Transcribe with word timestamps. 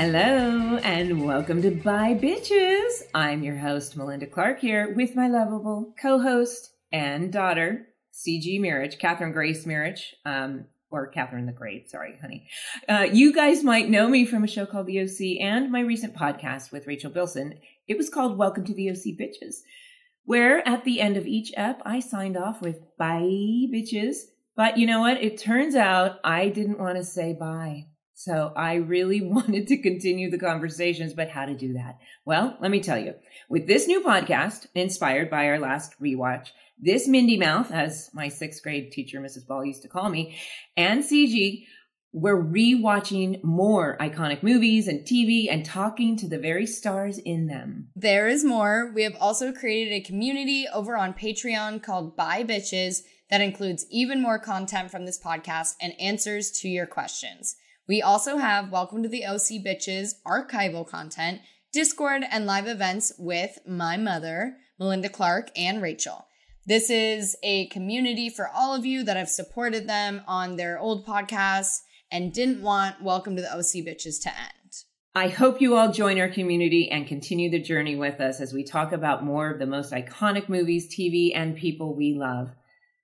Hello 0.00 0.76
and 0.76 1.24
welcome 1.24 1.60
to 1.60 1.72
Bye 1.72 2.14
Bitches. 2.14 3.02
I'm 3.16 3.42
your 3.42 3.56
host, 3.56 3.96
Melinda 3.96 4.28
Clarke, 4.28 4.60
here 4.60 4.94
with 4.94 5.16
my 5.16 5.26
lovable 5.26 5.92
co 6.00 6.20
host 6.20 6.70
and 6.92 7.32
daughter, 7.32 7.88
CG 8.14 8.60
Mirich, 8.60 9.00
Catherine 9.00 9.32
Grace 9.32 9.64
Mirich, 9.64 10.14
um, 10.24 10.66
or 10.92 11.08
Catherine 11.08 11.46
the 11.46 11.52
Great. 11.52 11.90
Sorry, 11.90 12.16
honey. 12.20 12.46
Uh, 12.88 13.08
you 13.12 13.32
guys 13.32 13.64
might 13.64 13.90
know 13.90 14.06
me 14.06 14.24
from 14.24 14.44
a 14.44 14.46
show 14.46 14.66
called 14.66 14.86
The 14.86 15.00
OC 15.00 15.44
and 15.44 15.72
my 15.72 15.80
recent 15.80 16.14
podcast 16.14 16.70
with 16.70 16.86
Rachel 16.86 17.10
Bilson. 17.10 17.58
It 17.88 17.98
was 17.98 18.08
called 18.08 18.38
Welcome 18.38 18.66
to 18.66 18.74
the 18.74 18.90
OC 18.90 19.18
Bitches, 19.18 19.62
where 20.24 20.66
at 20.66 20.84
the 20.84 21.00
end 21.00 21.16
of 21.16 21.26
each 21.26 21.50
ep, 21.56 21.82
I 21.84 21.98
signed 21.98 22.36
off 22.36 22.62
with 22.62 22.96
Bye 22.98 23.66
Bitches. 23.74 24.18
But 24.54 24.78
you 24.78 24.86
know 24.86 25.00
what? 25.00 25.20
It 25.20 25.38
turns 25.38 25.74
out 25.74 26.20
I 26.22 26.50
didn't 26.50 26.78
want 26.78 26.98
to 26.98 27.04
say 27.04 27.32
bye. 27.32 27.87
So 28.18 28.52
I 28.56 28.74
really 28.74 29.20
wanted 29.22 29.68
to 29.68 29.80
continue 29.80 30.28
the 30.28 30.40
conversations, 30.40 31.14
but 31.14 31.30
how 31.30 31.46
to 31.46 31.54
do 31.54 31.74
that? 31.74 32.00
Well, 32.24 32.56
let 32.60 32.72
me 32.72 32.80
tell 32.80 32.98
you. 32.98 33.14
With 33.48 33.68
this 33.68 33.86
new 33.86 34.00
podcast, 34.00 34.66
inspired 34.74 35.30
by 35.30 35.46
our 35.46 35.60
last 35.60 35.94
rewatch, 36.02 36.48
this 36.80 37.06
Mindy 37.06 37.36
Mouth, 37.38 37.70
as 37.70 38.10
my 38.12 38.26
sixth 38.26 38.60
grade 38.60 38.90
teacher, 38.90 39.20
Mrs. 39.20 39.46
Ball, 39.46 39.64
used 39.64 39.82
to 39.82 39.88
call 39.88 40.08
me, 40.08 40.36
and 40.76 41.04
CG, 41.04 41.64
we're 42.12 42.42
rewatching 42.42 43.44
more 43.44 43.96
iconic 43.98 44.42
movies 44.42 44.88
and 44.88 45.06
TV 45.06 45.46
and 45.48 45.64
talking 45.64 46.16
to 46.16 46.26
the 46.26 46.40
very 46.40 46.66
stars 46.66 47.18
in 47.18 47.46
them. 47.46 47.90
There 47.94 48.26
is 48.26 48.44
more. 48.44 48.90
We 48.92 49.04
have 49.04 49.16
also 49.20 49.52
created 49.52 49.92
a 49.92 50.00
community 50.00 50.66
over 50.74 50.96
on 50.96 51.14
Patreon 51.14 51.84
called 51.84 52.16
Bye 52.16 52.42
Bitches 52.42 53.02
that 53.30 53.40
includes 53.40 53.86
even 53.92 54.20
more 54.20 54.40
content 54.40 54.90
from 54.90 55.06
this 55.06 55.20
podcast 55.22 55.74
and 55.80 55.92
answers 56.00 56.50
to 56.62 56.68
your 56.68 56.86
questions. 56.86 57.54
We 57.88 58.02
also 58.02 58.36
have 58.36 58.70
Welcome 58.70 59.02
to 59.02 59.08
the 59.08 59.24
OC 59.24 59.64
Bitches 59.64 60.16
archival 60.26 60.86
content, 60.86 61.40
Discord, 61.72 62.22
and 62.30 62.44
live 62.44 62.66
events 62.66 63.14
with 63.18 63.60
my 63.66 63.96
mother, 63.96 64.58
Melinda 64.78 65.08
Clarke, 65.08 65.50
and 65.56 65.80
Rachel. 65.80 66.26
This 66.66 66.90
is 66.90 67.34
a 67.42 67.66
community 67.68 68.28
for 68.28 68.46
all 68.54 68.74
of 68.74 68.84
you 68.84 69.04
that 69.04 69.16
have 69.16 69.30
supported 69.30 69.88
them 69.88 70.20
on 70.28 70.56
their 70.56 70.78
old 70.78 71.06
podcasts 71.06 71.78
and 72.12 72.30
didn't 72.30 72.60
want 72.60 73.02
Welcome 73.02 73.36
to 73.36 73.42
the 73.42 73.56
OC 73.56 73.86
Bitches 73.86 74.20
to 74.24 74.28
end. 74.28 74.84
I 75.14 75.28
hope 75.28 75.62
you 75.62 75.74
all 75.74 75.90
join 75.90 76.20
our 76.20 76.28
community 76.28 76.90
and 76.90 77.06
continue 77.06 77.50
the 77.50 77.58
journey 77.58 77.96
with 77.96 78.20
us 78.20 78.42
as 78.42 78.52
we 78.52 78.64
talk 78.64 78.92
about 78.92 79.24
more 79.24 79.50
of 79.50 79.58
the 79.58 79.66
most 79.66 79.92
iconic 79.92 80.50
movies, 80.50 80.94
TV, 80.94 81.32
and 81.34 81.56
people 81.56 81.96
we 81.96 82.12
love 82.12 82.50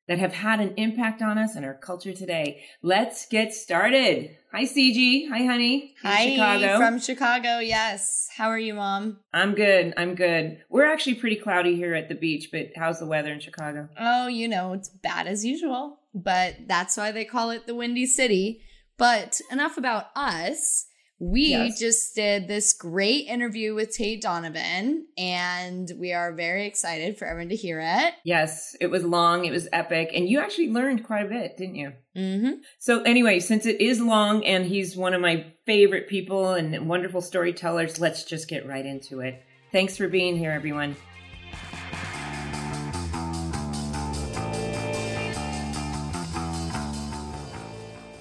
that 0.07 0.19
have 0.19 0.33
had 0.33 0.61
an 0.61 0.75
impact 0.77 1.23
on 1.23 1.39
us 1.39 1.57
and 1.57 1.65
our 1.65 1.75
culture 1.75 2.13
today. 2.13 2.63
Let's 2.83 3.27
get 3.27 3.55
started. 3.55 4.37
Hi, 4.53 4.65
CG. 4.65 5.29
Hi, 5.31 5.45
honey. 5.45 5.95
Hi, 6.03 6.31
Chicago. 6.31 6.79
from 6.79 7.01
Chicago. 7.01 7.59
Yes. 7.59 8.29
How 8.37 8.49
are 8.49 8.59
you, 8.59 8.75
Mom? 8.75 9.19
I'm 9.33 9.55
good. 9.55 9.95
I'm 9.97 10.15
good. 10.15 10.59
We're 10.69 10.85
actually 10.85 11.15
pretty 11.15 11.37
cloudy 11.37 11.77
here 11.77 11.95
at 11.95 12.09
the 12.09 12.15
beach, 12.15 12.51
but 12.53 12.69
how's 12.77 13.01
the 13.01 13.07
weather 13.07 13.33
in 13.33 13.41
Chicago? 13.41 13.89
Oh, 13.99 14.29
you 14.29 14.47
know, 14.49 14.75
it's 14.75 14.89
bad 14.89 15.27
as 15.27 15.45
usual, 15.45 16.01
but 16.15 16.57
that's 16.67 16.97
why 16.97 17.11
they 17.11 17.25
call 17.25 17.51
it 17.51 17.67
the 17.67 17.75
Windy 17.75 18.07
City. 18.07 18.61
But 18.97 19.41
enough 19.51 19.77
about 19.77 20.07
us 20.15 20.87
we 21.19 21.49
yes. 21.49 21.79
just 21.79 22.15
did 22.15 22.49
this 22.49 22.73
great 22.73 23.27
interview 23.27 23.75
with 23.75 23.95
Tate 23.95 24.21
Donovan, 24.21 25.07
and 25.17 25.91
we 25.99 26.13
are 26.13 26.35
very 26.35 26.67
excited 26.67 27.17
for 27.19 27.27
everyone 27.27 27.51
to 27.51 27.57
hear 27.57 27.81
it. 27.81 28.15
Yes, 28.25 28.77
it 28.81 28.89
was 28.89 29.05
long, 29.05 29.45
it 29.45 29.53
was 29.53 29.69
epic, 29.73 30.11
and 30.13 30.29
you 30.29 30.41
actually 30.41 30.71
learned 30.71 31.05
quite 31.05 31.27
a 31.27 31.29
bit, 31.29 31.57
didn't 31.57 31.77
you? 31.77 31.93
Mm-hmm. 32.17 32.53
So, 32.79 33.03
anyway, 33.03 33.41
since 33.41 33.65
it 33.67 33.81
is 33.81 34.01
long 34.01 34.45
and 34.45 34.67
he's 34.67 34.97
one 34.97 35.15
of 35.15 35.21
my 35.21 35.53
favorite 35.67 36.09
people 36.09 36.55
and 36.55 36.89
wonderful 36.89 37.21
storytellers, 37.21 38.01
let's 38.01 38.25
just 38.25 38.49
get 38.49 38.67
right 38.67 38.85
into 38.85 39.21
it. 39.21 39.43
Thanks 39.73 39.97
for 39.97 40.09
being 40.09 40.37
here, 40.37 40.53
everyone. 40.53 40.97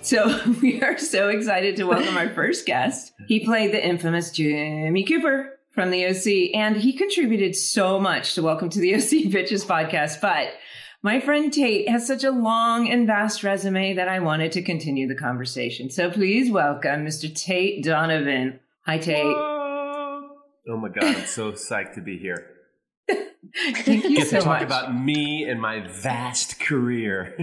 So 0.04 0.38
we 0.62 0.82
are 0.82 0.98
so 0.98 1.30
excited 1.30 1.78
to 1.78 1.86
welcome 1.86 2.18
our 2.18 2.30
first 2.30 2.66
guest. 2.66 3.14
He 3.30 3.46
played 3.46 3.72
the 3.72 3.84
infamous 3.84 4.32
Jimmy 4.32 5.06
Cooper 5.06 5.58
from 5.72 5.92
the 5.92 6.06
OC, 6.06 6.54
and 6.54 6.76
he 6.76 6.92
contributed 6.92 7.56
so 7.56 8.02
much 8.02 8.36
to 8.36 8.44
Welcome 8.44 8.70
to 8.72 8.82
the 8.82 8.96
OC 8.96 9.02
Bitches 9.32 9.66
podcast. 9.66 10.20
But 10.20 10.50
my 11.04 11.22
friend 11.22 11.54
Tate 11.54 11.88
has 11.88 12.06
such 12.06 12.26
a 12.26 12.32
long 12.32 12.90
and 12.90 13.08
vast 13.08 13.44
resume 13.44 13.94
that 13.94 14.10
I 14.10 14.20
wanted 14.20 14.52
to 14.52 14.62
continue 14.62 15.08
the 15.08 15.16
conversation. 15.16 15.90
So 15.90 16.12
please 16.12 16.52
welcome 16.52 17.06
Mr. 17.06 17.34
Tate 17.34 17.82
Donovan. 17.82 18.60
Hi, 18.86 18.98
Tate. 18.98 19.24
Oh, 19.24 20.32
oh 20.68 20.78
my 20.78 20.90
God, 20.90 21.16
I'm 21.16 21.26
so 21.26 21.54
psyched 21.54 21.94
to 21.96 22.02
be 22.02 22.18
here. 22.18 22.50
Thank 23.08 24.04
you 24.04 24.04
so 24.04 24.10
much. 24.10 24.18
Get 24.18 24.28
so 24.28 24.40
to 24.40 24.44
talk 24.44 24.62
about 24.64 24.94
me 24.94 25.46
and 25.50 25.62
my 25.62 25.88
vast 25.88 26.60
career. 26.60 27.38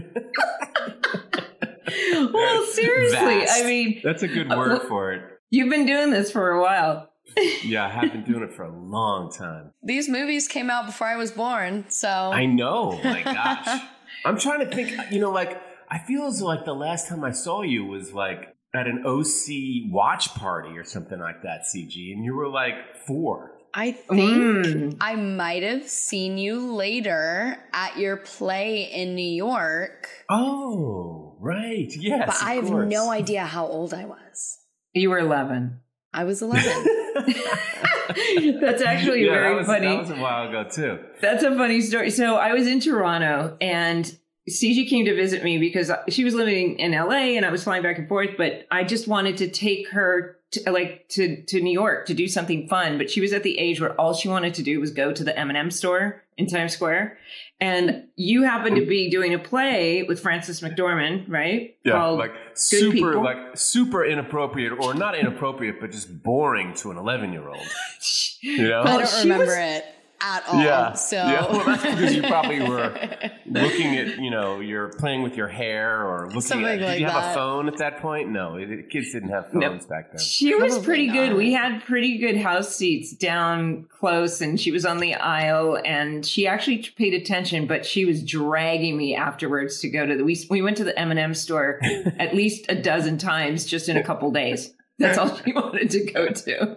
well, 2.33 2.65
seriously, 2.67 3.19
Vast. 3.41 3.62
I 3.62 3.67
mean, 3.67 4.01
That's 4.05 4.23
a 4.23 4.28
good 4.28 4.51
Uh, 4.53 4.56
word 4.56 4.69
well- 4.78 4.89
for 4.89 5.12
it. 5.12 5.23
you've 5.51 5.71
been 5.71 5.87
doing 5.87 6.11
this 6.11 6.31
for 6.31 6.51
a 6.51 6.61
while. 6.62 7.09
Yeah, 7.62 7.87
I 7.87 7.91
have 7.91 8.12
been 8.12 8.25
doing 8.25 8.43
it 8.43 8.53
for 8.55 8.65
a 8.65 8.77
long 8.77 9.31
time. 9.31 9.71
These 9.84 10.09
movies 10.09 10.49
came 10.49 10.69
out 10.69 10.87
before 10.87 11.06
I 11.06 11.15
was 11.17 11.31
born, 11.31 11.84
so 11.89 12.09
I 12.09 12.47
know. 12.47 12.99
My 13.05 13.23
gosh. 13.25 13.81
I'm 14.25 14.37
trying 14.39 14.69
to 14.69 14.75
think, 14.75 14.93
you 15.12 15.21
know, 15.21 15.31
like, 15.31 15.61
I 15.89 15.99
feel 15.99 16.25
as 16.25 16.41
though 16.41 16.47
like 16.47 16.65
the 16.65 16.75
last 16.75 17.09
time 17.09 17.23
I 17.23 17.31
saw 17.31 17.62
you 17.62 17.84
was 17.87 18.12
like 18.12 18.49
at 18.75 18.87
an 18.89 19.05
OC 19.07 19.93
watch 19.93 20.34
party 20.34 20.77
or 20.77 20.83
something 20.84 21.21
like 21.21 21.43
that, 21.43 21.61
CG, 21.72 22.12
and 22.12 22.25
you 22.25 22.34
were 22.34 22.49
like 22.49 22.75
four. 23.07 23.53
I 23.72 23.93
think 23.93 24.67
Mm. 24.67 24.97
I 25.01 25.15
might 25.15 25.62
have 25.62 25.89
seen 25.89 26.37
you 26.37 26.72
later 26.75 27.57
at 27.72 27.97
your 27.97 28.17
play 28.17 28.91
in 28.93 29.15
New 29.15 29.22
York, 29.22 30.09
Oh, 30.28 31.29
right. 31.41 31.91
Yes. 31.97 32.27
but 32.27 32.37
of 32.37 32.43
I 32.43 32.55
have 32.55 32.67
course. 32.67 32.91
no 32.91 33.11
idea 33.11 33.45
how 33.45 33.67
old 33.67 33.93
I 33.95 34.05
was. 34.05 34.59
You 34.93 35.11
were 35.11 35.19
11. 35.19 35.81
I 36.12 36.25
was 36.25 36.43
11. 36.43 36.62
That's 38.61 38.83
actually 38.83 39.25
Yeah, 39.25 39.33
very 39.33 39.51
that 39.51 39.59
was, 39.59 39.67
funny. 39.67 39.87
That 39.87 40.01
was 40.01 40.11
a 40.11 40.17
while 40.17 40.49
ago, 40.49 40.65
too. 40.69 40.99
That's 41.21 41.43
a 41.43 41.55
funny 41.55 41.81
story. 41.81 42.11
So 42.11 42.37
I 42.37 42.53
was 42.53 42.67
in 42.67 42.81
Toronto 42.81 43.56
and 43.61 44.05
CG 44.49 44.89
came 44.89 45.05
to 45.05 45.15
visit 45.15 45.45
me 45.45 45.59
because 45.59 45.91
she 46.09 46.25
was 46.25 46.34
living 46.34 46.78
in 46.78 46.93
LA 46.93 47.37
and 47.37 47.45
I 47.45 47.51
was 47.51 47.62
flying 47.65 47.83
back 47.83 47.99
and 47.99 48.09
forth, 48.09 48.31
but 48.37 48.67
I 48.71 48.84
just 48.84 49.07
wanted 49.07 49.37
to 49.39 49.49
take 49.51 49.91
her 49.91 50.37
to, 50.53 50.71
like 50.71 51.09
to, 51.11 51.43
to 51.43 51.61
New 51.61 51.72
York 51.72 52.06
to 52.06 52.15
do 52.15 52.28
something 52.28 52.69
fun. 52.69 52.99
But 52.99 53.11
she 53.11 53.21
was 53.21 53.33
at 53.33 53.43
the 53.43 53.59
age 53.59 53.81
where 53.81 53.93
all 54.00 54.15
she 54.15 54.28
wanted 54.28 54.55
to 54.55 54.62
do 54.62 54.81
was 54.81 54.91
go 54.91 55.12
to 55.12 55.25
the 55.25 55.38
M&M 55.38 55.71
store 55.71 56.22
in 56.37 56.47
Times 56.47 56.72
Square. 56.72 57.19
And 57.61 58.05
you 58.16 58.43
happened 58.43 58.77
to 58.77 58.87
be 58.87 59.10
doing 59.10 59.34
a 59.34 59.39
play 59.39 60.03
with 60.03 60.21
Frances 60.21 60.62
McDormand, 60.62 61.27
right? 61.28 61.77
Yeah, 61.84 61.93
Called 61.93 62.19
like 62.19 62.33
super, 62.55 62.91
People. 62.93 63.22
like 63.22 63.37
super 63.55 64.03
inappropriate, 64.05 64.72
or 64.81 64.94
not 64.94 65.15
inappropriate, 65.15 65.78
but 65.78 65.91
just 65.91 66.22
boring 66.22 66.75
to 66.77 66.91
an 66.91 66.97
eleven-year-old. 66.97 67.60
You 68.43 68.69
know? 68.71 68.81
I 68.81 68.97
don't 68.97 69.19
remember 69.21 69.44
was- 69.44 69.55
it 69.59 69.84
at 70.22 70.42
all. 70.48 70.60
yeah, 70.62 70.92
So 70.92 71.16
yeah. 71.16 71.47
Well, 71.50 71.64
that's 71.64 71.82
because 71.82 72.14
you 72.14 72.22
probably 72.22 72.60
were 72.60 72.92
looking 73.47 73.97
at, 73.97 74.19
you 74.19 74.31
know, 74.31 74.60
you're 74.60 74.88
playing 74.98 75.22
with 75.22 75.36
your 75.36 75.48
hair 75.48 76.06
or 76.06 76.26
looking 76.26 76.41
Something 76.42 76.66
at. 76.66 76.78
Did 76.78 76.84
like 76.86 77.00
you 77.00 77.06
have 77.06 77.14
that. 77.22 77.31
a 77.32 77.34
phone 77.34 77.68
at 77.68 77.78
that 77.78 77.98
point? 78.00 78.28
No, 78.30 78.56
it, 78.56 78.91
kids 78.91 79.12
didn't 79.12 79.30
have 79.30 79.53
No. 79.54 79.68
phones 79.71 79.86
back 79.86 80.12
then. 80.12 80.21
She 80.21 80.54
was 80.54 80.72
Probably 80.74 80.84
pretty 80.86 81.09
good. 81.09 81.34
We 81.34 81.53
had 81.53 81.83
pretty 81.84 82.18
good 82.18 82.36
house 82.36 82.74
seats 82.77 83.12
down 83.12 83.86
close, 83.91 84.41
and 84.41 84.60
she 84.60 84.71
was 84.71 84.84
on 84.84 84.98
the 84.98 85.15
aisle, 85.15 85.78
and 85.84 86.24
she 86.24 86.47
actually 86.47 86.78
paid 86.97 87.15
attention. 87.15 87.66
But 87.66 87.84
she 87.86 88.04
was 88.04 88.22
dragging 88.22 88.97
me 88.97 89.15
afterwards 89.16 89.80
to 89.80 89.89
go 89.91 90.06
to 90.06 90.16
the. 90.16 90.24
We 90.24 90.36
we 90.50 90.62
went 90.62 90.77
to 90.78 90.84
the 90.84 90.98
M 90.98 91.10
and 91.10 91.18
M 91.21 91.34
store 91.34 91.78
at 92.18 92.34
least 92.34 92.66
a 92.68 92.74
dozen 92.80 93.18
times 93.18 93.65
just 93.65 93.89
in 93.89 93.97
a 93.97 94.03
couple 94.03 94.30
days. 94.30 94.72
That's 94.98 95.16
all 95.16 95.34
she 95.36 95.53
wanted 95.54 95.91
to 95.92 96.04
go 96.12 96.28
to. 96.28 96.77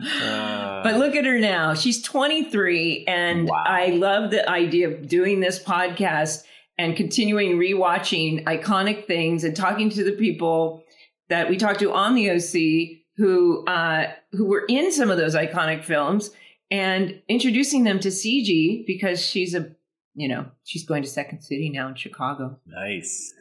Uh, 0.00 0.82
But 0.82 0.96
look 0.96 1.14
at 1.16 1.24
her 1.24 1.38
now. 1.38 1.74
She's 1.74 2.02
23, 2.02 3.04
and 3.06 3.48
Wow. 3.48 3.64
I 3.66 3.86
love 3.88 4.30
the 4.30 4.48
idea 4.48 4.88
of 4.88 5.08
doing 5.08 5.40
this 5.40 5.62
podcast 5.62 6.44
and 6.78 6.96
continuing 6.96 7.58
rewatching 7.58 8.44
iconic 8.44 9.06
things 9.06 9.42
and 9.44 9.54
talking 9.56 9.90
to 9.90 10.04
the 10.04 10.12
people 10.12 10.84
that 11.28 11.48
we 11.50 11.56
talked 11.56 11.80
to 11.80 11.92
on 11.92 12.14
the 12.14 12.30
OC 12.30 12.98
who 13.16 13.64
uh, 13.66 14.12
who 14.32 14.44
were 14.46 14.64
in 14.68 14.92
some 14.92 15.10
of 15.10 15.16
those 15.18 15.34
iconic 15.34 15.82
films 15.84 16.30
and 16.70 17.20
introducing 17.28 17.82
them 17.84 17.98
to 17.98 18.08
CG 18.08 18.86
because 18.86 19.20
she's 19.24 19.54
a 19.54 19.74
you 20.14 20.28
know 20.28 20.46
she's 20.64 20.84
going 20.86 21.02
to 21.02 21.08
Second 21.08 21.40
City 21.42 21.68
now 21.68 21.88
in 21.88 21.94
Chicago. 21.96 22.58
Nice. 22.66 23.34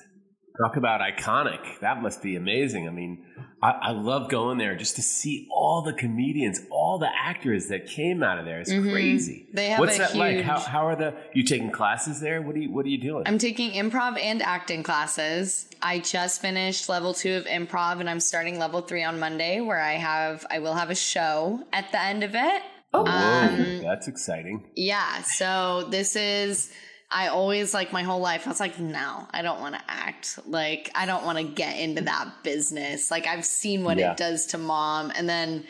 Talk 0.57 0.75
about 0.75 1.01
iconic. 1.01 1.79
That 1.81 2.01
must 2.01 2.23
be 2.23 2.35
amazing. 2.35 2.87
I 2.87 2.91
mean, 2.91 3.23
I, 3.61 3.69
I, 3.69 3.91
love 3.91 4.29
going 4.29 4.57
there 4.57 4.75
just 4.75 4.95
to 4.95 5.03
see 5.03 5.47
all 5.51 5.83
the 5.83 5.93
comedians, 5.93 6.61
all 6.71 6.97
the 6.97 7.09
actors 7.15 7.67
that 7.67 7.85
came 7.85 8.23
out 8.23 8.39
of 8.39 8.45
there. 8.45 8.59
It's 8.59 8.71
mm-hmm. 8.71 8.91
crazy. 8.91 9.47
They 9.53 9.69
have 9.69 9.79
What's 9.79 9.99
that 9.99 10.11
huge... 10.11 10.17
like? 10.17 10.41
How, 10.41 10.59
how 10.59 10.87
are 10.87 10.95
the 10.95 11.13
you 11.33 11.43
taking 11.43 11.71
classes 11.71 12.19
there? 12.19 12.41
What 12.41 12.55
are 12.55 12.59
you 12.59 12.71
What 12.71 12.85
are 12.85 12.89
you 12.89 12.97
doing? 12.97 13.23
I'm 13.27 13.37
taking 13.37 13.71
improv 13.71 14.19
and 14.19 14.41
acting 14.41 14.81
classes. 14.81 15.67
I 15.81 15.99
just 15.99 16.41
finished 16.41 16.89
level 16.89 17.13
two 17.13 17.35
of 17.35 17.45
improv, 17.45 17.99
and 17.99 18.09
I'm 18.09 18.19
starting 18.19 18.57
level 18.57 18.81
three 18.81 19.03
on 19.03 19.19
Monday, 19.19 19.61
where 19.61 19.79
I 19.79 19.93
have 19.93 20.45
I 20.49 20.59
will 20.59 20.73
have 20.73 20.89
a 20.89 20.95
show 20.95 21.63
at 21.71 21.91
the 21.91 22.01
end 22.01 22.23
of 22.23 22.33
it. 22.33 22.63
Oh, 22.93 23.05
um, 23.05 23.81
that's 23.83 24.07
exciting. 24.07 24.63
Yeah. 24.75 25.21
So 25.21 25.87
this 25.91 26.15
is 26.15 26.71
I 27.09 27.27
always 27.27 27.73
like 27.73 27.93
my 27.93 28.03
whole 28.03 28.19
life. 28.19 28.45
I 28.45 28.49
was 28.49 28.59
like, 28.59 28.79
no, 28.79 29.27
I 29.31 29.41
don't 29.41 29.61
want 29.61 29.75
to 29.75 29.81
act. 29.87 30.39
Like, 30.45 30.91
I 30.93 31.05
don't 31.05 31.23
want 31.23 31.37
to 31.37 31.43
get 31.45 31.79
into 31.79 32.01
that 32.01 32.43
business. 32.43 33.09
Like, 33.09 33.27
I've 33.27 33.45
seen 33.45 33.83
what 33.83 33.97
yeah. 33.97 34.11
it 34.11 34.17
does 34.17 34.47
to 34.47 34.57
mom, 34.57 35.11
and 35.15 35.27
then 35.27 35.63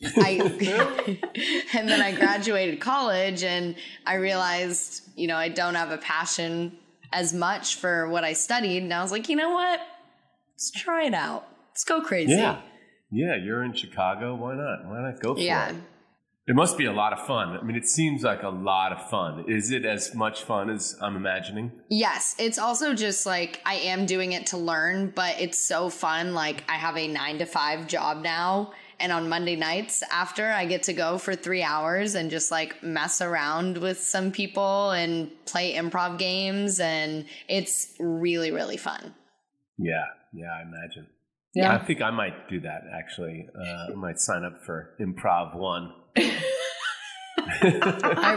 I 0.16 1.18
and 1.74 1.88
then 1.88 2.00
I 2.00 2.14
graduated 2.14 2.80
college, 2.80 3.42
and 3.42 3.74
I 4.06 4.14
realized, 4.14 5.02
you 5.16 5.26
know, 5.26 5.36
I 5.36 5.48
don't 5.48 5.74
have 5.74 5.90
a 5.90 5.98
passion 5.98 6.78
as 7.12 7.32
much 7.32 7.76
for 7.76 8.08
what 8.08 8.22
I 8.22 8.32
studied. 8.32 8.82
And 8.84 8.94
I 8.94 9.02
was 9.02 9.10
like, 9.10 9.28
you 9.28 9.36
know 9.36 9.50
what? 9.50 9.80
Let's 10.54 10.70
try 10.70 11.06
it 11.06 11.14
out. 11.14 11.46
Let's 11.70 11.84
go 11.84 12.02
crazy. 12.02 12.34
Yeah, 12.34 12.60
yeah. 13.10 13.34
You're 13.34 13.64
in 13.64 13.72
Chicago. 13.72 14.36
Why 14.36 14.54
not? 14.54 14.86
Why 14.86 15.00
not 15.00 15.20
go 15.20 15.34
for 15.34 15.40
yeah. 15.40 15.70
it? 15.70 15.76
It 16.46 16.54
must 16.54 16.76
be 16.76 16.84
a 16.84 16.92
lot 16.92 17.14
of 17.14 17.26
fun. 17.26 17.56
I 17.56 17.62
mean, 17.62 17.76
it 17.76 17.88
seems 17.88 18.22
like 18.22 18.42
a 18.42 18.50
lot 18.50 18.92
of 18.92 19.08
fun. 19.08 19.46
Is 19.48 19.70
it 19.70 19.86
as 19.86 20.14
much 20.14 20.42
fun 20.42 20.68
as 20.68 20.94
I'm 21.00 21.16
imagining? 21.16 21.72
Yes. 21.88 22.36
It's 22.38 22.58
also 22.58 22.92
just 22.92 23.24
like 23.24 23.62
I 23.64 23.76
am 23.76 24.04
doing 24.04 24.32
it 24.32 24.46
to 24.48 24.58
learn, 24.58 25.10
but 25.16 25.40
it's 25.40 25.58
so 25.58 25.88
fun. 25.88 26.34
Like 26.34 26.62
I 26.68 26.74
have 26.74 26.98
a 26.98 27.08
nine 27.08 27.38
to 27.38 27.46
five 27.46 27.86
job 27.86 28.22
now. 28.22 28.72
And 29.00 29.10
on 29.10 29.28
Monday 29.28 29.56
nights 29.56 30.02
after, 30.12 30.50
I 30.52 30.66
get 30.66 30.84
to 30.84 30.92
go 30.92 31.16
for 31.16 31.34
three 31.34 31.62
hours 31.62 32.14
and 32.14 32.30
just 32.30 32.50
like 32.50 32.82
mess 32.82 33.22
around 33.22 33.78
with 33.78 33.98
some 33.98 34.30
people 34.30 34.90
and 34.90 35.30
play 35.46 35.74
improv 35.74 36.18
games. 36.18 36.78
And 36.78 37.24
it's 37.48 37.94
really, 37.98 38.50
really 38.50 38.76
fun. 38.76 39.14
Yeah. 39.78 40.04
Yeah. 40.34 40.52
I 40.52 40.62
imagine. 40.62 41.06
Yeah. 41.54 41.74
I 41.74 41.78
think 41.78 42.02
I 42.02 42.10
might 42.10 42.50
do 42.50 42.60
that 42.60 42.82
actually. 42.92 43.48
Uh, 43.58 43.92
I 43.92 43.94
might 43.94 44.18
sign 44.20 44.44
up 44.44 44.62
for 44.66 44.94
improv 45.00 45.56
one. 45.56 45.92
I 46.16 46.30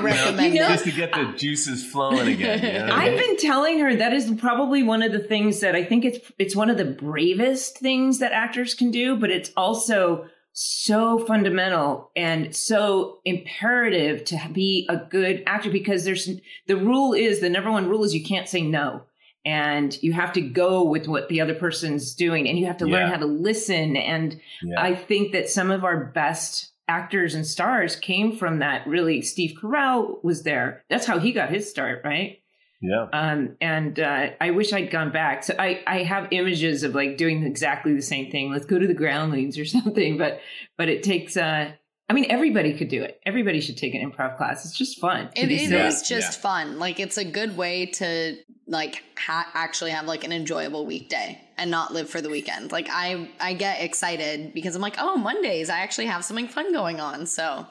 recommend 0.01 0.53
you 0.53 0.62
know, 0.62 0.69
just 0.69 0.85
to 0.85 0.91
get 0.91 1.12
the 1.12 1.33
juices 1.38 1.85
flowing 1.85 2.27
again. 2.27 2.63
You 2.63 2.88
know 2.88 2.95
I've 2.95 3.18
been 3.18 3.38
telling 3.38 3.79
her 3.79 3.95
that 3.95 4.13
is 4.13 4.31
probably 4.39 4.83
one 4.83 5.01
of 5.01 5.12
the 5.12 5.19
things 5.19 5.59
that 5.59 5.75
I 5.75 5.83
think 5.83 6.06
it's 6.06 6.19
it's 6.38 6.56
one 6.56 6.69
of 6.69 6.77
the 6.77 6.85
bravest 6.85 7.77
things 7.77 8.19
that 8.19 8.31
actors 8.31 8.74
can 8.74 8.91
do, 8.91 9.18
but 9.18 9.29
it's 9.29 9.51
also 9.57 10.27
so 10.59 11.19
fundamental 11.19 12.09
and 12.15 12.56
so 12.56 13.19
imperative 13.25 14.25
to 14.25 14.41
be 14.51 14.88
a 14.89 14.97
good 14.97 15.44
actor 15.45 15.69
because 15.69 16.03
there's 16.03 16.27
the 16.65 16.75
rule 16.75 17.13
is 17.13 17.41
the 17.41 17.50
number 17.50 17.69
one 17.69 17.88
rule 17.88 18.03
is 18.03 18.15
you 18.15 18.23
can't 18.23 18.50
say 18.50 18.62
no 18.62 19.03
and 19.45 20.01
you 20.01 20.13
have 20.13 20.33
to 20.33 20.41
go 20.41 20.83
with 20.83 21.07
what 21.07 21.30
the 21.30 21.41
other 21.41 21.53
person's 21.53 22.15
doing 22.15 22.50
and 22.50 22.57
you 22.57 22.65
have 22.65 22.77
to 22.77 22.88
learn 22.88 23.07
how 23.07 23.18
to 23.18 23.27
listen 23.27 23.95
and 23.95 24.41
yeah. 24.63 24.81
i 24.81 24.95
think 24.95 25.31
that 25.31 25.47
some 25.47 25.69
of 25.69 25.83
our 25.83 26.06
best 26.06 26.71
actors 26.88 27.36
and 27.36 27.45
stars 27.45 27.95
came 27.95 28.36
from 28.36 28.60
that 28.60 28.86
really 28.88 29.22
steve 29.22 29.57
carell 29.62 30.24
was 30.24 30.44
there 30.44 30.84
that's 30.89 31.06
how 31.06 31.19
he 31.19 31.31
got 31.31 31.50
his 31.50 31.69
start 31.69 32.01
right 32.04 32.39
yeah 32.81 33.07
um 33.13 33.56
and 33.62 34.00
uh, 34.00 34.30
i 34.39 34.51
wish 34.51 34.72
i'd 34.74 34.92
gone 34.92 35.12
back 35.12 35.44
so 35.44 35.54
i 35.60 35.81
i 35.88 36.04
have 36.04 36.28
images 36.31 36.84
of 36.84 36.95
like 36.95 37.18
doing 37.18 37.44
exactly 37.44 37.94
the 37.94 38.01
same 38.01 38.30
thing 38.31 38.51
let's 38.51 38.66
go 38.66 38.80
to 38.80 38.88
the 38.88 38.94
groundlings 38.94 39.57
or 39.57 39.66
something 39.78 40.18
but 40.18 40.39
but 40.78 40.89
it 40.89 41.04
takes 41.04 41.38
uh 41.38 41.72
I 42.10 42.13
mean, 42.13 42.28
everybody 42.30 42.74
could 42.74 42.88
do 42.88 43.04
it. 43.04 43.19
Everybody 43.25 43.60
should 43.60 43.75
take 43.75 43.94
an 43.94 44.10
improv 44.10 44.38
class. 44.38 44.66
It's 44.66 44.78
just 44.78 44.98
fun. 45.00 45.30
It, 45.36 45.51
it 45.51 45.72
is 45.74 46.01
just 46.04 46.38
yeah. 46.38 46.42
fun. 46.42 46.80
Like 46.80 47.01
it's 47.01 47.18
a 47.18 47.25
good 47.25 47.57
way 47.57 47.88
to 47.88 48.38
like 48.68 49.04
ha- 49.18 49.50
actually 49.54 49.92
have 49.92 50.06
like 50.06 50.24
an 50.24 50.31
enjoyable 50.31 50.86
weekday 50.86 51.42
and 51.58 51.72
not 51.72 51.94
live 51.94 52.10
for 52.10 52.22
the 52.22 52.30
weekend. 52.30 52.72
Like 52.72 52.88
I 52.92 53.30
I 53.40 53.54
get 53.54 53.81
excited 53.81 54.54
because 54.54 54.75
I'm 54.75 54.81
like, 54.81 54.96
oh, 54.98 55.18
Mondays 55.18 55.69
I 55.69 55.80
actually 55.80 56.08
have 56.08 56.24
something 56.24 56.48
fun 56.48 56.74
going 56.74 57.00
on. 57.00 57.25
So 57.25 57.66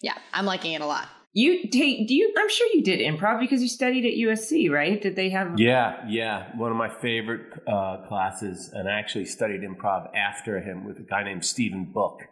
yeah, 0.00 0.14
I'm 0.32 0.44
liking 0.44 0.72
it 0.72 0.80
a 0.80 0.86
lot. 0.86 1.08
You 1.32 1.68
take 1.68 2.08
do 2.08 2.14
you? 2.14 2.34
I'm 2.36 2.48
sure 2.48 2.66
you 2.74 2.82
did 2.82 3.00
improv 3.00 3.38
because 3.38 3.62
you 3.62 3.68
studied 3.68 4.04
at 4.04 4.14
USC, 4.14 4.70
right? 4.70 5.00
Did 5.00 5.14
they 5.14 5.30
have? 5.30 5.58
Yeah, 5.58 6.04
yeah. 6.08 6.56
One 6.56 6.70
of 6.70 6.76
my 6.76 6.88
favorite 6.88 7.52
uh, 7.66 7.98
classes, 8.08 8.70
and 8.72 8.88
I 8.88 8.98
actually 8.98 9.26
studied 9.26 9.60
improv 9.60 10.08
after 10.16 10.60
him 10.60 10.84
with 10.84 10.98
a 10.98 11.02
guy 11.02 11.22
named 11.22 11.44
Stephen 11.44 11.84
Book 11.84 12.22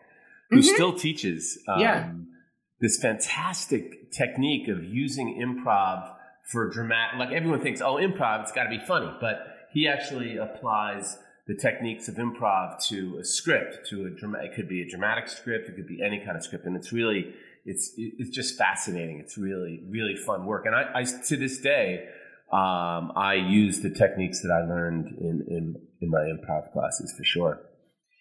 who 0.50 0.58
mm-hmm. 0.58 0.74
still 0.74 0.98
teaches 0.98 1.58
um, 1.68 1.80
yeah. 1.80 2.12
this 2.80 2.98
fantastic 2.98 4.12
technique 4.12 4.68
of 4.68 4.82
using 4.82 5.40
improv 5.40 6.15
for 6.50 6.70
dramatic. 6.70 7.18
Like 7.18 7.32
everyone 7.32 7.60
thinks, 7.60 7.80
oh, 7.80 7.94
improv, 7.94 8.42
it's 8.42 8.52
got 8.52 8.64
to 8.64 8.70
be 8.70 8.78
funny, 8.78 9.10
but 9.20 9.68
he 9.72 9.88
actually 9.88 10.36
applies 10.36 11.18
the 11.46 11.54
techniques 11.54 12.08
of 12.08 12.16
improv 12.16 12.82
to 12.88 13.18
a 13.20 13.24
script, 13.24 13.88
to 13.90 14.06
a 14.06 14.10
drama. 14.10 14.38
It 14.42 14.54
could 14.54 14.68
be 14.68 14.82
a 14.82 14.88
dramatic 14.88 15.28
script, 15.28 15.68
it 15.68 15.76
could 15.76 15.86
be 15.86 16.02
any 16.04 16.22
kind 16.24 16.36
of 16.36 16.42
script, 16.42 16.66
and 16.66 16.76
it's 16.76 16.92
really 16.92 17.34
it's 17.64 17.92
it's 17.96 18.30
just 18.30 18.56
fascinating. 18.56 19.18
It's 19.18 19.36
really 19.36 19.84
really 19.88 20.16
fun 20.16 20.46
work, 20.46 20.66
and 20.66 20.74
I, 20.74 21.00
I 21.00 21.04
to 21.04 21.36
this 21.36 21.58
day. 21.58 22.08
Um, 22.52 23.10
I 23.16 23.34
use 23.34 23.80
the 23.80 23.90
techniques 23.90 24.40
that 24.42 24.52
I 24.52 24.64
learned 24.72 25.18
in, 25.18 25.44
in, 25.48 25.74
in 26.00 26.08
my 26.08 26.20
improv 26.20 26.72
classes 26.72 27.12
for 27.18 27.24
sure. 27.24 27.60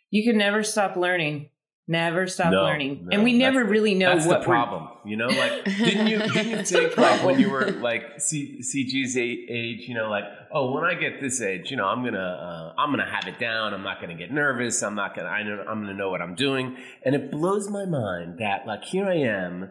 You 0.10 0.24
can 0.24 0.36
never 0.36 0.64
stop 0.64 0.96
learning. 0.96 1.50
Never 1.88 2.26
stop 2.26 2.52
no, 2.52 2.64
learning, 2.64 3.02
no, 3.04 3.10
and 3.12 3.24
we 3.24 3.34
never 3.34 3.64
really 3.64 3.94
know 3.94 4.16
that's 4.16 4.26
what 4.26 4.40
the 4.40 4.46
problem. 4.46 4.88
You 5.06 5.18
know, 5.18 5.28
like 5.28 5.66
didn't 5.66 6.08
you 6.08 6.18
didn't 6.18 6.50
you 6.50 6.64
think 6.64 6.98
like 6.98 7.24
when 7.24 7.40
you 7.40 7.52
were 7.52 7.70
like 7.74 8.20
C, 8.20 8.60
CG's 8.60 9.16
age, 9.16 9.88
you 9.88 9.94
know, 9.94 10.10
like 10.10 10.24
oh, 10.52 10.72
when 10.72 10.84
I 10.84 10.96
get 10.96 11.22
this 11.22 11.42
age, 11.42 11.70
you 11.70 11.78
know, 11.78 11.86
I'm 11.86 12.04
gonna 12.04 12.18
uh, 12.18 12.82
I'm 12.82 12.90
gonna 12.90 13.08
have 13.08 13.28
it 13.28 13.38
down. 13.38 13.76
I'm 13.76 13.84
not 13.84 14.02
gonna 14.02 14.16
get 14.16 14.32
nervous. 14.32 14.82
I'm 14.82 14.96
not 14.96 15.16
gonna 15.16 15.28
I 15.28 15.44
know 15.44 15.64
I'm 15.68 15.82
gonna 15.82 15.94
know 15.94 16.10
what 16.10 16.24
I'm 16.24 16.34
doing, 16.34 16.76
and 17.04 17.14
it 17.14 17.30
blows 17.30 17.70
my 17.70 17.86
mind 17.86 18.40
that 18.40 18.66
like 18.66 18.84
here 18.84 19.06
I 19.06 19.18
am. 19.18 19.70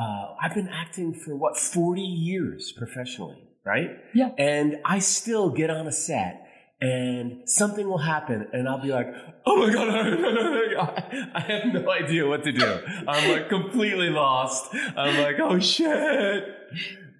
Uh, 0.00 0.36
I've 0.40 0.54
been 0.54 0.68
acting 0.68 1.12
for 1.12 1.34
what 1.34 1.58
40 1.58 2.00
years 2.00 2.70
professionally, 2.70 3.48
right? 3.66 3.90
Yeah, 4.14 4.30
and 4.38 4.76
I 4.84 5.00
still 5.00 5.50
get 5.50 5.70
on 5.70 5.88
a 5.88 5.92
set 5.92 6.47
and 6.80 7.48
something 7.48 7.88
will 7.88 7.98
happen 7.98 8.46
and 8.52 8.68
I'll 8.68 8.80
be 8.80 8.90
like, 8.90 9.12
oh 9.46 9.66
my 9.66 9.72
God, 9.72 9.96
I 11.34 11.40
have 11.40 11.74
no 11.74 11.90
idea 11.90 12.26
what 12.26 12.44
to 12.44 12.52
do. 12.52 12.80
I'm 13.06 13.30
like 13.32 13.48
completely 13.48 14.10
lost. 14.10 14.72
I'm 14.96 15.20
like, 15.20 15.40
oh 15.40 15.58
shit. 15.58 16.54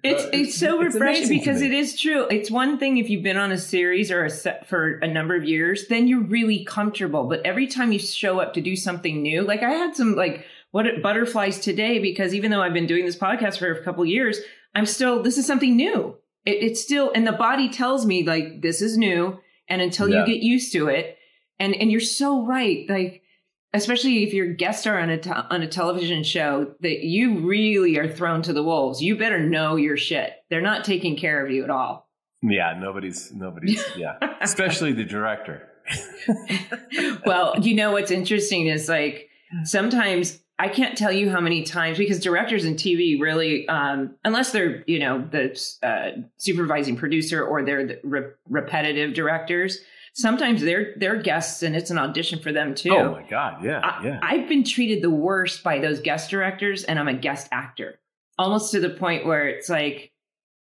It's 0.01 0.23
uh, 0.23 0.29
it's 0.31 0.57
so 0.57 0.81
it's 0.81 0.95
refreshing 0.95 1.27
because 1.27 1.61
it 1.61 1.73
is 1.73 1.99
true. 1.99 2.25
It's 2.29 2.49
one 2.49 2.77
thing 2.77 2.97
if 2.97 3.09
you've 3.09 3.23
been 3.23 3.37
on 3.37 3.51
a 3.51 3.57
series 3.57 4.11
or 4.11 4.23
a 4.23 4.29
set 4.29 4.65
for 4.67 4.93
a 4.99 5.07
number 5.07 5.35
of 5.35 5.43
years, 5.43 5.87
then 5.89 6.07
you're 6.07 6.23
really 6.23 6.63
comfortable. 6.63 7.25
But 7.25 7.45
every 7.45 7.67
time 7.67 7.91
you 7.91 7.99
show 7.99 8.39
up 8.39 8.53
to 8.53 8.61
do 8.61 8.77
something 8.77 9.21
new, 9.21 9.41
like 9.41 9.61
I 9.61 9.71
had 9.71 9.95
some 9.97 10.15
like 10.15 10.45
what 10.71 10.85
butterflies 11.03 11.59
today 11.59 11.99
because 11.99 12.33
even 12.33 12.49
though 12.49 12.61
I've 12.61 12.73
been 12.73 12.87
doing 12.87 13.05
this 13.05 13.17
podcast 13.17 13.57
for 13.59 13.69
a 13.69 13.83
couple 13.83 14.05
years, 14.05 14.39
I'm 14.73 14.85
still 14.85 15.21
this 15.21 15.37
is 15.37 15.45
something 15.45 15.75
new. 15.75 16.15
It, 16.45 16.63
it's 16.63 16.81
still 16.81 17.11
and 17.13 17.27
the 17.27 17.33
body 17.33 17.67
tells 17.67 18.05
me 18.05 18.23
like 18.23 18.61
this 18.61 18.81
is 18.81 18.97
new 18.97 19.37
and 19.69 19.81
until 19.81 20.09
yeah. 20.09 20.19
you 20.19 20.25
get 20.25 20.43
used 20.43 20.71
to 20.73 20.87
it. 20.87 21.17
And 21.59 21.75
and 21.75 21.91
you're 21.91 22.01
so 22.01 22.45
right 22.45 22.85
like 22.89 23.21
especially 23.73 24.23
if 24.23 24.33
you're 24.33 24.51
a 24.51 24.55
guest 24.55 24.81
star 24.81 24.99
on 24.99 25.09
a 25.09 25.47
on 25.49 25.61
a 25.61 25.67
television 25.67 26.23
show 26.23 26.73
that 26.79 27.03
you 27.03 27.39
really 27.39 27.97
are 27.97 28.07
thrown 28.07 28.41
to 28.43 28.53
the 28.53 28.63
wolves. 28.63 29.01
You 29.01 29.17
better 29.17 29.39
know 29.39 29.75
your 29.75 29.97
shit. 29.97 30.33
They're 30.49 30.61
not 30.61 30.85
taking 30.85 31.15
care 31.15 31.45
of 31.45 31.51
you 31.51 31.63
at 31.63 31.69
all. 31.69 32.09
Yeah 32.41 32.77
nobody's 32.79 33.31
nobody's 33.33 33.83
yeah. 33.97 34.17
Especially 34.41 34.93
the 34.93 35.05
director. 35.05 35.67
Well 37.25 37.55
you 37.61 37.75
know 37.75 37.91
what's 37.91 38.11
interesting 38.11 38.67
is 38.67 38.89
like 38.89 39.29
sometimes 39.63 40.39
I 40.59 40.67
can't 40.67 40.97
tell 40.97 41.11
you 41.11 41.29
how 41.29 41.39
many 41.39 41.63
times 41.63 41.97
because 41.97 42.19
directors 42.19 42.65
in 42.65 42.75
TV 42.75 43.19
really, 43.19 43.65
um, 43.69 44.15
unless 44.25 44.51
they're 44.51 44.83
you 44.87 44.99
know 44.99 45.25
the 45.31 45.57
uh, 45.81 46.21
supervising 46.37 46.97
producer 46.97 47.43
or 47.43 47.63
they're 47.63 47.87
the 47.87 47.99
re- 48.03 48.31
repetitive 48.49 49.13
directors, 49.13 49.79
sometimes 50.13 50.61
they're 50.61 50.93
they're 50.97 51.21
guests 51.21 51.63
and 51.63 51.77
it's 51.77 51.91
an 51.91 51.97
audition 51.97 52.39
for 52.39 52.51
them 52.51 52.75
too. 52.75 52.93
Oh 52.93 53.13
my 53.13 53.23
god, 53.23 53.63
yeah, 53.63 53.79
I, 53.79 54.05
yeah. 54.05 54.19
I've 54.21 54.49
been 54.49 54.65
treated 54.65 55.01
the 55.01 55.09
worst 55.09 55.63
by 55.63 55.79
those 55.79 56.01
guest 56.01 56.29
directors, 56.29 56.83
and 56.83 56.99
I'm 56.99 57.07
a 57.07 57.13
guest 57.13 57.47
actor, 57.53 57.97
almost 58.37 58.73
to 58.73 58.81
the 58.81 58.89
point 58.89 59.25
where 59.25 59.47
it's 59.47 59.69
like 59.69 60.11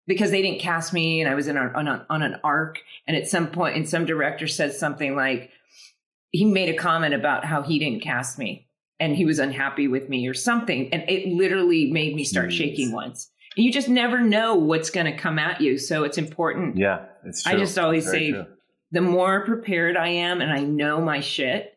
because 0.06 0.30
they 0.30 0.40
didn't 0.40 0.60
cast 0.60 0.92
me 0.92 1.20
and 1.20 1.28
I 1.28 1.34
was 1.34 1.46
in 1.46 1.56
a, 1.56 1.70
on, 1.72 1.86
a, 1.86 2.06
on 2.10 2.22
an 2.22 2.36
arc, 2.42 2.78
and 3.06 3.16
at 3.16 3.28
some 3.28 3.48
point, 3.48 3.76
and 3.76 3.88
some 3.88 4.06
director 4.06 4.46
said 4.46 4.72
something 4.72 5.16
like 5.16 5.50
he 6.30 6.44
made 6.44 6.68
a 6.68 6.76
comment 6.76 7.12
about 7.12 7.44
how 7.44 7.62
he 7.62 7.80
didn't 7.80 8.02
cast 8.02 8.38
me 8.38 8.68
and 9.00 9.16
he 9.16 9.24
was 9.24 9.38
unhappy 9.38 9.88
with 9.88 10.08
me 10.08 10.28
or 10.28 10.34
something. 10.34 10.92
And 10.92 11.02
it 11.08 11.26
literally 11.28 11.90
made 11.90 12.14
me 12.14 12.22
start 12.24 12.50
Jeez. 12.50 12.58
shaking 12.58 12.92
once. 12.92 13.30
And 13.56 13.64
you 13.64 13.72
just 13.72 13.88
never 13.88 14.20
know 14.20 14.54
what's 14.54 14.90
going 14.90 15.06
to 15.06 15.16
come 15.16 15.38
at 15.38 15.60
you. 15.60 15.78
So 15.78 16.04
it's 16.04 16.18
important. 16.18 16.76
Yeah, 16.76 17.06
it's 17.24 17.42
true. 17.42 17.52
I 17.52 17.56
just 17.56 17.78
always 17.78 18.08
say 18.08 18.30
true. 18.30 18.46
the 18.92 19.00
more 19.00 19.44
prepared 19.44 19.96
I 19.96 20.08
am 20.08 20.40
and 20.40 20.52
I 20.52 20.60
know 20.60 21.00
my 21.00 21.20
shit, 21.20 21.72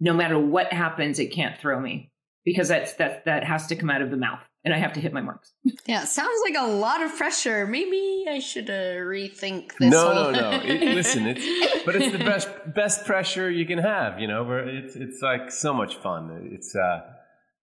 no 0.00 0.12
matter 0.12 0.38
what 0.38 0.72
happens, 0.72 1.18
it 1.18 1.32
can't 1.32 1.58
throw 1.58 1.80
me 1.80 2.10
because 2.44 2.68
that's 2.68 2.94
that 2.94 3.24
that 3.24 3.44
has 3.44 3.68
to 3.68 3.76
come 3.76 3.88
out 3.88 4.02
of 4.02 4.10
the 4.10 4.16
mouth 4.18 4.40
and 4.66 4.74
I 4.74 4.78
have 4.78 4.92
to 4.94 5.00
hit 5.00 5.12
my 5.14 5.22
marks. 5.22 5.52
Yeah, 5.86 6.02
sounds 6.04 6.40
like 6.44 6.56
a 6.58 6.66
lot 6.66 7.00
of 7.00 7.14
pressure. 7.16 7.64
Maybe 7.64 8.24
I 8.28 8.40
should 8.40 8.68
uh, 8.68 8.98
rethink 9.14 9.70
this. 9.78 9.92
No, 9.92 10.12
whole- 10.12 10.32
no, 10.32 10.50
no. 10.50 10.50
It, 10.64 10.94
listen, 10.94 11.26
it's 11.28 11.84
but 11.86 11.94
it's 11.96 12.10
the 12.12 12.18
best 12.24 12.48
best 12.74 13.06
pressure 13.06 13.48
you 13.50 13.64
can 13.66 13.78
have. 13.78 14.18
You 14.20 14.26
know, 14.26 14.42
where 14.44 14.68
it's 14.68 14.96
it's 14.96 15.22
like 15.22 15.50
so 15.52 15.72
much 15.72 15.94
fun. 15.96 16.50
It's 16.52 16.74
uh, 16.74 17.00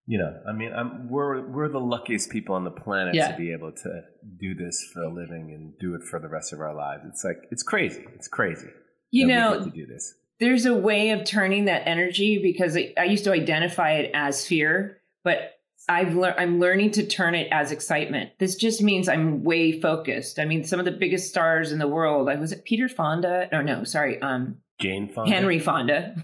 you 0.05 0.17
know, 0.19 0.31
I 0.47 0.53
mean, 0.53 0.71
I'm, 0.73 1.09
we're 1.09 1.41
we're 1.49 1.69
the 1.69 1.79
luckiest 1.79 2.29
people 2.29 2.55
on 2.55 2.63
the 2.63 2.71
planet 2.71 3.13
Yeah. 3.15 3.31
to 3.31 3.37
be 3.37 3.51
able 3.51 3.71
to 3.73 4.01
do 4.39 4.55
this 4.55 4.81
for 4.93 5.01
a 5.03 5.13
living 5.13 5.51
and 5.53 5.73
do 5.79 5.95
it 5.95 6.03
for 6.03 6.19
the 6.19 6.29
rest 6.29 6.53
of 6.53 6.59
our 6.61 6.73
lives. 6.75 7.03
It's 7.09 7.23
like 7.25 7.39
it's 7.51 7.63
crazy. 7.63 8.05
It's 8.15 8.27
crazy. 8.29 8.69
You 9.11 9.27
know, 9.27 9.63
to 9.65 9.69
do 9.69 9.85
this. 9.85 10.15
there's 10.39 10.65
a 10.65 10.73
way 10.73 11.09
of 11.11 11.25
turning 11.25 11.65
that 11.65 11.83
energy 11.87 12.39
because 12.41 12.75
I, 12.77 12.93
I 12.97 13.03
used 13.03 13.25
to 13.25 13.31
identify 13.31 13.91
it 13.93 14.11
as 14.13 14.47
fear, 14.47 14.99
but 15.25 15.52
I've 15.89 16.15
learned 16.15 16.35
I'm 16.37 16.59
learning 16.59 16.91
to 16.91 17.05
turn 17.05 17.35
it 17.35 17.47
as 17.51 17.71
excitement. 17.71 18.31
This 18.39 18.55
just 18.55 18.81
means 18.81 19.09
I'm 19.09 19.43
way 19.43 19.79
focused. 19.79 20.39
I 20.39 20.45
mean, 20.45 20.63
some 20.63 20.79
of 20.79 20.85
the 20.85 20.91
biggest 20.91 21.29
stars 21.29 21.71
in 21.71 21.79
the 21.79 21.87
world. 21.87 22.29
I 22.29 22.35
was 22.35 22.51
it 22.51 22.63
Peter 22.65 22.87
Fonda? 22.87 23.49
No, 23.51 23.61
no, 23.61 23.83
sorry, 23.83 24.21
um, 24.21 24.57
Jane 24.79 25.07
Fonda. 25.07 25.31
Henry 25.31 25.59
Fonda, 25.59 26.15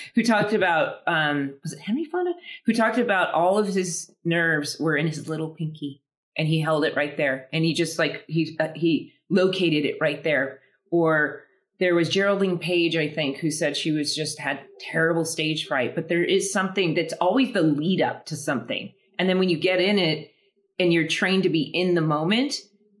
who 0.14 0.22
talked 0.22 0.52
about 0.52 0.96
um, 1.06 1.54
was 1.62 1.72
it 1.72 1.80
Henry 1.80 2.04
Fonda? 2.04 2.32
Who 2.66 2.72
talked 2.72 2.98
about 2.98 3.32
all 3.32 3.58
of 3.58 3.68
his 3.68 4.12
nerves 4.24 4.78
were 4.78 4.96
in 4.96 5.06
his 5.06 5.28
little 5.28 5.50
pinky, 5.50 6.02
and 6.36 6.48
he 6.48 6.60
held 6.60 6.84
it 6.84 6.96
right 6.96 7.16
there, 7.16 7.48
and 7.52 7.64
he 7.64 7.74
just 7.74 7.98
like 7.98 8.24
he 8.28 8.56
uh, 8.58 8.68
he 8.74 9.12
located 9.30 9.84
it 9.84 9.98
right 10.00 10.22
there. 10.24 10.60
Or 10.90 11.42
there 11.78 11.94
was 11.94 12.08
Geraldine 12.08 12.58
Page, 12.58 12.96
I 12.96 13.08
think, 13.08 13.38
who 13.38 13.50
said 13.50 13.76
she 13.76 13.92
was 13.92 14.14
just 14.14 14.38
had 14.38 14.60
terrible 14.80 15.24
stage 15.24 15.66
fright, 15.66 15.94
but 15.94 16.08
there 16.08 16.24
is 16.24 16.52
something 16.52 16.94
that's 16.94 17.12
always 17.14 17.52
the 17.52 17.62
lead 17.62 18.00
up 18.00 18.26
to 18.26 18.36
something, 18.36 18.92
and 19.18 19.28
then 19.28 19.38
when 19.38 19.48
you 19.48 19.56
get 19.58 19.80
in 19.80 19.98
it 19.98 20.32
and 20.78 20.92
you're 20.92 21.06
trained 21.08 21.44
to 21.44 21.48
be 21.48 21.62
in 21.62 21.94
the 21.94 22.00
moment, 22.00 22.54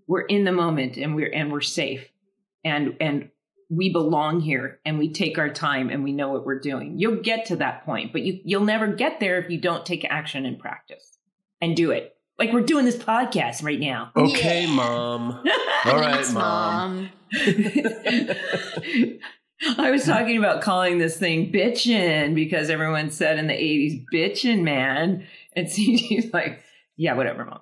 we're 0.06 0.22
in 0.22 0.44
the 0.44 0.52
moment 0.52 0.96
and 0.96 1.14
we're 1.14 1.30
and 1.32 1.50
we're 1.52 1.60
safe, 1.60 2.08
and 2.64 2.96
and 3.00 3.30
we 3.68 3.92
belong 3.92 4.40
here 4.40 4.78
and 4.84 4.96
we 4.98 5.12
take 5.12 5.38
our 5.38 5.48
time 5.50 5.90
and 5.90 6.04
we 6.04 6.12
know 6.12 6.28
what 6.28 6.46
we're 6.46 6.60
doing. 6.60 6.98
You'll 6.98 7.20
get 7.22 7.46
to 7.46 7.56
that 7.56 7.84
point, 7.84 8.12
but 8.12 8.22
you 8.22 8.40
you'll 8.44 8.64
never 8.64 8.86
get 8.86 9.18
there 9.20 9.38
if 9.38 9.50
you 9.50 9.60
don't 9.60 9.84
take 9.84 10.04
action 10.04 10.46
and 10.46 10.58
practice 10.58 11.18
and 11.60 11.74
do 11.76 11.90
it. 11.90 12.14
Like 12.38 12.52
we're 12.52 12.60
doing 12.60 12.84
this 12.84 12.96
podcast 12.96 13.64
right 13.64 13.80
now. 13.80 14.12
Okay, 14.14 14.66
Yeah. 14.66 14.72
mom. 14.74 15.30
All 15.84 15.96
right, 15.98 16.14
Thanks, 16.24 16.32
mom. 16.32 17.08
I 19.78 19.90
was 19.90 20.04
talking 20.04 20.36
about 20.36 20.60
calling 20.60 20.98
this 20.98 21.16
thing 21.16 21.50
bitchin' 21.50 22.34
because 22.34 22.68
everyone 22.68 23.10
said 23.10 23.38
in 23.38 23.46
the 23.46 23.54
80s, 23.54 24.04
bitchin', 24.12 24.62
man. 24.62 25.26
And 25.56 25.66
CG's 25.70 26.32
like, 26.32 26.60
yeah, 26.96 27.14
whatever, 27.14 27.44
mom. 27.44 27.60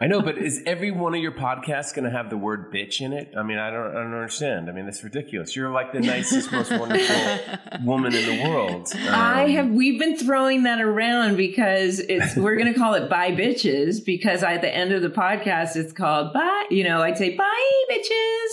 I 0.00 0.08
know, 0.08 0.22
but 0.22 0.38
is 0.38 0.60
every 0.66 0.90
one 0.90 1.14
of 1.14 1.20
your 1.20 1.30
podcasts 1.30 1.94
going 1.94 2.04
to 2.04 2.10
have 2.10 2.30
the 2.30 2.36
word 2.36 2.72
bitch 2.72 3.00
in 3.00 3.12
it? 3.12 3.32
I 3.38 3.44
mean, 3.44 3.58
I 3.58 3.70
don't, 3.70 3.90
I 3.90 3.94
don't 4.02 4.12
understand. 4.14 4.68
I 4.68 4.72
mean, 4.72 4.86
that's 4.86 5.04
ridiculous. 5.04 5.54
You're 5.54 5.70
like 5.70 5.92
the 5.92 6.00
nicest, 6.00 6.50
most 6.50 6.72
wonderful 6.72 7.38
woman 7.84 8.12
in 8.12 8.26
the 8.26 8.48
world. 8.48 8.88
I 9.08 9.44
Um, 9.44 9.50
have. 9.50 9.68
We've 9.68 10.00
been 10.00 10.16
throwing 10.16 10.64
that 10.64 10.80
around 10.80 11.36
because 11.36 12.00
it's. 12.00 12.34
we're 12.36 12.56
going 12.56 12.72
to 12.72 12.78
call 12.78 12.94
it 12.94 13.08
"Bye 13.08 13.32
Bitches" 13.32 14.04
because 14.04 14.42
at 14.42 14.62
the 14.62 14.74
end 14.74 14.92
of 14.92 15.02
the 15.02 15.10
podcast, 15.10 15.76
it's 15.76 15.92
called 15.92 16.32
"Bye." 16.32 16.66
You 16.70 16.82
know, 16.82 17.00
I'd 17.02 17.18
say 17.18 17.36
"Bye 17.36 17.84
Bitches," 17.88 18.48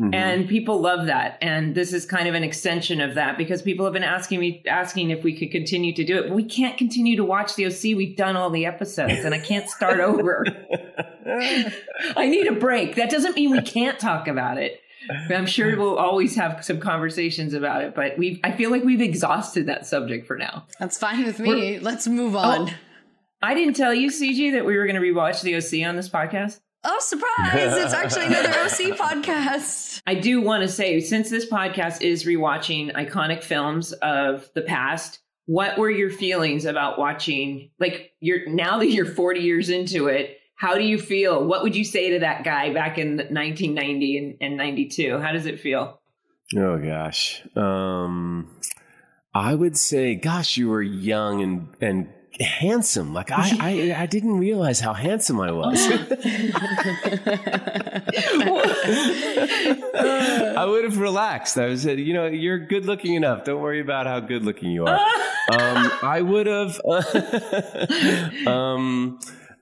mhm. 0.00 0.14
and 0.14 0.48
people 0.48 0.80
love 0.80 1.06
that. 1.06 1.38
And 1.40 1.74
this 1.74 1.92
is 1.92 2.06
kind 2.06 2.28
of 2.28 2.34
an 2.34 2.44
extension 2.44 3.00
of 3.00 3.14
that 3.14 3.38
because 3.38 3.62
people 3.62 3.84
have 3.84 3.92
been 3.92 4.04
asking 4.04 4.40
me, 4.40 4.62
asking 4.66 5.10
if 5.10 5.24
we 5.24 5.36
could 5.36 5.50
continue 5.50 5.94
to 5.94 6.04
do 6.04 6.18
it. 6.18 6.28
But 6.28 6.34
we 6.34 6.44
can't 6.44 6.76
continue 6.76 7.16
to 7.16 7.24
watch 7.24 7.54
the 7.54 7.66
OC. 7.66 7.96
We've 7.96 8.16
done 8.16 8.36
all 8.36 8.50
the 8.50 8.66
episodes, 8.66 9.24
and 9.24 9.34
I 9.34 9.38
can't 9.38 9.68
start 9.68 10.00
over. 10.00 10.44
I 12.16 12.26
need 12.26 12.46
a 12.46 12.52
break. 12.52 12.96
That 12.96 13.10
doesn't 13.10 13.36
mean 13.36 13.50
we 13.50 13.62
can't 13.62 13.98
talk 13.98 14.28
about 14.28 14.58
it. 14.58 14.80
I'm 15.30 15.46
sure 15.46 15.76
we'll 15.76 15.98
always 15.98 16.36
have 16.36 16.64
some 16.64 16.78
conversations 16.78 17.54
about 17.54 17.82
it, 17.82 17.94
but 17.94 18.16
we 18.18 18.40
I 18.44 18.52
feel 18.52 18.70
like 18.70 18.84
we've 18.84 19.00
exhausted 19.00 19.66
that 19.66 19.84
subject 19.86 20.26
for 20.26 20.36
now. 20.36 20.66
That's 20.78 20.96
fine 20.96 21.24
with 21.24 21.40
me. 21.40 21.80
Let's 21.80 22.06
move 22.06 22.36
on. 22.36 22.68
Oh. 22.68 22.74
I 23.42 23.54
didn't 23.54 23.74
tell 23.74 23.92
you, 23.92 24.08
CG, 24.10 24.52
that 24.52 24.64
we 24.64 24.76
were 24.76 24.86
going 24.86 25.00
to 25.00 25.02
rewatch 25.02 25.42
the 25.42 25.56
OC 25.56 25.86
on 25.88 25.96
this 25.96 26.08
podcast. 26.08 26.60
Oh, 26.84 26.98
surprise! 27.00 27.76
It's 27.76 27.92
actually 27.92 28.26
another 28.26 28.48
OC 28.50 28.98
podcast. 28.98 30.02
I 30.06 30.14
do 30.14 30.40
want 30.40 30.62
to 30.62 30.68
say, 30.68 30.98
since 31.00 31.30
this 31.30 31.48
podcast 31.48 32.02
is 32.02 32.24
rewatching 32.24 32.92
iconic 32.94 33.42
films 33.42 33.92
of 33.92 34.48
the 34.54 34.62
past, 34.62 35.20
what 35.46 35.78
were 35.78 35.90
your 35.90 36.10
feelings 36.10 36.64
about 36.64 36.98
watching? 36.98 37.70
Like, 37.78 38.12
you're 38.20 38.48
now 38.48 38.78
that 38.78 38.88
you're 38.88 39.06
40 39.06 39.40
years 39.40 39.70
into 39.70 40.08
it, 40.08 40.38
how 40.56 40.74
do 40.74 40.82
you 40.82 40.98
feel? 40.98 41.44
What 41.44 41.62
would 41.62 41.74
you 41.74 41.84
say 41.84 42.10
to 42.10 42.20
that 42.20 42.44
guy 42.44 42.72
back 42.72 42.98
in 42.98 43.16
1990 43.16 44.18
and, 44.18 44.36
and 44.40 44.56
92? 44.56 45.18
How 45.18 45.32
does 45.32 45.46
it 45.46 45.60
feel? 45.60 46.00
Oh 46.56 46.78
gosh. 46.78 47.42
Um 47.56 48.48
I 49.34 49.54
would 49.54 49.76
say 49.76 50.14
gosh 50.14 50.56
you 50.56 50.68
were 50.68 50.82
young 50.82 51.42
and 51.42 51.68
and 51.80 52.08
handsome. 52.40 53.12
Like 53.12 53.30
I 53.30 53.50
I, 53.60 54.02
I 54.02 54.06
didn't 54.06 54.38
realize 54.38 54.80
how 54.80 54.92
handsome 54.92 55.40
I 55.40 55.52
was. 55.52 55.78
I 59.94 60.64
would 60.66 60.84
have 60.84 60.98
relaxed. 60.98 61.58
I 61.58 61.66
was 61.66 61.82
said, 61.82 61.98
you 61.98 62.14
know, 62.14 62.26
you're 62.26 62.58
good 62.58 62.86
looking 62.86 63.14
enough. 63.14 63.44
Don't 63.44 63.60
worry 63.60 63.80
about 63.80 64.06
how 64.06 64.20
good 64.20 64.44
looking 64.44 64.70
you 64.70 64.84
are. 64.86 64.98
um, 65.52 65.92
I 66.02 66.22
would 66.22 66.46
have 66.46 66.80
um 68.46 69.18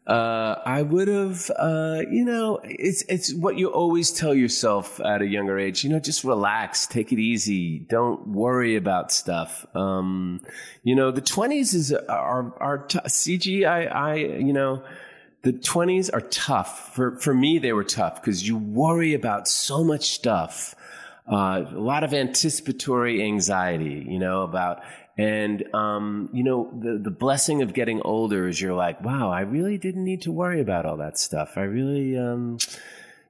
uh, 0.06 0.60
I 0.64 0.82
would 0.82 1.08
have, 1.08 1.50
uh, 1.56 2.02
you 2.10 2.24
know, 2.24 2.58
it's 2.64 3.02
it's 3.02 3.34
what 3.34 3.58
you 3.58 3.68
always 3.68 4.10
tell 4.10 4.34
yourself 4.34 4.98
at 5.00 5.20
a 5.20 5.26
younger 5.26 5.58
age. 5.58 5.84
You 5.84 5.90
know, 5.90 6.00
just 6.00 6.24
relax, 6.24 6.86
take 6.86 7.12
it 7.12 7.18
easy, 7.18 7.80
don't 7.80 8.28
worry 8.28 8.76
about 8.76 9.12
stuff. 9.12 9.66
Um, 9.74 10.40
you 10.82 10.96
know, 10.96 11.10
the 11.10 11.20
twenties 11.20 11.74
is 11.74 11.92
are 11.92 12.54
are 12.58 12.78
t- 12.78 12.98
CG. 13.00 13.66
I 13.68 13.84
I 13.84 14.14
you 14.14 14.52
know, 14.54 14.82
the 15.42 15.52
twenties 15.52 16.08
are 16.08 16.22
tough 16.22 16.94
for 16.94 17.16
for 17.16 17.34
me. 17.34 17.58
They 17.58 17.74
were 17.74 17.84
tough 17.84 18.20
because 18.20 18.48
you 18.48 18.56
worry 18.56 19.12
about 19.14 19.48
so 19.48 19.84
much 19.84 20.10
stuff. 20.10 20.74
Uh, 21.30 21.64
a 21.70 21.78
lot 21.78 22.02
of 22.02 22.12
anticipatory 22.12 23.22
anxiety, 23.22 24.04
you 24.08 24.18
know, 24.18 24.42
about 24.42 24.82
and 25.20 25.74
um, 25.74 26.30
you 26.32 26.42
know, 26.42 26.72
the 26.72 26.96
the 26.96 27.10
blessing 27.10 27.60
of 27.60 27.74
getting 27.74 28.00
older 28.02 28.48
is 28.48 28.58
you're 28.58 28.72
like, 28.72 29.04
wow, 29.04 29.30
I 29.30 29.42
really 29.42 29.76
didn't 29.76 30.02
need 30.02 30.22
to 30.22 30.32
worry 30.32 30.62
about 30.62 30.86
all 30.86 30.96
that 30.96 31.18
stuff. 31.18 31.58
I 31.58 31.64
really, 31.64 32.16
um, 32.16 32.56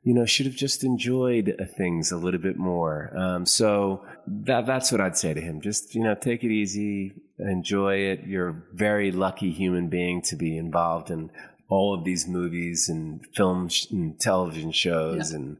you 0.04 0.14
know, 0.14 0.24
should 0.24 0.46
have 0.46 0.54
just 0.54 0.84
enjoyed 0.84 1.56
uh, 1.58 1.64
things 1.64 2.12
a 2.12 2.16
little 2.16 2.38
bit 2.38 2.56
more. 2.56 3.12
Um, 3.18 3.44
so 3.44 4.04
that 4.28 4.66
that's 4.66 4.92
what 4.92 5.00
I'd 5.00 5.16
say 5.16 5.34
to 5.34 5.40
him. 5.40 5.60
Just 5.60 5.96
you 5.96 6.04
know, 6.04 6.14
take 6.14 6.44
it 6.44 6.52
easy, 6.52 7.12
enjoy 7.40 7.96
it. 7.96 8.20
You're 8.24 8.50
a 8.50 8.62
very 8.72 9.10
lucky 9.10 9.50
human 9.50 9.88
being 9.88 10.22
to 10.22 10.36
be 10.36 10.56
involved 10.56 11.10
in 11.10 11.28
all 11.68 11.92
of 11.92 12.04
these 12.04 12.28
movies 12.28 12.88
and 12.88 13.26
films 13.34 13.88
and 13.90 14.18
television 14.20 14.70
shows 14.70 15.32
and. 15.32 15.56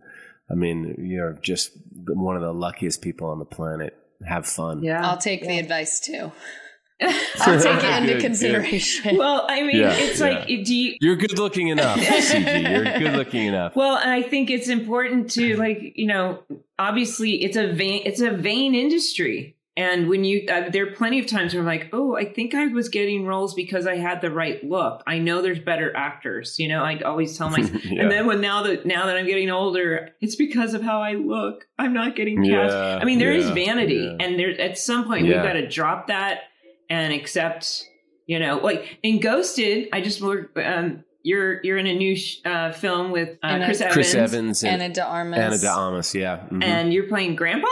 I 0.53 0.55
mean, 0.57 0.97
you're 0.99 1.35
just 1.35 1.71
one 2.09 2.35
of 2.35 2.43
the 2.43 2.53
luckiest 2.53 3.03
people 3.03 3.29
on 3.29 3.39
the 3.39 3.45
planet. 3.45 3.97
Have 4.27 4.47
fun. 4.47 4.83
Yeah. 4.83 5.07
I'll 5.09 5.19
take 5.19 5.43
the 5.43 5.59
advice 5.59 6.01
too. 6.01 6.33
I'll 7.41 7.59
take 7.61 7.83
it 7.83 8.03
into 8.03 8.13
good. 8.15 8.21
consideration. 8.21 9.17
well, 9.17 9.47
I 9.49 9.63
mean, 9.63 9.77
Yeah, 9.77 9.93
it's 9.95 10.21
yeah. 10.21 10.27
like, 10.27 10.47
do 10.47 10.75
you, 10.75 10.97
You're 11.01 11.17
good 11.17 11.39
looking 11.39 11.69
enough, 11.69 11.99
CG. 12.01 12.71
You're 12.71 12.99
good 12.99 13.17
looking 13.17 13.47
enough. 13.47 13.75
Well, 13.75 13.97
and 13.97 14.11
I 14.11 14.21
think 14.21 14.51
it's 14.51 14.69
important 14.69 15.31
to 15.33 15.57
like, 15.57 15.95
you 15.97 16.07
know, 16.07 16.43
obviously 16.79 17.43
it's 17.43 17.57
a 17.57 17.73
vain 17.73 18.03
it's 18.05 18.21
a 18.21 18.31
vain 18.31 18.75
industry. 18.75 19.57
And 19.81 20.09
when 20.11 20.25
you 20.25 20.47
uh, 20.49 20.69
there 20.69 20.87
are 20.87 20.91
plenty 20.93 21.19
of 21.21 21.27
times 21.27 21.55
where 21.55 21.61
I'm 21.63 21.67
like, 21.67 21.89
"Oh, 21.93 22.15
I 22.15 22.25
think 22.27 22.55
I 22.55 22.67
was 22.67 22.89
getting 22.91 23.25
roles 23.25 23.55
because 23.55 23.87
I 23.87 23.97
had 23.97 24.21
the 24.21 24.31
right 24.31 24.63
look. 24.63 25.03
I 25.07 25.19
know 25.19 25.41
there's 25.41 25.59
better 25.59 25.89
actors." 25.97 26.59
You 26.59 26.69
know, 26.69 26.83
I 26.85 27.01
always 27.01 27.37
tell 27.39 27.49
myself. 27.51 27.71
Yeah. 27.91 28.03
And 28.03 28.11
then 28.11 28.27
when 28.27 28.41
now 28.41 28.63
that 28.65 28.85
now 28.85 29.07
that 29.07 29.17
I'm 29.17 29.27
getting 29.27 29.51
older, 29.51 30.11
it's 30.21 30.37
because 30.37 30.75
of 30.75 30.83
how 30.83 31.01
I 31.01 31.15
look. 31.15 31.67
I'm 31.79 31.95
not 31.95 32.15
getting 32.15 32.37
cast. 32.45 32.73
Yeah, 32.75 32.99
I 33.01 33.05
mean, 33.05 33.19
there 33.19 33.33
is 33.33 33.47
yeah, 33.49 33.55
vanity, 33.55 33.95
yeah. 34.19 34.25
and 34.27 34.39
there 34.39 34.51
at 34.61 34.77
some 34.79 35.07
point 35.07 35.27
Yeah. 35.27 35.37
we've 35.37 35.43
got 35.45 35.55
to 35.55 35.67
drop 35.69 36.09
that 36.09 36.41
and 36.91 37.13
accept. 37.13 37.87
You 38.27 38.39
know, 38.39 38.59
like 38.59 38.99
in 39.03 39.19
Ghosted, 39.21 39.89
I 39.93 40.01
just 40.03 40.21
worked. 40.21 40.57
Um, 40.59 41.05
you're 41.23 41.61
you're 41.65 41.79
in 41.79 41.87
a 41.87 41.95
new 41.95 42.17
sh- 42.17 42.39
uh, 42.45 42.73
film 42.73 43.11
with 43.13 43.31
uh, 43.43 43.47
And, 43.47 43.63
uh, 43.63 43.67
Chris 43.67 43.81
Evans, 43.81 43.95
Chris 43.95 44.15
Evans 44.15 44.63
and 44.65 44.83
Ana 44.83 44.95
de 44.95 45.03
Armas. 45.05 45.39
Ana 45.39 45.59
de 45.59 45.69
Armas. 45.71 46.15
Yeah. 46.15 46.41
Mhm. 46.51 46.63
and 46.65 46.93
you're 46.95 47.09
playing 47.09 47.35
Grandpa. 47.37 47.67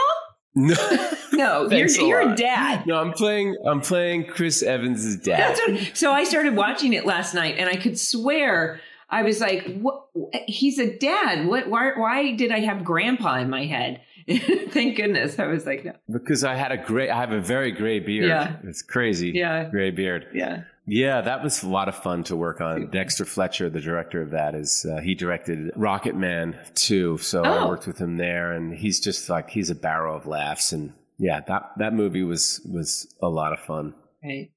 No, 0.55 0.75
No, 1.33 1.69
you're 1.69 1.87
you're 1.87 2.31
a 2.31 2.35
dad. 2.35 2.85
no, 2.85 2.99
I'm 2.99 3.13
playing. 3.13 3.55
I'm 3.65 3.81
playing 3.81 4.25
Chris 4.25 4.61
Evans' 4.61 5.15
dad. 5.17 5.57
What, 5.67 5.91
so 5.95 6.11
I 6.11 6.23
started 6.23 6.55
watching 6.55 6.93
it 6.93 7.05
last 7.05 7.33
night, 7.33 7.55
and 7.57 7.69
I 7.69 7.75
could 7.75 7.97
swear 7.99 8.81
I 9.09 9.23
was 9.23 9.39
like, 9.39 9.79
"What? 9.79 10.07
He's 10.47 10.79
a 10.79 10.97
dad. 10.97 11.47
What? 11.47 11.69
Why? 11.69 11.91
Why 11.95 12.31
did 12.33 12.51
I 12.51 12.59
have 12.59 12.83
Grandpa 12.83 13.35
in 13.35 13.49
my 13.49 13.65
head?" 13.65 14.01
Thank 14.69 14.97
goodness. 14.97 15.39
I 15.39 15.47
was 15.47 15.65
like, 15.65 15.83
no. 15.85 15.93
Because 16.11 16.43
I 16.43 16.53
had 16.53 16.71
a 16.71 16.77
gray, 16.77 17.09
I 17.09 17.19
have 17.19 17.31
a 17.31 17.41
very 17.41 17.71
gray 17.71 17.99
beard. 17.99 18.27
Yeah. 18.27 18.57
It's 18.63 18.83
crazy. 18.83 19.31
Yeah. 19.33 19.67
Gray 19.69 19.89
beard. 19.89 20.27
Yeah. 20.33 20.63
Yeah, 20.91 21.21
that 21.21 21.43
was 21.43 21.61
a 21.61 21.69
lot 21.69 21.87
of 21.87 21.95
fun 21.95 22.23
to 22.25 22.35
work 22.35 22.61
on. 22.61 22.89
Dexter 22.89 23.23
Fletcher, 23.23 23.69
the 23.69 23.79
director 23.79 24.23
of 24.23 24.31
that, 24.31 24.55
is 24.55 24.85
uh, 24.91 24.99
he 25.01 25.13
directed 25.13 25.71
Rocket 25.75 26.15
Man 26.15 26.57
too. 26.73 27.17
So 27.19 27.43
I 27.43 27.59
Oh. 27.63 27.67
worked 27.67 27.85
with 27.85 27.99
him 27.99 28.17
there, 28.17 28.53
and 28.53 28.73
he's 28.73 28.99
just 28.99 29.29
like 29.29 29.51
he's 29.51 29.69
a 29.69 29.75
barrel 29.75 30.15
of 30.17 30.25
laughs. 30.25 30.71
And 30.71 30.93
yeah, 31.19 31.41
that 31.47 31.73
that 31.77 31.93
movie 31.93 32.23
was 32.23 32.59
was 32.65 33.13
a 33.21 33.29
lot 33.29 33.53
of 33.53 33.59
fun. 33.59 33.93
Right. 34.23 34.49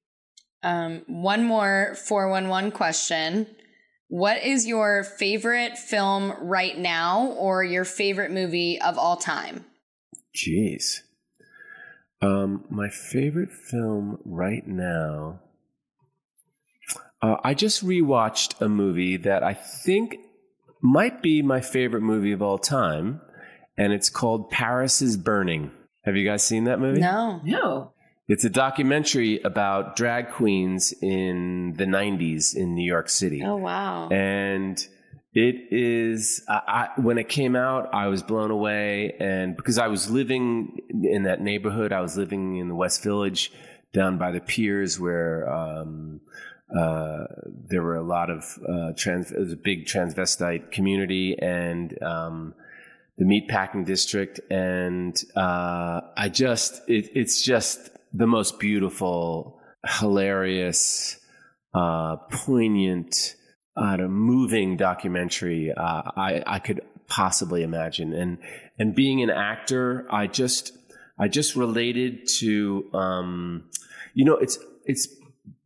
Um, 0.63 1.03
one 1.07 1.43
more 1.43 1.93
411 2.07 2.71
question. 2.71 3.45
What 4.07 4.41
is 4.43 4.65
your 4.65 5.03
favorite 5.03 5.77
film 5.77 6.33
right 6.41 6.77
now 6.77 7.27
or 7.37 7.63
your 7.63 7.85
favorite 7.85 8.31
movie 8.31 8.81
of 8.81 8.97
all 8.97 9.17
time? 9.17 9.65
Jeez. 10.35 11.01
Um, 12.21 12.63
my 12.69 12.89
favorite 12.89 13.51
film 13.51 14.17
right 14.25 14.65
now. 14.65 15.41
Uh, 17.23 17.37
I 17.43 17.53
just 17.53 17.85
rewatched 17.85 18.59
a 18.61 18.67
movie 18.67 19.15
that 19.17 19.43
I 19.43 19.53
think 19.53 20.17
might 20.81 21.21
be 21.23 21.41
my 21.41 21.61
favorite 21.61 22.01
movie 22.01 22.33
of 22.33 22.41
all 22.41 22.57
time, 22.57 23.21
and 23.77 23.93
it's 23.93 24.09
called 24.09 24.49
Paris 24.51 25.01
is 25.01 25.15
Burning. 25.15 25.71
Have 26.03 26.17
you 26.17 26.27
guys 26.27 26.43
seen 26.43 26.65
that 26.65 26.81
movie? 26.81 26.99
No. 26.99 27.39
No. 27.45 27.93
It's 28.27 28.43
a 28.43 28.49
documentary 28.49 29.41
about 29.41 29.95
drag 29.95 30.31
queens 30.31 30.93
in 31.01 31.75
the 31.77 31.85
90s 31.85 32.55
in 32.55 32.75
New 32.75 32.85
York 32.85 33.07
City. 33.09 33.41
Oh, 33.41 33.55
wow. 33.55 34.09
And 34.09 34.77
it 35.33 35.55
is, 35.71 36.43
I, 36.49 36.89
I, 36.97 37.01
when 37.01 37.17
it 37.17 37.29
came 37.29 37.55
out, 37.55 37.93
I 37.93 38.07
was 38.07 38.21
blown 38.21 38.51
away. 38.51 39.15
And 39.19 39.55
because 39.55 39.77
I 39.77 39.87
was 39.87 40.09
living 40.09 40.79
in 40.89 41.23
that 41.23 41.41
neighborhood, 41.41 41.93
I 41.93 42.01
was 42.01 42.17
living 42.17 42.57
in 42.57 42.67
the 42.67 42.75
West 42.75 43.01
Village 43.01 43.51
down 43.93 44.17
by 44.17 44.31
the 44.31 44.41
piers 44.41 44.99
where 44.99 45.49
um, 45.49 46.21
uh, 46.77 47.25
there 47.69 47.81
were 47.81 47.95
a 47.95 48.03
lot 48.03 48.29
of 48.29 48.59
uh, 48.67 48.93
trans, 48.97 49.31
it 49.31 49.39
was 49.39 49.53
a 49.53 49.57
big 49.57 49.85
transvestite 49.85 50.71
community 50.71 51.37
and 51.39 52.01
um, 52.01 52.55
the 53.17 53.25
meatpacking 53.25 53.85
district. 53.85 54.39
And 54.49 55.21
uh, 55.35 56.01
I 56.17 56.29
just, 56.29 56.81
it, 56.87 57.09
it's 57.13 57.41
just 57.43 57.89
the 58.13 58.27
most 58.27 58.59
beautiful, 58.59 59.59
hilarious, 59.85 61.19
uh, 61.73 62.17
poignant, 62.31 63.35
uh, 63.75 63.97
moving 63.97 64.77
documentary 64.77 65.71
uh, 65.71 66.01
I, 66.15 66.43
I 66.45 66.59
could 66.59 66.81
possibly 67.07 67.63
imagine. 67.63 68.13
And 68.13 68.37
and 68.79 68.95
being 68.95 69.21
an 69.21 69.29
actor, 69.29 70.07
I 70.11 70.27
just 70.27 70.77
I 71.19 71.27
just 71.27 71.55
related 71.55 72.27
to 72.39 72.89
um, 72.93 73.69
you 74.13 74.25
know 74.25 74.35
it's 74.35 74.57
it's 74.85 75.07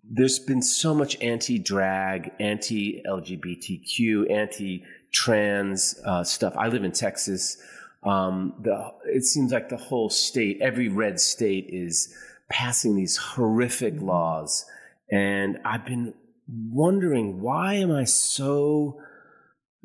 there's 0.09 0.39
been 0.39 0.61
so 0.61 0.93
much 0.93 1.21
anti 1.21 1.59
drag, 1.59 2.31
anti 2.39 3.03
LGBTQ, 3.05 4.31
anti 4.31 4.83
trans 5.11 5.99
uh, 6.05 6.23
stuff. 6.23 6.53
I 6.57 6.67
live 6.67 6.83
in 6.83 6.91
Texas. 6.91 7.57
Um, 8.03 8.53
the 8.61 8.91
it 9.05 9.23
seems 9.23 9.51
like 9.51 9.69
the 9.69 9.77
whole 9.77 10.09
state, 10.09 10.59
every 10.61 10.87
red 10.87 11.19
state, 11.19 11.67
is 11.69 12.13
passing 12.49 12.95
these 12.95 13.17
horrific 13.17 14.01
laws, 14.01 14.65
and 15.11 15.59
I've 15.65 15.85
been 15.85 16.13
wondering 16.47 17.41
why 17.41 17.75
am 17.75 17.91
I 17.91 18.05
so 18.05 19.01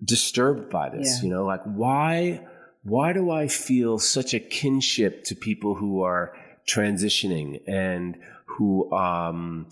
disturbed 0.05 0.71
by 0.71 0.91
this? 0.91 1.19
Yeah. 1.19 1.25
You 1.25 1.35
know, 1.35 1.45
like 1.45 1.63
why 1.65 2.47
why 2.85 3.13
do 3.13 3.31
I 3.31 3.49
feel 3.49 3.99
such 3.99 4.35
a 4.35 4.41
kinship 4.41 5.25
to 5.25 5.35
people 5.35 5.75
who 5.75 6.03
are 6.03 6.37
transitioning 6.67 7.61
and 7.67 8.19
who 8.45 8.93
um, 8.93 9.67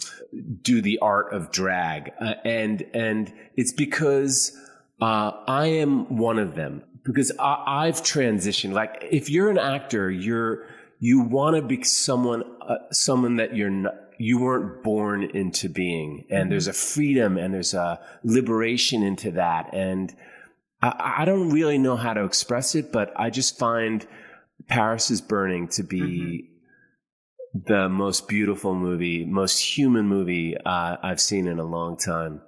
do 0.62 0.80
the 0.80 0.98
art 1.00 1.32
of 1.32 1.50
drag? 1.50 2.12
Uh, 2.20 2.34
and 2.44 2.82
and 2.94 3.32
it's 3.56 3.72
because 3.72 4.56
uh, 5.00 5.32
I 5.46 5.66
am 5.66 6.16
one 6.16 6.38
of 6.38 6.54
them 6.54 6.82
because 7.04 7.32
I, 7.38 7.86
I've 7.86 8.02
transitioned. 8.02 8.72
Like 8.72 9.06
if 9.10 9.30
you're 9.30 9.50
an 9.50 9.58
actor, 9.58 10.10
you're 10.10 10.66
you 11.00 11.20
want 11.20 11.56
to 11.56 11.62
be 11.62 11.82
someone 11.82 12.44
uh, 12.62 12.76
someone 12.92 13.36
that 13.36 13.56
you're 13.56 13.70
not 13.70 13.94
you 14.20 14.38
weren't 14.38 14.82
born 14.82 15.22
into 15.22 15.66
being 15.66 16.26
and 16.28 16.52
there's 16.52 16.68
a 16.68 16.74
freedom 16.74 17.38
and 17.38 17.54
there's 17.54 17.72
a 17.72 17.98
liberation 18.22 19.02
into 19.02 19.30
that 19.30 19.72
and 19.72 20.14
I, 20.82 21.14
I 21.20 21.24
don't 21.24 21.48
really 21.48 21.78
know 21.78 21.96
how 21.96 22.12
to 22.12 22.24
express 22.24 22.74
it 22.74 22.92
but 22.92 23.14
i 23.16 23.30
just 23.30 23.58
find 23.58 24.06
paris 24.68 25.10
is 25.10 25.22
burning 25.22 25.68
to 25.68 25.82
be 25.82 26.49
the 27.52 27.88
most 27.88 28.28
beautiful 28.28 28.74
movie 28.74 29.24
most 29.24 29.58
human 29.58 30.06
movie 30.06 30.56
uh, 30.56 30.96
i've 31.02 31.20
seen 31.20 31.46
in 31.46 31.58
a 31.58 31.64
long 31.64 31.96
time. 31.96 32.40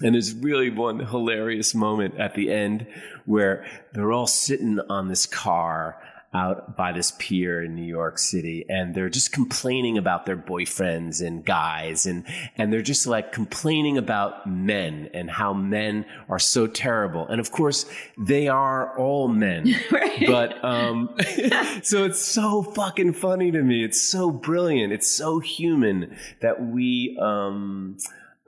And 0.00 0.14
there's 0.14 0.32
really 0.32 0.70
one 0.70 1.00
hilarious 1.00 1.74
moment 1.74 2.20
at 2.20 2.34
the 2.34 2.52
end 2.52 2.86
where 3.26 3.66
they're 3.92 4.12
all 4.12 4.28
sitting 4.28 4.78
on 4.88 5.08
this 5.08 5.26
car 5.26 6.00
out 6.34 6.76
by 6.76 6.92
this 6.92 7.14
pier 7.18 7.62
in 7.62 7.74
New 7.74 7.86
York 7.86 8.18
City 8.18 8.66
and 8.68 8.94
they're 8.94 9.08
just 9.08 9.32
complaining 9.32 9.96
about 9.96 10.26
their 10.26 10.36
boyfriends 10.36 11.26
and 11.26 11.42
guys 11.42 12.04
and 12.04 12.24
and 12.56 12.70
they're 12.70 12.82
just 12.82 13.06
like 13.06 13.32
complaining 13.32 13.96
about 13.96 14.46
men 14.46 15.08
and 15.14 15.30
how 15.30 15.54
men 15.54 16.04
are 16.28 16.38
so 16.38 16.66
terrible. 16.66 17.26
And 17.26 17.40
of 17.40 17.50
course, 17.50 17.86
they 18.18 18.48
are 18.48 18.96
all 18.98 19.28
men. 19.28 19.74
Right. 19.90 20.26
But 20.26 20.62
um 20.62 21.10
so 21.82 22.04
it's 22.04 22.20
so 22.20 22.62
fucking 22.62 23.14
funny 23.14 23.50
to 23.50 23.62
me. 23.62 23.84
It's 23.84 24.00
so 24.00 24.30
brilliant. 24.30 24.92
It's 24.92 25.10
so 25.10 25.38
human 25.38 26.16
that 26.42 26.62
we 26.62 27.18
um 27.22 27.96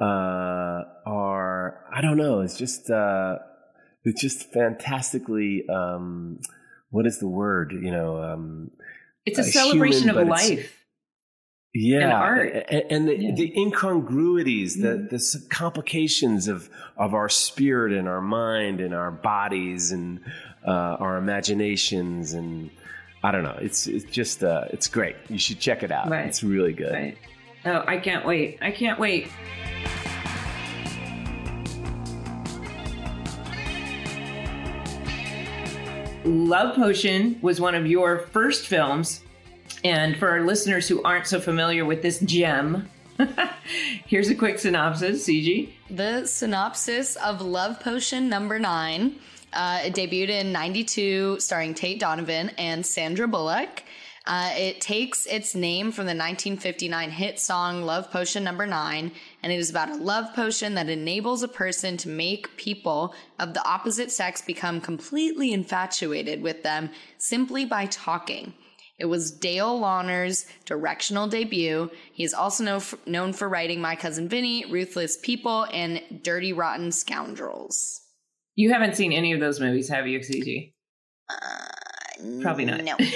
uh 0.01 0.85
are 1.07 1.85
I 1.90 2.03
don't 2.03 2.19
know, 2.19 2.40
it's 2.40 2.59
just 2.59 2.90
uh 2.90 3.38
it's 4.05 4.21
just 4.21 4.53
fantastically 4.53 5.64
um 5.69 6.40
what 6.90 7.07
is 7.07 7.18
the 7.18 7.29
word? 7.29 7.72
You 7.72 7.90
know, 7.90 8.22
um, 8.22 8.70
It's 9.26 9.38
a 9.38 9.42
uh, 9.42 9.44
celebration 9.44 10.09
human, 10.09 10.22
of 10.22 10.29
life. 10.29 10.85
yeah, 11.74 12.12
art. 12.12 12.66
and, 12.68 12.85
and 12.90 13.09
the, 13.09 13.16
Yeah. 13.16 13.35
the 13.35 13.53
incongruities, 13.57 14.76
the 14.81 14.88
Mhm. 14.88 15.11
the 15.11 15.16
s- 15.16 15.46
complications 15.50 16.48
of 16.48 16.68
of 16.96 17.14
our 17.14 17.29
spirit 17.29 17.92
and 17.92 18.09
our 18.09 18.20
mind 18.20 18.81
and 18.81 18.92
our 18.94 19.11
bodies 19.11 19.92
and 19.92 20.20
uh, 20.66 20.96
our 21.00 21.16
imaginations 21.16 22.33
and 22.35 22.70
I 23.22 23.31
don't 23.33 23.42
know. 23.44 23.57
It's 23.61 23.87
it's 23.87 24.05
just 24.11 24.42
uh, 24.42 24.64
it's 24.70 24.88
great. 24.88 25.16
You 25.29 25.38
should 25.38 25.61
check 25.61 25.83
it 25.83 25.92
out. 25.92 26.09
Right. 26.11 26.26
It's 26.26 26.42
really 26.42 26.72
good. 26.72 26.92
Right. 26.92 27.16
Oh, 27.66 27.85
I 27.87 27.98
can't 27.98 28.24
wait. 28.26 28.59
I 28.62 28.70
can't 28.70 28.98
wait. 28.98 29.29
Love 36.31 36.77
Potion 36.77 37.38
was 37.43 37.61
one 37.61 37.75
of 37.75 37.87
your 37.87 38.19
first 38.19 38.66
films. 38.66 39.23
And 39.83 40.16
for 40.16 40.31
our 40.31 40.43
listeners 40.43 40.87
who 40.87 41.03
aren't 41.03 41.27
so 41.27 41.40
familiar 41.40 41.85
with 41.85 42.03
this 42.03 42.21
gem, 42.21 42.88
here's 44.07 44.31
a 44.31 44.35
quick 44.35 44.59
synopsis, 44.59 45.27
CG. 45.27 45.71
The 45.90 46.27
synopsis 46.27 47.16
of 47.16 47.43
Love 47.43 47.81
Potion 47.81 48.29
number 48.29 48.61
nine. 48.61 49.16
Uh, 49.53 49.81
it 49.85 49.95
debuted 49.95 50.29
in 50.29 50.53
92, 50.53 51.40
starring 51.40 51.75
Tate 51.75 51.99
Donovan 51.99 52.51
and 52.57 52.87
Sandra 52.87 53.27
Bullock. 53.27 53.83
Uh, 54.27 54.53
it 54.55 54.81
takes 54.81 55.27
its 55.27 55.57
name 55.57 55.90
from 55.90 56.05
the 56.05 56.11
1959 56.11 57.11
hit 57.11 57.40
song 57.40 57.83
Love 57.83 58.11
Potion 58.12 58.45
number 58.45 58.66
nine, 58.66 59.11
and 59.42 59.53
it 59.53 59.59
is 59.59 59.70
about 59.70 59.90
a 59.90 59.96
love 59.96 60.35
potion 60.35 60.74
that 60.74 60.88
enables 60.88 61.42
a 61.42 61.48
person 61.48 61.96
to 61.98 62.09
make 62.09 62.57
people 62.57 63.14
of 63.38 63.55
the 63.55 63.64
opposite 63.66 64.11
sex 64.11 64.42
become 64.42 64.81
completely 64.81 65.53
infatuated 65.53 66.42
with 66.42 66.62
them 66.62 66.90
simply 67.18 67.64
by 67.64 67.87
talking. 67.87 68.55
It 68.98 69.07
was 69.07 69.31
Dale 69.31 69.79
Launer's 69.79 70.44
directional 70.66 71.26
debut. 71.26 71.90
He 72.12 72.22
is 72.22 72.35
also 72.35 72.64
know 72.64 72.76
f- 72.76 72.94
known 73.07 73.33
for 73.33 73.48
writing 73.48 73.81
My 73.81 73.96
Cousin 73.96 74.29
Vinny, 74.29 74.66
Ruthless 74.70 75.16
People, 75.22 75.66
and 75.72 76.03
Dirty 76.22 76.53
Rotten 76.53 76.92
Scoundrels. 76.92 78.03
You 78.57 78.70
haven't 78.72 78.96
seen 78.96 79.12
any 79.12 79.33
of 79.33 79.40
those 79.40 79.59
movies, 79.59 79.88
have 79.88 80.07
you, 80.07 80.18
CG? 80.20 80.74
Uh, 81.31 82.42
Probably 82.42 82.66
not. 82.66 82.85
No. 82.85 82.96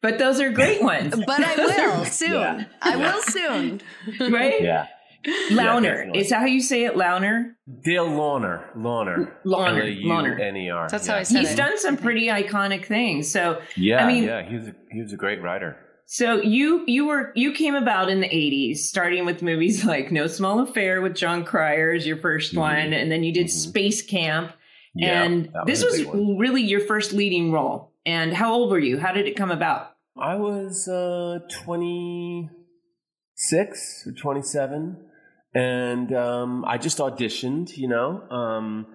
But 0.00 0.20
those 0.20 0.38
are 0.40 0.50
great 0.52 0.80
ones, 0.80 1.12
But 1.26 1.40
I 1.42 1.56
will 1.56 2.04
soon. 2.04 2.30
Yeah. 2.32 2.64
I 2.80 2.96
will 2.96 3.20
soon. 3.22 3.80
right? 4.30 4.62
Yeah. 4.62 4.86
Launer. 5.50 5.82
definitely. 5.82 6.20
Is 6.20 6.30
that 6.30 6.40
how 6.40 6.46
you 6.46 6.60
say 6.60 6.84
it, 6.84 6.94
Launer? 6.94 7.54
Dale 7.84 8.06
Launer. 8.08 8.64
Launer. 8.76 9.32
Launer, 9.44 9.80
L-A-U-N-E-R. 9.82 10.88
That's 10.90 11.06
yeah. 11.06 11.12
how 11.12 11.18
I 11.18 11.22
said 11.24 11.36
it. 11.36 11.40
He's 11.40 11.52
it. 11.52 11.56
done 11.56 11.78
some 11.78 11.96
pretty 11.96 12.28
iconic 12.28 12.86
things. 12.86 13.30
So 13.30 13.60
Yeah, 13.76 14.04
I 14.04 14.06
mean- 14.06 14.24
yeah. 14.24 14.42
He 14.48 14.56
was 14.56 14.68
a, 14.68 14.74
he 14.90 15.02
was 15.02 15.12
a 15.12 15.16
great 15.16 15.42
writer. 15.42 15.76
So 16.10 16.40
you 16.40 16.84
you 16.86 17.04
were 17.06 17.32
you 17.34 17.52
came 17.52 17.74
about 17.74 18.08
in 18.08 18.20
the 18.20 18.28
80s 18.28 18.78
starting 18.78 19.26
with 19.26 19.42
movies 19.42 19.84
like 19.92 20.10
No 20.10 20.26
Small 20.26 20.60
Affair 20.60 21.02
with 21.02 21.14
Jon 21.14 21.44
Cryer 21.44 21.92
as 21.92 22.06
your 22.06 22.16
1st 22.16 22.54
Mhm. 22.54 22.58
one 22.58 22.92
and 22.94 23.12
then 23.12 23.22
you 23.24 23.32
did 23.34 23.48
Mhm. 23.48 23.50
Space 23.50 24.00
Camp 24.00 24.52
Yeah, 24.94 25.22
and 25.24 25.50
this 25.66 25.82
a 25.82 25.86
was 25.86 26.06
one. 26.06 26.38
really 26.38 26.62
your 26.62 26.80
first 26.80 27.12
leading 27.12 27.52
role 27.52 27.92
And 28.06 28.32
how 28.32 28.54
old 28.54 28.70
were 28.70 28.78
you? 28.78 28.96
How 28.98 29.12
did 29.12 29.26
it 29.26 29.36
come 29.36 29.50
about? 29.50 29.96
I 30.16 30.36
was 30.36 30.88
uh, 30.88 31.40
26 31.50 34.06
or 34.06 34.12
27, 34.12 34.96
and 35.54 36.12
um, 36.14 36.64
I 36.64 36.78
just 36.78 36.98
auditioned, 36.98 37.76
you 37.76 37.88
know, 37.88 38.22
um, 38.30 38.86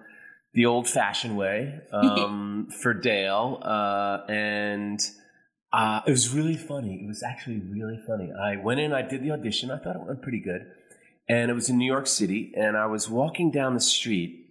the 0.52 0.66
old 0.66 0.88
fashioned 0.88 1.36
way 1.36 1.80
um, 1.92 2.68
for 2.82 2.94
Dale. 2.94 3.60
Uh, 3.62 4.20
and 4.28 5.00
uh, 5.72 6.00
it 6.06 6.10
was 6.10 6.32
really 6.32 6.56
funny. 6.56 7.00
It 7.02 7.06
was 7.06 7.22
actually 7.22 7.60
really 7.60 7.98
funny. 8.06 8.30
I 8.32 8.56
went 8.56 8.80
in, 8.80 8.92
I 8.92 9.02
did 9.02 9.22
the 9.22 9.32
audition, 9.32 9.70
I 9.70 9.78
thought 9.78 9.96
it 9.96 10.02
went 10.06 10.22
pretty 10.22 10.40
good. 10.40 10.66
And 11.28 11.50
it 11.50 11.54
was 11.54 11.68
in 11.70 11.78
New 11.78 11.90
York 11.90 12.06
City, 12.06 12.52
and 12.54 12.76
I 12.76 12.86
was 12.86 13.08
walking 13.08 13.50
down 13.50 13.72
the 13.72 13.80
street, 13.80 14.44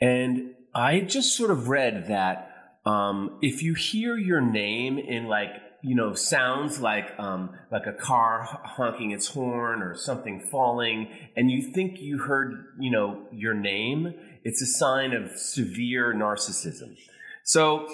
and 0.00 0.54
I 0.72 1.00
just 1.00 1.36
sort 1.36 1.50
of 1.50 1.68
read 1.68 2.06
that 2.06 2.78
um, 2.86 3.38
if 3.42 3.60
you 3.60 3.74
hear 3.74 4.16
your 4.16 4.40
name 4.40 4.96
in 4.96 5.26
like 5.26 5.50
you 5.82 5.94
know 5.94 6.14
sounds 6.14 6.80
like 6.80 7.12
um, 7.18 7.50
like 7.70 7.86
a 7.86 7.92
car 7.92 8.42
honking 8.64 9.10
its 9.10 9.26
horn 9.28 9.82
or 9.82 9.94
something 9.94 10.40
falling, 10.50 11.08
and 11.36 11.50
you 11.50 11.72
think 11.72 12.00
you 12.00 12.18
heard 12.18 12.74
you 12.78 12.90
know 12.90 13.26
your 13.32 13.54
name, 13.54 14.14
it's 14.44 14.62
a 14.62 14.66
sign 14.66 15.12
of 15.12 15.30
severe 15.38 16.14
narcissism. 16.14 16.96
So 17.44 17.88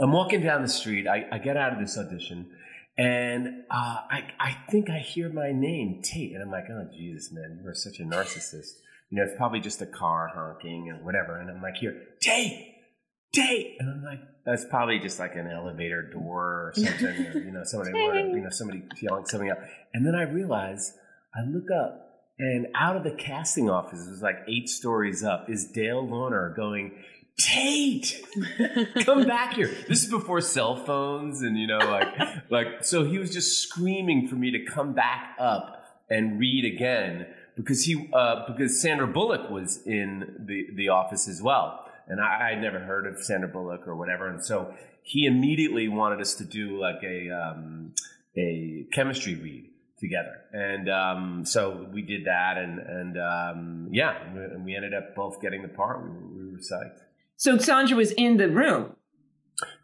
I'm 0.00 0.12
walking 0.12 0.42
down 0.42 0.62
the 0.62 0.68
street. 0.68 1.06
I, 1.06 1.26
I 1.32 1.38
get 1.38 1.56
out 1.56 1.72
of 1.72 1.78
this 1.78 1.98
audition. 1.98 2.50
And 2.96 3.64
uh, 3.70 3.96
I, 4.10 4.24
I 4.40 4.56
think 4.70 4.90
I 4.90 4.98
hear 4.98 5.28
my 5.28 5.52
name, 5.52 6.00
Tate. 6.02 6.32
And 6.32 6.42
I'm 6.42 6.50
like, 6.50 6.64
oh, 6.68 6.88
Jesus, 6.92 7.32
man, 7.32 7.60
you 7.62 7.68
are 7.68 7.74
such 7.74 8.00
a 8.00 8.02
narcissist. 8.02 8.80
You 9.10 9.18
know, 9.18 9.22
it's 9.22 9.36
probably 9.36 9.60
just 9.60 9.80
a 9.80 9.86
car 9.86 10.30
honking 10.34 10.90
and 10.90 11.04
whatever. 11.04 11.40
And 11.40 11.48
I'm 11.48 11.62
like, 11.62 11.76
here, 11.76 11.94
Tate, 12.20 12.74
Tate. 13.32 13.76
And 13.78 13.90
I'm 13.90 14.04
like, 14.04 14.20
that's 14.44 14.64
probably 14.64 14.98
just 14.98 15.18
like 15.18 15.34
an 15.36 15.46
elevator 15.46 16.02
door 16.02 16.44
or 16.44 16.72
something, 16.76 17.26
or, 17.26 17.38
you 17.38 17.52
know, 17.52 17.62
somebody, 17.64 17.98
you 17.98 18.40
know, 18.40 18.50
somebody 18.50 18.82
yelling 19.00 19.26
something 19.26 19.50
out. 19.50 19.58
And 19.94 20.06
then 20.06 20.14
I 20.14 20.22
realize, 20.22 20.94
I 21.34 21.48
look 21.48 21.70
up, 21.70 22.04
and 22.38 22.68
out 22.74 22.96
of 22.96 23.02
the 23.02 23.10
casting 23.10 23.68
office, 23.68 24.06
it 24.06 24.10
was 24.10 24.22
like 24.22 24.38
eight 24.48 24.68
stories 24.68 25.24
up, 25.24 25.50
is 25.50 25.66
Dale 25.66 26.06
Launer 26.06 26.54
going, 26.54 26.92
Tate, 27.38 28.24
come 29.04 29.26
back 29.26 29.54
here. 29.54 29.70
This 29.88 30.02
is 30.02 30.10
before 30.10 30.40
cell 30.40 30.76
phones 30.84 31.42
and 31.42 31.58
you 31.58 31.66
know, 31.66 31.78
like, 31.78 32.08
like, 32.50 32.84
so 32.84 33.04
he 33.04 33.18
was 33.18 33.32
just 33.32 33.62
screaming 33.62 34.26
for 34.28 34.34
me 34.34 34.50
to 34.52 34.64
come 34.64 34.92
back 34.92 35.36
up 35.38 35.84
and 36.10 36.38
read 36.38 36.64
again 36.64 37.26
because 37.56 37.84
he, 37.84 38.08
uh, 38.12 38.44
because 38.48 38.80
Sandra 38.80 39.06
Bullock 39.06 39.50
was 39.50 39.84
in 39.86 40.44
the 40.46 40.66
the 40.74 40.88
office 40.88 41.28
as 41.28 41.40
well, 41.42 41.87
and 42.08 42.20
I 42.20 42.50
had 42.50 42.60
never 42.60 42.78
heard 42.78 43.06
of 43.06 43.22
Sandra 43.22 43.48
Bullock 43.48 43.86
or 43.86 43.94
whatever, 43.94 44.28
and 44.28 44.42
so 44.44 44.74
he 45.02 45.26
immediately 45.26 45.88
wanted 45.88 46.20
us 46.20 46.34
to 46.36 46.44
do 46.44 46.80
like 46.80 47.02
a 47.04 47.30
um, 47.30 47.94
a 48.36 48.86
chemistry 48.92 49.34
read 49.34 49.70
together, 49.98 50.42
and 50.52 50.88
um, 50.88 51.44
so 51.44 51.88
we 51.92 52.02
did 52.02 52.24
that, 52.24 52.56
and 52.56 52.78
and 52.78 53.18
um, 53.18 53.88
yeah, 53.92 54.22
and 54.34 54.64
we 54.64 54.74
ended 54.74 54.94
up 54.94 55.14
both 55.14 55.40
getting 55.40 55.62
the 55.62 55.68
part. 55.68 56.02
We 56.02 56.08
were, 56.08 56.46
we 56.46 56.52
were 56.52 56.58
psyched. 56.58 57.00
So 57.36 57.58
Sandra 57.58 57.96
was 57.96 58.12
in 58.12 58.36
the 58.36 58.48
room. 58.48 58.96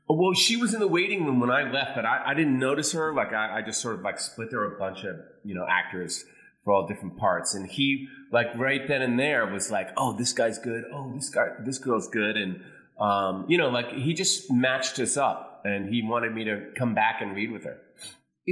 Well, 0.08 0.34
she 0.34 0.56
was 0.56 0.74
in 0.74 0.80
the 0.80 0.88
waiting 0.88 1.24
room 1.24 1.40
when 1.40 1.50
I 1.50 1.70
left, 1.70 1.94
but 1.94 2.04
I, 2.04 2.22
I 2.26 2.34
didn't 2.34 2.58
notice 2.58 2.92
her. 2.92 3.14
Like 3.14 3.32
I, 3.32 3.58
I, 3.58 3.62
just 3.62 3.80
sort 3.80 3.94
of 3.94 4.02
like 4.02 4.20
split 4.20 4.50
there 4.50 4.64
a 4.64 4.78
bunch 4.78 5.04
of 5.04 5.16
you 5.44 5.54
know 5.54 5.66
actors 5.68 6.24
for 6.64 6.72
all 6.72 6.86
different 6.86 7.16
parts, 7.16 7.54
and 7.54 7.68
he 7.68 8.08
like 8.32 8.46
right 8.56 8.88
then 8.88 9.02
and 9.02 9.18
there 9.18 9.46
was 9.46 9.70
like, 9.70 9.90
oh, 9.96 10.16
this 10.16 10.32
guy's 10.32 10.58
good. 10.58 10.84
Oh, 10.92 11.12
this 11.14 11.28
guy, 11.28 11.48
this 11.60 11.78
girl's 11.78 12.08
good, 12.08 12.36
and 12.36 12.60
um, 12.98 13.44
you 13.48 13.58
know, 13.58 13.68
like 13.68 13.92
he 13.92 14.14
just 14.14 14.50
matched 14.50 14.98
us 14.98 15.16
up, 15.16 15.62
and 15.64 15.92
he 15.92 16.02
wanted 16.02 16.34
me 16.34 16.44
to 16.44 16.70
come 16.76 16.94
back 16.94 17.20
and 17.20 17.34
read 17.34 17.52
with 17.52 17.64
her. 17.64 17.78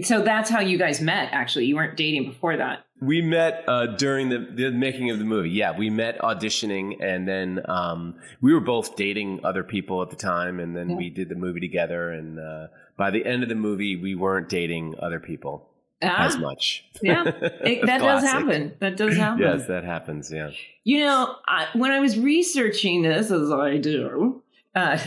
So 0.03 0.23
that's 0.23 0.49
how 0.49 0.61
you 0.61 0.79
guys 0.79 1.03
met. 1.03 1.29
Actually, 1.33 1.67
you 1.67 1.77
weren't 1.77 1.99
dating 1.99 2.25
before 2.25 2.57
that. 2.57 2.87
We 3.03 3.21
met 3.21 3.65
uh, 3.67 3.87
during 3.97 4.31
the, 4.31 4.39
the 4.39 4.71
making 4.71 5.11
of 5.11 5.19
the 5.19 5.25
movie. 5.25 5.51
Yeah, 5.51 5.77
we 5.77 5.91
met 5.91 6.19
auditioning, 6.21 7.03
and 7.03 7.29
then 7.29 7.61
um, 7.69 8.15
we 8.41 8.55
were 8.55 8.61
both 8.61 8.97
dating 8.97 9.45
other 9.45 9.63
people 9.63 10.01
at 10.01 10.09
the 10.09 10.17
time, 10.17 10.61
and 10.61 10.75
then 10.75 10.91
yeah. 10.91 10.97
we 10.97 11.11
did 11.11 11.29
the 11.29 11.35
movie 11.35 11.61
together. 11.61 12.11
And 12.11 12.39
uh, 12.39 12.69
by 12.97 13.11
the 13.11 13.27
end 13.27 13.43
of 13.43 13.49
the 13.49 13.55
movie, 13.55 13.97
we 13.97 14.15
weren't 14.15 14.49
dating 14.49 14.95
other 14.99 15.21
people 15.21 15.72
ah, 16.03 16.27
as 16.27 16.39
much. 16.39 16.85
Yeah, 17.03 17.25
it, 17.27 17.87
that 17.87 18.01
does 18.01 18.23
happen. 18.23 18.75
That 18.81 18.97
does 18.97 19.17
happen. 19.17 19.43
yes, 19.43 19.67
that 19.67 19.85
happens. 19.85 20.31
Yeah. 20.33 20.51
You 20.85 21.01
know, 21.01 21.37
I, 21.47 21.69
when 21.75 21.91
I 21.91 22.01
was 22.01 22.19
researching 22.19 23.03
this, 23.03 23.31
as 23.31 23.51
I 23.51 23.77
do, 23.79 24.43
uh, 24.75 24.99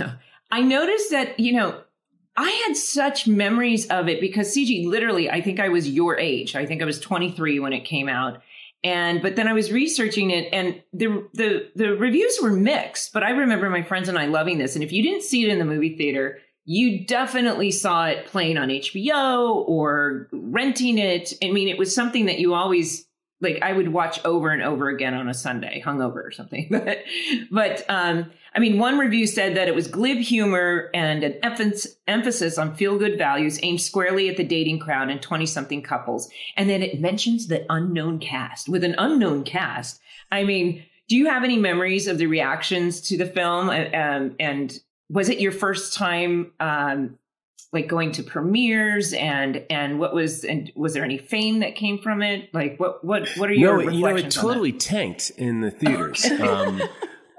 I 0.52 0.62
noticed 0.62 1.12
that 1.12 1.40
you 1.40 1.54
know 1.54 1.82
I 2.38 2.50
had 2.68 2.76
such 2.76 3.28
memories 3.28 3.88
of 3.88 4.08
it 4.10 4.20
because 4.20 4.56
CG, 4.56 4.86
literally, 4.86 5.30
I 5.30 5.42
think 5.42 5.60
I 5.60 5.70
was 5.70 5.90
your 5.90 6.18
age. 6.18 6.56
I 6.56 6.66
think 6.66 6.82
I 6.82 6.86
was 6.86 7.00
23 7.00 7.60
when 7.60 7.74
it 7.74 7.86
came 7.86 8.10
out. 8.10 8.42
And 8.84 9.22
but 9.22 9.36
then 9.36 9.48
I 9.48 9.54
was 9.54 9.72
researching 9.72 10.30
it 10.30 10.48
and 10.54 10.82
the 10.94 11.28
the 11.34 11.70
the 11.76 11.96
reviews 11.96 12.38
were 12.42 12.52
mixed, 12.52 13.14
but 13.14 13.24
I 13.24 13.32
remember 13.32 13.70
my 13.70 13.82
friends 13.82 14.10
and 14.10 14.20
I 14.20 14.28
loving 14.28 14.60
this. 14.60 14.76
And 14.76 14.84
if 14.84 14.92
you 14.92 15.02
didn't 15.02 15.24
see 15.24 15.44
it 15.44 15.50
in 15.50 15.58
the 15.58 15.66
movie 15.66 15.96
theater, 15.96 16.40
you 16.66 17.06
definitely 17.06 17.72
saw 17.72 18.08
it 18.08 18.26
playing 18.26 18.58
on 18.58 18.70
HBO 18.70 19.68
or 19.68 20.28
renting 20.32 20.98
it. 20.98 21.34
I 21.44 21.52
mean, 21.52 21.68
it 21.68 21.78
was 21.78 21.94
something 21.94 22.26
that 22.26 22.40
you 22.40 22.54
always 22.54 23.06
like 23.42 23.60
I 23.62 23.74
would 23.74 23.90
watch 23.94 24.24
over 24.26 24.50
and 24.50 24.64
over 24.64 24.90
again 24.90 25.14
on 25.14 25.30
a 25.30 25.34
Sunday, 25.34 25.84
hungover 25.86 26.26
or 26.26 26.32
something. 26.32 26.68
but 26.72 27.00
but 27.52 27.86
um 27.88 28.32
I 28.56 28.60
mean, 28.60 28.80
one 28.80 28.98
review 28.98 29.28
said 29.28 29.58
that 29.58 29.68
it 29.68 29.76
was 29.76 29.88
glib 29.88 30.18
humor 30.18 30.90
and 30.94 31.26
an 31.26 31.38
emphasis 32.08 32.58
on 32.58 32.74
feel 32.76 32.98
good 32.98 33.18
values 33.18 33.60
aimed 33.62 33.82
squarely 33.82 34.30
at 34.30 34.38
the 34.38 34.46
dating 34.46 34.80
crowd 34.80 35.10
and 35.10 35.22
20 35.22 35.46
something 35.46 35.82
couples. 35.82 36.30
And 36.56 36.70
then 36.70 36.82
it 36.82 37.02
mentions 37.02 37.48
the 37.48 37.66
unknown 37.70 38.20
cast. 38.20 38.70
With 38.70 38.86
an 38.86 38.96
unknown 38.98 39.44
cast, 39.44 40.00
I 40.32 40.46
mean, 40.46 40.86
do 41.10 41.18
you 41.18 41.28
have 41.28 41.44
any 41.44 41.58
memories 41.58 42.08
of 42.08 42.18
the 42.18 42.28
reactions 42.28 43.02
to 43.02 43.18
the 43.18 43.26
film? 43.26 43.70
Um, 43.70 44.36
and 44.40 44.80
was 45.10 45.30
it 45.30 45.40
your 45.40 45.52
first 45.52 45.94
time 45.94 46.52
um, 46.60 47.18
like 47.72 47.88
going 47.88 48.12
to 48.14 48.24
premieres 48.24 49.14
and 49.14 49.64
and 49.70 50.00
what 50.00 50.14
was 50.14 50.44
and 50.44 50.72
was 50.76 50.94
there 50.94 51.04
any 51.04 51.18
fame 51.18 51.60
that 51.60 51.76
came 51.76 52.00
from 52.00 52.22
it 52.22 52.54
like 52.54 52.80
what 52.80 53.04
what 53.04 53.28
what 53.38 53.50
are 53.50 53.54
your 53.54 53.84
no, 53.84 53.92
you 53.92 54.02
know 54.02 54.16
it 54.16 54.32
totally 54.32 54.72
tanked 54.72 55.32
in 55.32 55.62
the 55.62 55.72
theaters 55.72 56.26
um, 56.26 56.82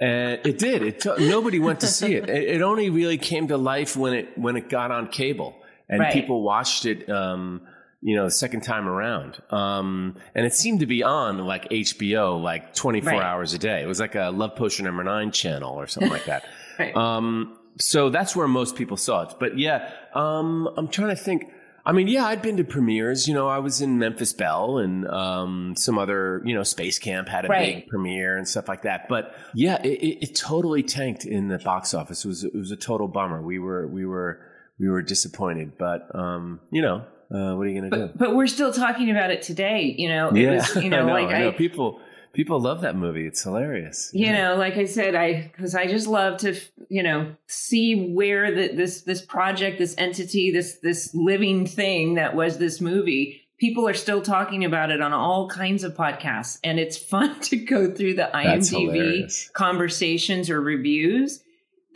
and 0.00 0.40
it 0.44 0.58
did. 0.58 0.82
It 0.82 1.00
t- 1.00 1.10
nobody 1.18 1.58
went 1.58 1.80
to 1.80 1.86
see 1.86 2.14
it. 2.14 2.28
it. 2.28 2.56
it. 2.56 2.62
only 2.62 2.90
really 2.90 3.18
came 3.18 3.48
to 3.48 3.56
life 3.56 3.96
when 3.96 4.12
it 4.12 4.36
when 4.36 4.56
it 4.56 4.68
got 4.68 4.90
on 4.90 5.08
cable 5.08 5.54
and 5.88 6.00
right. 6.00 6.12
people 6.12 6.42
watched 6.42 6.86
it. 6.86 7.08
Um, 7.08 7.62
you 8.02 8.14
know, 8.14 8.26
the 8.26 8.30
second 8.30 8.60
time 8.60 8.86
around, 8.86 9.40
um, 9.50 10.16
and 10.34 10.44
it 10.44 10.52
seemed 10.52 10.80
to 10.80 10.86
be 10.86 11.02
on 11.02 11.38
like 11.38 11.68
HBO, 11.70 12.40
like 12.40 12.74
twenty 12.74 13.00
four 13.00 13.12
right. 13.12 13.22
hours 13.22 13.54
a 13.54 13.58
day. 13.58 13.82
It 13.82 13.86
was 13.86 13.98
like 13.98 14.14
a 14.14 14.30
Love 14.30 14.54
Potion 14.54 14.84
Number 14.84 15.02
Nine 15.02 15.32
channel 15.32 15.74
or 15.74 15.86
something 15.86 16.12
like 16.12 16.26
that. 16.26 16.44
right. 16.78 16.96
um, 16.96 17.56
so 17.78 18.10
that's 18.10 18.34
where 18.34 18.48
most 18.48 18.76
people 18.76 18.96
saw 18.96 19.22
it. 19.22 19.34
But 19.38 19.58
yeah, 19.58 19.90
um, 20.14 20.68
I'm 20.76 20.88
trying 20.88 21.08
to 21.08 21.16
think. 21.16 21.52
I 21.84 21.92
mean, 21.92 22.08
yeah, 22.08 22.24
I'd 22.24 22.42
been 22.42 22.56
to 22.56 22.64
premieres. 22.64 23.28
You 23.28 23.34
know, 23.34 23.46
I 23.46 23.58
was 23.58 23.80
in 23.80 23.98
Memphis 23.98 24.32
Belle 24.32 24.78
and 24.78 25.06
um, 25.06 25.74
some 25.76 25.98
other, 25.98 26.42
you 26.44 26.52
know, 26.52 26.64
Space 26.64 26.98
Camp 26.98 27.28
had 27.28 27.44
a 27.44 27.48
right. 27.48 27.76
big 27.76 27.86
premiere 27.86 28.36
and 28.36 28.48
stuff 28.48 28.66
like 28.66 28.82
that. 28.82 29.08
But 29.08 29.36
yeah, 29.54 29.80
it, 29.82 30.00
it, 30.00 30.22
it, 30.24 30.34
totally 30.34 30.82
tanked 30.82 31.24
in 31.24 31.46
the 31.46 31.58
box 31.58 31.94
office. 31.94 32.24
It 32.24 32.28
was 32.28 32.42
it 32.42 32.54
was 32.56 32.72
a 32.72 32.76
total 32.76 33.06
bummer. 33.06 33.40
We 33.40 33.60
were 33.60 33.86
we 33.86 34.04
were 34.04 34.40
we 34.80 34.88
were 34.88 35.00
disappointed. 35.00 35.78
But 35.78 36.12
um, 36.12 36.60
you 36.72 36.82
know, 36.82 37.04
uh, 37.30 37.54
what 37.54 37.66
are 37.66 37.68
you 37.68 37.80
going 37.80 37.90
to 37.90 37.96
do? 38.08 38.12
But 38.16 38.34
we're 38.34 38.48
still 38.48 38.72
talking 38.72 39.10
about 39.10 39.30
it 39.30 39.42
today. 39.42 39.94
You 39.96 40.08
know, 40.08 40.30
it 40.30 40.36
yeah, 40.36 40.54
was, 40.56 40.76
you 40.76 40.90
know, 40.90 41.06
know 41.06 41.12
like 41.12 41.28
I 41.28 41.38
know. 41.40 41.48
I, 41.50 41.52
people 41.52 42.00
People 42.36 42.60
love 42.60 42.82
that 42.82 42.96
movie. 42.96 43.26
It's 43.26 43.42
hilarious. 43.42 44.10
You 44.12 44.26
yeah. 44.26 44.48
know, 44.48 44.56
like 44.56 44.76
I 44.76 44.84
said, 44.84 45.14
I 45.14 45.50
because 45.50 45.74
I 45.74 45.86
just 45.86 46.06
love 46.06 46.36
to 46.40 46.54
you 46.90 47.02
know 47.02 47.34
see 47.46 48.12
where 48.12 48.54
the, 48.54 48.76
this 48.76 49.00
this 49.00 49.22
project, 49.22 49.78
this 49.78 49.94
entity, 49.96 50.50
this 50.50 50.76
this 50.82 51.14
living 51.14 51.64
thing 51.64 52.14
that 52.14 52.36
was 52.36 52.58
this 52.58 52.78
movie. 52.78 53.40
People 53.58 53.88
are 53.88 53.94
still 53.94 54.20
talking 54.20 54.66
about 54.66 54.90
it 54.90 55.00
on 55.00 55.14
all 55.14 55.48
kinds 55.48 55.82
of 55.82 55.94
podcasts, 55.94 56.58
and 56.62 56.78
it's 56.78 56.98
fun 57.12 57.40
to 57.40 57.56
go 57.56 57.90
through 57.90 58.16
the 58.16 58.28
IMDb 58.34 59.52
conversations 59.54 60.50
or 60.50 60.60
reviews 60.60 61.42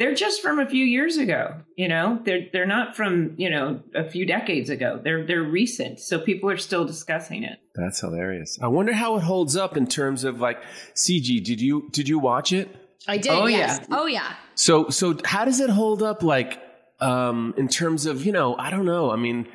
they're 0.01 0.15
just 0.15 0.41
from 0.41 0.59
a 0.59 0.67
few 0.67 0.85
years 0.85 1.19
ago 1.19 1.55
you 1.77 1.87
know 1.87 2.19
they're 2.25 2.49
they're 2.53 2.67
not 2.67 2.97
from 2.97 3.35
you 3.37 3.51
know 3.51 3.81
a 3.95 4.03
few 4.03 4.27
decades 4.27 4.71
ago 4.71 4.99
they're 5.05 5.25
they're 5.27 5.43
recent 5.43 6.01
so 6.01 6.19
people 6.19 6.51
are 6.51 6.57
still 6.57 6.85
discussing 6.85 7.45
it 7.45 7.59
that's 7.75 8.01
hilarious 8.01 8.59
i 8.63 8.67
wonder 8.67 8.93
how 8.93 9.17
it 9.17 9.23
holds 9.23 9.57
up 9.57 9.77
in 9.77 9.87
terms 9.87 10.25
of 10.25 10.41
like 10.41 10.59
cg 10.95 11.43
did 11.45 11.61
you 11.61 11.89
did 11.93 12.09
you 12.09 12.19
watch 12.19 12.53
it 12.53 12.75
i 13.09 13.17
did 13.17 13.31
oh 13.33 13.47
yes. 13.47 13.79
yeah 13.81 13.97
oh 13.99 14.07
yeah 14.07 14.35
so 14.55 14.89
so 14.89 15.17
how 15.25 15.45
does 15.45 15.61
it 15.61 15.71
hold 15.71 16.03
up 16.03 16.23
like 16.23 16.61
um 17.01 17.55
in 17.57 17.69
terms 17.69 18.07
of 18.07 18.25
you 18.27 18.33
know 18.33 18.57
i 18.57 18.71
don't 18.71 18.87
know 18.87 19.11
i 19.11 19.17
mean 19.17 19.47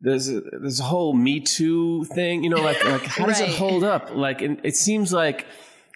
there's 0.00 0.28
a, 0.28 0.40
there's 0.40 0.80
a 0.80 0.84
whole 0.84 1.12
me 1.14 1.40
too 1.40 2.04
thing 2.06 2.44
you 2.44 2.50
know 2.50 2.60
like 2.60 2.82
like 2.94 3.04
how 3.04 3.26
does 3.26 3.40
it 3.40 3.50
hold 3.50 3.84
up 3.84 4.14
like 4.14 4.40
it 4.40 4.76
seems 4.76 5.12
like 5.12 5.46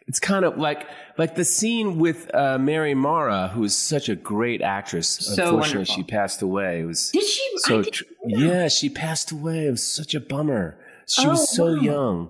it's 0.08 0.18
kind 0.18 0.44
of 0.44 0.56
like 0.56 0.86
like 1.18 1.34
the 1.34 1.44
scene 1.44 1.98
with 1.98 2.34
uh, 2.34 2.56
Mary 2.58 2.94
Mara, 2.94 3.48
who 3.48 3.62
is 3.64 3.76
such 3.76 4.08
a 4.08 4.14
great 4.14 4.62
actress. 4.62 5.06
So 5.08 5.32
Unfortunately, 5.32 5.58
wonderful. 5.78 5.94
she 5.96 6.02
passed 6.04 6.40
away. 6.42 6.80
It 6.80 6.84
was 6.86 7.10
Did 7.10 7.24
she? 7.24 7.42
I 7.42 7.58
so 7.58 7.82
didn't 7.82 7.94
tr- 7.94 8.04
know. 8.24 8.38
yeah, 8.46 8.68
she 8.68 8.88
passed 8.88 9.32
away. 9.32 9.66
It 9.66 9.70
was 9.72 9.84
such 9.84 10.14
a 10.14 10.20
bummer. 10.20 10.78
She 11.08 11.26
Oh, 11.26 11.30
was 11.30 11.54
so 11.54 11.74
wow. 11.74 11.80
young. 11.80 12.28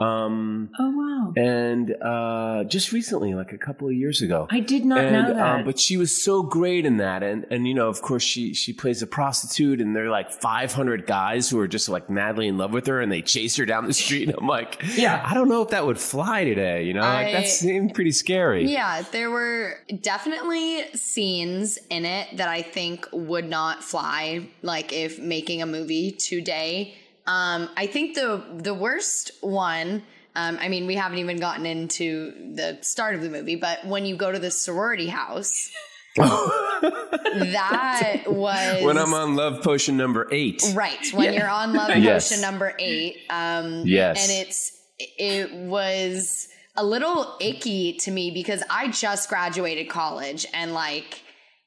Um, 0.00 0.70
Oh 0.78 0.90
wow! 0.90 1.32
and 1.36 1.92
uh, 2.00 2.62
just 2.68 2.92
recently, 2.92 3.34
like 3.34 3.52
a 3.52 3.58
couple 3.58 3.88
of 3.88 3.94
years 3.94 4.22
ago. 4.22 4.46
I 4.48 4.60
did 4.60 4.84
not 4.84 5.00
and, 5.00 5.12
know 5.12 5.34
that. 5.34 5.56
Um, 5.58 5.64
but 5.64 5.80
she 5.80 5.96
was 5.96 6.12
so 6.16 6.44
great 6.44 6.86
in 6.86 6.98
that, 6.98 7.24
and 7.24 7.44
and 7.50 7.66
you 7.66 7.74
know, 7.74 7.88
of 7.88 8.00
course, 8.00 8.22
she 8.22 8.54
she 8.54 8.72
plays 8.72 9.02
a 9.02 9.08
prostitute, 9.08 9.80
and 9.80 9.96
there 9.96 10.04
are 10.04 10.08
like 10.08 10.30
500 10.30 11.04
guys 11.04 11.50
who 11.50 11.58
are 11.58 11.66
just 11.66 11.88
like 11.88 12.08
madly 12.08 12.46
in 12.46 12.58
love 12.58 12.72
with 12.72 12.86
her, 12.86 13.00
and 13.00 13.10
they 13.10 13.22
chase 13.22 13.56
her 13.56 13.66
down 13.66 13.86
the 13.88 13.92
street. 13.92 14.28
And 14.28 14.38
I'm 14.38 14.46
like, 14.46 14.80
Yeah. 14.96 15.20
I 15.28 15.34
don't 15.34 15.48
know 15.48 15.62
if 15.62 15.70
that 15.70 15.84
would 15.84 15.98
fly 15.98 16.44
today. 16.44 16.84
You 16.84 16.94
know, 16.94 17.00
like 17.00 17.26
I- 17.26 17.32
that 17.32 17.48
seemed 17.48 17.92
pretty 17.92 18.12
scary. 18.12 18.70
Yeah, 18.70 19.02
there 19.10 19.32
were 19.32 19.78
definitely 20.00 20.84
scenes 20.94 21.76
in 21.90 22.04
it 22.04 22.36
that 22.36 22.48
I 22.48 22.62
think 22.62 23.08
would 23.12 23.48
not 23.48 23.82
fly, 23.82 24.46
like 24.62 24.92
if 24.92 25.18
making 25.18 25.60
a 25.60 25.66
movie 25.66 26.12
today. 26.12 26.94
Um, 27.28 27.68
I 27.76 27.86
think 27.86 28.14
the 28.14 28.42
the 28.56 28.74
worst 28.74 29.30
one. 29.42 30.02
Um, 30.34 30.56
I 30.60 30.68
mean, 30.68 30.86
we 30.86 30.94
haven't 30.94 31.18
even 31.18 31.38
gotten 31.38 31.66
into 31.66 32.32
the 32.54 32.78
start 32.82 33.14
of 33.16 33.22
the 33.22 33.28
movie, 33.28 33.56
but 33.56 33.84
when 33.86 34.06
you 34.06 34.16
go 34.16 34.30
to 34.32 34.38
the 34.38 34.50
sorority 34.52 35.08
house, 35.08 35.68
that 36.16 38.22
was 38.26 38.82
when 38.84 38.98
I'm 38.98 39.14
on 39.14 39.34
Love 39.34 39.62
Potion 39.62 39.96
number 39.96 40.28
eight. 40.30 40.62
Right, 40.74 41.04
when 41.12 41.32
Yeah. 41.32 41.40
you're 41.40 41.48
on 41.50 41.72
Love 41.72 41.90
Yes. 41.96 42.28
Potion 42.28 42.42
number 42.42 42.74
eight. 42.78 43.16
Um, 43.30 43.82
Yes. 43.84 44.22
And 44.22 44.46
it's 44.46 44.72
it 44.98 45.52
was 45.52 46.48
a 46.76 46.84
little 46.84 47.36
icky 47.40 47.94
to 47.98 48.10
me 48.10 48.30
because 48.30 48.62
I 48.70 48.88
just 48.88 49.28
graduated 49.28 49.88
college 49.88 50.46
and 50.54 50.72
like 50.74 51.22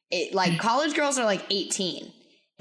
it 0.10 0.34
like 0.34 0.60
college 0.60 0.93
girls 0.95 1.17
are 1.17 1.26
like 1.26 1.43
18. 1.50 2.12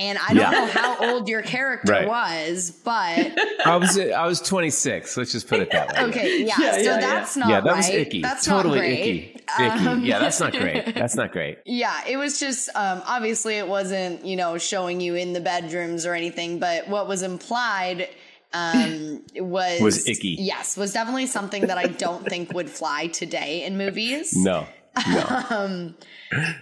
And 0.01 0.19
I 0.19 0.29
don't 0.29 0.37
Yeah. 0.39 0.51
know 0.51 0.67
how 0.67 1.13
old 1.13 1.29
your 1.29 1.43
character 1.43 1.93
Right. 1.93 2.09
was, 2.09 2.73
but 2.85 3.39
I 3.67 3.77
was 3.77 3.99
I 3.99 4.25
was 4.27 4.41
26. 4.41 5.17
Let's 5.19 5.31
just 5.31 5.47
put 5.47 5.61
it 5.61 5.71
that 5.73 5.93
way. 5.93 6.01
okay, 6.09 6.39
yeah. 6.43 6.55
Yeah, 6.59 6.73
so 6.73 6.79
yeah, 6.79 6.83
yeah. 6.83 7.01
that's 7.01 7.37
not 7.37 7.49
Yeah, 7.51 7.61
that 7.61 7.77
was 7.77 7.89
right. 7.89 7.99
icky. 7.99 8.23
That's 8.23 8.47
totally 8.47 8.77
not 8.79 8.81
great. 8.87 8.99
icky. 8.99 9.37
Icky. 9.61 9.87
Um, 9.89 10.05
yeah, 10.05 10.19
that's 10.21 10.41
not 10.41 10.53
great. 10.53 10.95
That's 10.95 11.17
not 11.17 11.33
great. 11.33 11.59
Yeah, 11.67 12.01
it 12.09 12.17
was 12.17 12.39
just 12.41 12.69
um, 12.75 13.03
obviously 13.07 13.57
it 13.59 13.67
wasn't 13.69 14.25
you 14.25 14.37
know 14.37 14.57
showing 14.59 15.01
you 15.03 15.17
in 15.17 15.33
the 15.35 15.41
bedrooms 15.41 16.07
or 16.07 16.15
anything, 16.15 16.59
but 16.61 16.89
what 16.89 17.07
was 17.09 17.23
implied 17.23 18.09
um, 18.55 19.23
was 19.37 19.81
Was 19.81 20.09
icky. 20.09 20.37
Yes, 20.41 20.77
was 20.77 20.93
definitely 20.93 21.27
something 21.27 21.67
that 21.67 21.79
I 21.79 21.87
don't 21.87 22.25
think 22.27 22.53
would 22.55 22.71
fly 22.71 23.09
today 23.09 23.65
in 23.65 23.77
movies. 23.77 24.35
No. 24.37 24.67
No. 25.09 25.45
Um, 25.51 25.95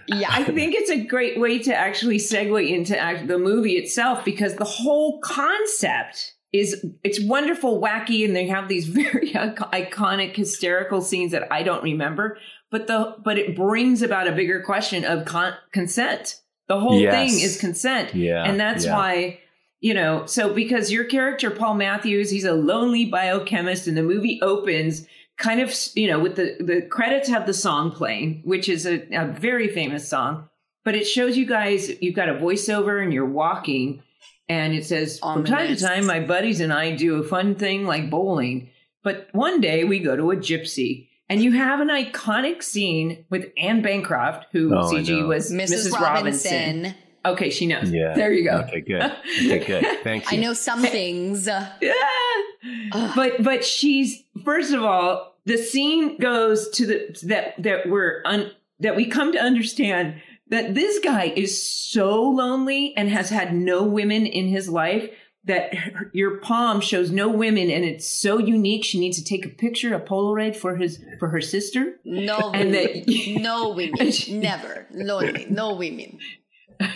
yeah, 0.08 0.28
I 0.30 0.44
think 0.44 0.74
it's 0.74 0.90
a 0.90 0.98
great 1.04 1.38
way 1.38 1.58
to 1.60 1.74
actually 1.74 2.16
segue 2.18 2.68
into 2.70 2.98
act- 2.98 3.28
the 3.28 3.38
movie 3.38 3.76
itself 3.76 4.24
because 4.24 4.54
the 4.56 4.64
whole 4.64 5.20
concept 5.20 6.34
is 6.52 6.84
it's 7.04 7.20
wonderful, 7.22 7.80
wacky, 7.80 8.24
and 8.24 8.34
they 8.34 8.46
have 8.46 8.68
these 8.68 8.86
very 8.88 9.30
iconic, 9.32 10.34
hysterical 10.34 11.02
scenes 11.02 11.32
that 11.32 11.52
I 11.52 11.62
don't 11.62 11.82
remember. 11.82 12.38
But 12.70 12.86
the 12.86 13.16
but 13.22 13.38
it 13.38 13.54
brings 13.56 14.00
about 14.02 14.26
a 14.28 14.32
bigger 14.32 14.62
question 14.62 15.04
of 15.04 15.24
con- 15.26 15.54
consent. 15.72 16.40
The 16.68 16.80
whole 16.80 17.00
Yes. 17.00 17.12
thing 17.14 17.40
is 17.44 17.58
consent, 17.58 18.14
Yeah. 18.14 18.44
and 18.44 18.58
that's 18.58 18.84
yeah. 18.86 18.96
why 18.96 19.38
you 19.80 19.92
know. 19.94 20.24
So 20.26 20.52
because 20.54 20.90
your 20.90 21.04
character 21.04 21.50
Paul 21.50 21.74
Matthews, 21.74 22.30
he's 22.30 22.44
a 22.44 22.52
lonely 22.54 23.04
biochemist, 23.06 23.86
and 23.86 23.96
the 23.96 24.02
movie 24.02 24.38
opens 24.42 25.06
kind 25.38 25.60
of 25.60 25.74
you 25.94 26.06
know 26.08 26.18
with 26.18 26.36
the 26.36 26.56
the 26.60 26.82
credits 26.82 27.28
have 27.28 27.46
the 27.46 27.54
song 27.54 27.90
playing 27.90 28.42
which 28.44 28.68
is 28.68 28.86
a, 28.86 29.06
a 29.12 29.26
very 29.26 29.68
famous 29.68 30.08
song 30.08 30.48
but 30.84 30.94
it 30.94 31.04
shows 31.04 31.36
you 31.36 31.46
guys 31.46 31.90
you've 32.02 32.16
got 32.16 32.28
a 32.28 32.34
voiceover 32.34 33.02
and 33.02 33.12
you're 33.12 33.24
walking 33.24 34.02
and 34.48 34.74
it 34.74 34.84
says 34.84 35.18
from 35.20 35.44
time 35.44 35.68
to 35.68 35.76
time 35.80 36.04
my 36.06 36.18
buddies 36.20 36.60
and 36.60 36.72
i 36.72 36.90
do 36.94 37.16
a 37.16 37.22
fun 37.22 37.54
thing 37.54 37.86
like 37.86 38.10
bowling 38.10 38.68
but 39.04 39.28
one 39.32 39.60
day 39.60 39.84
we 39.84 40.00
go 40.00 40.16
to 40.16 40.30
a 40.32 40.36
gypsy 40.36 41.08
and 41.28 41.42
you 41.42 41.52
have 41.52 41.80
an 41.80 41.88
iconic 41.88 42.62
scene 42.62 43.24
with 43.28 43.52
Anne 43.58 43.82
Bancroft, 43.82 44.46
who 44.50 44.74
Oh, 44.74 44.90
CG 44.90 45.26
was 45.28 45.52
Mrs. 45.52 45.88
Mrs. 45.88 45.92
Robinson. 46.00 46.52
Robinson. 46.82 46.94
Okay, 47.26 47.50
she 47.50 47.66
knows. 47.66 47.90
Yeah. 47.92 48.14
There 48.14 48.32
you 48.32 48.44
go. 48.44 48.56
Okay, 48.60 48.80
good. 48.80 49.02
Okay, 49.02 49.58
good. 49.58 49.84
Thank 50.04 50.32
you. 50.32 50.38
I 50.38 50.40
know 50.40 50.54
some 50.54 50.80
things. 50.80 51.46
Yeah. 51.46 51.92
but 53.14 53.42
but 53.42 53.64
she's 53.64 54.22
first 54.44 54.72
of 54.72 54.82
all 54.82 55.27
the 55.48 55.58
scene 55.58 56.16
goes 56.18 56.68
to 56.76 56.86
the 56.86 56.98
that 57.24 57.54
that 57.62 57.88
we're 57.88 58.22
un, 58.24 58.50
that 58.80 58.94
we 58.96 59.06
come 59.06 59.32
to 59.32 59.38
understand 59.38 60.20
that 60.50 60.74
this 60.74 60.98
guy 61.00 61.24
is 61.36 61.52
so 61.62 62.22
lonely 62.22 62.94
and 62.96 63.08
has 63.08 63.28
had 63.30 63.52
no 63.54 63.82
women 63.82 64.24
in 64.26 64.46
his 64.48 64.68
life 64.68 65.08
that 65.44 65.74
her- 65.74 66.10
your 66.12 66.38
palm 66.38 66.80
shows 66.80 67.10
no 67.10 67.28
women 67.28 67.70
and 67.70 67.84
it's 67.84 68.06
so 68.06 68.38
unique 68.38 68.84
she 68.84 68.98
needs 69.00 69.16
to 69.18 69.24
take 69.24 69.44
a 69.46 69.48
picture 69.48 69.94
a 69.94 70.00
polaroid 70.00 70.54
for 70.56 70.76
his 70.76 71.02
for 71.18 71.28
her 71.28 71.40
sister 71.40 71.94
No 72.04 72.50
And 72.54 72.70
women. 72.70 73.04
that- 73.06 73.36
no 73.40 73.70
women. 73.70 74.12
Never. 74.30 74.86
Lonely. 74.92 75.46
No 75.48 75.74
women. 75.74 76.18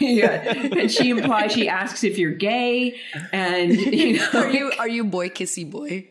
yeah 0.01 0.53
and 0.81 0.91
she 0.91 1.11
implies 1.11 1.53
she 1.53 1.69
asks 1.69 2.05
if 2.05 2.17
you're 2.19 2.37
gay 2.53 2.95
and 3.33 3.73
you 3.73 4.19
know 4.19 4.31
Are 4.35 4.51
you 4.53 4.73
are 4.79 4.89
you 4.89 5.05
boy 5.05 5.29
kissy 5.31 5.65
boy? 5.69 6.09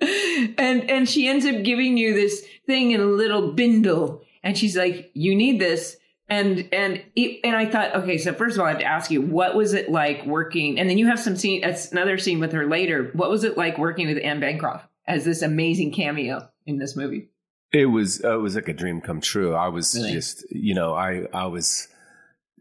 And 0.00 0.88
and 0.90 1.08
she 1.08 1.28
ends 1.28 1.44
up 1.46 1.62
giving 1.62 1.96
you 1.96 2.14
this 2.14 2.44
thing 2.66 2.90
in 2.92 3.00
a 3.00 3.04
little 3.06 3.52
bindle 3.52 4.22
and 4.42 4.56
she's 4.56 4.76
like 4.76 5.10
you 5.14 5.34
need 5.34 5.60
this 5.60 5.96
and 6.28 6.68
and 6.72 7.02
it, 7.16 7.40
and 7.44 7.56
I 7.56 7.66
thought 7.66 7.94
okay 7.94 8.18
so 8.18 8.32
first 8.32 8.56
of 8.56 8.60
all 8.60 8.66
I 8.66 8.70
have 8.70 8.78
to 8.80 8.84
ask 8.84 9.10
you 9.10 9.20
what 9.22 9.54
was 9.56 9.72
it 9.74 9.90
like 9.90 10.24
working 10.26 10.78
and 10.78 10.88
then 10.88 10.98
you 10.98 11.06
have 11.06 11.18
some 11.18 11.36
scene 11.36 11.60
that's 11.62 11.90
another 11.92 12.18
scene 12.18 12.38
with 12.40 12.52
her 12.52 12.66
later 12.66 13.10
what 13.14 13.30
was 13.30 13.44
it 13.44 13.56
like 13.56 13.78
working 13.78 14.06
with 14.06 14.18
Anne 14.22 14.40
Bancroft 14.40 14.86
as 15.06 15.24
this 15.24 15.42
amazing 15.42 15.92
cameo 15.92 16.48
in 16.66 16.78
this 16.78 16.94
movie 16.96 17.28
It 17.72 17.86
was 17.86 18.22
uh, 18.24 18.34
it 18.38 18.42
was 18.42 18.54
like 18.54 18.68
a 18.68 18.72
dream 18.74 19.00
come 19.00 19.20
true. 19.20 19.54
I 19.54 19.68
was 19.68 19.94
Really? 19.94 20.12
just 20.12 20.44
you 20.50 20.74
know 20.74 20.94
I 20.94 21.26
I 21.32 21.46
was 21.46 21.88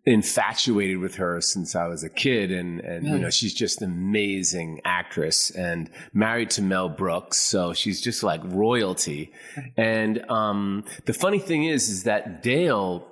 infatuated 0.08 1.00
with 1.00 1.16
her 1.16 1.42
since 1.42 1.76
I 1.76 1.88
was 1.88 2.02
a 2.02 2.10
kid, 2.10 2.50
and 2.50 2.80
and 2.80 3.06
you 3.06 3.20
know 3.20 3.30
she's 3.30 3.54
just 3.54 3.82
an 3.82 3.92
amazing 3.92 4.80
actress 4.86 5.52
and 5.52 5.90
married 6.14 6.50
to 6.52 6.62
Mel 6.62 6.88
Brooks, 6.88 7.38
so 7.38 7.74
she's 7.74 8.02
just 8.02 8.24
like 8.24 8.42
royalty. 8.46 9.32
And 9.76 10.28
um, 10.32 10.86
the 11.06 11.14
funny 11.14 11.40
thing 11.40 11.66
is, 11.66 11.90
is 11.90 12.04
that 12.04 12.42
Dale 12.42 13.06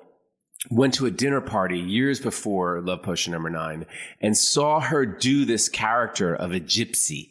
went 0.72 0.94
to 0.96 1.06
a 1.06 1.12
dinner 1.12 1.42
party 1.42 1.80
years 1.80 2.20
before 2.20 2.82
Love 2.82 3.04
Potion 3.04 3.34
number 3.34 3.50
nine 3.50 3.86
and 4.22 4.36
saw 4.38 4.80
her 4.80 5.06
do 5.06 5.44
this 5.44 5.68
character 5.68 6.34
of 6.34 6.54
a 6.54 6.60
gypsy, 6.62 7.30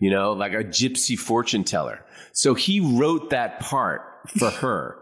you 0.00 0.10
know, 0.10 0.32
like 0.32 0.52
a 0.52 0.64
gypsy 0.64 1.16
fortune 1.16 1.62
teller. 1.62 2.04
So 2.32 2.54
he 2.54 2.80
wrote 2.80 3.30
that 3.30 3.60
part 3.60 4.02
for 4.36 4.50
her, 4.62 4.98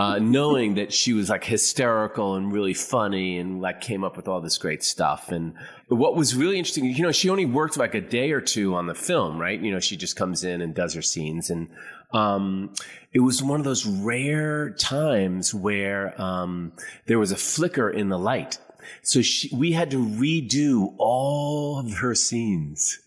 uh, 0.00 0.18
knowing 0.18 0.76
that 0.76 0.94
she 0.94 1.12
was 1.12 1.28
like 1.28 1.44
hysterical 1.44 2.34
and 2.34 2.50
really 2.50 2.72
funny 2.72 3.36
and 3.36 3.60
like 3.60 3.82
came 3.82 4.02
up 4.02 4.16
with 4.16 4.28
all 4.28 4.40
this 4.40 4.56
great 4.56 4.82
stuff. 4.82 5.30
And 5.30 5.52
what 5.88 6.16
was 6.16 6.34
really 6.34 6.56
interesting, 6.56 6.86
you 6.86 7.02
know, 7.02 7.12
she 7.12 7.28
only 7.28 7.44
worked 7.44 7.76
like 7.76 7.94
a 7.94 8.00
day 8.00 8.32
or 8.32 8.40
two 8.40 8.74
on 8.74 8.86
the 8.86 8.94
film, 8.94 9.38
right? 9.38 9.60
You 9.60 9.70
know, 9.70 9.78
she 9.78 9.98
just 9.98 10.16
comes 10.16 10.42
in 10.42 10.62
and 10.62 10.74
does 10.74 10.94
her 10.94 11.02
scenes 11.02 11.50
and, 11.50 11.68
um, 12.14 12.72
it 13.12 13.20
was 13.20 13.42
one 13.42 13.60
of 13.60 13.64
those 13.64 13.84
rare 13.84 14.70
times 14.70 15.52
where 15.52 16.18
um, 16.20 16.72
there 17.04 17.18
was 17.18 17.30
a 17.30 17.36
flicker 17.36 17.90
in 17.90 18.08
the 18.08 18.18
light. 18.18 18.56
So 19.02 19.20
she, 19.20 19.54
we 19.54 19.72
had 19.72 19.90
to 19.90 19.98
redo 19.98 20.94
all 20.96 21.78
of 21.78 21.98
her 21.98 22.14
scenes. 22.14 23.00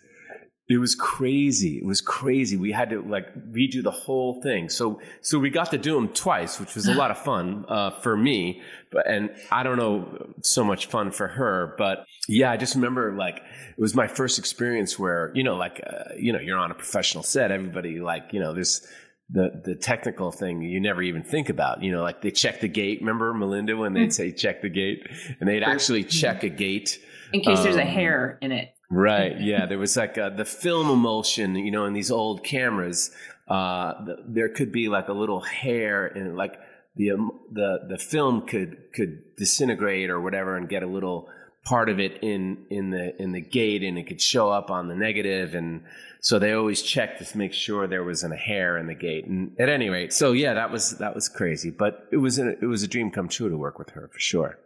It 0.69 0.77
was 0.77 0.95
crazy. 0.95 1.77
It 1.77 1.85
was 1.85 1.99
crazy. 1.99 2.55
We 2.55 2.71
had 2.71 2.89
to 2.91 3.01
like 3.01 3.27
redo 3.51 3.83
the 3.83 3.91
whole 3.91 4.41
thing. 4.41 4.69
So 4.69 5.01
so 5.21 5.37
we 5.37 5.49
got 5.49 5.71
to 5.71 5.77
do 5.77 5.93
them 5.95 6.07
twice, 6.07 6.59
which 6.59 6.73
was 6.75 6.87
a 6.87 6.93
lot 6.93 7.11
of 7.11 7.17
fun 7.23 7.65
uh, 7.67 7.91
for 7.99 8.15
me. 8.15 8.61
But 8.91 9.05
and 9.07 9.31
I 9.51 9.63
don't 9.63 9.77
know 9.77 10.33
so 10.41 10.63
much 10.63 10.85
fun 10.85 11.11
for 11.11 11.27
her. 11.27 11.75
But 11.77 12.05
yeah, 12.29 12.49
I 12.49 12.57
just 12.57 12.75
remember 12.75 13.13
like 13.13 13.37
it 13.37 13.81
was 13.81 13.93
my 13.93 14.07
first 14.07 14.39
experience 14.39 14.97
where 14.97 15.31
you 15.35 15.43
know 15.43 15.55
like 15.57 15.81
uh, 15.85 16.13
you 16.17 16.31
know 16.31 16.39
you're 16.39 16.57
on 16.57 16.71
a 16.71 16.75
professional 16.75 17.23
set. 17.23 17.51
Everybody 17.51 17.99
like 17.99 18.29
you 18.31 18.39
know 18.39 18.53
there's 18.53 18.87
the 19.29 19.61
the 19.65 19.75
technical 19.75 20.31
thing 20.31 20.61
you 20.61 20.79
never 20.79 21.01
even 21.01 21.23
think 21.23 21.49
about. 21.49 21.83
You 21.83 21.91
know, 21.91 22.03
like 22.03 22.21
they 22.21 22.31
check 22.31 22.61
the 22.61 22.69
gate. 22.69 22.99
Remember 23.01 23.33
Melinda 23.33 23.75
when 23.75 23.93
they'd 23.93 24.13
say 24.13 24.31
check 24.31 24.61
the 24.61 24.69
gate, 24.69 25.05
and 25.41 25.49
they'd 25.49 25.63
actually 25.63 26.05
check 26.05 26.43
a 26.43 26.49
gate. 26.49 26.99
in 27.33 27.41
case 27.41 27.63
there's 27.63 27.75
a 27.75 27.81
Um, 27.81 27.87
hair 27.87 28.37
in 28.41 28.51
it 28.53 28.69
Right. 28.93 29.39
Yeah. 29.39 29.65
There 29.65 29.79
was 29.79 29.97
like 29.97 30.17
uh 30.17 30.29
the 30.29 30.45
film 30.45 30.89
emulsion, 30.89 31.55
you 31.55 31.71
know, 31.71 31.85
in 31.85 31.93
these 31.93 32.11
old 32.11 32.43
cameras, 32.43 33.11
uh, 33.47 33.93
there 34.27 34.49
could 34.49 34.71
be 34.71 34.87
like 34.87 35.09
a 35.09 35.13
little 35.13 35.41
hair 35.41 36.05
and 36.05 36.35
like 36.35 36.59
the, 36.95 37.11
um, 37.11 37.31
the, 37.51 37.79
the 37.89 37.97
film 37.97 38.45
could, 38.45 38.93
could 38.93 39.35
disintegrate 39.35 40.09
or 40.09 40.21
whatever 40.21 40.55
and 40.55 40.69
get 40.69 40.83
a 40.83 40.87
little 40.87 41.27
part 41.65 41.89
of 41.89 41.99
it 41.99 42.19
in 42.21 42.65
in 42.69 42.89
the 42.89 43.21
in 43.21 43.31
the 43.31 43.39
gate 43.39 43.83
and 43.83 43.97
it 43.97 44.05
could 44.05 44.21
show 44.21 44.49
up 44.49 44.69
on 44.69 44.89
the 44.89 44.95
negative 44.95 45.55
and 45.55 45.81
so 46.19 46.37
they 46.37 46.51
always 46.51 46.81
checked 46.81 47.25
to 47.25 47.37
make 47.37 47.53
sure 47.53 47.87
there 47.87 48.03
wasn't 48.03 48.33
a 48.33 48.37
hair 48.37 48.77
in 48.77 48.87
the 48.87 48.93
gate 48.93 49.25
and 49.27 49.55
at 49.57 49.69
any 49.69 49.87
rate 49.87 50.11
so 50.11 50.33
yeah 50.33 50.53
that 50.53 50.71
was 50.71 50.97
that 50.97 51.15
was 51.15 51.29
crazy 51.29 51.69
but 51.69 52.05
it 52.11 52.17
was 52.17 52.37
a, 52.37 52.49
it 52.61 52.65
was 52.65 52.83
a 52.83 52.87
dream 52.87 53.09
come 53.09 53.29
true 53.29 53.49
to 53.49 53.55
work 53.55 53.79
with 53.79 53.91
her 53.91 54.09
for 54.11 54.19
sure 54.19 54.59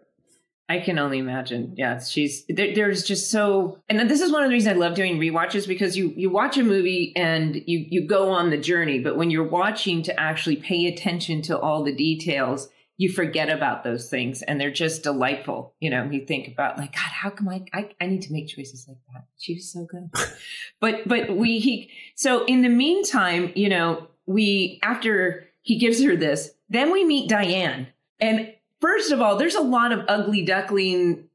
I 0.70 0.80
can 0.80 1.00
only 1.00 1.18
imagine. 1.18 1.74
Yeah, 1.78 2.00
she's 2.00 2.44
there, 2.50 2.76
there's 2.76 3.04
just 3.04 3.32
so, 3.32 3.80
and 3.88 4.10
this 4.10 4.20
is 4.20 4.32
one 4.32 4.44
of 4.44 4.50
the 4.50 4.54
reasons 4.54 4.76
I 4.76 4.80
love 4.80 4.96
doing 4.96 5.18
rewatches 5.18 5.68
because 5.68 5.96
you 5.96 6.14
you 6.18 6.30
watch 6.30 6.58
a 6.58 6.64
movie 6.64 7.14
and 7.16 7.56
you 7.56 7.86
you 7.90 8.06
go 8.06 8.30
on 8.30 8.50
the 8.50 8.58
journey, 8.58 9.00
but 9.00 9.16
when 9.16 9.30
you're 9.30 9.48
watching 9.48 10.04
to 10.04 10.20
actually 10.20 10.58
pay 10.58 10.88
attention 10.88 11.42
to 11.44 11.58
all 11.58 11.84
the 11.84 11.96
details, 11.96 12.70
you 12.98 13.12
forget 13.12 13.50
about 13.50 13.84
those 13.84 14.10
things 14.10 14.42
and 14.42 14.60
they're 14.60 14.72
just 14.72 15.04
delightful. 15.04 15.74
You 15.80 15.92
know, 15.92 16.10
you 16.12 16.26
think 16.26 16.48
about 16.48 16.78
like, 16.78 16.94
God, 16.94 17.12
how 17.12 17.30
come 17.30 17.48
I, 17.48 17.64
I, 17.72 17.90
I 18.02 18.08
need 18.08 18.24
to 18.24 18.34
make 18.34 18.48
choices 18.48 18.86
like 18.88 18.98
that? 19.14 19.26
She 19.38 19.54
was 19.54 19.72
so 19.72 19.86
good. 19.86 20.10
but, 20.82 21.08
but 21.08 21.36
we, 21.38 21.60
he, 21.60 21.92
so 22.16 22.44
in 22.46 22.64
the 22.64 22.70
meantime, 22.70 23.52
you 23.56 23.70
know, 23.70 24.08
we, 24.26 24.80
after 24.82 25.48
he 25.62 25.78
gives 25.78 26.02
her 26.04 26.16
this, 26.16 26.50
then 26.70 26.92
we 26.92 27.06
meet 27.06 27.30
Diane. 27.30 27.88
And 28.20 28.54
first 28.82 29.12
of 29.12 29.22
all, 29.22 29.38
there's 29.38 29.56
a 29.56 29.62
lot 29.62 29.92
of 29.92 30.06
ugly 30.08 30.44
duckling 30.44 31.28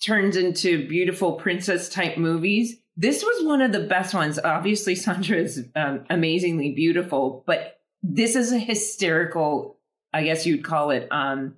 turns 0.00 0.36
into 0.36 0.88
beautiful 0.88 1.34
princess 1.34 1.88
type 1.88 2.18
movies. 2.18 2.76
This 2.96 3.22
was 3.22 3.46
one 3.46 3.62
of 3.62 3.72
the 3.72 3.80
best 3.80 4.14
ones. 4.14 4.38
Obviously, 4.42 4.94
Sandra 4.94 5.38
is 5.38 5.66
um, 5.74 6.04
amazingly 6.10 6.72
beautiful, 6.72 7.44
but 7.46 7.78
this 8.02 8.36
is 8.36 8.52
a 8.52 8.58
hysterical 8.58 9.78
I 10.14 10.24
guess 10.24 10.44
you'd 10.44 10.64
call 10.64 10.90
it 10.90 11.08
um 11.10 11.54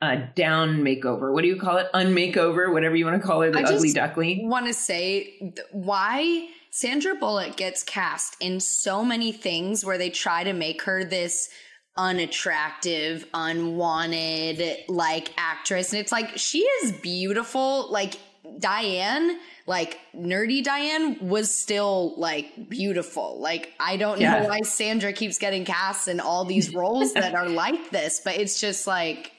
a 0.00 0.16
down 0.34 0.78
makeover. 0.78 1.32
What 1.32 1.42
do 1.42 1.48
you 1.48 1.56
call 1.56 1.76
it? 1.76 1.86
Unmakeover, 1.94 2.72
whatever 2.72 2.96
you 2.96 3.04
want 3.04 3.22
to 3.22 3.26
call 3.26 3.42
it, 3.42 3.52
the 3.52 3.60
I 3.60 3.62
ugly 3.62 3.92
duckling. 3.92 4.48
Want 4.48 4.66
to 4.66 4.74
say 4.74 5.54
why 5.70 6.48
Sandra 6.70 7.14
Bullock 7.14 7.56
gets 7.56 7.84
cast 7.84 8.36
in 8.40 8.58
so 8.58 9.04
many 9.04 9.30
things 9.30 9.84
where 9.84 9.98
they 9.98 10.10
try 10.10 10.42
to 10.42 10.52
make 10.52 10.82
her 10.82 11.04
this 11.04 11.50
unattractive, 11.96 13.26
unwanted 13.34 14.84
like 14.88 15.32
actress 15.36 15.92
and 15.92 16.00
it's 16.00 16.12
like 16.12 16.36
she 16.36 16.60
is 16.60 16.92
beautiful 16.92 17.90
like 17.90 18.14
Diane 18.58 19.38
like 19.66 19.98
nerdy 20.14 20.62
Diane 20.62 21.18
was 21.20 21.54
still 21.54 22.14
like 22.16 22.68
beautiful. 22.68 23.40
Like 23.40 23.72
I 23.78 23.96
don't 23.96 24.20
yeah. 24.20 24.40
know 24.40 24.48
why 24.48 24.60
Sandra 24.62 25.12
keeps 25.12 25.38
getting 25.38 25.64
cast 25.64 26.08
in 26.08 26.20
all 26.20 26.44
these 26.44 26.74
roles 26.74 27.12
that 27.14 27.34
are 27.34 27.48
like 27.48 27.90
this, 27.90 28.20
but 28.24 28.36
it's 28.36 28.60
just 28.60 28.86
like 28.86 29.32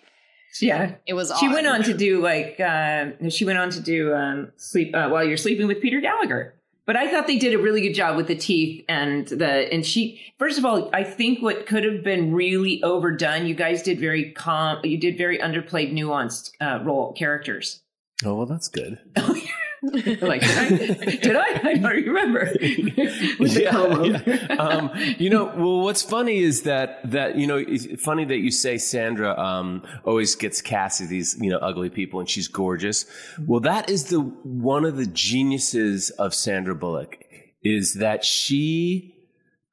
yeah, 0.62 0.96
it 1.08 1.14
was. 1.14 1.32
She 1.40 1.48
odd. 1.48 1.54
went 1.54 1.68
on 1.68 1.84
to 1.84 1.94
do 1.94 2.22
like 2.22 2.60
uh, 2.60 3.08
she 3.30 3.44
went 3.44 3.58
on 3.58 3.70
to 3.72 3.82
do 3.82 4.14
um, 4.14 4.52
sleep 4.56 4.96
uh, 4.96 5.10
while 5.10 5.24
you're 5.24 5.38
sleeping 5.38 5.68
with 5.68 5.82
Peter 5.82 6.00
Gallagher. 6.00 6.54
But 6.86 6.98
I 6.98 7.10
thought 7.10 7.28
they 7.28 7.38
did 7.38 7.54
a 7.54 7.58
really 7.58 7.82
good 7.82 7.94
job 7.94 8.18
with 8.18 8.28
the 8.28 8.36
teeth 8.36 8.84
and 8.90 9.28
the 9.28 9.72
and 9.72 9.86
she. 9.86 10.22
First 10.38 10.58
of 10.58 10.66
all, 10.66 10.90
I 10.94 11.04
think 11.04 11.42
what 11.42 11.66
could 11.66 11.86
have 11.86 12.04
been 12.04 12.34
really 12.34 12.84
overdone. 12.84 13.46
You 13.46 13.56
guys 13.56 13.84
did 13.84 14.00
very 14.00 14.32
calm. 14.32 14.80
You 14.84 14.98
did 14.98 15.18
very 15.18 15.38
underplayed, 15.38 15.94
nuanced 15.94 16.52
uh, 16.60 16.84
role 16.84 17.14
characters. 17.14 17.82
Oh 18.26 18.36
well, 18.36 18.46
that's 18.46 18.68
good. 18.68 19.00
like, 20.22 20.40
did 20.40 20.58
I, 20.58 20.70
did 21.18 21.36
I? 21.36 21.62
I 21.62 21.74
don't 21.74 22.06
remember. 22.06 22.50
yeah, 22.62 24.04
yeah. 24.04 24.56
Um, 24.56 24.90
you 25.18 25.30
know, 25.30 25.46
well, 25.58 25.82
what's 25.82 26.02
funny 26.02 26.40
is 26.40 26.62
that 26.62 27.00
that 27.12 27.36
you 27.36 27.46
know, 27.46 27.58
it's 27.58 28.02
funny 28.02 28.24
that 28.24 28.38
you 28.38 28.50
say 28.50 28.78
Sandra 28.78 29.38
um, 29.38 29.84
always 30.06 30.36
gets 30.36 30.62
cast 30.62 31.02
as 31.02 31.10
these 31.10 31.36
you 31.38 31.50
know 31.50 31.58
ugly 31.58 31.90
people, 31.90 32.22
and 32.22 32.30
she's 32.30 32.48
gorgeous. 32.48 33.06
Well, 33.46 33.60
that 33.62 33.90
is 33.90 34.06
the 34.06 34.22
one 34.22 34.86
of 34.86 34.96
the 34.96 35.06
geniuses 35.06 36.12
of 36.12 36.34
Sandra 36.34 36.76
Bullock 36.76 37.18
is 37.62 37.96
that 37.96 38.24
she 38.24 39.14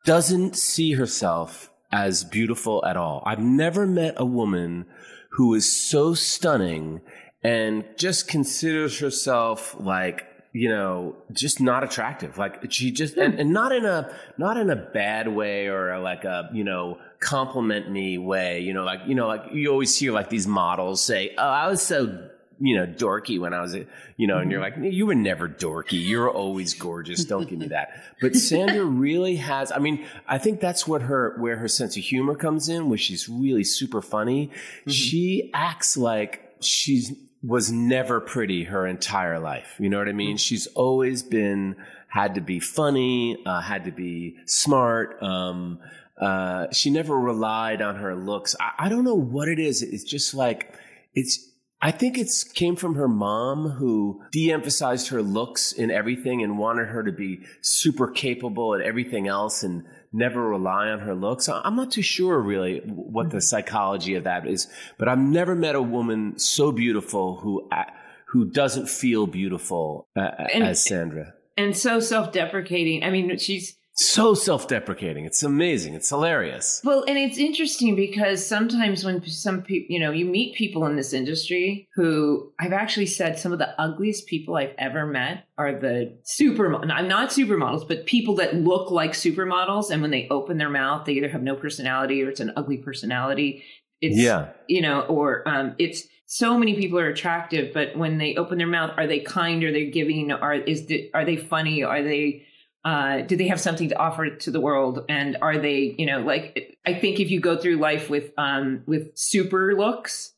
doesn't 0.05 0.57
see 0.57 0.95
herself 0.95 1.71
as 1.93 2.25
beautiful 2.25 2.85
at 2.85 2.97
all. 2.97 3.23
I've 3.25 3.39
never 3.39 3.87
met 3.87 4.15
a 4.17 4.25
woman 4.25 4.87
who 5.33 5.55
is 5.55 5.71
so 5.71 6.15
stunning 6.15 7.01
and 7.43 7.85
just 7.97 8.29
considers 8.29 8.99
herself 8.99 9.77
like 9.79 10.27
you 10.53 10.69
know 10.69 11.17
just 11.33 11.61
not 11.61 11.85
attractive. 11.85 12.39
Like 12.39 12.71
she 12.73 12.91
just 12.91 13.17
and, 13.17 13.39
and 13.39 13.53
not 13.53 13.73
in 13.73 13.85
a 13.85 14.13
not 14.37 14.57
in 14.57 14.71
a 14.71 14.77
bad 14.77 15.29
way 15.29 15.69
or 15.69 15.99
like 16.01 16.25
a 16.25 16.51
you 16.53 16.65
know 16.65 16.99
compliment 17.21 17.91
me 17.91 18.19
way. 18.19 18.61
You 18.61 18.75
know 18.75 18.85
like 18.85 19.01
you 19.07 19.15
know 19.15 19.27
like 19.27 19.45
you 19.53 19.71
always 19.71 19.97
hear 19.97 20.13
like 20.13 20.29
these 20.29 20.47
models 20.47 21.03
say 21.03 21.35
oh 21.39 21.49
i 21.49 21.69
was 21.69 21.83
so 21.83 22.29
you 22.63 22.77
know 22.77 22.87
dorky 22.87 23.41
when 23.41 23.55
i 23.55 23.63
was 23.63 23.75
you 24.19 24.27
know 24.27 24.37
and 24.37 24.51
you're 24.51 24.61
like 24.61 24.75
you 24.79 25.07
were 25.07 25.15
never 25.15 25.49
dorky. 25.49 26.05
You're 26.05 26.31
always 26.31 26.75
gorgeous. 26.75 27.25
Don't 27.25 27.49
give 27.49 27.59
me 27.59 27.69
that. 27.69 27.91
But 28.21 28.35
sandra 28.37 28.85
really 29.07 29.37
has 29.37 29.73
i 29.73 29.79
mean 29.79 30.05
i 30.27 30.37
think 30.37 30.61
that's 30.61 30.87
what 30.87 31.03
her 31.03 31.37
where 31.39 31.57
her 31.57 31.69
sense 31.69 31.97
of 31.97 32.03
humor 32.03 32.35
comes 32.35 32.69
in 32.69 32.89
where 32.89 32.99
she's 32.99 33.29
really 33.29 33.65
super 33.65 34.03
funny. 34.03 34.49
Mm-hmm. 34.49 34.91
she 34.91 35.51
acts 35.55 35.97
like 35.97 36.55
she's 36.61 37.13
was 37.43 37.73
never 37.73 38.21
pretty 38.21 38.65
her 38.65 38.87
entire 38.87 39.39
life. 39.39 39.77
You 39.79 39.89
know 39.89 39.99
what 39.99 40.09
I 40.09 40.13
mean? 40.13 40.31
Mm-hmm. 40.31 40.37
She's 40.37 40.67
always 40.69 41.23
been 41.23 41.77
had 42.09 42.35
to 42.35 42.41
be 42.41 42.61
funny, 42.61 43.39
uh, 43.47 43.61
had 43.61 43.85
to 43.85 43.93
be 43.93 44.37
smart. 44.47 45.23
Um, 45.23 45.79
uh, 46.21 46.71
she 46.73 46.91
never 46.91 47.19
relied 47.19 47.81
on 47.81 47.97
her 47.97 48.15
looks. 48.15 48.55
I, 48.61 48.87
I, 48.87 48.89
don't 48.89 49.05
know 49.05 49.15
what 49.15 49.49
it 49.49 49.59
is. 49.59 49.83
It's 49.83 50.05
just 50.05 50.35
like 50.35 50.75
it's. 51.15 51.47
I 51.83 51.93
think 51.93 52.19
it's 52.19 52.45
came 52.45 52.77
from 52.77 52.97
her 52.97 53.09
mom 53.09 53.71
who 53.71 54.23
de-emphasized 54.33 55.09
her 55.09 55.23
looks 55.23 55.73
in 55.73 55.91
everything 55.91 56.43
and 56.43 56.59
wanted 56.59 56.89
her 56.89 57.03
to 57.03 57.11
be 57.11 57.41
super 57.63 58.09
capable 58.09 58.75
at 58.75 58.83
everything 58.83 59.29
else 59.29 59.63
and 59.63 59.87
never 60.13 60.49
rely 60.49 60.89
on 60.89 61.01
her 61.01 61.15
looks. 61.15 61.49
I'm 61.49 61.77
not 61.77 61.91
too 61.91 62.03
sure 62.03 62.39
really 62.41 62.81
what 62.87 63.31
the 63.31 63.37
mm-hmm. 63.37 63.41
psychology 63.41 64.15
of 64.15 64.25
that 64.25 64.47
is, 64.47 64.69
but 64.99 65.09
I've 65.09 65.19
never 65.19 65.55
met 65.55 65.75
a 65.75 65.83
woman 65.83 66.39
so 66.39 66.73
beautiful 66.73 67.37
who 67.37 67.69
uh, 67.71 67.85
who 68.27 68.45
doesn't 68.45 68.89
feel 68.89 69.27
beautiful 69.27 70.07
uh, 70.17 70.31
and, 70.53 70.65
as 70.65 70.85
Sandra. 70.85 71.35
And 71.57 71.77
so 71.77 72.01
self-deprecating. 72.01 73.03
I 73.03 73.11
mean, 73.11 73.37
she's 73.39 73.77
so 74.01 74.35
self-deprecating. 74.35 75.25
It's 75.25 75.43
amazing. 75.43 75.95
It's 75.95 76.09
hilarious. 76.09 76.81
Well, 76.85 77.05
and 77.07 77.19
it's 77.19 77.39
interesting 77.39 77.97
because 77.97 78.45
sometimes 78.45 79.05
when 79.05 79.25
some 79.27 79.63
people, 79.63 79.95
you 79.95 80.01
know, 80.01 80.11
you 80.11 80.25
meet 80.25 80.55
people 80.55 80.87
in 80.87 80.97
this 80.97 81.13
industry 81.13 81.89
who 81.95 82.53
I've 82.59 82.73
actually 82.73 83.07
said 83.07 83.39
some 83.39 83.53
of 83.53 83.59
the 83.59 83.81
ugliest 83.81 84.27
people 84.27 84.57
I've 84.57 84.75
ever 84.79 85.07
met 85.07 85.47
are 85.59 85.73
the 85.73 86.19
super. 86.25 86.75
I'm 86.75 87.09
not 87.09 87.31
supermodels, 87.31 87.87
but 87.87 88.07
people 88.07 88.35
that 88.37 88.55
look 88.55 88.91
like 88.91 89.13
supermodels, 89.13 89.91
and 89.91 90.03
when 90.03 90.11
they 90.11 90.27
open 90.31 90.59
their 90.59 90.71
mouth, 90.71 91.05
they 91.05 91.13
either 91.13 91.29
have 91.29 91.43
no 91.43 91.55
personality 91.55 92.23
or 92.23 92.31
it's 92.31 92.41
an 92.41 92.53
ugly 92.57 92.79
personality. 92.79 93.65
It's 94.01 94.17
yeah, 94.17 94.49
you 94.67 94.81
know, 94.81 95.03
or 95.03 95.47
um, 95.47 95.75
it's 95.79 96.07
so 96.25 96.57
many 96.57 96.77
people 96.77 96.99
are 96.99 97.09
attractive, 97.09 97.75
but 97.75 97.97
when 97.97 98.19
they 98.19 98.37
open 98.37 98.57
their 98.57 98.67
mouth, 98.69 98.93
are 98.97 99.07
they 99.07 99.19
kind? 99.19 99.63
Are 99.65 99.73
they 99.73 99.91
giving? 99.91 100.31
Are 100.31 100.55
is 100.55 100.87
the, 100.87 101.11
are 101.13 101.25
they 101.25 101.37
funny? 101.37 101.83
Are 101.83 102.03
they 102.03 102.47
uh, 102.85 103.21
do 103.23 103.37
they 103.37 103.49
have 103.49 103.61
something 103.61 103.91
to 103.91 103.99
offer 103.99 104.31
to 104.31 104.51
the 104.51 104.61
world? 104.61 105.05
And 105.09 105.37
are 105.43 105.59
they 105.59 105.95
you 105.99 106.07
know 106.07 106.21
like 106.21 106.79
i 106.87 106.95
think 106.95 107.21
if 107.21 107.31
you 107.31 107.41
go 107.41 107.57
through 107.57 107.77
life 107.77 108.09
with 108.09 108.33
um 108.39 108.83
with 108.87 109.17
super 109.17 109.75
looks 109.77 110.33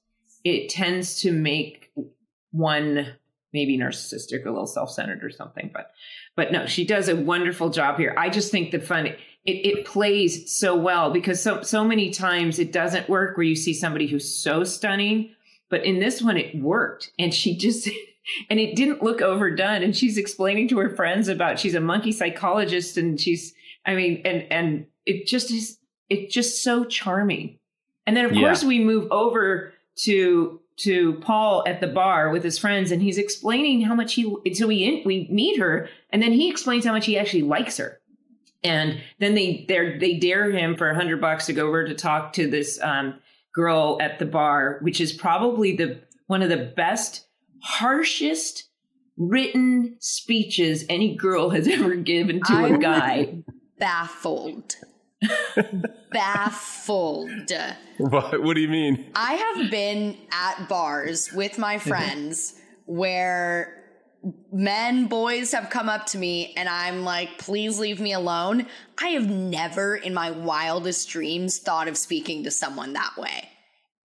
it 0.44 0.68
tends 0.68 1.20
to 1.20 1.32
make 1.32 1.92
one 2.50 3.06
maybe 3.52 3.78
narcissistic 3.78 4.44
a 4.44 4.50
little 4.50 4.66
self-centered 4.66 5.22
or 5.22 5.30
something 5.30 5.70
but 5.72 5.92
but 6.36 6.52
no 6.52 6.66
she 6.66 6.84
does 6.84 7.08
a 7.08 7.16
wonderful 7.16 7.70
job 7.70 7.98
here. 7.98 8.14
I 8.18 8.28
just 8.28 8.50
think 8.50 8.70
the 8.70 8.80
fun 8.80 9.06
it, 9.06 9.18
it 9.44 9.86
plays 9.86 10.52
so 10.52 10.76
well 10.76 11.10
because 11.10 11.42
so 11.42 11.62
so 11.62 11.84
many 11.84 12.10
times 12.10 12.58
it 12.58 12.72
doesn't 12.72 13.08
work 13.08 13.36
where 13.36 13.44
you 13.44 13.56
see 13.56 13.74
somebody 13.74 14.06
who's 14.06 14.34
so 14.34 14.64
stunning 14.64 15.30
but 15.68 15.84
in 15.84 16.00
this 16.00 16.22
one 16.22 16.36
it 16.36 16.60
worked 16.60 17.12
and 17.18 17.32
she 17.32 17.56
just 17.56 17.88
and 18.48 18.60
it 18.60 18.76
didn't 18.76 19.02
look 19.02 19.20
overdone. 19.20 19.82
And 19.82 19.96
she's 19.96 20.18
explaining 20.18 20.68
to 20.68 20.78
her 20.78 20.90
friends 20.90 21.28
about 21.28 21.58
she's 21.58 21.74
a 21.74 21.80
monkey 21.80 22.12
psychologist 22.12 22.96
and 22.96 23.20
she's 23.20 23.54
i 23.86 23.94
mean 23.94 24.22
and 24.24 24.46
and 24.50 24.86
it 25.06 25.26
just 25.26 25.50
is 25.50 25.78
it's 26.08 26.32
just 26.32 26.62
so 26.62 26.84
charming. 26.84 27.58
And 28.06 28.16
then 28.16 28.24
of 28.24 28.32
yeah. 28.32 28.40
course 28.40 28.64
we 28.64 28.80
move 28.80 29.10
over 29.10 29.72
to 30.04 30.60
to 30.78 31.14
paul 31.14 31.62
at 31.66 31.80
the 31.80 31.86
bar 31.86 32.30
with 32.30 32.42
his 32.42 32.58
friends 32.58 32.90
and 32.90 33.02
he's 33.02 33.18
explaining 33.18 33.82
how 33.82 33.94
much 33.94 34.14
he 34.14 34.22
so 34.54 34.66
we 34.66 35.02
we 35.04 35.28
meet 35.30 35.58
her 35.58 35.88
and 36.10 36.22
then 36.22 36.32
he 36.32 36.48
explains 36.48 36.84
how 36.84 36.92
much 36.92 37.06
he 37.06 37.18
actually 37.18 37.42
likes 37.42 37.76
her. 37.78 37.98
And 38.64 39.00
then 39.18 39.34
they 39.34 39.64
they 39.68 39.98
they 39.98 40.18
dare 40.18 40.50
him 40.50 40.76
for 40.76 40.88
a 40.88 40.94
hundred 40.94 41.20
bucks 41.20 41.46
to 41.46 41.52
go 41.52 41.66
over 41.66 41.84
to 41.86 41.94
talk 41.94 42.32
to 42.34 42.48
this 42.48 42.80
um, 42.80 43.14
girl 43.52 43.98
at 44.00 44.18
the 44.18 44.26
bar 44.26 44.78
which 44.82 45.00
is 45.00 45.12
probably 45.12 45.76
the 45.76 46.00
one 46.26 46.42
of 46.42 46.48
the 46.48 46.72
best 46.76 47.26
harshest 47.62 48.68
written 49.16 49.96
speeches 50.00 50.84
any 50.88 51.14
girl 51.14 51.50
has 51.50 51.68
ever 51.68 51.94
given 51.94 52.40
to 52.40 52.52
I'm 52.52 52.74
a 52.74 52.78
guy. 52.78 53.42
Baffled. 53.78 54.76
baffled. 56.10 57.52
What, 57.98 58.42
what 58.42 58.54
do 58.54 58.60
you 58.60 58.68
mean? 58.68 59.10
I 59.14 59.34
have 59.34 59.70
been 59.70 60.16
at 60.32 60.68
bars 60.68 61.32
with 61.32 61.58
my 61.58 61.76
mm-hmm. 61.76 61.88
friends 61.88 62.54
where 62.86 63.78
men, 64.52 65.06
boys 65.06 65.52
have 65.52 65.70
come 65.70 65.88
up 65.88 66.06
to 66.06 66.18
me 66.18 66.52
and 66.56 66.68
I'm 66.68 67.04
like, 67.04 67.38
please 67.38 67.78
leave 67.78 68.00
me 68.00 68.12
alone. 68.12 68.66
I 69.00 69.08
have 69.08 69.28
never 69.28 69.96
in 69.96 70.14
my 70.14 70.30
wildest 70.30 71.08
dreams 71.08 71.58
thought 71.58 71.88
of 71.88 71.96
speaking 71.96 72.44
to 72.44 72.50
someone 72.50 72.92
that 72.92 73.16
way. 73.16 73.48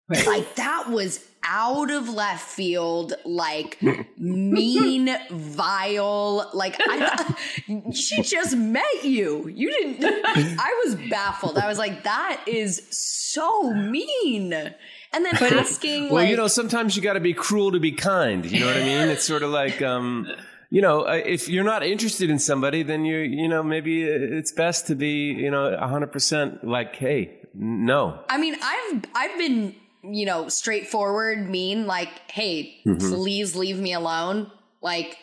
Right. 0.10 0.26
Like 0.26 0.56
that 0.56 0.90
was 0.90 1.27
out 1.48 1.90
of 1.90 2.10
left 2.10 2.48
field, 2.48 3.14
like 3.26 3.82
mean, 4.18 5.16
vile. 5.30 6.50
Like 6.54 6.76
I, 6.80 7.36
she 7.94 8.22
just 8.22 8.56
met 8.56 9.04
you. 9.04 9.48
You 9.48 9.72
didn't. 9.72 10.04
I 10.60 10.84
was 10.86 10.96
baffled. 11.10 11.58
I 11.58 11.68
was 11.68 11.78
like, 11.78 12.04
that 12.04 12.44
is 12.46 12.84
so 12.90 13.74
mean. 13.74 14.54
And 14.54 15.26
then 15.26 15.36
but 15.40 15.54
asking, 15.54 16.06
well, 16.06 16.16
like, 16.16 16.30
you 16.30 16.36
know, 16.36 16.48
sometimes 16.48 16.96
you 16.96 17.02
got 17.02 17.14
to 17.14 17.20
be 17.20 17.34
cruel 17.34 17.72
to 17.72 17.80
be 17.80 17.94
kind. 17.94 18.46
You 18.46 18.60
know 18.60 18.68
what 18.68 18.78
I 18.78 18.82
mean? 18.82 19.08
It's 19.08 19.24
sort 19.24 19.42
of 19.42 19.50
like, 19.50 19.82
um, 19.82 20.28
you 20.70 20.82
know, 20.82 21.08
uh, 21.08 21.14
if 21.14 21.48
you're 21.48 21.64
not 21.64 21.84
interested 21.84 22.30
in 22.30 22.40
somebody, 22.40 22.84
then 22.84 23.06
you, 23.06 23.20
you 23.20 23.48
know, 23.48 23.64
maybe 23.64 24.04
it's 24.04 24.52
best 24.52 24.88
to 24.88 24.96
be, 24.96 25.32
you 25.32 25.50
know, 25.50 25.78
hundred 25.78 26.12
percent 26.12 26.64
like, 26.64 26.96
hey, 26.98 27.40
no. 27.54 28.20
I 28.30 28.38
mean, 28.38 28.56
I've 28.62 29.06
I've 29.16 29.38
been 29.38 29.76
you 30.14 30.26
know, 30.26 30.50
straightforward, 30.50 31.50
mean, 31.50 31.88
like, 31.88 32.10
hey, 32.32 32.82
mm-hmm. 32.86 32.98
please 32.98 33.56
leave 33.56 33.80
me 33.80 33.94
alone. 33.94 34.52
Like, 34.82 35.18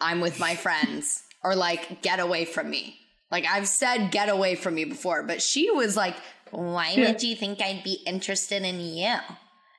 I'm 0.00 0.20
with 0.20 0.38
my 0.38 0.54
friends. 0.54 1.22
or 1.44 1.54
like, 1.54 2.02
get 2.02 2.20
away 2.20 2.44
from 2.44 2.70
me. 2.70 2.96
Like, 3.30 3.44
I've 3.46 3.68
said 3.68 4.10
get 4.10 4.28
away 4.28 4.54
from 4.54 4.74
me 4.74 4.84
before, 4.84 5.22
but 5.22 5.42
she 5.42 5.70
was 5.70 5.96
like, 5.96 6.16
why 6.50 6.92
yeah. 6.96 7.08
would 7.08 7.22
you 7.22 7.36
think 7.36 7.60
I'd 7.60 7.84
be 7.84 8.00
interested 8.06 8.62
in 8.62 8.80
you? 8.80 9.14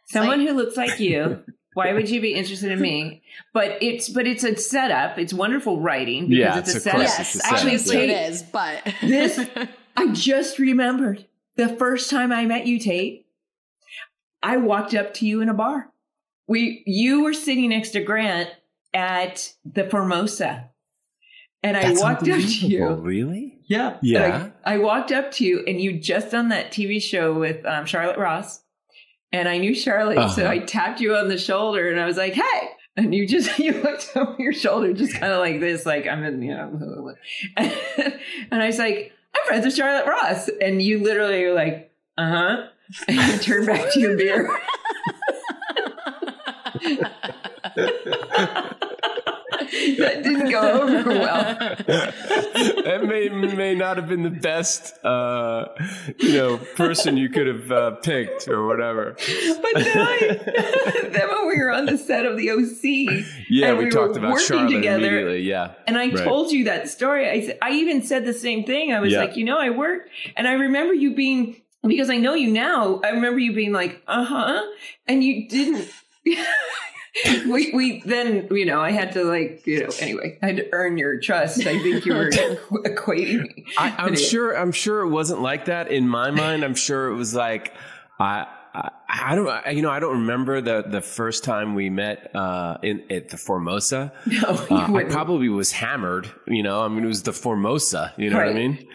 Someone 0.05 0.39
like- 0.39 0.47
who 0.47 0.55
looks 0.55 0.77
like 0.77 0.99
you. 0.99 1.43
Why 1.75 1.93
would 1.93 2.09
you 2.09 2.19
be 2.19 2.33
interested 2.33 2.71
in 2.71 2.81
me? 2.81 3.21
But 3.53 3.77
it's 3.81 4.09
but 4.09 4.25
it's 4.25 4.43
a 4.43 4.57
setup. 4.57 5.19
It's 5.19 5.33
wonderful 5.33 5.79
writing 5.79 6.27
because 6.27 6.37
yeah, 6.37 6.59
it's, 6.59 6.75
a 6.75 6.79
setup. 6.79 7.01
Yes, 7.01 7.35
it's 7.35 7.45
a 7.45 7.55
obviously 7.55 7.97
it 7.97 8.09
is. 8.09 8.41
But 8.41 8.91
this, 9.01 9.39
I 9.95 10.11
just 10.11 10.57
remembered 10.57 11.27
the 11.57 11.69
first 11.69 12.09
time 12.09 12.31
I 12.31 12.45
met 12.45 12.65
you, 12.65 12.79
Tate. 12.79 13.27
I 14.41 14.57
walked 14.57 14.93
up 14.93 15.13
to 15.15 15.25
you 15.25 15.41
in 15.41 15.49
a 15.49 15.53
bar. 15.53 15.91
We, 16.47 16.83
you 16.85 17.23
were 17.23 17.33
sitting 17.33 17.69
next 17.69 17.91
to 17.91 18.01
Grant 18.01 18.49
at 18.93 19.53
the 19.65 19.83
Formosa. 19.83 20.69
And 21.61 21.75
I 21.75 21.89
That's 21.89 22.01
walked 22.01 22.27
up 22.27 22.39
to 22.39 22.67
you. 22.67 22.93
Really? 22.93 23.59
Yeah. 23.65 23.97
Yeah. 24.01 24.49
I, 24.65 24.75
I, 24.75 24.77
walked 24.77 25.11
up 25.11 25.31
to 25.33 25.45
you 25.45 25.63
and 25.67 25.79
you 25.79 25.99
just 25.99 26.31
done 26.31 26.49
that 26.49 26.71
TV 26.71 27.01
show 27.01 27.33
with 27.33 27.65
um, 27.65 27.85
Charlotte 27.85 28.17
Ross. 28.17 28.61
And 29.31 29.47
I 29.47 29.57
knew 29.57 29.75
Charlotte. 29.75 30.17
Uh-huh. 30.17 30.29
So 30.29 30.47
I 30.47 30.59
tapped 30.59 31.01
you 31.01 31.15
on 31.15 31.27
the 31.27 31.37
shoulder 31.37 31.89
and 31.89 31.99
I 31.99 32.05
was 32.05 32.17
like, 32.17 32.33
hey. 32.33 32.69
And 32.95 33.13
you 33.13 33.27
just, 33.27 33.59
you 33.59 33.73
looked 33.73 34.11
over 34.15 34.35
your 34.39 34.53
shoulder 34.53 34.93
just 34.93 35.13
kind 35.15 35.33
of 35.33 35.39
like 35.39 35.59
this, 35.59 35.85
like 35.85 36.07
I'm 36.07 36.23
in, 36.23 36.41
you 36.41 36.55
know. 36.55 37.13
And, 37.57 37.73
and 38.51 38.63
I 38.63 38.67
was 38.67 38.79
like, 38.79 39.11
I'm 39.35 39.45
friends 39.45 39.65
with 39.65 39.75
Charlotte 39.75 40.07
Ross. 40.07 40.49
And 40.61 40.81
you 40.81 41.03
literally 41.03 41.45
were 41.45 41.53
like, 41.53 41.91
uh 42.17 42.29
huh 42.29 42.67
and 43.07 43.17
you 43.31 43.37
turn 43.39 43.65
back 43.65 43.91
to 43.93 43.99
your 43.99 44.17
beer. 44.17 44.49
that 49.97 50.23
didn't 50.23 50.49
go 50.49 50.81
over 50.81 51.09
well. 51.09 51.57
that 51.57 53.05
may 53.07 53.29
may 53.29 53.75
not 53.75 53.97
have 53.97 54.07
been 54.07 54.23
the 54.23 54.29
best, 54.29 54.93
uh, 55.05 55.67
you 56.17 56.33
know, 56.33 56.57
person 56.75 57.17
you 57.17 57.29
could 57.29 57.47
have 57.47 57.71
uh, 57.71 57.91
picked 57.97 58.47
or 58.47 58.65
whatever. 58.65 59.15
But 59.17 59.83
then, 59.83 59.97
I, 59.97 61.09
then 61.11 61.29
when 61.29 61.47
we 61.47 61.59
were 61.59 61.71
on 61.71 61.85
the 61.85 61.97
set 61.97 62.25
of 62.25 62.37
the 62.37 62.51
OC, 62.51 63.25
yeah, 63.49 63.73
we, 63.73 63.85
we, 63.85 63.91
talked 63.91 64.17
about 64.17 64.39
Charlotte 64.41 64.73
together. 64.73 65.37
Yeah, 65.37 65.73
and 65.87 65.97
I 65.97 66.09
right. 66.09 66.23
told 66.23 66.51
you 66.51 66.65
that 66.65 66.89
story. 66.89 67.29
I 67.29 67.57
I 67.61 67.71
even 67.71 68.01
said 68.01 68.25
the 68.25 68.33
same 68.33 68.63
thing. 68.63 68.93
I 68.93 68.99
was 68.99 69.11
yeah. 69.11 69.19
like, 69.19 69.37
you 69.37 69.43
know, 69.43 69.59
I 69.59 69.69
work, 69.69 70.09
and 70.35 70.47
I 70.47 70.53
remember 70.53 70.93
you 70.93 71.15
being 71.15 71.61
because 71.85 72.09
I 72.09 72.17
know 72.17 72.33
you 72.33 72.51
now, 72.51 72.99
I 73.03 73.09
remember 73.09 73.39
you 73.39 73.53
being 73.53 73.71
like, 73.71 74.01
uh 74.07 74.25
huh. 74.25 74.61
And 75.07 75.23
you 75.23 75.47
didn't. 75.47 75.89
we, 77.47 77.71
we 77.73 78.01
then, 78.05 78.47
you 78.51 78.65
know, 78.65 78.81
I 78.81 78.91
had 78.91 79.13
to 79.13 79.23
like, 79.23 79.65
you 79.65 79.83
know, 79.83 79.89
anyway, 79.99 80.37
I 80.41 80.47
had 80.47 80.57
to 80.57 80.69
earn 80.73 80.97
your 80.97 81.19
trust. 81.19 81.65
I 81.65 81.79
think 81.79 82.05
you 82.05 82.13
were 82.13 82.29
equating 82.85 83.43
me. 83.43 83.65
I, 83.77 84.07
am 84.07 84.15
sure, 84.15 84.57
I'm 84.57 84.71
sure 84.71 85.01
it 85.01 85.09
wasn't 85.09 85.41
like 85.41 85.65
that 85.65 85.91
in 85.91 86.07
my 86.07 86.31
mind. 86.31 86.63
I'm 86.63 86.75
sure 86.75 87.09
it 87.09 87.15
was 87.15 87.33
like, 87.33 87.73
I, 88.19 88.45
I, 88.73 88.91
I 89.09 89.35
don't, 89.35 89.75
you 89.75 89.81
know, 89.81 89.89
I 89.89 89.99
don't 89.99 90.21
remember 90.21 90.61
the 90.61 90.83
the 90.87 91.01
first 91.01 91.43
time 91.43 91.73
we 91.73 91.89
met 91.89 92.33
uh, 92.35 92.77
in 92.83 93.03
at 93.09 93.29
the 93.29 93.37
Formosa. 93.37 94.13
No, 94.27 94.49
uh, 94.69 94.93
I 94.93 95.03
probably 95.05 95.49
was 95.49 95.71
hammered. 95.71 96.29
You 96.45 96.61
know, 96.61 96.81
I 96.81 96.87
mean, 96.87 97.03
it 97.03 97.07
was 97.07 97.23
the 97.23 97.33
Formosa. 97.33 98.13
You 98.17 98.29
know 98.29 98.37
right. 98.37 98.47
what 98.47 98.55
I 98.55 98.59
mean? 98.59 98.87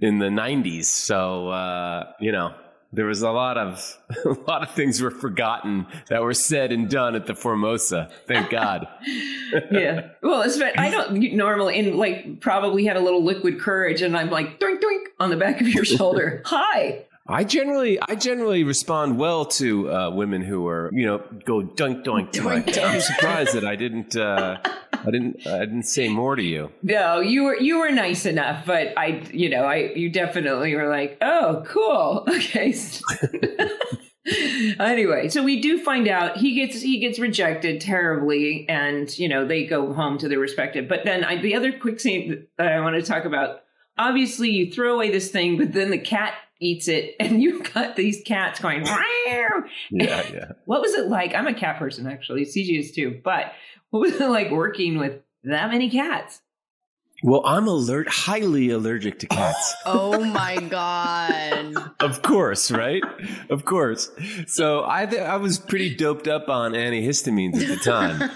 In 0.00 0.18
the 0.18 0.26
90s. 0.26 0.84
So, 0.84 1.48
uh, 1.48 2.12
you 2.20 2.32
know, 2.32 2.54
there 2.92 3.06
was 3.06 3.22
a 3.22 3.30
lot 3.30 3.56
of 3.56 3.98
a 4.24 4.30
lot 4.48 4.62
of 4.62 4.70
things 4.70 5.00
were 5.00 5.10
forgotten 5.10 5.86
that 6.08 6.22
were 6.22 6.34
said 6.34 6.72
and 6.72 6.88
done 6.88 7.14
at 7.14 7.26
the 7.26 7.34
Formosa. 7.34 8.10
Thank 8.26 8.50
God. 8.50 8.88
yeah. 9.70 10.08
Well, 10.22 10.42
it's 10.42 10.60
I 10.60 10.90
don't 10.90 11.34
normally 11.34 11.78
and 11.78 11.96
like 11.96 12.40
probably 12.40 12.84
had 12.84 12.96
a 12.96 13.00
little 13.00 13.22
liquid 13.22 13.60
courage, 13.60 14.02
and 14.02 14.16
I'm 14.16 14.30
like 14.30 14.58
doink 14.58 14.80
doink 14.80 15.04
on 15.18 15.30
the 15.30 15.36
back 15.36 15.60
of 15.60 15.68
your 15.68 15.84
shoulder. 15.84 16.42
Hi. 16.46 17.04
I 17.30 17.44
generally, 17.44 17.98
I 18.00 18.16
generally 18.16 18.64
respond 18.64 19.18
well 19.18 19.44
to 19.44 19.92
uh, 19.92 20.10
women 20.10 20.42
who 20.42 20.66
are, 20.66 20.90
you 20.92 21.06
know, 21.06 21.22
go 21.44 21.62
dunk 21.62 22.04
doink. 22.04 22.32
doink, 22.32 22.82
I'm 22.82 23.00
surprised 23.00 23.54
that 23.54 23.64
I 23.64 23.76
didn't, 23.76 24.16
uh, 24.16 24.58
I 24.64 25.10
didn't, 25.10 25.46
I 25.46 25.60
didn't 25.60 25.84
say 25.84 26.08
more 26.08 26.34
to 26.34 26.42
you. 26.42 26.72
No, 26.82 27.20
you 27.20 27.44
were, 27.44 27.56
you 27.56 27.78
were 27.78 27.90
nice 27.92 28.26
enough, 28.26 28.66
but 28.66 28.92
I, 28.96 29.22
you 29.32 29.48
know, 29.48 29.62
I, 29.62 29.92
you 29.94 30.10
definitely 30.10 30.74
were 30.74 30.88
like, 30.88 31.18
oh, 31.20 31.62
cool, 31.68 32.26
okay. 32.28 32.74
anyway, 34.80 35.28
so 35.28 35.44
we 35.44 35.60
do 35.60 35.82
find 35.82 36.08
out 36.08 36.36
he 36.36 36.54
gets 36.54 36.82
he 36.82 36.98
gets 36.98 37.18
rejected 37.18 37.80
terribly, 37.80 38.68
and 38.68 39.16
you 39.18 39.28
know 39.28 39.46
they 39.46 39.66
go 39.66 39.92
home 39.92 40.18
to 40.18 40.28
their 40.28 40.38
respective. 40.38 40.88
But 40.88 41.04
then 41.04 41.24
I, 41.24 41.40
the 41.40 41.54
other 41.54 41.72
quick 41.72 42.00
scene 42.00 42.46
that 42.58 42.72
I 42.72 42.80
want 42.80 42.96
to 42.96 43.02
talk 43.02 43.24
about. 43.24 43.62
Obviously, 43.98 44.48
you 44.48 44.72
throw 44.72 44.94
away 44.94 45.10
this 45.10 45.30
thing, 45.30 45.58
but 45.58 45.74
then 45.74 45.90
the 45.90 45.98
cat 45.98 46.32
eats 46.60 46.88
it, 46.88 47.16
and 47.20 47.42
you've 47.42 47.72
got 47.72 47.96
these 47.96 48.22
cats 48.24 48.60
going. 48.60 48.84
yeah, 49.90 50.22
yeah. 50.32 50.52
What 50.66 50.80
was 50.80 50.94
it 50.94 51.08
like? 51.08 51.34
I'm 51.34 51.46
a 51.46 51.54
cat 51.54 51.78
person, 51.78 52.06
actually. 52.06 52.42
CG 52.42 52.78
is 52.78 52.92
too. 52.92 53.20
But 53.24 53.52
what 53.90 54.00
was 54.00 54.20
it 54.20 54.28
like 54.28 54.50
working 54.50 54.98
with 54.98 55.20
that 55.44 55.70
many 55.70 55.90
cats? 55.90 56.40
Well, 57.22 57.42
I'm 57.44 57.68
alert, 57.68 58.08
highly 58.08 58.70
allergic 58.70 59.18
to 59.20 59.26
cats. 59.26 59.74
oh 59.86 60.24
my 60.24 60.56
god! 60.56 61.92
of 62.00 62.22
course, 62.22 62.70
right? 62.70 63.02
Of 63.50 63.64
course. 63.64 64.10
So 64.46 64.84
I 64.86 65.06
th- 65.06 65.20
I 65.20 65.36
was 65.36 65.58
pretty 65.58 65.94
doped 65.94 66.28
up 66.28 66.48
on 66.48 66.72
antihistamines 66.72 67.60
at 67.60 67.68
the 67.68 67.76
time, 67.76 68.30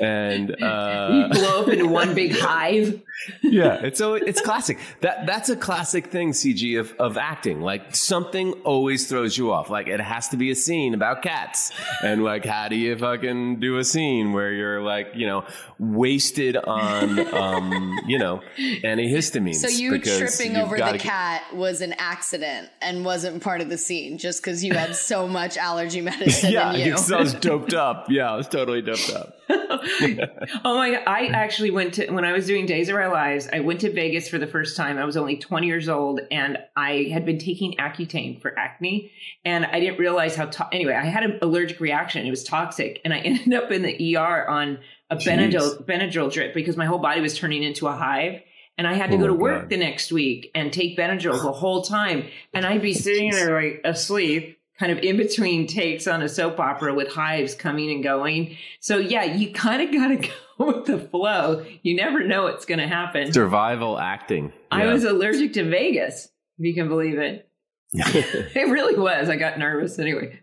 and 0.00 0.50
uh, 0.62 1.08
you 1.12 1.40
blow 1.40 1.62
up 1.62 1.68
into 1.68 1.86
one 1.86 2.14
big 2.14 2.36
hive 2.36 3.02
yeah, 3.42 3.80
it's 3.82 3.98
so 3.98 4.14
it's 4.14 4.40
classic. 4.40 4.78
That 5.00 5.26
that's 5.26 5.48
a 5.48 5.56
classic 5.56 6.08
thing, 6.08 6.32
CG 6.32 6.78
of 6.78 6.92
of 6.98 7.16
acting. 7.16 7.62
Like 7.62 7.94
something 7.94 8.52
always 8.64 9.08
throws 9.08 9.38
you 9.38 9.52
off. 9.52 9.70
Like 9.70 9.88
it 9.88 10.00
has 10.00 10.28
to 10.28 10.36
be 10.36 10.50
a 10.50 10.54
scene 10.54 10.92
about 10.92 11.22
cats, 11.22 11.72
and 12.02 12.22
like 12.22 12.44
how 12.44 12.68
do 12.68 12.76
you 12.76 12.96
fucking 12.96 13.60
do 13.60 13.78
a 13.78 13.84
scene 13.84 14.32
where 14.32 14.52
you're 14.52 14.82
like 14.82 15.12
you 15.14 15.26
know 15.26 15.44
wasted 15.78 16.56
on 16.56 17.18
um 17.34 17.98
you 18.06 18.18
know 18.18 18.25
antihistamines? 18.58 19.56
So 19.56 19.68
you 19.68 19.98
tripping 20.00 20.56
over 20.56 20.76
the 20.76 20.98
cat 20.98 21.54
was 21.54 21.80
an 21.80 21.94
accident 21.98 22.68
and 22.82 23.04
wasn't 23.04 23.42
part 23.42 23.60
of 23.60 23.68
the 23.68 23.78
scene, 23.78 24.18
just 24.18 24.42
because 24.42 24.62
you 24.62 24.74
had 24.74 24.94
so 24.94 25.26
much 25.26 25.56
allergy 25.56 26.00
medicine. 26.02 26.52
yeah, 26.52 26.72
in 26.72 26.88
you. 26.88 26.94
I 26.94 27.20
was 27.20 27.34
doped 27.34 27.74
up. 27.74 28.06
Yeah, 28.10 28.32
I 28.32 28.36
was 28.36 28.48
totally 28.48 28.82
doped 28.82 29.10
up. 29.10 29.34
oh 29.50 30.76
my 30.76 30.90
god! 30.92 31.02
I 31.06 31.26
actually 31.26 31.70
went 31.70 31.94
to 31.94 32.10
when 32.10 32.24
I 32.24 32.32
was 32.32 32.46
doing 32.46 32.66
Days 32.66 32.88
of 32.88 32.96
Our 32.96 33.10
Lives. 33.10 33.48
I 33.52 33.60
went 33.60 33.80
to 33.82 33.92
Vegas 33.92 34.28
for 34.28 34.38
the 34.38 34.46
first 34.46 34.76
time. 34.76 34.98
I 34.98 35.04
was 35.04 35.16
only 35.16 35.36
20 35.36 35.66
years 35.66 35.88
old, 35.88 36.20
and 36.30 36.58
I 36.74 37.08
had 37.12 37.24
been 37.24 37.38
taking 37.38 37.74
Accutane 37.76 38.40
for 38.40 38.58
acne, 38.58 39.12
and 39.44 39.64
I 39.66 39.80
didn't 39.80 39.98
realize 39.98 40.34
how. 40.34 40.46
To- 40.46 40.68
anyway, 40.72 40.94
I 40.94 41.04
had 41.04 41.22
an 41.22 41.38
allergic 41.42 41.80
reaction. 41.80 42.26
It 42.26 42.30
was 42.30 42.42
toxic, 42.42 43.00
and 43.04 43.14
I 43.14 43.18
ended 43.24 43.54
up 43.54 43.70
in 43.70 43.82
the 43.82 44.16
ER 44.16 44.48
on 44.48 44.78
a 45.10 45.16
Benadryl, 45.16 45.84
Benadryl 45.84 46.32
drip 46.32 46.54
because 46.54 46.76
my 46.76 46.86
whole 46.86 46.98
body 46.98 47.20
was 47.20 47.38
turning 47.38 47.62
into 47.62 47.86
a 47.86 47.92
hive. 47.92 48.40
And 48.78 48.86
I 48.86 48.92
had 48.92 49.10
to 49.10 49.16
oh 49.16 49.20
go 49.20 49.26
to 49.28 49.34
work 49.34 49.62
God. 49.62 49.70
the 49.70 49.78
next 49.78 50.12
week 50.12 50.50
and 50.54 50.70
take 50.70 50.98
Benadryl 50.98 51.42
the 51.42 51.52
whole 51.52 51.82
time. 51.82 52.26
And 52.52 52.66
I'd 52.66 52.82
be 52.82 52.92
sitting 52.92 53.30
there 53.30 53.62
like 53.62 53.80
asleep 53.84 54.56
kind 54.78 54.92
of 54.92 54.98
in 54.98 55.16
between 55.16 55.66
takes 55.66 56.06
on 56.06 56.22
a 56.22 56.28
soap 56.28 56.60
opera 56.60 56.94
with 56.94 57.08
hives 57.08 57.54
coming 57.54 57.90
and 57.90 58.02
going. 58.02 58.56
So 58.80 58.98
yeah, 58.98 59.24
you 59.24 59.52
kind 59.52 59.82
of 59.82 59.92
got 59.92 60.08
to 60.08 60.16
go 60.58 60.66
with 60.66 60.86
the 60.86 60.98
flow. 60.98 61.64
You 61.82 61.96
never 61.96 62.24
know 62.24 62.44
what's 62.44 62.64
going 62.64 62.80
to 62.80 62.88
happen. 62.88 63.32
Survival 63.32 63.98
acting. 63.98 64.52
Yeah. 64.72 64.78
I 64.78 64.86
was 64.86 65.04
allergic 65.04 65.54
to 65.54 65.64
Vegas, 65.64 66.28
if 66.58 66.66
you 66.66 66.74
can 66.74 66.88
believe 66.88 67.18
it. 67.18 67.48
it 67.92 68.68
really 68.68 68.98
was. 68.98 69.28
I 69.28 69.36
got 69.36 69.58
nervous 69.58 69.98
anyway. 69.98 70.40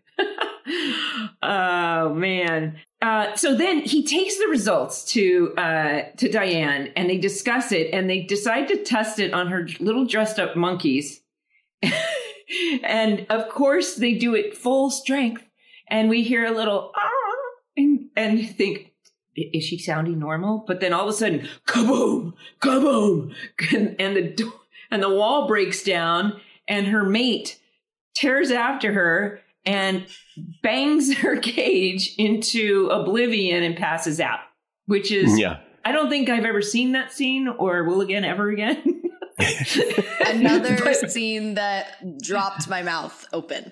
oh 1.41 2.13
man. 2.13 2.79
Uh, 3.03 3.35
so 3.35 3.53
then 3.53 3.81
he 3.81 4.01
takes 4.01 4.37
the 4.37 4.47
results 4.47 5.03
to 5.03 5.53
uh, 5.57 6.03
to 6.15 6.29
Diane, 6.29 6.89
and 6.95 7.09
they 7.09 7.17
discuss 7.17 7.73
it, 7.73 7.93
and 7.93 8.09
they 8.09 8.21
decide 8.21 8.69
to 8.69 8.81
test 8.81 9.19
it 9.19 9.33
on 9.33 9.47
her 9.47 9.67
little 9.81 10.05
dressed 10.05 10.39
up 10.39 10.55
monkeys. 10.55 11.21
and 12.83 13.25
of 13.29 13.49
course, 13.49 13.95
they 13.95 14.13
do 14.13 14.33
it 14.35 14.55
full 14.55 14.89
strength, 14.89 15.43
and 15.89 16.09
we 16.09 16.23
hear 16.23 16.45
a 16.45 16.51
little 16.51 16.93
ah, 16.95 17.09
and 17.75 18.09
and 18.15 18.49
think. 18.55 18.91
Is 19.35 19.63
she 19.63 19.79
sounding 19.79 20.19
normal? 20.19 20.63
But 20.65 20.79
then 20.79 20.93
all 20.93 21.03
of 21.03 21.09
a 21.09 21.17
sudden, 21.17 21.49
kaboom, 21.65 22.33
kaboom, 22.61 23.33
and, 23.73 23.95
and 23.99 24.15
the 24.15 24.53
and 24.91 25.03
the 25.03 25.09
wall 25.09 25.47
breaks 25.47 25.83
down, 25.83 26.39
and 26.69 26.87
her 26.87 27.03
mate 27.03 27.59
tears 28.15 28.51
after 28.51 28.93
her 28.93 29.41
and 29.65 30.05
bangs 30.61 31.13
her 31.17 31.37
cage 31.37 32.13
into 32.17 32.89
oblivion 32.91 33.63
and 33.63 33.75
passes 33.75 34.19
out, 34.19 34.39
which 34.85 35.11
is, 35.11 35.31
mm, 35.31 35.39
yeah. 35.39 35.59
I 35.85 35.91
don't 35.91 36.09
think 36.09 36.29
I've 36.29 36.45
ever 36.45 36.61
seen 36.61 36.93
that 36.93 37.11
scene 37.11 37.47
or 37.47 37.83
will 37.83 38.01
again 38.01 38.23
ever 38.23 38.49
again. 38.49 39.01
Another 40.27 40.77
but, 40.83 41.11
scene 41.11 41.55
that 41.55 42.21
dropped 42.21 42.69
my 42.69 42.83
mouth 42.83 43.25
open. 43.33 43.69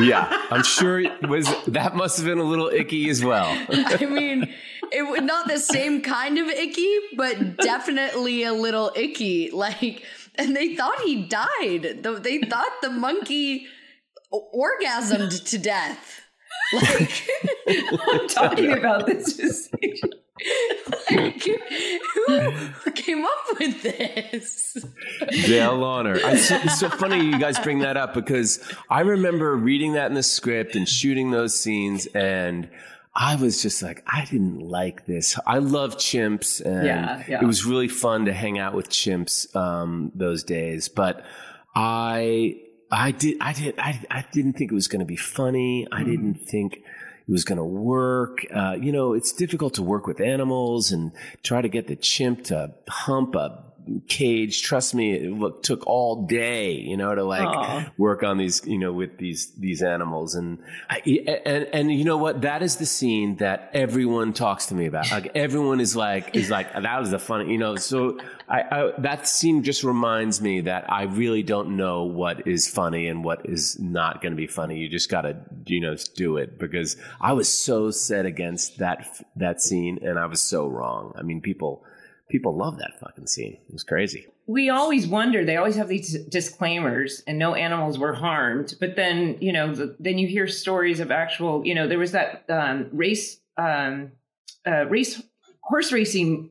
yeah, 0.00 0.46
I'm 0.50 0.62
sure 0.62 1.00
it 1.00 1.28
was 1.28 1.46
that 1.66 1.96
must 1.96 2.16
have 2.16 2.26
been 2.26 2.38
a 2.38 2.44
little 2.44 2.68
icky 2.68 3.10
as 3.10 3.22
well. 3.22 3.46
I 3.70 4.06
mean, 4.06 4.52
it 4.90 5.02
was 5.02 5.20
not 5.20 5.48
the 5.48 5.58
same 5.58 6.00
kind 6.00 6.38
of 6.38 6.48
icky, 6.48 6.94
but 7.16 7.58
definitely 7.58 8.42
a 8.44 8.52
little 8.52 8.90
icky. 8.96 9.50
Like, 9.50 10.02
and 10.36 10.56
they 10.56 10.74
thought 10.74 11.00
he 11.02 11.24
died. 11.24 12.02
They 12.02 12.38
thought 12.38 12.72
the 12.80 12.90
monkey 12.90 13.66
orgasmed 14.32 15.48
to 15.50 15.58
death. 15.58 16.16
Like 16.72 17.28
I'm 17.66 18.28
talking 18.28 18.72
about 18.72 19.06
this. 19.06 19.68
like, 21.10 21.42
who, 22.26 22.90
came 22.92 23.24
up 23.24 23.58
with 23.58 23.82
this? 23.82 24.74
Dale 25.46 25.76
Launer. 25.76 26.22
I, 26.22 26.32
it's 26.34 26.78
so 26.78 26.88
funny 26.88 27.24
you 27.24 27.38
guys 27.40 27.58
bring 27.58 27.80
that 27.80 27.96
up 27.96 28.14
because 28.14 28.62
I 28.88 29.00
remember 29.00 29.56
reading 29.56 29.94
that 29.94 30.06
in 30.06 30.14
the 30.14 30.22
script 30.22 30.76
and 30.76 30.88
shooting 30.88 31.32
those 31.32 31.58
scenes 31.58 32.06
and 32.06 32.68
I 33.14 33.34
was 33.36 33.60
just 33.60 33.82
like, 33.82 34.04
I 34.06 34.24
didn't 34.24 34.60
like 34.60 35.06
this. 35.06 35.38
I 35.44 35.58
love 35.58 35.96
chimps, 35.96 36.64
and 36.64 36.86
yeah, 36.86 37.24
yeah. 37.28 37.42
it 37.42 37.44
was 37.44 37.66
really 37.66 37.88
fun 37.88 38.26
to 38.26 38.32
hang 38.32 38.58
out 38.58 38.72
with 38.72 38.88
chimps 38.88 39.54
um, 39.56 40.12
those 40.14 40.44
days. 40.44 40.88
But 40.88 41.24
I 41.74 42.60
I 42.90 43.12
did. 43.12 43.36
I 43.40 43.52
did. 43.52 43.78
I, 43.78 44.00
I 44.10 44.24
didn't 44.32 44.54
think 44.54 44.72
it 44.72 44.74
was 44.74 44.88
going 44.88 45.00
to 45.00 45.06
be 45.06 45.16
funny. 45.16 45.86
I 45.92 46.00
mm-hmm. 46.00 46.10
didn't 46.10 46.34
think 46.48 46.76
it 46.76 47.32
was 47.32 47.44
going 47.44 47.58
to 47.58 47.64
work. 47.64 48.44
Uh, 48.52 48.76
you 48.80 48.92
know, 48.92 49.12
it's 49.12 49.32
difficult 49.32 49.74
to 49.74 49.82
work 49.82 50.06
with 50.06 50.20
animals 50.20 50.90
and 50.90 51.12
try 51.42 51.62
to 51.62 51.68
get 51.68 51.86
the 51.86 51.96
chimp 51.96 52.44
to 52.44 52.74
hump 52.88 53.34
a 53.36 53.69
cage. 54.08 54.62
Trust 54.62 54.94
me, 54.94 55.12
it 55.12 55.62
took 55.62 55.86
all 55.86 56.26
day, 56.26 56.72
you 56.72 56.96
know, 56.96 57.14
to 57.14 57.24
like 57.24 57.46
Aww. 57.46 57.90
work 57.98 58.22
on 58.22 58.38
these, 58.38 58.62
you 58.66 58.78
know, 58.78 58.92
with 58.92 59.18
these 59.18 59.52
these 59.52 59.82
animals. 59.82 60.34
And 60.34 60.58
I, 60.88 61.00
and 61.46 61.68
and 61.72 61.92
you 61.92 62.04
know 62.04 62.16
what? 62.16 62.42
That 62.42 62.62
is 62.62 62.76
the 62.76 62.86
scene 62.86 63.36
that 63.36 63.70
everyone 63.72 64.32
talks 64.32 64.66
to 64.66 64.74
me 64.74 64.86
about. 64.86 65.10
Like 65.10 65.32
everyone 65.34 65.80
is 65.80 65.96
like 65.96 66.36
is 66.36 66.50
like 66.50 66.72
that 66.72 67.00
was 67.00 67.10
the 67.10 67.18
funny, 67.18 67.50
you 67.52 67.58
know. 67.58 67.76
So 67.76 68.18
I, 68.48 68.62
I 68.62 68.92
that 68.98 69.28
scene 69.28 69.62
just 69.62 69.84
reminds 69.84 70.40
me 70.40 70.62
that 70.62 70.90
I 70.90 71.04
really 71.04 71.42
don't 71.42 71.76
know 71.76 72.04
what 72.04 72.46
is 72.46 72.68
funny 72.68 73.08
and 73.08 73.24
what 73.24 73.48
is 73.48 73.78
not 73.78 74.20
going 74.20 74.32
to 74.32 74.36
be 74.36 74.46
funny. 74.46 74.78
You 74.78 74.88
just 74.88 75.08
got 75.10 75.22
to 75.22 75.36
you 75.66 75.80
know 75.80 75.96
do 76.16 76.36
it 76.36 76.58
because 76.58 76.96
I 77.20 77.32
was 77.32 77.48
so 77.48 77.90
set 77.90 78.26
against 78.26 78.78
that 78.78 79.06
that 79.36 79.60
scene 79.60 80.00
and 80.02 80.18
I 80.18 80.26
was 80.26 80.40
so 80.40 80.66
wrong. 80.66 81.12
I 81.16 81.22
mean, 81.22 81.40
people 81.40 81.84
people 82.30 82.56
love 82.56 82.78
that 82.78 82.98
fucking 83.00 83.26
scene. 83.26 83.58
It 83.68 83.72
was 83.72 83.82
crazy. 83.82 84.26
We 84.46 84.70
always 84.70 85.06
wonder. 85.06 85.44
They 85.44 85.56
always 85.56 85.76
have 85.76 85.88
these 85.88 86.24
disclaimers, 86.24 87.22
and 87.26 87.38
no 87.38 87.54
animals 87.54 87.98
were 87.98 88.14
harmed. 88.14 88.74
But 88.80 88.96
then, 88.96 89.36
you 89.40 89.52
know, 89.52 89.74
the, 89.74 89.96
then 90.00 90.18
you 90.18 90.26
hear 90.26 90.46
stories 90.46 91.00
of 91.00 91.10
actual. 91.10 91.66
You 91.66 91.74
know, 91.74 91.86
there 91.86 91.98
was 91.98 92.12
that 92.12 92.44
um, 92.48 92.88
race, 92.92 93.40
um, 93.56 94.12
uh, 94.66 94.86
race 94.86 95.22
horse 95.62 95.92
racing. 95.92 96.50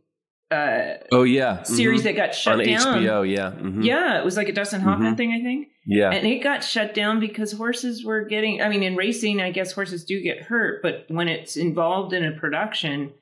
Uh, 0.52 0.96
oh 1.12 1.22
yeah, 1.22 1.62
series 1.62 2.00
mm-hmm. 2.00 2.08
that 2.08 2.16
got 2.16 2.34
shut 2.34 2.60
on 2.60 2.66
down. 2.66 3.04
HBO. 3.04 3.30
Yeah, 3.30 3.52
mm-hmm. 3.52 3.84
yeah, 3.84 4.18
it 4.18 4.26
was 4.26 4.36
like 4.36 4.50
a 4.50 4.54
Dustin 4.54 4.82
Hoffman 4.82 5.10
mm-hmm. 5.10 5.16
thing, 5.16 5.32
I 5.32 5.42
think. 5.44 5.68
Yeah, 5.86 6.10
and 6.10 6.26
it 6.26 6.42
got 6.42 6.64
shut 6.64 6.96
down 6.96 7.20
because 7.20 7.52
horses 7.52 8.04
were 8.04 8.24
getting. 8.24 8.60
I 8.62 8.70
mean, 8.70 8.82
in 8.82 8.96
racing, 8.96 9.42
I 9.42 9.52
guess 9.52 9.72
horses 9.72 10.04
do 10.06 10.20
get 10.22 10.42
hurt, 10.42 10.82
but 10.82 11.06
when 11.08 11.28
it's 11.28 11.56
involved 11.56 12.14
in 12.14 12.26
a 12.26 12.32
production, 12.32 13.14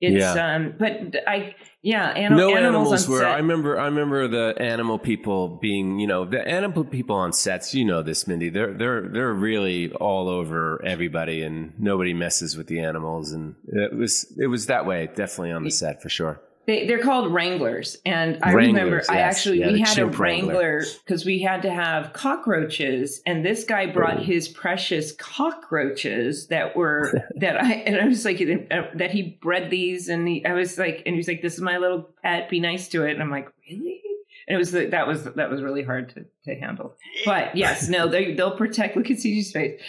it's 0.00 0.16
yeah. 0.16 0.56
um. 0.56 0.74
But 0.78 1.16
I 1.26 1.54
yeah, 1.82 2.10
anim- 2.10 2.38
no 2.38 2.56
animals, 2.56 2.92
animals 2.92 3.08
were. 3.08 3.24
I 3.26 3.36
remember. 3.36 3.78
I 3.78 3.86
remember 3.86 4.28
the 4.28 4.54
animal 4.60 4.98
people 4.98 5.58
being. 5.60 5.98
You 5.98 6.06
know, 6.06 6.24
the 6.24 6.46
animal 6.46 6.84
people 6.84 7.16
on 7.16 7.32
sets. 7.32 7.74
You 7.74 7.84
know 7.84 8.02
this, 8.02 8.26
Mindy. 8.26 8.48
They're 8.48 8.74
they're 8.74 9.08
they're 9.08 9.32
really 9.32 9.90
all 9.92 10.28
over 10.28 10.84
everybody, 10.84 11.42
and 11.42 11.72
nobody 11.78 12.14
messes 12.14 12.56
with 12.56 12.68
the 12.68 12.80
animals. 12.80 13.32
And 13.32 13.56
it 13.66 13.96
was 13.96 14.32
it 14.38 14.46
was 14.46 14.66
that 14.66 14.86
way, 14.86 15.06
definitely 15.06 15.52
on 15.52 15.64
the 15.64 15.70
set 15.70 16.02
for 16.02 16.08
sure. 16.08 16.40
They, 16.68 16.86
they're 16.86 17.02
called 17.02 17.32
Wranglers, 17.32 17.96
and 18.04 18.38
I 18.42 18.52
Wranglers, 18.52 18.66
remember 18.66 18.96
yes. 18.96 19.08
I 19.08 19.18
actually 19.20 19.60
yeah, 19.60 19.72
we 19.72 19.80
had 19.80 19.98
a 19.98 20.04
Wrangler 20.04 20.84
because 21.02 21.24
we 21.24 21.40
had 21.40 21.62
to 21.62 21.70
have 21.70 22.12
cockroaches, 22.12 23.22
and 23.24 23.42
this 23.42 23.64
guy 23.64 23.86
brought 23.86 24.18
Ooh. 24.18 24.24
his 24.24 24.48
precious 24.48 25.12
cockroaches 25.12 26.48
that 26.48 26.76
were 26.76 27.26
that 27.36 27.58
I 27.58 27.72
and 27.72 27.96
I 27.96 28.04
was 28.04 28.22
like 28.26 28.42
uh, 28.42 28.82
that 28.96 29.10
he 29.12 29.38
bred 29.40 29.70
these, 29.70 30.10
and 30.10 30.28
he, 30.28 30.44
I 30.44 30.52
was 30.52 30.76
like, 30.76 31.02
and 31.06 31.14
he 31.14 31.16
was 31.16 31.26
like, 31.26 31.40
"This 31.40 31.54
is 31.54 31.62
my 31.62 31.78
little 31.78 32.10
pet, 32.22 32.50
be 32.50 32.60
nice 32.60 32.88
to 32.88 33.06
it," 33.06 33.12
and 33.12 33.22
I'm 33.22 33.30
like, 33.30 33.50
"Really?" 33.66 34.02
And 34.46 34.54
it 34.54 34.58
was 34.58 34.72
that 34.72 35.06
was 35.06 35.24
that 35.24 35.48
was 35.48 35.62
really 35.62 35.84
hard 35.84 36.10
to 36.10 36.26
to 36.44 36.60
handle, 36.60 36.96
but 37.24 37.56
yes, 37.56 37.88
no, 37.88 38.08
they 38.08 38.34
they'll 38.34 38.58
protect. 38.58 38.94
Look 38.94 39.10
at 39.10 39.16
CG's 39.16 39.52
face. 39.52 39.80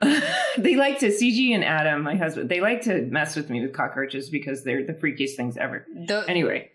they 0.58 0.76
like 0.76 1.00
to 1.00 1.08
CG 1.08 1.52
and 1.54 1.64
Adam, 1.64 2.02
my 2.02 2.14
husband. 2.14 2.48
They 2.48 2.60
like 2.60 2.82
to 2.82 3.02
mess 3.02 3.34
with 3.34 3.50
me 3.50 3.60
with 3.60 3.72
cockroaches 3.72 4.30
because 4.30 4.62
they're 4.62 4.86
the 4.86 4.92
freakiest 4.92 5.34
things 5.34 5.56
ever. 5.56 5.86
The, 6.06 6.24
anyway, 6.28 6.70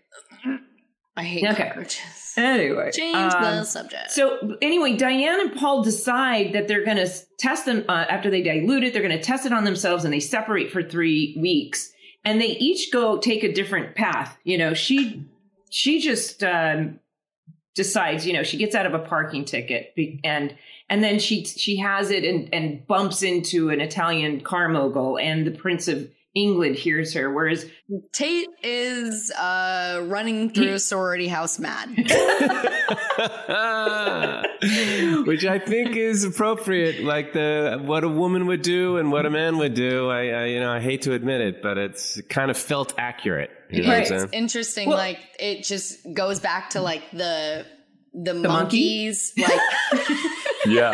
I 1.16 1.22
hate 1.22 1.44
okay. 1.44 1.68
cockroaches. 1.68 2.34
Anyway, 2.36 2.90
change 2.90 3.32
um, 3.32 3.42
the 3.42 3.64
subject. 3.64 4.10
So 4.10 4.56
anyway, 4.60 4.96
Diane 4.96 5.40
and 5.40 5.54
Paul 5.54 5.82
decide 5.82 6.52
that 6.52 6.68
they're 6.68 6.84
going 6.84 6.96
to 6.96 7.08
test 7.38 7.64
them 7.64 7.84
uh, 7.88 8.04
after 8.10 8.28
they 8.28 8.42
dilute 8.42 8.82
it. 8.82 8.92
They're 8.92 9.02
going 9.02 9.16
to 9.16 9.22
test 9.22 9.46
it 9.46 9.52
on 9.52 9.64
themselves, 9.64 10.04
and 10.04 10.12
they 10.12 10.20
separate 10.20 10.70
for 10.70 10.82
three 10.82 11.36
weeks. 11.40 11.90
And 12.24 12.40
they 12.40 12.48
each 12.48 12.92
go 12.92 13.18
take 13.18 13.44
a 13.44 13.52
different 13.52 13.94
path. 13.94 14.36
You 14.44 14.58
know, 14.58 14.74
she 14.74 15.24
she 15.70 16.00
just 16.00 16.42
um, 16.42 16.98
decides. 17.74 18.26
You 18.26 18.32
know, 18.32 18.42
she 18.42 18.56
gets 18.56 18.74
out 18.74 18.86
of 18.86 18.94
a 18.94 18.98
parking 18.98 19.44
ticket 19.44 19.94
and 20.24 20.56
and 20.88 21.02
then 21.02 21.18
she 21.18 21.44
she 21.44 21.76
has 21.78 22.10
it 22.10 22.24
and 22.24 22.48
and 22.52 22.86
bumps 22.86 23.22
into 23.22 23.70
an 23.70 23.80
Italian 23.80 24.40
car 24.40 24.68
mogul, 24.68 25.18
and 25.18 25.46
the 25.46 25.50
Prince 25.50 25.88
of 25.88 26.08
England 26.34 26.76
hears 26.76 27.14
her. 27.14 27.32
Whereas 27.32 27.64
Tate 28.12 28.48
is 28.62 29.30
uh, 29.30 30.02
running 30.04 30.50
through 30.50 30.72
he, 30.72 30.78
sorority 30.78 31.28
house 31.28 31.60
mad, 31.60 31.88
which 35.26 35.44
I 35.44 35.60
think 35.60 35.94
is 35.96 36.24
appropriate, 36.24 37.04
like 37.04 37.32
the 37.32 37.80
what 37.82 38.02
a 38.04 38.08
woman 38.08 38.46
would 38.46 38.62
do 38.62 38.96
and 38.96 39.12
what 39.12 39.26
a 39.26 39.30
man 39.30 39.58
would 39.58 39.74
do. 39.74 40.10
I, 40.10 40.26
I 40.26 40.46
you 40.46 40.58
know 40.60 40.72
I 40.72 40.80
hate 40.80 41.02
to 41.02 41.12
admit 41.12 41.40
it, 41.40 41.62
but 41.62 41.78
it's 41.78 42.20
kind 42.28 42.50
of 42.50 42.58
felt 42.58 42.94
accurate. 42.98 43.50
You 43.70 43.84
know 43.84 43.90
right. 43.90 44.10
It's 44.10 44.32
interesting. 44.32 44.88
Well, 44.88 44.98
like 44.98 45.20
it 45.38 45.62
just 45.62 46.12
goes 46.12 46.40
back 46.40 46.70
to 46.70 46.80
like 46.80 47.12
the 47.12 47.64
the, 48.12 48.32
the 48.32 48.48
monkeys, 48.48 49.32
monkey? 49.36 49.54
like. 49.54 49.60
yeah, 50.66 50.92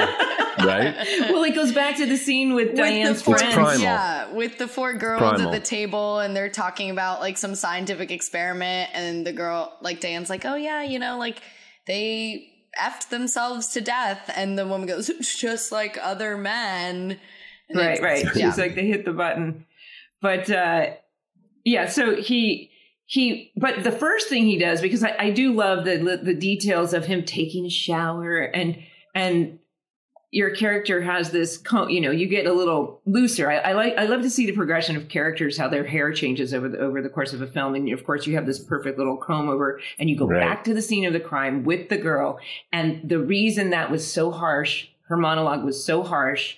right. 0.65 0.95
well, 1.31 1.45
it 1.45 1.55
goes 1.55 1.73
back 1.73 1.97
to 1.97 2.07
the 2.07 2.17
scene 2.17 2.55
with, 2.55 2.69
with 2.69 2.77
Diane's 2.77 3.23
friends. 3.23 3.81
Yeah, 3.81 4.33
with 4.33 4.59
the 4.59 4.69
four 4.69 4.95
girls 4.95 5.21
primal. 5.21 5.49
at 5.49 5.53
the 5.53 5.61
table, 5.61 6.19
and 6.19 6.35
they're 6.37 6.51
talking 6.51 6.91
about 6.91 7.21
like 7.21 7.39
some 7.39 7.55
scientific 7.55 8.11
experiment, 8.11 8.91
and 8.93 9.27
the 9.27 9.33
girl, 9.33 9.77
like 9.81 10.01
Diane's, 10.01 10.31
like, 10.31 10.45
"Oh 10.45 10.57
yeah, 10.57 10.83
you 10.83 10.99
know, 10.99 11.19
like 11.19 11.43
they 11.87 12.53
effed 12.81 13.09
themselves 13.09 13.69
to 13.69 13.81
death," 13.81 14.31
and 14.35 14.59
the 14.59 14.67
woman 14.67 14.87
goes, 14.87 15.11
"Just 15.39 15.73
like 15.73 15.99
other 16.03 16.37
men." 16.37 17.19
And 17.71 17.79
right, 17.79 18.01
right. 18.03 18.25
Yeah. 18.35 18.51
She's 18.51 18.59
like, 18.59 18.75
they 18.75 18.87
hit 18.87 19.05
the 19.05 19.13
button, 19.13 19.67
but 20.21 20.51
uh 20.51 20.87
yeah. 21.65 21.89
So 21.89 22.17
he 22.17 22.71
he 23.07 23.53
but 23.57 23.85
the 23.85 23.93
first 23.93 24.29
thing 24.29 24.45
he 24.45 24.59
does 24.59 24.81
because 24.81 25.05
I, 25.05 25.15
I, 25.19 25.31
do 25.31 25.53
love 25.53 25.85
the 25.85 26.21
the 26.23 26.35
details 26.35 26.93
of 26.93 27.07
him 27.07 27.25
taking 27.25 27.65
a 27.67 27.71
shower 27.71 28.39
and 28.39 28.79
and 29.15 29.60
your 30.33 30.51
character 30.55 31.03
has 31.03 31.31
this 31.31 31.61
you 31.89 32.01
know 32.01 32.11
you 32.11 32.29
get 32.29 32.47
a 32.47 32.53
little 32.53 33.01
looser 33.05 33.51
I, 33.51 33.57
I, 33.57 33.73
like 33.73 33.97
i 33.97 34.05
love 34.05 34.23
to 34.23 34.31
see 34.31 34.47
the 34.47 34.53
progression 34.53 34.97
of 34.97 35.09
characters 35.09 35.59
how 35.59 35.69
their 35.69 35.85
hair 35.85 36.13
changes 36.13 36.55
over 36.55 36.69
the 36.69 36.79
over 36.79 37.03
the 37.03 37.09
course 37.09 37.33
of 37.33 37.43
a 37.43 37.47
film 37.47 37.75
and 37.75 37.93
of 37.93 38.05
course 38.05 38.27
you 38.27 38.35
have 38.37 38.47
this 38.47 38.59
perfect 38.59 38.97
little 38.97 39.17
comb 39.17 39.49
over 39.49 39.81
and 39.99 40.09
you 40.09 40.17
go 40.17 40.27
right. 40.27 40.41
back 40.41 40.65
to 40.65 40.75
the 40.75 40.83
scene 40.83 41.05
of 41.05 41.13
the 41.13 41.21
crime 41.21 41.65
with 41.65 41.89
the 41.89 41.99
girl 41.99 42.39
and 42.73 43.09
the 43.09 43.19
reason 43.19 43.71
that 43.71 43.91
was 43.91 44.11
so 44.11 44.31
harsh 44.31 44.89
her 45.09 45.17
monologue 45.17 45.65
was 45.65 45.85
so 45.85 46.03
harsh 46.03 46.57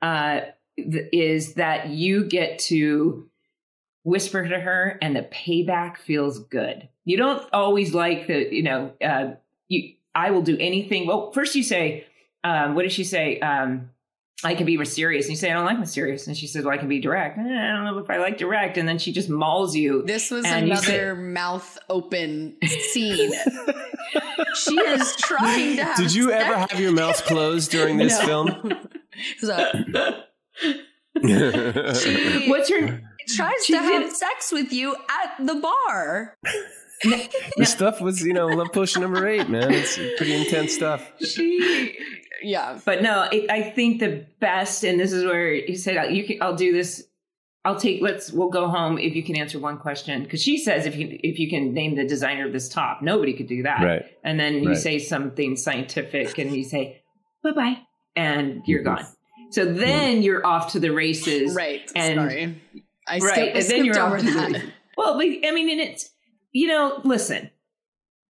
uh 0.00 0.40
th- 0.76 1.08
is 1.12 1.54
that 1.54 1.90
you 1.90 2.24
get 2.24 2.58
to 2.58 3.30
whisper 4.04 4.46
to 4.46 4.58
her 4.58 4.98
and 5.02 5.14
the 5.14 5.22
payback 5.22 5.98
feels 5.98 6.38
good. 6.38 6.88
You 7.04 7.16
don't 7.16 7.46
always 7.52 7.94
like 7.94 8.26
the, 8.26 8.54
you 8.54 8.62
know, 8.62 8.92
uh, 9.04 9.32
you, 9.68 9.94
I 10.14 10.30
will 10.30 10.42
do 10.42 10.56
anything. 10.58 11.06
Well, 11.06 11.32
first 11.32 11.54
you 11.54 11.62
say, 11.62 12.06
um, 12.44 12.74
what 12.74 12.82
did 12.82 12.92
she 12.92 13.04
say? 13.04 13.38
Um, 13.40 13.90
I 14.42 14.54
can 14.54 14.64
be 14.64 14.76
mysterious. 14.78 15.26
And 15.26 15.32
you 15.32 15.36
say, 15.36 15.50
I 15.50 15.54
don't 15.54 15.66
like 15.66 15.78
mysterious. 15.78 16.26
And 16.26 16.34
she 16.36 16.46
says, 16.46 16.64
Well, 16.64 16.72
I 16.72 16.78
can 16.78 16.88
be 16.88 16.98
direct. 17.00 17.36
Eh, 17.38 17.42
I 17.42 17.44
don't 17.72 17.84
know 17.84 17.98
if 17.98 18.08
I 18.08 18.16
like 18.18 18.38
direct. 18.38 18.78
And 18.78 18.88
then 18.88 18.98
she 18.98 19.12
just 19.12 19.28
mauls 19.28 19.76
you. 19.76 20.02
This 20.06 20.30
was 20.30 20.46
another 20.46 21.14
say- 21.14 21.20
mouth 21.20 21.78
open 21.90 22.56
scene. 22.92 23.32
she 24.54 24.78
is 24.80 25.14
trying 25.16 25.76
to 25.76 25.84
have 25.84 25.96
Did 25.98 26.14
you 26.14 26.30
ever 26.32 26.56
have 26.56 26.80
your 26.80 26.92
mouth 26.92 27.22
closed 27.26 27.70
during 27.70 27.98
this 27.98 28.18
film? 28.22 28.72
so 29.38 29.70
she 31.22 32.46
What's 32.48 32.70
her? 32.70 33.02
tries 33.28 33.64
she 33.64 33.74
to 33.74 33.78
have 33.78 34.10
sex 34.10 34.50
with 34.50 34.72
you 34.72 34.94
at 34.94 35.46
the 35.46 35.54
bar. 35.56 36.36
the 37.56 37.64
stuff 37.66 38.00
was, 38.00 38.22
you 38.22 38.32
know, 38.32 38.46
love 38.46 38.72
potion 38.72 39.02
number 39.02 39.26
eight, 39.26 39.48
man. 39.48 39.72
It's 39.72 39.96
pretty 40.16 40.34
intense 40.34 40.74
stuff. 40.74 41.10
She 41.24 41.96
yeah. 42.42 42.78
But 42.84 43.02
no, 43.02 43.28
it, 43.32 43.50
I 43.50 43.62
think 43.70 44.00
the 44.00 44.26
best, 44.40 44.84
and 44.84 44.98
this 45.00 45.12
is 45.12 45.24
where 45.24 45.52
he 45.54 45.76
said, 45.76 46.14
"You 46.14 46.24
can, 46.24 46.38
I'll 46.42 46.56
do 46.56 46.72
this. 46.72 47.04
I'll 47.64 47.78
take. 47.78 48.00
Let's. 48.02 48.32
We'll 48.32 48.50
go 48.50 48.68
home 48.68 48.98
if 48.98 49.14
you 49.14 49.22
can 49.22 49.36
answer 49.36 49.58
one 49.58 49.78
question." 49.78 50.22
Because 50.22 50.42
she 50.42 50.58
says, 50.58 50.86
"If 50.86 50.96
you 50.96 51.18
if 51.22 51.38
you 51.38 51.48
can 51.48 51.72
name 51.72 51.96
the 51.96 52.06
designer 52.06 52.46
of 52.46 52.52
this 52.52 52.68
top, 52.68 53.02
nobody 53.02 53.32
could 53.34 53.48
do 53.48 53.62
that." 53.62 53.82
Right. 53.82 54.04
And 54.24 54.38
then 54.38 54.62
you 54.62 54.68
Right. 54.70 54.78
say 54.78 54.98
something 54.98 55.56
scientific, 55.56 56.38
and 56.38 56.54
you 56.54 56.64
say, 56.64 57.02
"Bye 57.42 57.52
bye," 57.52 57.78
and 58.16 58.62
you're 58.66 58.80
Mhm. 58.82 58.84
gone. 58.84 59.06
So 59.50 59.64
then 59.64 60.22
you're 60.22 60.46
off 60.46 60.72
to 60.72 60.80
the 60.80 60.90
races, 60.90 61.54
Right. 61.54 61.90
And- 61.96 62.14
Sorry. 62.20 62.60
I 63.08 63.18
Right, 63.18 63.20
skipped, 63.20 63.36
I 63.38 63.42
and 63.42 63.54
then 63.54 63.64
skipped 63.64 63.84
you're 63.86 63.98
off 63.98 64.12
over 64.12 64.18
to 64.18 64.24
the 64.24 64.30
that. 64.32 64.52
races. 64.52 64.70
Well, 64.96 65.14
but, 65.16 65.26
I 65.26 65.50
mean, 65.52 65.70
and 65.70 65.80
it's 65.80 66.10
you 66.52 66.68
know, 66.68 67.00
listen, 67.04 67.50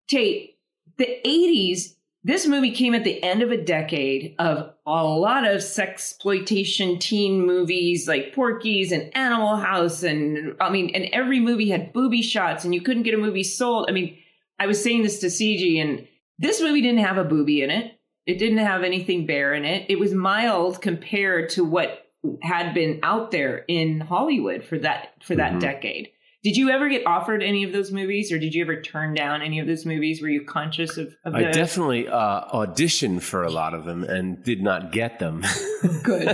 Tate, 0.08 0.58
the 0.98 1.20
'80s. 1.26 1.94
This 2.24 2.46
movie 2.46 2.72
came 2.72 2.94
at 2.94 3.06
the 3.06 3.24
end 3.24 3.42
of 3.42 3.52
a 3.52 3.64
decade 3.64 4.36
of 4.38 4.74
a 4.86 5.04
lot 5.04 5.46
of 5.46 5.62
sexploitation 5.62 7.00
teen 7.00 7.46
movies 7.46 8.06
like 8.08 8.34
Porky's 8.34 8.92
and 8.92 9.16
Animal 9.16 9.56
House, 9.58 10.04
and 10.04 10.56
I 10.60 10.70
mean, 10.70 10.90
and 10.94 11.06
every 11.14 11.40
movie 11.40 11.70
had 11.70 11.94
booby 11.94 12.22
shots, 12.22 12.66
and 12.66 12.74
you 12.74 12.82
couldn't 12.82 13.04
get 13.04 13.14
a 13.14 13.18
movie 13.18 13.44
sold. 13.44 13.86
I 13.88 13.94
mean, 13.94 14.18
I 14.60 14.68
was 14.68 14.84
saying 14.84 15.04
this 15.04 15.20
to 15.20 15.28
CG, 15.28 15.80
and 15.80 16.06
this 16.40 16.62
movie 16.62 16.82
didn't 16.82 17.06
have 17.06 17.18
a 17.18 17.24
booby 17.24 17.62
in 17.62 17.70
it. 17.70 17.94
It 18.26 18.40
didn't 18.40 18.58
have 18.58 18.84
anything 18.84 19.26
bare 19.26 19.54
in 19.54 19.64
it. 19.64 19.86
It 19.90 20.00
was 20.00 20.14
mild 20.14 20.82
compared 20.82 21.50
to 21.52 21.64
what 21.64 22.08
had 22.42 22.74
been 22.74 23.00
out 23.04 23.32
there 23.32 23.64
in 23.70 24.02
Hollywood 24.02 24.64
for 24.66 24.78
that 24.80 25.14
for 25.24 25.36
that 25.36 25.54
Mhm. 25.54 25.60
decade. 25.62 26.10
Did 26.44 26.56
you 26.56 26.70
ever 26.70 26.88
get 26.88 27.06
offered 27.08 27.42
any 27.42 27.64
of 27.64 27.74
those 27.74 27.92
movies, 27.92 28.32
or 28.32 28.38
did 28.38 28.54
you 28.54 28.64
ever 28.64 28.80
turn 28.80 29.16
down 29.16 29.42
any 29.42 29.60
of 29.60 29.66
those 29.66 29.86
movies? 29.86 30.22
Were 30.22 30.30
you 30.30 30.46
conscious 30.46 30.96
of? 30.98 31.16
of 31.26 31.34
I 31.34 31.52
definitely 31.52 32.08
uh, 32.08 32.46
auditioned 32.54 33.24
for 33.24 33.44
a 33.44 33.50
lot 33.50 33.74
of 33.74 33.86
them 33.86 34.04
and 34.04 34.44
did 34.44 34.62
not 34.62 34.92
get 34.92 35.18
them. 35.18 35.44
Good. 36.04 36.28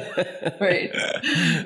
Right. 0.59 0.93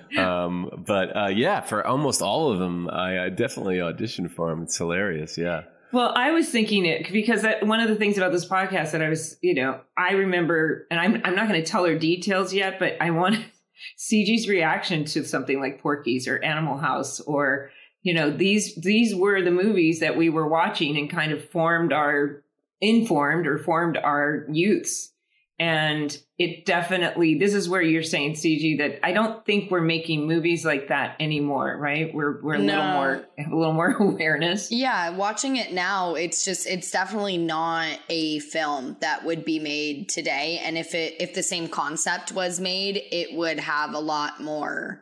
um, 0.17 0.83
but 0.85 1.17
uh, 1.17 1.27
yeah, 1.27 1.61
for 1.61 1.85
almost 1.85 2.21
all 2.21 2.51
of 2.51 2.59
them, 2.59 2.89
I, 2.89 3.25
I 3.25 3.29
definitely 3.29 3.77
auditioned 3.77 4.31
for 4.31 4.49
them. 4.49 4.63
It's 4.63 4.77
hilarious. 4.77 5.37
Yeah. 5.37 5.63
Well, 5.91 6.13
I 6.15 6.31
was 6.31 6.49
thinking 6.49 6.85
it 6.85 7.11
because 7.11 7.41
that, 7.43 7.65
one 7.65 7.79
of 7.79 7.87
the 7.87 7.95
things 7.95 8.17
about 8.17 8.31
this 8.31 8.47
podcast 8.47 8.91
that 8.91 9.01
I 9.01 9.09
was, 9.09 9.37
you 9.41 9.55
know, 9.55 9.79
I 9.97 10.11
remember, 10.11 10.85
and 10.91 10.99
I'm 10.99 11.21
I'm 11.23 11.35
not 11.35 11.47
going 11.47 11.61
to 11.61 11.67
tell 11.67 11.85
her 11.85 11.97
details 11.97 12.53
yet, 12.53 12.77
but 12.77 12.97
I 13.01 13.11
want 13.11 13.37
CG's 13.97 14.47
reaction 14.47 15.05
to 15.05 15.23
something 15.23 15.59
like 15.59 15.81
Porky's 15.81 16.27
or 16.27 16.43
Animal 16.43 16.77
House 16.77 17.19
or 17.21 17.71
you 18.01 18.13
know 18.13 18.29
these 18.29 18.75
these 18.75 19.15
were 19.15 19.41
the 19.41 19.51
movies 19.51 19.99
that 19.99 20.17
we 20.17 20.29
were 20.29 20.47
watching 20.47 20.97
and 20.97 21.09
kind 21.09 21.31
of 21.31 21.49
formed 21.49 21.93
our 21.93 22.43
informed 22.81 23.47
or 23.47 23.57
formed 23.57 23.97
our 23.97 24.45
youths. 24.49 25.13
And 25.59 26.15
it 26.37 26.65
definitely 26.65 27.39
this 27.39 27.55
is 27.55 27.67
where 27.67 27.81
you're 27.81 28.03
saying 28.03 28.33
cg 28.33 28.77
that 28.77 29.03
i 29.03 29.11
don't 29.11 29.43
think 29.43 29.71
we're 29.71 29.81
making 29.81 30.27
movies 30.27 30.63
like 30.63 30.89
that 30.89 31.15
anymore 31.19 31.75
right? 31.79 32.13
We're 32.13 32.41
we're 32.41 32.55
a 32.55 32.59
little 32.59 32.85
more 32.85 33.25
a 33.39 33.55
little 33.55 33.73
more 33.73 33.89
awareness. 33.99 34.71
Yeah, 34.71 35.09
watching 35.11 35.55
it 35.55 35.73
now, 35.73 36.15
it's 36.15 36.45
just 36.45 36.67
it's 36.67 36.91
definitely 36.91 37.37
not 37.37 37.99
a 38.09 38.39
film 38.39 38.97
that 39.01 39.25
would 39.25 39.45
be 39.45 39.59
made 39.59 40.09
today. 40.09 40.59
And 40.63 40.77
if 40.77 40.93
it 40.93 41.15
if 41.19 41.33
the 41.33 41.43
same 41.43 41.67
concept 41.67 42.31
was 42.31 42.59
made, 42.59 43.01
it 43.11 43.35
would 43.35 43.59
have 43.59 43.93
a 43.93 43.99
lot 43.99 44.41
more 44.41 45.01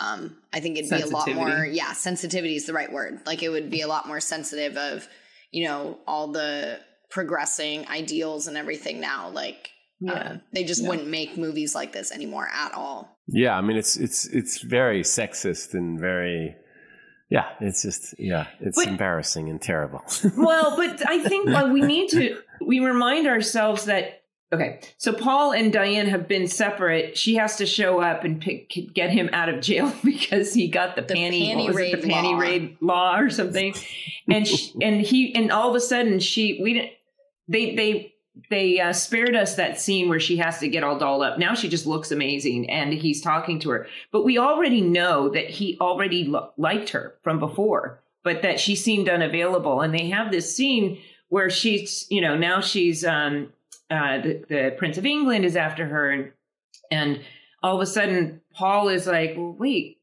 um 0.00 0.36
I 0.52 0.60
think 0.60 0.78
it'd 0.78 0.90
be 0.90 1.00
a 1.02 1.06
lot 1.06 1.28
more 1.32 1.64
yeah, 1.64 1.92
sensitivity 1.92 2.56
is 2.56 2.66
the 2.66 2.72
right 2.72 2.90
word. 2.92 3.20
Like 3.26 3.42
it 3.42 3.48
would 3.50 3.70
be 3.70 3.82
a 3.82 3.88
lot 3.88 4.06
more 4.06 4.20
sensitive 4.20 4.76
of, 4.76 5.06
you 5.50 5.66
know, 5.68 5.98
all 6.06 6.28
the 6.32 6.80
progressing 7.10 7.86
ideals 7.88 8.46
and 8.46 8.56
everything 8.56 9.00
now. 9.00 9.28
Like 9.30 9.70
uh, 10.08 10.36
they 10.52 10.64
just 10.64 10.82
Yeah. 10.82 10.88
wouldn't 10.88 11.08
make 11.08 11.36
movies 11.36 11.74
like 11.74 11.92
this 11.92 12.10
anymore 12.10 12.48
at 12.52 12.72
all. 12.74 13.18
Yeah. 13.28 13.56
I 13.56 13.60
mean, 13.60 13.76
it's 13.76 13.96
it's 13.96 14.26
it's 14.26 14.60
very 14.62 15.02
sexist 15.02 15.74
and 15.74 16.00
very. 16.00 16.56
Yeah, 17.30 17.46
it's 17.60 17.82
just 17.82 18.14
yeah, 18.18 18.48
it's 18.60 18.76
But- 18.76 18.88
embarrassing 18.88 19.48
and 19.48 19.60
terrible. 19.60 20.02
well, 20.36 20.76
but 20.76 21.08
I 21.08 21.22
think 21.22 21.48
uh, 21.50 21.70
we 21.72 21.80
need 21.80 22.10
to 22.10 22.38
we 22.66 22.80
remind 22.80 23.26
ourselves 23.26 23.86
that 23.86 24.21
okay, 24.52 24.80
so 24.98 25.12
Paul 25.12 25.52
and 25.52 25.72
Diane 25.72 26.06
have 26.06 26.28
been 26.28 26.46
separate. 26.46 27.16
She 27.16 27.36
has 27.36 27.56
to 27.56 27.66
show 27.66 28.00
up 28.00 28.24
and 28.24 28.40
pick, 28.40 28.68
get 28.94 29.10
him 29.10 29.30
out 29.32 29.48
of 29.48 29.60
jail 29.60 29.92
because 30.04 30.52
he 30.54 30.68
got 30.68 30.96
the, 30.96 31.02
The 31.02 31.14
panty, 31.14 31.48
panty 31.48 31.64
what 31.66 31.74
was 31.74 31.78
it, 31.78 32.02
the 32.02 32.08
panty 32.08 32.32
law. 32.32 32.38
raid 32.38 32.76
law 32.80 33.18
or 33.18 33.30
something, 33.30 33.74
and 34.28 34.46
she, 34.46 34.72
and 34.82 35.00
he 35.00 35.34
and 35.34 35.50
all 35.50 35.70
of 35.70 35.76
a 35.76 35.80
sudden 35.80 36.20
she 36.20 36.60
we 36.62 36.74
didn't 36.74 36.92
they 37.48 37.74
they 37.74 38.14
they 38.48 38.80
uh, 38.80 38.92
spared 38.94 39.36
us 39.36 39.56
that 39.56 39.78
scene 39.78 40.08
where 40.08 40.20
she 40.20 40.38
has 40.38 40.58
to 40.60 40.68
get 40.68 40.82
all 40.82 40.98
dolled 40.98 41.22
up. 41.22 41.38
Now 41.38 41.54
she 41.54 41.68
just 41.68 41.86
looks 41.86 42.10
amazing, 42.10 42.70
and 42.70 42.92
he's 42.92 43.20
talking 43.20 43.58
to 43.60 43.70
her. 43.70 43.86
But 44.10 44.24
we 44.24 44.38
already 44.38 44.80
know 44.80 45.28
that 45.28 45.50
he 45.50 45.76
already 45.80 46.24
lo- 46.24 46.50
liked 46.56 46.90
her 46.90 47.14
from 47.22 47.38
before, 47.38 48.00
but 48.24 48.40
that 48.42 48.58
she 48.58 48.74
seemed 48.74 49.08
unavailable. 49.10 49.82
And 49.82 49.92
they 49.94 50.08
have 50.08 50.30
this 50.30 50.54
scene 50.54 50.98
where 51.28 51.50
she's, 51.50 52.06
you 52.08 52.22
know, 52.22 52.34
now 52.36 52.60
she's 52.62 53.04
um, 53.04 53.52
uh, 53.92 54.22
the, 54.22 54.44
the 54.48 54.74
Prince 54.78 54.96
of 54.96 55.04
England 55.04 55.44
is 55.44 55.56
after 55.56 55.86
her, 55.86 56.10
and 56.10 56.32
and 56.90 57.20
all 57.62 57.76
of 57.76 57.82
a 57.82 57.86
sudden 57.86 58.40
Paul 58.54 58.88
is 58.88 59.06
like, 59.06 59.34
wait, 59.36 59.98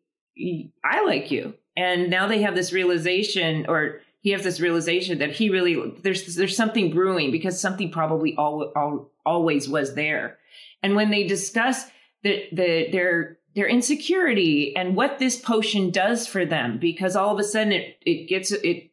I 0.83 1.03
like 1.05 1.31
you, 1.31 1.55
and 1.75 2.09
now 2.09 2.27
they 2.27 2.41
have 2.43 2.55
this 2.55 2.71
realization, 2.71 3.65
or 3.67 4.01
he 4.21 4.31
has 4.31 4.43
this 4.43 4.59
realization 4.59 5.19
that 5.19 5.31
he 5.31 5.49
really 5.49 5.93
there's 6.03 6.35
there's 6.35 6.55
something 6.55 6.91
brewing 6.91 7.31
because 7.31 7.59
something 7.59 7.91
probably 7.91 8.35
al- 8.37 8.71
al- 8.75 9.09
always 9.25 9.67
was 9.67 9.95
there, 9.95 10.37
and 10.83 10.95
when 10.95 11.09
they 11.09 11.25
discuss 11.25 11.85
the 12.23 12.45
the 12.51 12.89
their 12.91 13.39
their 13.55 13.67
insecurity 13.67 14.75
and 14.75 14.95
what 14.95 15.17
this 15.17 15.35
potion 15.35 15.89
does 15.89 16.27
for 16.27 16.45
them, 16.45 16.77
because 16.77 17.15
all 17.15 17.33
of 17.33 17.39
a 17.39 17.43
sudden 17.43 17.71
it 17.71 17.97
it 18.05 18.29
gets 18.29 18.51
it 18.51 18.91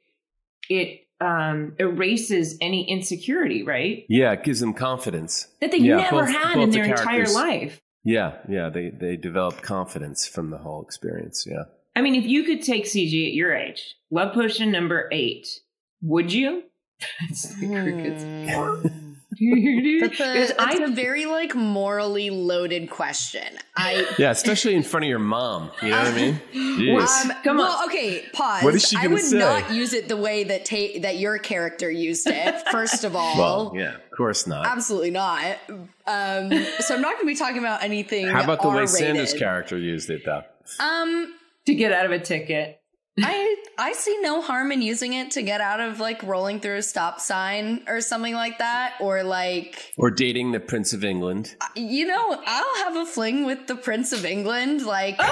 it 0.71 1.06
um 1.21 1.75
erases 1.79 2.57
any 2.61 2.89
insecurity, 2.89 3.63
right? 3.63 4.05
yeah, 4.09 4.33
it 4.33 4.45
gives 4.45 4.61
them 4.61 4.75
confidence. 4.75 5.49
That 5.61 5.71
they 5.71 5.79
Yeah, 5.79 5.97
never 5.97 6.21
both- 6.23 6.31
had 6.31 6.55
both 6.55 6.65
in 6.65 6.71
the 6.71 6.77
their 6.77 6.85
entire 6.87 7.27
life. 7.29 7.81
Yeah, 8.05 8.35
yeah, 8.49 8.69
they 8.69 8.91
they 8.91 9.17
develop 9.17 9.63
confidence 9.63 10.27
from 10.27 10.51
the 10.51 10.59
whole 10.59 10.83
experience. 10.83 11.47
Yeah. 11.51 11.65
I 11.97 12.03
mean, 12.03 12.15
if 12.15 12.27
you 12.27 12.43
could 12.45 12.63
take 12.63 12.85
CG 12.85 13.27
at 13.29 13.33
your 13.35 13.55
age, 13.55 13.95
love 14.11 14.35
potion 14.35 14.71
number 14.71 15.09
eight, 15.13 15.47
would 16.03 16.33
you? 16.33 16.65
It's 17.31 17.55
the 17.57 17.67
crickets. 17.67 18.25
Because 19.39 20.49
That's 20.49 20.53
a, 20.53 20.83
I- 20.83 20.85
a 20.85 20.89
very 20.89 21.27
like 21.27 21.55
morally 21.55 22.31
loaded 22.31 22.91
question. 22.91 23.45
I 23.77 24.07
Yeah, 24.19 24.31
especially 24.31 24.75
in 24.75 24.83
front 24.83 25.05
of 25.05 25.09
your 25.11 25.19
mom. 25.19 25.71
You 25.83 25.91
know 25.91 25.99
what 25.99 26.07
I 26.09 26.15
mean? 26.17 26.41
Jeez. 26.55 27.25
Um, 27.25 27.33
Come 27.45 27.57
well, 27.59 27.77
on. 27.79 27.89
okay, 27.89 28.25
pause. 28.33 28.63
What 28.63 28.75
is 28.75 28.89
she 28.89 28.97
I 28.97 29.03
gonna 29.03 29.15
would 29.15 29.23
say? 29.23 29.39
not 29.39 29.71
use 29.73 29.93
it 29.93 30.09
the 30.09 30.17
way 30.17 30.45
that 30.45 30.65
ta- 30.65 31.01
that 31.01 31.19
your 31.19 31.39
character 31.39 31.91
used 31.91 32.27
it. 32.27 32.69
First 32.71 33.05
of 33.05 33.15
all, 33.15 33.37
well, 33.37 33.73
yeah, 33.77 33.95
of 33.97 34.11
course 34.17 34.47
not. 34.47 34.67
absolutely 34.67 35.11
not. 35.11 35.57
Um, 35.69 36.51
so 36.81 36.95
I'm 36.95 37.03
not 37.03 37.15
going 37.15 37.21
to 37.21 37.27
be 37.27 37.35
talking 37.35 37.59
about 37.59 37.83
anything. 37.83 38.27
How 38.29 38.45
about 38.45 38.63
the 38.63 38.69
way 38.69 38.75
R-rated. 38.77 38.91
Sandra's 38.97 39.35
character 39.35 39.77
used 39.77 40.09
it, 40.11 40.23
though? 40.25 40.43
Um, 40.81 41.35
to 41.67 41.75
get 41.75 41.93
out 41.93 42.07
of 42.07 42.13
a 42.13 42.19
ticket. 42.19 42.81
I 43.23 43.57
I 43.79 43.93
see 43.93 44.19
no 44.21 44.43
harm 44.43 44.73
in 44.73 44.83
using 44.83 45.15
it 45.15 45.31
to 45.33 45.43
get 45.43 45.61
out 45.61 45.81
of 45.81 46.01
like 46.01 46.23
rolling 46.23 46.61
through 46.61 46.77
a 46.77 46.83
stop 46.83 47.21
sign 47.21 47.83
or 47.89 48.01
something 48.01 48.35
like 48.35 48.59
that, 48.59 48.95
or 49.01 49.23
like 49.23 49.93
Or 49.97 50.11
dating 50.11 50.53
the 50.53 50.61
Prince 50.61 50.93
of 50.93 51.05
England? 51.05 51.57
you 51.75 52.07
know, 52.07 52.43
I'll 52.47 52.85
have 52.85 52.97
a 52.97 53.07
fling 53.07 53.47
with 53.47 53.67
the 53.67 53.77
Prince 53.77 54.13
of 54.13 54.25
England, 54.25 54.85
like. 54.85 55.19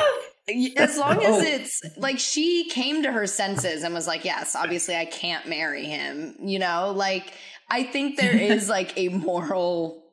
As 0.77 0.99
long 0.99 1.25
Oh. 1.25 1.39
as 1.39 1.43
it's 1.43 1.81
like 1.97 2.19
she 2.19 2.69
came 2.69 3.03
to 3.05 3.11
her 3.11 3.27
senses 3.27 3.83
and 3.83 3.95
was 3.95 4.07
like, 4.07 4.27
yes, 4.27 4.55
obviously 4.55 4.95
I 4.95 5.07
can't 5.07 5.49
marry 5.49 5.87
him, 5.87 6.37
you 6.39 6.59
know, 6.59 6.93
like 6.95 7.33
I 7.71 7.83
think 7.85 8.19
there 8.19 8.37
is 8.53 8.69
like 8.69 8.93
a 8.99 9.09
moral, 9.09 10.05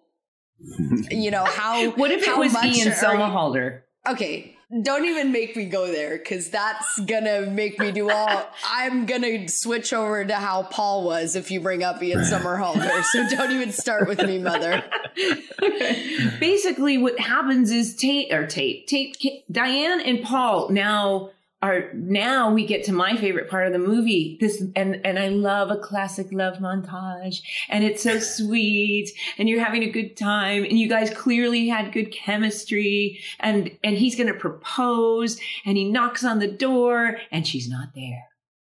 you 1.09 1.31
know, 1.31 1.43
how 1.43 1.89
What 1.91 2.11
if 2.11 2.21
it 2.23 2.27
how 2.29 2.39
was 2.39 2.53
much 2.53 2.63
Ian 2.65 2.87
are 2.87 2.91
you- 2.91 2.95
Somerhalder? 2.95 3.81
okay, 4.07 4.55
don't 4.81 5.03
even 5.05 5.33
make 5.33 5.55
me 5.57 5.65
go 5.65 5.87
there 5.87 6.17
because 6.17 6.49
that's 6.49 6.99
gonna 7.01 7.47
make 7.47 7.77
me 7.77 7.91
do 7.91 8.09
all. 8.09 8.49
I'm 8.65 9.05
gonna 9.05 9.47
switch 9.49 9.91
over 9.91 10.23
to 10.23 10.35
how 10.35 10.63
Paul 10.63 11.03
was 11.03 11.35
if 11.35 11.51
you 11.51 11.59
bring 11.59 11.83
up 11.83 12.01
Ian 12.01 12.21
Somerhalder. 12.21 13.03
So 13.03 13.27
don't 13.27 13.51
even 13.51 13.73
start 13.73 14.07
with 14.07 14.19
me, 14.19 14.39
mother. 14.39 14.83
Basically, 16.39 16.97
what 16.97 17.19
happens 17.19 17.71
is 17.71 17.95
Tate 17.95 18.31
or 18.31 18.47
Tate, 18.47 18.87
Tate, 18.87 19.43
Diane 19.51 19.99
and 19.99 20.23
Paul 20.23 20.69
now 20.69 21.31
are 21.61 21.91
now 21.93 22.51
we 22.51 22.65
get 22.65 22.83
to 22.83 22.91
my 22.91 23.15
favorite 23.15 23.49
part 23.49 23.67
of 23.67 23.73
the 23.73 23.79
movie 23.79 24.37
this 24.39 24.63
and 24.75 24.99
and 25.05 25.19
i 25.19 25.27
love 25.27 25.69
a 25.69 25.77
classic 25.77 26.27
love 26.31 26.57
montage 26.57 27.41
and 27.69 27.83
it's 27.83 28.03
so 28.03 28.19
sweet 28.19 29.11
and 29.37 29.47
you're 29.47 29.63
having 29.63 29.83
a 29.83 29.89
good 29.89 30.17
time 30.17 30.63
and 30.63 30.79
you 30.79 30.89
guys 30.89 31.09
clearly 31.11 31.67
had 31.67 31.93
good 31.93 32.11
chemistry 32.11 33.19
and 33.39 33.71
and 33.83 33.97
he's 33.97 34.15
going 34.15 34.31
to 34.31 34.39
propose 34.39 35.39
and 35.65 35.77
he 35.77 35.83
knocks 35.83 36.23
on 36.23 36.39
the 36.39 36.47
door 36.47 37.17
and 37.31 37.45
she's 37.45 37.69
not 37.69 37.93
there 37.95 38.27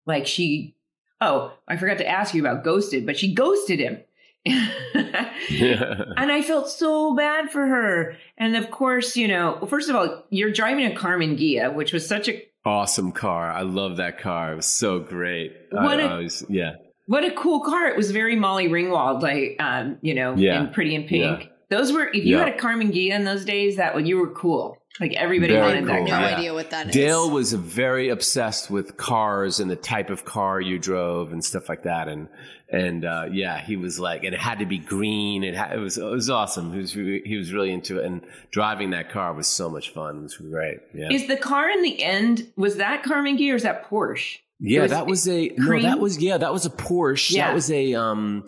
like 0.07 0.27
she 0.27 0.75
oh 1.21 1.53
i 1.69 1.77
forgot 1.77 1.99
to 1.99 2.09
ask 2.09 2.35
you 2.35 2.41
about 2.45 2.65
ghosted 2.65 3.07
but 3.07 3.17
she 3.17 3.33
ghosted 3.33 3.79
him 3.79 4.01
yeah. 4.45 6.05
and 6.17 6.33
I 6.33 6.41
felt 6.41 6.71
so 6.71 7.15
bad 7.15 7.51
for 7.51 7.67
her. 7.67 8.17
And 8.39 8.57
of 8.57 8.71
course, 8.71 9.15
you 9.15 9.29
know, 9.29 9.59
first 9.69 9.91
of 9.91 9.97
all, 9.97 10.25
you're 10.31 10.51
driving 10.51 10.87
a 10.87 10.97
Karmann 10.97 11.39
Ghia, 11.39 11.75
which 11.75 11.93
was 11.93 12.09
such 12.09 12.27
a 12.27 12.43
awesome 12.65 13.13
car. 13.13 13.51
I 13.51 13.63
love 13.63 13.97
that 13.99 14.19
car. 14.21 14.53
It 14.53 14.57
was 14.57 14.67
so 14.67 14.99
great. 15.01 15.53
What 15.71 16.01
I, 16.01 16.03
a, 16.03 16.07
I 16.09 16.19
was, 16.19 16.45
yeah. 16.49 16.73
What 17.07 17.25
a 17.25 17.31
cool 17.33 17.61
car. 17.61 17.89
It 17.89 17.97
was 17.97 18.11
very 18.11 18.37
Molly 18.37 18.69
Ringwald, 18.69 19.23
like, 19.23 19.57
um, 19.59 19.99
you 20.03 20.15
know, 20.15 20.35
Yeah. 20.37 20.61
in 20.65 20.73
Pretty 20.73 20.95
in 20.95 21.05
Pink. 21.05 21.41
Yeah. 21.43 21.47
Those 21.71 21.93
were, 21.93 22.07
if 22.09 22.25
you 22.25 22.37
Yeah. 22.37 22.45
had 22.45 22.55
a 22.55 22.59
Karmann 22.59 22.93
Ghia 22.93 23.13
in 23.13 23.25
those 23.25 23.45
days, 23.45 23.77
that 23.77 23.95
would, 23.95 24.07
you 24.07 24.19
were 24.19 24.31
cool. 24.33 24.77
Like 24.99 25.15
everybody 25.15 25.53
Very 25.55 25.65
wanted 25.65 25.85
I 25.85 25.87
that 25.87 25.93
have 25.93 25.99
cool, 26.01 26.09
no 26.09 26.21
yeah. 26.21 26.37
idea 26.37 26.53
what 26.55 26.71
that 26.71 26.89
is. 26.89 26.93
Dale 26.95 27.31
was 27.31 27.53
very 27.53 28.09
obsessed 28.11 28.71
with 28.71 28.97
cars 28.97 29.59
and 29.61 29.71
the 29.71 29.77
type 29.77 30.11
of 30.11 30.25
car 30.25 30.61
you 30.61 30.79
drove 30.79 31.33
and 31.33 31.43
stuff 31.45 31.69
like 31.69 31.85
that. 31.85 32.09
And 32.09 32.29
and 32.73 33.05
uh, 33.05 33.27
yeah, 33.33 33.61
he 33.61 33.77
was 33.77 33.99
like, 33.99 34.25
and 34.25 34.35
it 34.35 34.41
had 34.41 34.61
to 34.61 34.67
be 34.67 34.79
green. 34.79 35.43
It 35.45 35.55
had, 35.57 35.73
it 35.73 35.79
was 35.79 35.99
it 35.99 36.05
was 36.05 36.31
awesome. 36.31 36.73
He 36.73 36.79
was 36.79 36.97
re- 36.97 37.23
he 37.25 37.37
was 37.37 37.53
really 37.53 37.73
into 37.73 37.99
it, 37.99 38.05
and 38.07 38.23
driving 38.51 38.91
that 38.91 39.11
car 39.11 39.33
was 39.33 39.47
so 39.47 39.69
much 39.69 39.91
fun. 39.91 40.19
It 40.19 40.23
was 40.23 40.37
great. 40.37 40.79
Yeah, 40.95 41.11
Is 41.11 41.27
the 41.27 41.37
car 41.37 41.69
in 41.69 41.83
the 41.83 42.03
end, 42.03 42.47
was 42.57 42.77
that 42.77 43.03
Karmann 43.03 43.39
Ghia 43.39 43.53
or 43.53 43.57
is 43.57 43.63
that 43.65 43.89
Porsche? 43.91 44.39
yeah. 44.61 44.83
was 44.83 44.91
That 44.93 45.07
was 45.07 45.29
a 45.29 45.49
cream? 45.49 45.83
no. 45.83 45.89
That 45.91 45.99
was 46.01 46.23
yeah. 46.23 46.39
That 46.39 46.53
was 46.53 46.67
a 46.67 46.71
Porsche. 46.71 47.33
Yeah. 47.33 47.49
That 47.49 47.55
was 47.55 47.71
a 47.71 47.95
um 47.95 48.47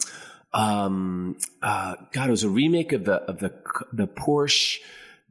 um 0.52 1.36
uh 1.62 1.94
God. 2.12 2.28
It 2.28 2.30
was 2.30 2.44
a 2.44 2.48
remake 2.50 2.92
of 2.92 3.04
the 3.04 3.14
of 3.22 3.38
the 3.38 3.52
the 3.92 4.06
Porsche 4.06 4.78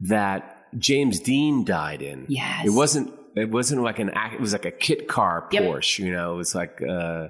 that 0.00 0.66
James 0.78 1.20
Dean 1.20 1.64
died 1.64 2.02
in. 2.02 2.26
Yes. 2.28 2.66
It 2.66 2.70
wasn't. 2.70 3.12
It 3.34 3.50
wasn't 3.50 3.82
like 3.82 3.98
an 3.98 4.10
act. 4.10 4.34
It 4.34 4.40
was 4.40 4.52
like 4.52 4.66
a 4.66 4.70
kit 4.70 5.08
car 5.08 5.48
Yep. 5.52 5.62
Porsche. 5.62 6.00
You 6.00 6.12
know, 6.12 6.34
it 6.34 6.36
was 6.36 6.54
like 6.54 6.82
uh, 6.82 7.28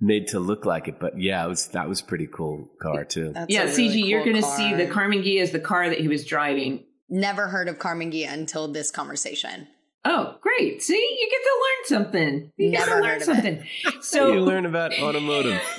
made 0.00 0.28
to 0.28 0.40
look 0.40 0.64
like 0.64 0.88
it. 0.88 0.98
But 0.98 1.20
yeah, 1.20 1.44
it 1.44 1.48
was. 1.48 1.68
That 1.68 1.88
was 1.88 2.00
a 2.00 2.04
pretty 2.04 2.26
cool 2.26 2.68
car 2.80 3.04
too. 3.04 3.32
That's 3.32 3.52
yeah, 3.52 3.62
a 3.62 3.66
CG, 3.66 3.76
really 3.76 4.02
you're 4.02 4.24
going 4.24 4.36
to 4.36 4.42
see 4.42 4.74
the 4.74 4.86
car. 4.86 5.08
Karmann 5.08 5.24
Ghia 5.24 5.40
is 5.40 5.52
the 5.52 5.60
car 5.60 5.88
that 5.88 6.00
he 6.00 6.08
was 6.08 6.24
driving. 6.24 6.84
Never 7.08 7.48
heard 7.48 7.68
of 7.68 7.78
Karmann 7.78 8.12
Ghia 8.12 8.32
until 8.32 8.68
this 8.68 8.90
conversation. 8.90 9.66
Oh, 10.04 10.36
great. 10.40 10.82
See, 10.82 10.94
you 10.94 11.30
get 11.30 11.42
to 11.42 11.60
learn 11.60 12.04
something. 12.04 12.52
You 12.56 12.70
get 12.70 12.86
Never 12.86 12.90
to 12.90 12.96
learn 12.96 13.04
heard 13.04 13.16
of 13.16 13.22
something. 13.22 13.64
you 14.32 14.40
learn 14.40 14.64
about 14.64 14.98
automotive. 14.98 15.60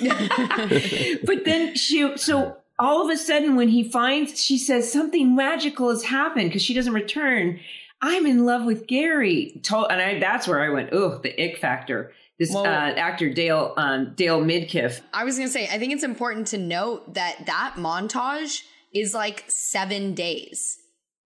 but 1.24 1.44
then 1.44 1.74
she, 1.74 2.16
so 2.16 2.56
all 2.78 3.02
of 3.02 3.10
a 3.10 3.16
sudden, 3.16 3.56
when 3.56 3.68
he 3.68 3.82
finds, 3.82 4.40
she 4.40 4.58
says 4.58 4.92
something 4.92 5.34
magical 5.34 5.90
has 5.90 6.04
happened 6.04 6.50
because 6.50 6.62
she 6.62 6.74
doesn't 6.74 6.92
return. 6.92 7.58
I'm 8.00 8.26
in 8.26 8.44
love 8.44 8.64
with 8.64 8.86
Gary. 8.86 9.60
To- 9.64 9.86
And 9.86 10.00
I, 10.00 10.20
that's 10.20 10.46
where 10.46 10.60
I 10.60 10.68
went, 10.68 10.90
oh, 10.92 11.18
the 11.18 11.32
ick 11.42 11.58
factor. 11.58 12.12
This 12.42 12.52
Well- 12.52 12.66
uh, 12.66 12.90
actor, 12.96 13.30
Dale, 13.30 13.72
um, 13.76 14.14
Dale 14.16 14.40
Midkiff. 14.40 15.00
I 15.14 15.22
was 15.22 15.38
gonna 15.38 15.48
say, 15.48 15.68
I 15.68 15.78
think 15.78 15.92
it's 15.92 16.02
important 16.02 16.48
to 16.48 16.58
note 16.58 17.14
that 17.14 17.46
that 17.46 17.74
montage 17.76 18.62
is 18.92 19.14
like 19.14 19.44
seven 19.46 20.12
days. 20.12 20.76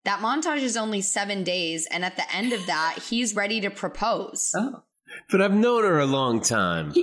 That 0.05 0.19
montage 0.19 0.61
is 0.61 0.77
only 0.77 1.01
seven 1.01 1.43
days, 1.43 1.87
and 1.87 2.05
at 2.05 2.15
the 2.15 2.31
end 2.31 2.53
of 2.53 2.63
that, 2.67 2.99
he's 3.09 3.35
ready 3.35 3.59
to 3.61 3.71
propose. 3.71 4.51
Oh. 4.55 4.83
but 5.31 5.41
I've 5.41 5.55
known 5.55 5.83
her 5.83 5.97
a 5.97 6.05
long 6.05 6.41
time. 6.41 6.93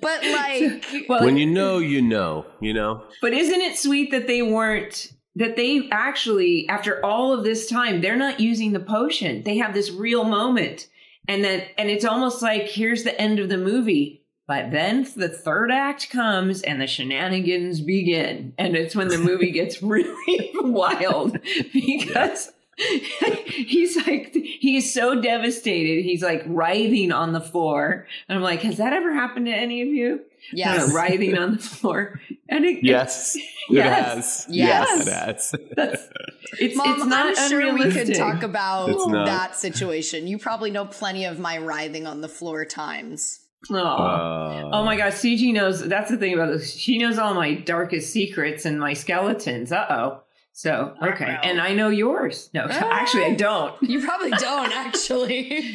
But 0.00 0.24
like, 0.32 0.86
Well, 1.06 1.22
When 1.22 1.36
you 1.36 1.44
know, 1.44 1.76
you 1.76 2.00
know. 2.00 2.46
You 2.62 2.72
know. 2.72 3.04
But 3.20 3.34
isn't 3.34 3.60
it 3.60 3.76
sweet 3.76 4.10
that 4.10 4.26
they 4.26 4.40
weren't 4.40 5.12
that 5.34 5.56
they 5.56 5.86
actually 5.92 6.66
after 6.70 7.04
all 7.04 7.34
of 7.34 7.44
this 7.44 7.68
time 7.68 8.00
they're 8.00 8.16
not 8.16 8.40
using 8.40 8.72
the 8.72 8.80
potion. 8.80 9.42
They 9.42 9.58
have 9.58 9.74
this 9.74 9.90
real 9.90 10.24
moment. 10.24 10.88
And 11.28 11.44
then 11.44 11.64
and 11.76 11.90
it's 11.90 12.04
almost 12.04 12.42
like 12.42 12.68
here's 12.68 13.04
the 13.04 13.18
end 13.20 13.38
of 13.38 13.48
the 13.48 13.58
movie. 13.58 14.22
But 14.48 14.70
then 14.70 15.06
the 15.16 15.28
third 15.28 15.72
act 15.72 16.08
comes 16.10 16.62
and 16.62 16.80
the 16.80 16.86
shenanigans 16.86 17.80
begin. 17.80 18.54
And 18.58 18.76
it's 18.76 18.94
when 18.94 19.08
the 19.08 19.18
movie 19.18 19.50
gets 19.50 19.82
really 19.82 20.50
wild 20.54 21.38
because 21.72 22.52
he's 23.46 23.96
like 24.06 24.34
he's 24.34 24.92
so 24.92 25.20
devastated. 25.20 26.02
He's 26.04 26.22
like 26.22 26.42
writhing 26.46 27.10
on 27.12 27.32
the 27.32 27.40
floor. 27.40 28.06
And 28.28 28.36
I'm 28.36 28.42
like, 28.42 28.60
has 28.62 28.76
that 28.76 28.92
ever 28.92 29.12
happened 29.12 29.46
to 29.46 29.52
any 29.52 29.82
of 29.82 29.88
you? 29.88 30.20
yes, 30.52 30.76
Kind 30.78 30.82
of 30.88 30.94
writhing 30.94 31.38
on 31.38 31.52
the 31.56 31.62
floor. 31.62 32.20
And 32.48 32.64
it, 32.64 32.84
Yes, 32.84 33.36
it 33.36 33.42
Yes. 33.70 34.44
has. 34.44 34.54
Yes. 34.54 35.06
it 35.06 35.12
has. 35.12 35.54
That's, 35.74 36.08
it's, 36.60 36.76
Mom, 36.76 36.94
it's 36.96 37.06
not 37.06 37.38
I'm 37.38 37.50
sure 37.50 37.74
we 37.74 37.90
could 37.90 38.14
talk 38.14 38.42
about 38.42 38.88
that 39.26 39.56
situation. 39.56 40.26
You 40.26 40.38
probably 40.38 40.70
know 40.70 40.84
plenty 40.84 41.24
of 41.24 41.38
my 41.38 41.58
writhing 41.58 42.06
on 42.06 42.20
the 42.20 42.28
floor 42.28 42.64
times. 42.64 43.40
Aw. 43.70 43.74
Uh, 43.74 44.70
oh 44.72 44.84
my 44.84 44.96
gosh, 44.96 45.14
CG 45.14 45.52
knows. 45.52 45.80
That's 45.88 46.10
the 46.10 46.16
thing 46.16 46.34
about 46.34 46.52
this. 46.52 46.72
She 46.74 46.98
knows 46.98 47.18
all 47.18 47.34
my 47.34 47.54
darkest 47.54 48.10
secrets 48.12 48.64
and 48.64 48.78
my 48.78 48.92
skeletons. 48.92 49.72
Uh 49.72 49.86
oh. 49.90 50.22
So 50.58 50.94
okay, 51.02 51.26
Uh-oh. 51.26 51.48
and 51.48 51.60
I 51.60 51.74
know 51.74 51.90
yours. 51.90 52.48
No, 52.54 52.62
actually, 52.70 53.24
I 53.26 53.34
don't. 53.34 53.74
You 53.82 54.02
probably 54.02 54.30
don't, 54.38 54.72
actually. 54.72 55.74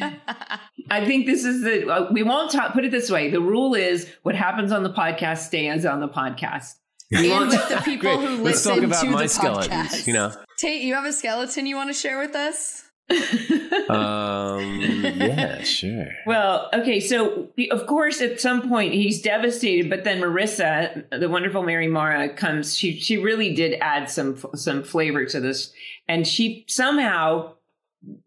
I 0.90 1.04
think 1.04 1.26
this 1.26 1.44
is 1.44 1.62
the. 1.62 1.88
Uh, 1.88 2.08
we 2.12 2.24
won't 2.24 2.50
talk. 2.50 2.72
Put 2.72 2.84
it 2.84 2.90
this 2.90 3.08
way: 3.08 3.30
the 3.30 3.40
rule 3.40 3.74
is 3.74 4.10
what 4.24 4.34
happens 4.34 4.72
on 4.72 4.82
the 4.82 4.90
podcast 4.92 5.38
stays 5.46 5.86
on 5.86 6.00
the 6.00 6.08
podcast. 6.08 6.74
We 7.12 7.30
and 7.30 7.48
with 7.48 7.68
the 7.68 7.76
people 7.84 8.16
Great. 8.16 8.28
who 8.28 8.42
Let's 8.42 8.66
listen 8.66 8.74
talk 8.74 8.84
about 8.84 9.00
to 9.04 9.10
my 9.10 9.22
the 9.22 9.28
skeletons. 9.28 9.72
podcast. 9.92 10.06
You 10.08 10.14
know. 10.14 10.32
Tate, 10.58 10.82
you 10.82 10.94
have 10.94 11.04
a 11.04 11.12
skeleton 11.12 11.66
you 11.66 11.76
want 11.76 11.88
to 11.90 11.94
share 11.94 12.18
with 12.18 12.34
us? 12.34 12.82
Um. 13.88 14.80
yeah. 15.02 15.62
Sure. 15.62 16.08
Well, 16.24 16.70
okay, 16.72 17.00
so 17.00 17.48
of 17.70 17.86
course, 17.86 18.20
at 18.20 18.40
some 18.40 18.68
point 18.68 18.94
he's 18.94 19.20
devastated, 19.20 19.90
but 19.90 20.04
then 20.04 20.20
Marissa, 20.20 21.04
the 21.18 21.28
wonderful 21.28 21.62
Mary 21.62 21.88
Mara, 21.88 22.32
comes. 22.32 22.76
She 22.76 22.98
she 22.98 23.18
really 23.18 23.54
did 23.54 23.78
add 23.80 24.08
some 24.08 24.38
some 24.54 24.82
flavor 24.82 25.26
to 25.26 25.40
this, 25.40 25.72
and 26.08 26.26
she 26.26 26.64
somehow, 26.68 27.54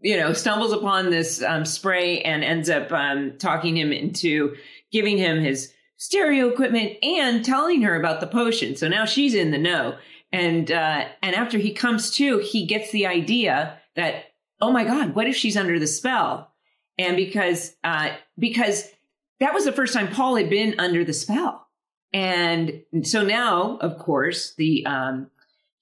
you 0.02 0.18
know, 0.18 0.34
stumbles 0.34 0.74
upon 0.74 1.10
this 1.10 1.42
um, 1.42 1.66
spray 1.66 2.22
and 2.22 2.44
ends 2.44 2.70
up 2.70 2.92
um, 2.92 3.38
talking 3.38 3.78
him 3.78 3.92
into 3.92 4.56
giving 4.92 5.18
him 5.18 5.40
his 5.40 5.74
stereo 5.98 6.50
equipment 6.50 6.98
and 7.02 7.44
telling 7.44 7.82
her 7.82 7.96
about 7.96 8.20
the 8.20 8.28
potion. 8.28 8.76
So 8.76 8.88
now 8.88 9.06
she's 9.06 9.34
in 9.34 9.52
the 9.52 9.58
know, 9.58 9.98
and 10.32 10.70
uh, 10.70 11.06
and 11.24 11.36
after 11.36 11.58
he 11.58 11.74
comes 11.74 12.12
to, 12.12 12.40
he 12.40 12.66
gets 12.66 12.92
the 12.92 13.08
idea 13.08 13.80
that 13.96 14.26
oh 14.62 14.72
my 14.72 14.84
god, 14.84 15.16
what 15.16 15.28
if 15.28 15.36
she's 15.36 15.58
under 15.58 15.80
the 15.80 15.88
spell? 15.88 16.52
and 16.98 17.18
because 17.18 17.76
uh, 17.84 18.10
because 18.38 18.90
that 19.40 19.54
was 19.54 19.66
the 19.66 19.72
first 19.72 19.94
time 19.94 20.08
Paul 20.08 20.36
had 20.36 20.50
been 20.50 20.80
under 20.80 21.04
the 21.04 21.14
spell, 21.14 21.68
and 22.14 22.84
so 23.04 23.24
now, 23.24 23.78
of 23.78 23.98
course, 23.98 24.54
the 24.56 24.86
um, 24.86 25.30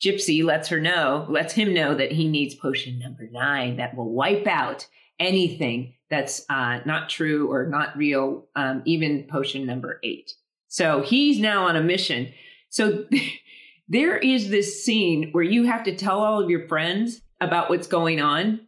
gypsy 0.04 0.44
lets 0.44 0.70
her 0.70 0.80
know, 0.80 1.26
lets 1.30 1.54
him 1.54 1.74
know 1.74 1.94
that 1.96 2.12
he 2.12 2.28
needs 2.28 2.56
potion 2.56 3.00
number 3.00 3.28
nine 3.32 3.78
that 3.78 3.96
will 3.96 4.12
wipe 4.12 4.48
out 4.48 4.88
anything 5.20 5.94
that's 6.10 6.46
uh, 6.50 6.80
not 6.86 7.10
true 7.10 7.52
or 7.52 7.68
not 7.68 7.96
real, 7.96 8.48
um, 8.56 8.82
even 8.86 9.24
potion 9.24 9.66
number 9.66 10.00
eight. 10.04 10.34
So 10.68 11.02
he's 11.02 11.40
now 11.40 11.66
on 11.66 11.76
a 11.76 11.82
mission. 11.82 12.34
So 12.70 13.06
there 13.88 14.18
is 14.18 14.50
this 14.50 14.84
scene 14.84 15.30
where 15.32 15.44
you 15.44 15.66
have 15.66 15.84
to 15.84 15.96
tell 15.96 16.20
all 16.20 16.42
of 16.42 16.50
your 16.50 16.68
friends 16.68 17.22
about 17.44 17.70
what's 17.70 17.88
going 17.88 18.22
on 18.22 18.68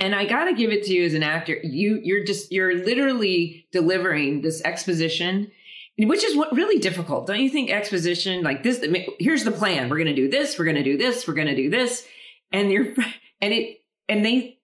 and 0.00 0.14
I 0.14 0.24
got 0.24 0.44
to 0.44 0.54
give 0.54 0.70
it 0.70 0.84
to 0.84 0.92
you 0.92 1.04
as 1.04 1.14
an 1.14 1.22
actor. 1.22 1.58
You 1.62 2.00
you're 2.02 2.24
just 2.24 2.52
you're 2.52 2.84
literally 2.84 3.66
delivering 3.72 4.42
this 4.42 4.62
exposition, 4.62 5.50
which 5.98 6.24
is 6.24 6.36
what 6.36 6.52
really 6.54 6.78
difficult. 6.78 7.26
Don't 7.26 7.40
you 7.40 7.50
think 7.50 7.70
exposition 7.70 8.42
like 8.42 8.62
this 8.62 8.84
here's 9.18 9.44
the 9.44 9.50
plan. 9.50 9.88
We're 9.88 9.98
going 9.98 10.08
to 10.08 10.14
do 10.14 10.28
this, 10.28 10.58
we're 10.58 10.64
going 10.64 10.76
to 10.76 10.82
do 10.82 10.96
this, 10.96 11.26
we're 11.26 11.34
going 11.34 11.48
to 11.48 11.56
do 11.56 11.70
this. 11.70 12.06
And 12.52 12.70
you're 12.70 12.94
and 13.40 13.52
it 13.52 13.78
and 14.08 14.24
they 14.24 14.58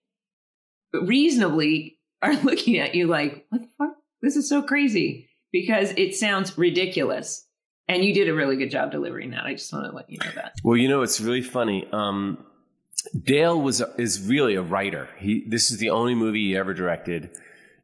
reasonably 0.93 1.99
are 2.21 2.35
looking 2.43 2.77
at 2.77 2.95
you 2.95 3.07
like, 3.07 3.45
"What 3.49 3.61
the 3.61 3.69
fuck? 3.77 3.95
This 4.21 4.35
is 4.35 4.49
so 4.49 4.61
crazy." 4.61 5.27
Because 5.53 5.91
it 5.97 6.15
sounds 6.15 6.57
ridiculous. 6.57 7.45
And 7.89 8.05
you 8.05 8.13
did 8.13 8.29
a 8.29 8.33
really 8.33 8.55
good 8.55 8.71
job 8.71 8.89
delivering 8.89 9.31
that. 9.31 9.45
I 9.45 9.53
just 9.53 9.73
want 9.73 9.85
to 9.85 9.91
let 9.91 10.09
you 10.09 10.17
know 10.19 10.31
that. 10.35 10.53
Well, 10.63 10.77
you 10.77 10.87
know, 10.87 11.01
it's 11.01 11.19
really 11.19 11.41
funny. 11.41 11.85
Um, 11.91 12.37
Dale 13.23 13.59
was 13.59 13.81
is 13.97 14.21
really 14.27 14.55
a 14.55 14.61
writer. 14.61 15.09
He 15.17 15.45
this 15.47 15.71
is 15.71 15.77
the 15.77 15.89
only 15.89 16.15
movie 16.15 16.47
he 16.47 16.57
ever 16.57 16.73
directed, 16.73 17.31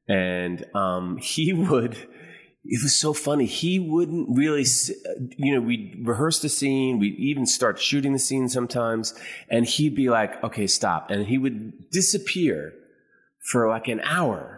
and 0.07 0.65
um, 0.76 1.18
he 1.18 1.53
would. 1.70 1.97
It 2.70 2.84
was 2.84 2.99
so 2.99 3.13
funny. 3.13 3.45
He 3.45 3.80
wouldn't 3.80 4.36
really, 4.36 4.65
you 5.38 5.55
know, 5.55 5.61
we'd 5.61 6.05
rehearse 6.05 6.41
the 6.41 6.49
scene. 6.49 6.99
We'd 6.99 7.15
even 7.18 7.45
start 7.45 7.80
shooting 7.80 8.11
the 8.11 8.20
scene 8.20 8.49
sometimes. 8.49 9.13
And 9.49 9.65
he'd 9.65 9.95
be 9.95 10.09
like, 10.09 10.43
okay, 10.43 10.68
stop. 10.68 11.09
And 11.09 11.28
he 11.28 11.38
would 11.38 11.89
disappear 11.91 12.74
for 13.51 13.70
like 13.70 13.88
an 13.88 14.01
hour 14.01 14.57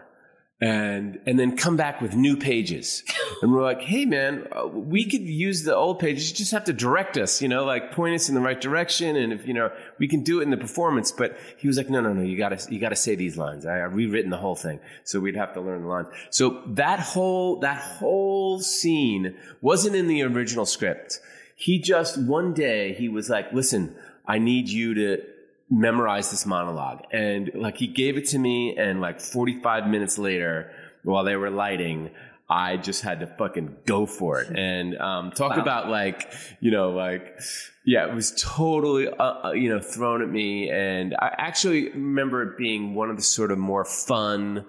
and 0.61 1.19
and 1.25 1.39
then 1.39 1.55
come 1.55 1.77
back 1.77 2.01
with 2.01 2.15
new 2.15 2.35
pages. 2.35 3.03
And 3.41 3.53
we're 3.53 3.63
like 3.63 3.79
hey 3.81 4.03
man 4.03 4.47
uh, 4.51 4.67
we 4.67 5.05
could 5.05 5.21
use 5.21 5.63
the 5.63 5.73
old 5.73 5.99
pages. 5.99 6.29
You 6.29 6.35
just 6.35 6.51
have 6.51 6.65
to 6.65 6.73
direct 6.73 7.17
us 7.17 7.41
you 7.41 7.47
know 7.47 7.63
like 7.63 7.93
point 7.93 8.15
us 8.15 8.27
in 8.27 8.35
the 8.35 8.41
right 8.41 8.59
direction. 8.59 9.15
And 9.15 9.31
if 9.31 9.47
you 9.47 9.53
know 9.53 9.71
we 9.97 10.09
can 10.09 10.23
do 10.23 10.41
it 10.41 10.43
in 10.43 10.49
the 10.49 10.57
performance. 10.57 11.13
But 11.13 11.37
he 11.55 11.67
was 11.67 11.77
like 11.77 11.89
no 11.89 12.01
no 12.01 12.11
no 12.11 12.21
you 12.21 12.37
gotta 12.37 12.59
you 12.69 12.79
gotta 12.79 12.97
say 12.97 13.15
these 13.15 13.37
lines. 13.37 13.65
I 13.65 13.75
have 13.75 13.95
rewritten 13.95 14.29
the 14.29 14.37
whole 14.37 14.57
thing. 14.57 14.81
So 15.05 15.21
we'd 15.21 15.37
have 15.37 15.53
to 15.53 15.61
learn 15.61 15.83
the 15.83 15.87
lines. 15.87 16.07
So 16.31 16.61
that 16.67 16.99
whole 16.99 17.59
that 17.61 17.77
whole 17.77 18.59
scene 18.59 19.37
wasn't 19.61 19.95
in 19.95 20.07
the 20.07 20.23
original 20.23 20.65
script. 20.65 21.21
He 21.55 21.79
just 21.79 22.17
one 22.21 22.53
day 22.53 22.93
he 22.93 23.07
was 23.07 23.29
like 23.29 23.53
listen 23.53 23.95
i 24.25 24.37
need 24.37 24.69
you 24.69 24.93
to 24.93 25.21
memorize 25.69 26.31
this 26.31 26.45
monologue. 26.45 27.03
And 27.11 27.51
like 27.55 27.77
he 27.77 27.87
gave 27.87 28.17
it 28.17 28.27
to 28.29 28.39
me, 28.39 28.75
and 28.77 29.01
like 29.01 29.19
45 29.21 29.87
minutes 29.87 30.17
later, 30.17 30.71
while 31.03 31.23
they 31.23 31.35
were 31.35 31.49
lighting, 31.49 32.11
I 32.49 32.77
just 32.77 33.03
had 33.03 33.19
to 33.19 33.27
fucking 33.27 33.77
go 33.85 34.05
for 34.05 34.41
it. 34.41 34.49
And 34.57 34.97
um, 34.97 35.31
talk 35.31 35.51
wow. 35.55 35.61
about 35.61 35.89
like, 35.89 36.33
you 36.59 36.71
know, 36.71 36.91
like, 36.91 37.39
yeah, 37.85 38.07
it 38.07 38.13
was 38.13 38.31
totally, 38.41 39.07
uh, 39.07 39.47
uh, 39.47 39.51
you 39.51 39.69
know, 39.69 39.79
thrown 39.79 40.21
at 40.21 40.29
me. 40.29 40.69
And 40.69 41.15
I 41.15 41.33
actually 41.37 41.89
remember 41.89 42.43
it 42.43 42.57
being 42.57 42.95
one 42.95 43.09
of 43.09 43.17
the 43.17 43.23
sort 43.23 43.51
of 43.51 43.57
more 43.57 43.85
fun 43.85 44.65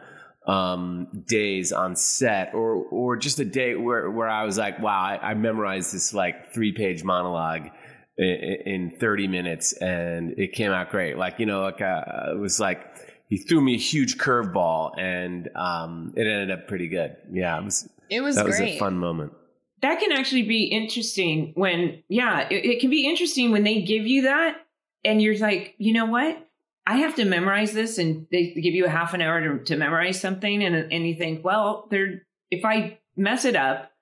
um, 0.47 1.25
days 1.27 1.71
on 1.73 1.97
set, 1.97 2.55
or 2.55 2.75
or 2.75 3.17
just 3.17 3.39
a 3.39 3.45
day 3.45 3.75
where 3.75 4.11
where 4.11 4.29
I 4.29 4.45
was 4.45 4.59
like, 4.59 4.81
wow, 4.81 5.01
I, 5.01 5.31
I 5.31 5.35
memorized 5.35 5.93
this 5.93 6.15
like 6.15 6.53
three 6.53 6.73
page 6.73 7.05
monologue 7.05 7.69
in, 8.21 8.91
30 8.91 9.29
minutes 9.29 9.73
and 9.75 10.39
it 10.39 10.53
came 10.53 10.71
out 10.71 10.91
great. 10.91 11.17
Like, 11.17 11.39
you 11.39 11.47
know, 11.47 11.63
like, 11.63 11.81
uh, 11.81 12.33
it 12.33 12.39
was 12.39 12.61
like, 12.61 12.87
he 13.29 13.39
threw 13.39 13.61
me 13.61 13.75
a 13.75 13.79
huge 13.79 14.19
curveball 14.19 14.99
and, 14.99 15.49
um, 15.55 16.13
it 16.17 16.27
ended 16.27 16.51
up 16.51 16.69
pretty 16.69 16.89
good. 16.89 17.17
Yeah. 17.33 17.59
It 17.59 17.65
was, 17.65 17.89
it 18.11 18.21
was 18.21 18.37
that 18.37 18.47
great. 18.47 18.61
was 18.61 18.61
a 18.61 18.79
fun 18.79 18.99
moment. 18.99 19.33
That 19.83 20.01
can 20.01 20.13
actually 20.13 20.43
be 20.43 20.65
interesting 20.65 21.53
when, 21.55 22.03
yeah, 22.09 22.47
it, 22.51 22.65
it 22.65 22.81
can 22.81 22.91
be 22.91 23.09
interesting 23.09 23.51
when 23.51 23.65
they 23.65 23.83
give 23.83 24.07
you 24.07 24.23
that 24.23 24.59
and 25.05 25.23
you're 25.23 25.39
like, 25.39 25.75
you 25.79 25.93
know 25.93 26.07
what? 26.07 26.47
I 26.87 26.97
have 26.97 27.15
to 27.17 27.25
memorize 27.25 27.73
this 27.73 27.99
and 27.99 28.27
they 28.31 28.53
give 28.53 28.75
you 28.75 28.85
a 28.85 28.91
half 28.91 29.15
an 29.15 29.23
hour 29.23 29.41
to, 29.41 29.65
to 29.65 29.77
memorize 29.77 30.21
something 30.21 30.63
and, 30.63 30.93
and 30.93 31.07
you 31.07 31.15
think, 31.15 31.45
well, 31.45 31.87
they're, 31.91 32.23
if 32.51 32.65
I 32.65 32.99
mess 33.17 33.45
it 33.45 33.57
up, 33.57 33.93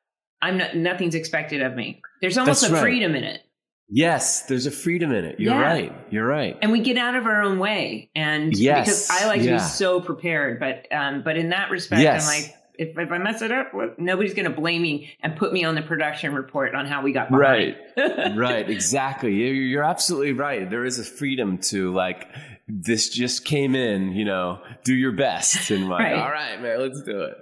I'm 0.41 0.57
not, 0.59 0.75
nothing's 0.75 1.15
expected 1.15 1.63
of 1.63 1.75
me. 1.75 2.01
There's 2.21 2.39
almost 2.39 2.63
That's 2.63 2.73
a 2.73 2.75
right. 2.75 2.81
freedom 2.81 3.15
in 3.15 3.25
it. 3.25 3.43
Yes, 3.91 4.43
there's 4.43 4.67
a 4.67 4.71
freedom 4.71 5.13
in 5.13 5.25
it. 5.25 5.41
You're 5.41 5.55
yeah. 5.55 5.61
right. 5.61 5.93
You're 6.11 6.27
right. 6.27 6.59
And 6.61 6.71
we 6.71 6.81
get 6.81 6.99
out 6.99 7.15
of 7.15 7.27
our 7.27 7.43
own 7.43 7.59
way. 7.59 8.11
And 8.15 8.57
yes. 8.57 8.85
because 8.85 9.11
I 9.11 9.27
like 9.27 9.43
yeah. 9.43 9.57
to 9.57 9.65
be 9.65 9.69
so 9.69 10.01
prepared, 10.01 10.61
but 10.61 10.87
um, 10.93 11.23
but 11.23 11.39
in 11.39 11.51
that 11.51 11.71
respect, 11.71 12.03
yes. 12.03 12.29
I'm 12.29 12.43
like, 12.43 12.55
if, 12.79 12.97
if 12.97 13.11
I 13.11 13.19
mess 13.19 13.43
it 13.43 13.51
up, 13.51 13.73
nobody's 13.99 14.35
going 14.35 14.49
to 14.49 14.55
blame 14.55 14.83
me 14.83 15.11
and 15.21 15.37
put 15.37 15.53
me 15.53 15.65
on 15.65 15.75
the 15.75 15.83
production 15.83 16.33
report 16.33 16.75
on 16.75 16.87
how 16.87 17.03
we 17.03 17.13
got 17.13 17.31
behind. 17.31 17.77
Right. 17.97 18.37
right. 18.37 18.71
Exactly. 18.71 19.33
You're 19.33 19.83
absolutely 19.83 20.33
right. 20.33 20.69
There 20.71 20.85
is 20.85 20.99
a 20.99 21.05
freedom 21.05 21.59
to 21.59 21.93
like, 21.93 22.29
this 22.69 23.09
just 23.09 23.45
came 23.45 23.75
in, 23.75 24.13
you 24.13 24.25
know, 24.25 24.61
do 24.85 24.95
your 24.95 25.13
best. 25.13 25.71
And 25.71 25.89
like, 25.89 26.05
right. 26.05 26.15
all 26.15 26.31
right, 26.31 26.63
man, 26.63 26.81
let's 26.81 27.03
do 27.03 27.23
it. 27.23 27.37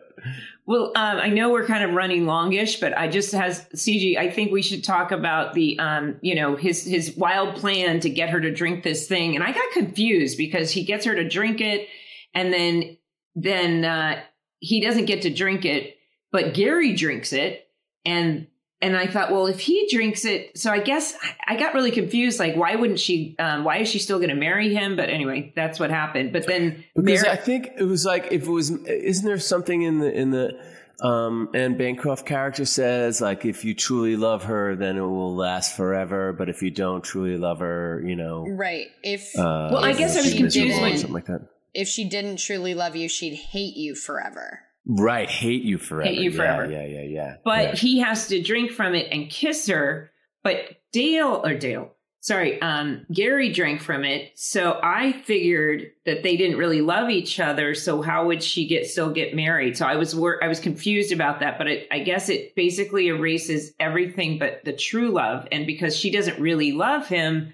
Well, 0.67 0.93
um, 0.97 1.19
I 1.19 1.29
know 1.29 1.51
we're 1.51 1.67
kind 1.67 1.85
of 1.85 1.93
running 1.93 2.27
longish, 2.27 2.81
but 2.81 2.97
I 2.97 3.09
just 3.09 3.33
has 3.33 3.65
CG. 3.75 4.17
I 4.19 4.31
think 4.31 4.51
we 4.51 4.63
should 4.63 4.83
talk 4.83 5.13
about 5.13 5.55
the, 5.55 5.79
um, 5.79 6.17
you 6.23 6.35
know, 6.35 6.57
his 6.57 6.85
his 6.85 7.17
wild 7.17 7.57
plan 7.57 8.01
to 8.01 8.11
get 8.11 8.31
her 8.31 8.41
to 8.41 8.53
drink 8.53 8.83
this 8.83 9.07
thing, 9.07 9.35
and 9.35 9.45
I 9.45 9.53
got 9.53 9.71
confused 9.73 10.37
because 10.37 10.71
he 10.71 10.85
gets 10.85 11.05
her 11.05 11.15
to 11.15 11.29
drink 11.29 11.61
it, 11.61 11.89
and 12.35 12.53
then 12.53 12.97
then 13.35 13.85
uh, 13.85 14.21
he 14.59 14.81
doesn't 14.81 15.05
get 15.05 15.23
to 15.23 15.31
drink 15.31 15.65
it, 15.65 15.97
but 16.33 16.55
Gary 16.55 16.95
drinks 16.95 17.33
it, 17.33 17.69
and 18.05 18.47
and 18.83 18.95
I 18.95 19.07
thought, 19.07 19.33
well, 19.33 19.47
if 19.47 19.59
he 19.59 19.89
drinks 19.91 20.25
it, 20.27 20.59
so 20.59 20.71
I 20.71 20.81
guess 20.81 21.17
I 21.47 21.57
got 21.57 21.73
really 21.73 21.91
confused. 21.91 22.39
Like, 22.39 22.57
why 22.57 22.77
wouldn't 22.77 23.01
she? 23.01 23.35
Um, 23.39 23.65
why 23.65 23.79
is 23.79 23.89
she 23.89 23.99
still 23.99 24.19
going 24.19 24.29
to 24.29 24.37
marry 24.37 24.75
him? 24.75 24.97
But 24.97 25.09
anyway, 25.09 25.53
that's 25.57 25.81
what 25.81 25.91
happened. 25.91 26.33
But 26.33 26.47
then 26.47 26.85
because 26.95 27.23
Mar- 27.23 27.33
I 27.33 27.37
think 27.37 27.71
it 27.79 27.85
was 27.85 28.05
like 28.05 28.29
if 28.33 28.43
it 28.43 28.51
was, 28.51 28.71
isn't 28.71 29.25
there 29.25 29.39
something 29.39 29.83
in 29.83 30.01
the 30.01 30.13
in 30.13 30.31
the 30.31 30.61
um, 31.01 31.49
Anne 31.55 31.79
Bancroft 31.79 32.27
character 32.27 32.67
says 32.67 33.21
like 33.21 33.47
if 33.47 33.65
you 33.65 33.75
truly 33.75 34.17
love 34.17 34.45
her, 34.45 34.77
then 34.77 34.99
it 34.99 35.01
will 35.01 35.35
last 35.35 35.75
forever. 35.75 36.35
But 36.35 36.51
if 36.51 36.63
you 36.63 36.71
don't 36.71 37.03
truly 37.03 37.39
love 37.39 37.61
her, 37.61 38.03
you 38.05 38.17
know, 38.17 38.47
right? 38.47 38.89
If 39.03 39.39
uh, 39.39 39.71
well, 39.73 39.85
I 39.85 39.95
guess 39.95 40.17
I 40.17 40.21
was 40.21 40.35
confused 40.35 40.81
when 40.83 40.99
something 40.99 41.15
like 41.15 41.27
that. 41.27 41.49
If 41.73 41.89
she 41.89 42.09
didn't 42.09 42.39
truly 42.39 42.75
love 42.75 42.95
you, 42.95 43.09
she'd 43.09 43.35
hate 43.35 43.77
you 43.77 43.95
forever. 43.95 44.61
Right, 44.87 45.29
hate 45.29 45.63
you 45.63 45.79
forever. 45.79 46.09
Hate 46.09 46.21
you 46.21 46.31
forever. 46.31 46.71
Yeah, 46.71 46.85
yeah, 46.85 47.01
yeah, 47.01 47.09
yeah. 47.09 47.37
But 47.45 47.63
yeah. 47.63 47.75
he 47.75 47.99
has 48.01 48.29
to 48.29 48.41
drink 48.41 48.71
from 48.71 48.95
it 48.95 49.09
and 49.11 49.29
kiss 49.29 49.67
her. 49.67 50.13
But 50.45 50.77
Dale 50.93 51.43
or 51.45 51.55
Dale, 51.55 51.93
sorry, 52.21 52.63
um, 52.63 53.05
Gary 53.13 53.53
drank 53.53 53.81
from 53.81 54.05
it. 54.05 54.31
So 54.37 54.79
I 54.81 55.11
figured 55.13 55.91
that 56.05 56.23
they 56.23 56.37
didn't 56.37 56.59
really 56.59 56.83
love 56.83 57.11
each 57.11 57.41
other. 57.41 57.75
So 57.75 58.01
how 58.01 58.29
would 58.29 58.45
she 58.45 58.69
get 58.69 58.87
still 58.87 59.11
get 59.11 59.35
married? 59.35 59.77
So 59.77 59.87
I 59.87 59.97
was 59.97 60.15
wor- 60.15 60.43
I 60.43 60.47
was 60.47 60.61
confused 60.61 61.11
about 61.11 61.41
that. 61.41 61.59
But 61.59 61.67
it, 61.67 61.89
I 61.91 61.99
guess 61.99 62.29
it 62.29 62.55
basically 62.55 63.09
erases 63.09 63.73
everything 63.81 64.39
but 64.39 64.65
the 64.65 64.73
true 64.73 65.11
love. 65.11 65.49
And 65.51 65.67
because 65.67 65.97
she 65.97 66.13
doesn't 66.13 66.39
really 66.39 66.71
love 66.71 67.09
him, 67.09 67.53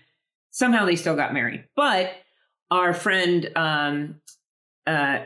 somehow 0.50 0.84
they 0.84 0.96
still 0.96 1.16
got 1.16 1.32
married. 1.32 1.64
But 1.74 2.12
our 2.70 2.92
friend 2.92 3.50
um, 3.56 4.20
uh, 4.86 5.20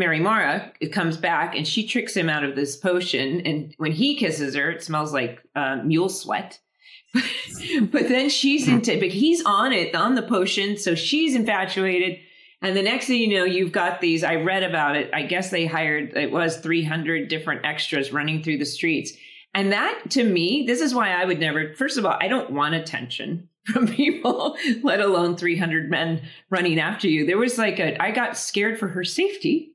Mary 0.00 0.18
Mara 0.18 0.72
comes 0.90 1.16
back 1.16 1.54
and 1.54 1.68
she 1.68 1.86
tricks 1.86 2.16
him 2.16 2.28
out 2.28 2.42
of 2.42 2.56
this 2.56 2.76
potion. 2.76 3.42
And 3.42 3.74
when 3.76 3.92
he 3.92 4.16
kisses 4.16 4.56
her, 4.56 4.70
it 4.70 4.82
smells 4.82 5.12
like 5.12 5.40
uh, 5.54 5.76
mule 5.84 6.08
sweat. 6.08 6.58
but 7.14 8.08
then 8.08 8.30
she's 8.30 8.66
into, 8.66 8.98
but 8.98 9.08
he's 9.08 9.44
on 9.44 9.72
it, 9.72 9.94
on 9.94 10.14
the 10.14 10.22
potion. 10.22 10.76
So 10.78 10.94
she's 10.94 11.34
infatuated. 11.34 12.18
And 12.62 12.76
the 12.76 12.82
next 12.82 13.06
thing 13.06 13.20
you 13.20 13.38
know, 13.38 13.44
you've 13.44 13.72
got 13.72 14.00
these. 14.00 14.24
I 14.24 14.36
read 14.36 14.62
about 14.62 14.96
it. 14.96 15.10
I 15.12 15.22
guess 15.22 15.50
they 15.50 15.66
hired, 15.66 16.16
it 16.16 16.30
was 16.30 16.56
300 16.56 17.28
different 17.28 17.64
extras 17.64 18.12
running 18.12 18.42
through 18.42 18.58
the 18.58 18.66
streets. 18.66 19.12
And 19.54 19.72
that 19.72 20.10
to 20.10 20.24
me, 20.24 20.64
this 20.66 20.80
is 20.80 20.94
why 20.94 21.10
I 21.10 21.24
would 21.24 21.40
never, 21.40 21.74
first 21.74 21.98
of 21.98 22.06
all, 22.06 22.16
I 22.20 22.28
don't 22.28 22.52
want 22.52 22.74
attention 22.74 23.48
from 23.66 23.86
people, 23.86 24.56
let 24.82 25.00
alone 25.00 25.36
300 25.36 25.90
men 25.90 26.22
running 26.48 26.78
after 26.80 27.06
you. 27.08 27.26
There 27.26 27.38
was 27.38 27.58
like 27.58 27.78
a, 27.78 28.00
I 28.02 28.12
got 28.12 28.38
scared 28.38 28.78
for 28.78 28.88
her 28.88 29.04
safety 29.04 29.69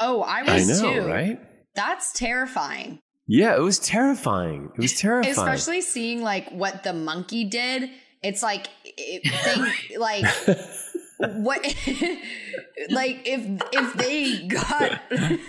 Oh, 0.00 0.22
I 0.22 0.42
was 0.42 0.70
I 0.70 0.82
know, 0.82 0.94
too. 0.94 1.06
Right? 1.06 1.40
That's 1.74 2.12
terrifying. 2.12 3.00
Yeah, 3.26 3.54
it 3.54 3.60
was 3.60 3.78
terrifying. 3.78 4.70
It 4.76 4.80
was 4.80 4.98
terrifying. 4.98 5.36
Especially 5.36 5.82
seeing 5.82 6.22
like 6.22 6.50
what 6.50 6.82
the 6.82 6.92
monkey 6.92 7.44
did. 7.44 7.90
It's 8.22 8.42
like 8.42 8.68
it, 8.84 9.22
they 9.88 9.96
like 9.98 10.24
what 11.20 11.62
like 12.90 13.20
if 13.24 13.62
if 13.72 13.94
they 13.94 14.48
got 14.48 15.00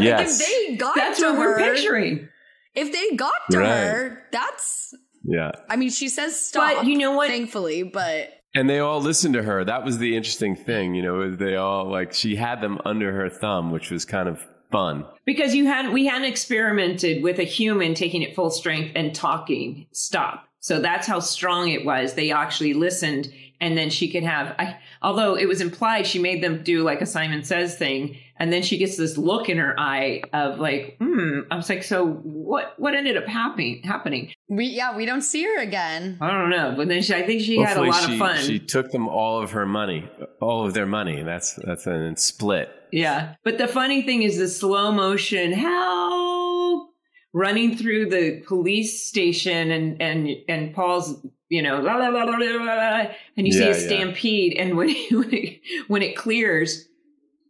yes. 0.00 0.40
if 0.40 0.46
they 0.46 0.76
got 0.76 0.96
that's 0.96 1.20
to 1.20 1.26
what 1.26 1.36
her, 1.36 1.38
we're 1.38 1.58
picturing. 1.58 2.28
If 2.74 2.92
they 2.92 3.16
got 3.16 3.32
to 3.52 3.58
right. 3.58 3.68
her, 3.68 4.24
that's 4.32 4.94
yeah. 5.22 5.52
I 5.68 5.76
mean, 5.76 5.90
she 5.90 6.08
says 6.08 6.44
stop. 6.44 6.76
But 6.76 6.86
you 6.86 6.98
know 6.98 7.12
what? 7.12 7.28
Thankfully, 7.28 7.82
but 7.82 8.30
and 8.54 8.68
they 8.68 8.78
all 8.78 9.00
listened 9.00 9.34
to 9.34 9.42
her. 9.42 9.64
That 9.64 9.84
was 9.84 9.98
the 9.98 10.16
interesting 10.16 10.56
thing, 10.56 10.94
you 10.94 11.02
know. 11.02 11.34
They 11.34 11.56
all 11.56 11.88
like 11.88 12.12
she 12.12 12.36
had 12.36 12.60
them 12.60 12.78
under 12.84 13.12
her 13.12 13.28
thumb, 13.28 13.70
which 13.70 13.90
was 13.90 14.04
kind 14.04 14.28
of 14.28 14.44
fun 14.70 15.06
because 15.24 15.54
you 15.54 15.66
had 15.66 15.92
we 15.92 16.06
hadn't 16.06 16.28
experimented 16.28 17.22
with 17.22 17.38
a 17.38 17.44
human 17.44 17.94
taking 17.94 18.22
it 18.22 18.34
full 18.34 18.50
strength 18.50 18.92
and 18.94 19.14
talking 19.14 19.86
stop. 19.92 20.44
So 20.60 20.80
that's 20.80 21.06
how 21.06 21.20
strong 21.20 21.68
it 21.68 21.84
was. 21.84 22.14
They 22.14 22.32
actually 22.32 22.74
listened, 22.74 23.32
and 23.60 23.78
then 23.78 23.90
she 23.90 24.10
could 24.10 24.24
have. 24.24 24.54
I, 24.58 24.78
although 25.02 25.36
it 25.36 25.46
was 25.46 25.60
implied, 25.60 26.06
she 26.06 26.18
made 26.18 26.42
them 26.42 26.62
do 26.64 26.82
like 26.82 27.00
a 27.00 27.06
Simon 27.06 27.44
Says 27.44 27.76
thing, 27.76 28.16
and 28.38 28.52
then 28.52 28.62
she 28.62 28.78
gets 28.78 28.96
this 28.96 29.18
look 29.18 29.48
in 29.48 29.58
her 29.58 29.78
eye 29.78 30.22
of 30.32 30.58
like, 30.58 30.96
hmm. 31.00 31.40
I 31.50 31.56
was 31.56 31.68
like, 31.68 31.82
so 31.82 32.06
what? 32.06 32.74
What 32.78 32.94
ended 32.94 33.16
up 33.16 33.26
happening? 33.26 33.82
Happening? 33.82 34.32
We 34.48 34.66
yeah, 34.66 34.96
we 34.96 35.06
don't 35.06 35.22
see 35.22 35.42
her 35.44 35.58
again. 35.60 36.18
I 36.20 36.30
don't 36.30 36.50
know, 36.50 36.74
but 36.76 36.88
then 36.88 37.02
she, 37.02 37.14
I 37.14 37.22
think 37.24 37.42
she 37.42 37.56
Hopefully 37.56 37.88
had 37.88 37.96
a 37.96 38.00
lot 38.00 38.08
she, 38.08 38.12
of 38.12 38.18
fun. 38.18 38.44
She 38.44 38.58
took 38.58 38.90
them 38.90 39.08
all 39.08 39.42
of 39.42 39.50
her 39.52 39.66
money, 39.66 40.08
all 40.40 40.66
of 40.66 40.74
their 40.74 40.86
money. 40.86 41.22
That's 41.22 41.54
that's 41.54 41.86
a 41.86 42.14
split. 42.16 42.70
Yeah, 42.92 43.34
but 43.44 43.58
the 43.58 43.68
funny 43.68 44.02
thing 44.02 44.22
is 44.22 44.38
the 44.38 44.48
slow 44.48 44.92
motion 44.92 45.52
help 45.52 46.90
running 47.34 47.76
through 47.76 48.08
the 48.10 48.42
police 48.46 49.02
station, 49.02 49.70
and 49.70 50.00
and 50.00 50.28
and 50.48 50.74
Paul's 50.74 51.14
you 51.48 51.62
know, 51.62 51.80
la, 51.80 51.96
la, 51.96 52.08
la, 52.08 52.24
la, 52.24 52.36
la, 52.36 52.74
la, 52.74 53.06
and 53.36 53.46
you 53.46 53.54
Yeah, 53.54 53.72
see 53.72 53.80
a 53.80 53.82
yeah. 53.82 53.86
stampede, 53.86 54.56
and 54.58 54.76
when 54.76 54.88
when 55.10 55.34
it, 55.34 55.60
when 55.88 56.02
it 56.02 56.16
clears, 56.16 56.86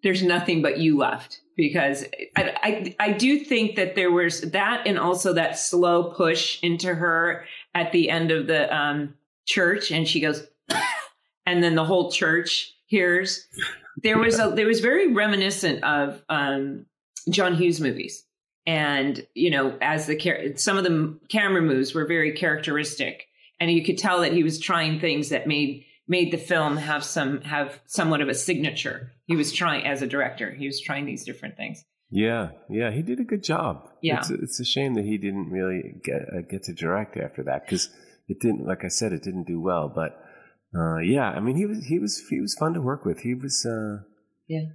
there's 0.02 0.22
nothing 0.22 0.62
but 0.62 0.78
you 0.78 0.96
left 0.96 1.40
because 1.56 2.04
I, 2.36 2.54
I 2.62 2.96
I 3.00 3.12
do 3.12 3.40
think 3.40 3.76
that 3.76 3.96
there 3.96 4.12
was 4.12 4.40
that 4.42 4.86
and 4.86 4.98
also 4.98 5.32
that 5.34 5.58
slow 5.58 6.04
push 6.04 6.62
into 6.62 6.94
her 6.94 7.44
at 7.74 7.92
the 7.92 8.08
end 8.10 8.30
of 8.30 8.46
the 8.46 8.74
um, 8.74 9.14
church, 9.46 9.90
and 9.90 10.06
she 10.06 10.20
goes, 10.20 10.46
and 11.46 11.62
then 11.62 11.74
the 11.74 11.84
whole 11.84 12.10
church 12.10 12.72
hears. 12.86 13.46
There 14.02 14.18
was 14.18 14.38
a 14.38 14.52
there 14.54 14.66
was 14.66 14.80
very 14.80 15.12
reminiscent 15.12 15.82
of 15.82 16.22
um, 16.28 16.86
John 17.28 17.56
Hughes 17.56 17.80
movies, 17.80 18.24
and 18.64 19.26
you 19.34 19.50
know 19.50 19.76
as 19.80 20.06
the 20.06 20.54
some 20.56 20.78
of 20.78 20.84
the 20.84 21.18
camera 21.28 21.60
moves 21.60 21.92
were 21.92 22.06
very 22.06 22.32
characteristic, 22.32 23.26
and 23.58 23.72
you 23.72 23.84
could 23.84 23.98
tell 23.98 24.20
that 24.20 24.32
he 24.32 24.44
was 24.44 24.60
trying 24.60 25.00
things 25.00 25.30
that 25.30 25.48
made 25.48 25.84
made 26.08 26.32
the 26.32 26.38
film 26.38 26.76
have 26.78 27.04
some 27.04 27.42
have 27.42 27.80
somewhat 27.86 28.20
of 28.20 28.28
a 28.28 28.34
signature. 28.34 29.12
He 29.26 29.36
was 29.36 29.52
trying 29.52 29.86
as 29.86 30.02
a 30.02 30.06
director. 30.06 30.50
He 30.54 30.66
was 30.66 30.80
trying 30.80 31.06
these 31.06 31.24
different 31.24 31.56
things. 31.56 31.84
Yeah, 32.10 32.50
yeah, 32.70 32.90
he 32.90 33.02
did 33.02 33.20
a 33.20 33.24
good 33.24 33.44
job. 33.44 33.86
Yeah. 34.02 34.18
it's 34.20 34.30
a, 34.30 34.34
it's 34.34 34.60
a 34.60 34.64
shame 34.64 34.94
that 34.94 35.04
he 35.04 35.18
didn't 35.18 35.50
really 35.50 35.82
get 36.02 36.22
uh, 36.22 36.40
get 36.50 36.62
to 36.64 36.72
direct 36.72 37.16
after 37.18 37.42
that 37.44 37.66
because 37.66 37.90
it 38.28 38.40
didn't. 38.40 38.66
Like 38.66 38.84
I 38.84 38.88
said, 38.88 39.12
it 39.12 39.22
didn't 39.22 39.44
do 39.46 39.60
well. 39.60 39.92
But 39.94 40.18
uh, 40.74 40.98
yeah, 40.98 41.28
I 41.30 41.40
mean, 41.40 41.56
he 41.56 41.66
was 41.66 41.84
he 41.84 41.98
was 41.98 42.22
he 42.30 42.40
was 42.40 42.54
fun 42.54 42.72
to 42.74 42.80
work 42.80 43.04
with. 43.04 43.20
He 43.20 43.34
was, 43.34 43.66
uh, 43.66 44.04
Yeah. 44.48 44.70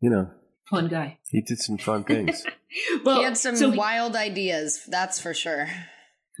you 0.00 0.10
know, 0.10 0.30
Fun 0.70 0.88
guy. 0.88 1.18
he 1.30 1.40
did 1.42 1.58
some 1.58 1.78
fun 1.78 2.04
things. 2.04 2.44
Well, 3.04 3.18
he 3.18 3.22
had 3.22 3.36
some 3.38 3.54
so 3.54 3.68
wild 3.70 4.16
ideas, 4.16 4.82
that's 4.88 5.20
for 5.20 5.32
sure. 5.32 5.68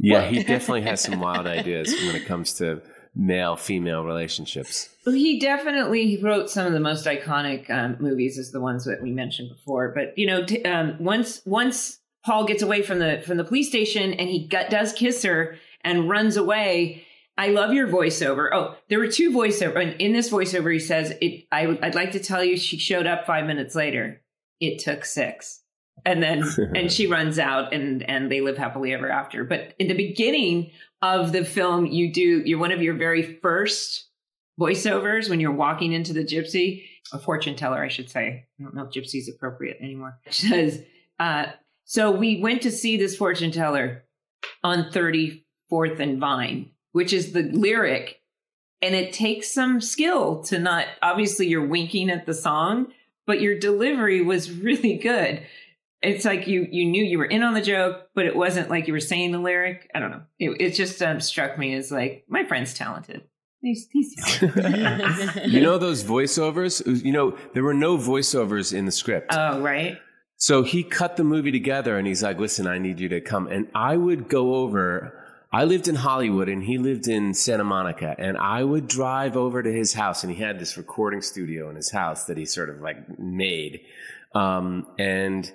yeah, 0.00 0.22
he 0.28 0.42
definitely 0.42 0.82
has 0.82 1.00
some 1.06 1.20
wild 1.20 1.46
ideas 1.46 1.94
when 2.04 2.16
it 2.16 2.26
comes 2.26 2.54
to 2.54 2.82
male 3.14 3.56
female 3.56 4.04
relationships. 4.04 4.88
Well, 5.06 5.14
he 5.14 5.38
definitely 5.38 6.18
wrote 6.22 6.50
some 6.50 6.66
of 6.66 6.72
the 6.72 6.80
most 6.80 7.06
iconic 7.06 7.70
um, 7.70 7.96
movies, 8.00 8.38
as 8.38 8.50
the 8.50 8.60
ones 8.60 8.84
that 8.84 9.02
we 9.02 9.10
mentioned 9.12 9.50
before. 9.50 9.92
But 9.94 10.16
you 10.18 10.26
know, 10.26 10.44
t- 10.44 10.62
um, 10.64 10.96
once 10.98 11.40
once 11.44 11.98
Paul 12.24 12.44
gets 12.46 12.62
away 12.62 12.82
from 12.82 12.98
the 12.98 13.22
from 13.26 13.36
the 13.36 13.44
police 13.44 13.68
station 13.68 14.14
and 14.14 14.28
he 14.28 14.46
got, 14.48 14.70
does 14.70 14.92
kiss 14.92 15.22
her 15.22 15.56
and 15.82 16.08
runs 16.08 16.36
away. 16.36 17.04
I 17.36 17.48
love 17.48 17.72
your 17.72 17.88
voiceover. 17.88 18.48
Oh, 18.52 18.76
there 18.88 19.00
were 19.00 19.08
two 19.08 19.32
voiceover, 19.32 19.82
and 19.82 20.00
in 20.00 20.12
this 20.12 20.30
voiceover, 20.30 20.72
he 20.72 20.78
says, 20.78 21.12
"It. 21.20 21.46
I, 21.50 21.66
would- 21.66 21.82
I'd 21.82 21.96
like 21.96 22.12
to 22.12 22.20
tell 22.20 22.44
you, 22.44 22.56
she 22.56 22.78
showed 22.78 23.06
up 23.08 23.26
five 23.26 23.44
minutes 23.46 23.74
later. 23.74 24.22
It 24.60 24.78
took 24.78 25.04
six, 25.04 25.60
and 26.06 26.22
then 26.22 26.44
and 26.76 26.90
she 26.92 27.08
runs 27.08 27.38
out, 27.40 27.74
and 27.74 28.08
and 28.08 28.30
they 28.30 28.40
live 28.40 28.56
happily 28.56 28.92
ever 28.94 29.10
after. 29.10 29.42
But 29.44 29.74
in 29.80 29.88
the 29.88 29.94
beginning 29.96 30.70
of 31.04 31.32
the 31.32 31.44
film, 31.44 31.84
you 31.84 32.10
do 32.10 32.42
you're 32.46 32.58
one 32.58 32.72
of 32.72 32.82
your 32.82 32.94
very 32.94 33.22
first 33.22 34.08
voiceovers 34.58 35.28
when 35.28 35.38
you're 35.38 35.52
walking 35.52 35.92
into 35.92 36.14
the 36.14 36.24
gypsy, 36.24 36.84
a 37.12 37.18
fortune 37.18 37.54
teller, 37.54 37.84
I 37.84 37.88
should 37.88 38.08
say. 38.08 38.46
I 38.58 38.62
don't 38.62 38.74
know 38.74 38.84
if 38.84 38.90
gypsy 38.90 39.16
is 39.16 39.28
appropriate 39.28 39.76
anymore. 39.82 40.18
She 40.30 40.46
says, 40.48 40.82
uh, 41.20 41.46
so 41.84 42.10
we 42.10 42.40
went 42.40 42.62
to 42.62 42.70
see 42.70 42.96
this 42.96 43.16
fortune 43.16 43.50
teller 43.50 44.04
on 44.62 44.90
34th 44.90 46.00
and 46.00 46.18
Vine, 46.18 46.70
which 46.92 47.12
is 47.12 47.32
the 47.32 47.42
lyric. 47.42 48.20
And 48.80 48.94
it 48.94 49.12
takes 49.12 49.52
some 49.52 49.82
skill 49.82 50.42
to 50.44 50.58
not, 50.58 50.86
obviously, 51.02 51.48
you're 51.48 51.66
winking 51.66 52.10
at 52.10 52.24
the 52.24 52.34
song, 52.34 52.88
but 53.26 53.40
your 53.42 53.58
delivery 53.58 54.22
was 54.22 54.50
really 54.50 54.96
good. 54.96 55.42
It's 56.04 56.24
like 56.24 56.46
you 56.46 56.66
you 56.70 56.84
knew 56.84 57.02
you 57.02 57.18
were 57.18 57.24
in 57.24 57.42
on 57.42 57.54
the 57.54 57.62
joke, 57.62 58.08
but 58.14 58.26
it 58.26 58.36
wasn't 58.36 58.70
like 58.70 58.86
you 58.86 58.92
were 58.92 59.00
saying 59.00 59.32
the 59.32 59.38
lyric. 59.38 59.90
I 59.94 60.00
don't 60.00 60.10
know. 60.10 60.22
It, 60.38 60.60
it 60.60 60.70
just 60.70 61.02
um, 61.02 61.20
struck 61.20 61.58
me 61.58 61.74
as 61.74 61.90
like 61.90 62.24
my 62.28 62.44
friend's 62.44 62.74
talented. 62.74 63.22
He's, 63.60 63.88
he's 63.90 64.14
talented. 64.16 65.46
you 65.46 65.62
know 65.62 65.78
those 65.78 66.04
voiceovers? 66.04 67.02
You 67.02 67.12
know 67.12 67.38
there 67.54 67.62
were 67.62 67.74
no 67.74 67.96
voiceovers 67.96 68.76
in 68.76 68.84
the 68.84 68.92
script. 68.92 69.28
Oh, 69.30 69.60
right. 69.60 69.98
So 70.36 70.62
he 70.62 70.82
cut 70.82 71.16
the 71.16 71.24
movie 71.24 71.52
together 71.52 71.96
and 71.96 72.06
he's 72.06 72.22
like, 72.22 72.38
listen, 72.38 72.66
I 72.66 72.76
need 72.78 73.00
you 73.00 73.08
to 73.10 73.20
come. 73.22 73.46
And 73.46 73.68
I 73.74 73.96
would 73.96 74.28
go 74.28 74.56
over. 74.56 75.18
I 75.50 75.64
lived 75.64 75.88
in 75.88 75.94
Hollywood 75.94 76.48
and 76.48 76.62
he 76.62 76.76
lived 76.76 77.08
in 77.08 77.32
Santa 77.32 77.64
Monica. 77.64 78.14
And 78.18 78.36
I 78.36 78.62
would 78.62 78.88
drive 78.88 79.36
over 79.36 79.62
to 79.62 79.72
his 79.72 79.94
house 79.94 80.22
and 80.22 80.30
he 80.30 80.42
had 80.42 80.58
this 80.58 80.76
recording 80.76 81.22
studio 81.22 81.70
in 81.70 81.76
his 81.76 81.90
house 81.90 82.24
that 82.24 82.36
he 82.36 82.44
sort 82.44 82.68
of 82.68 82.82
like 82.82 83.18
made. 83.18 83.82
Um, 84.34 84.86
and 84.98 85.50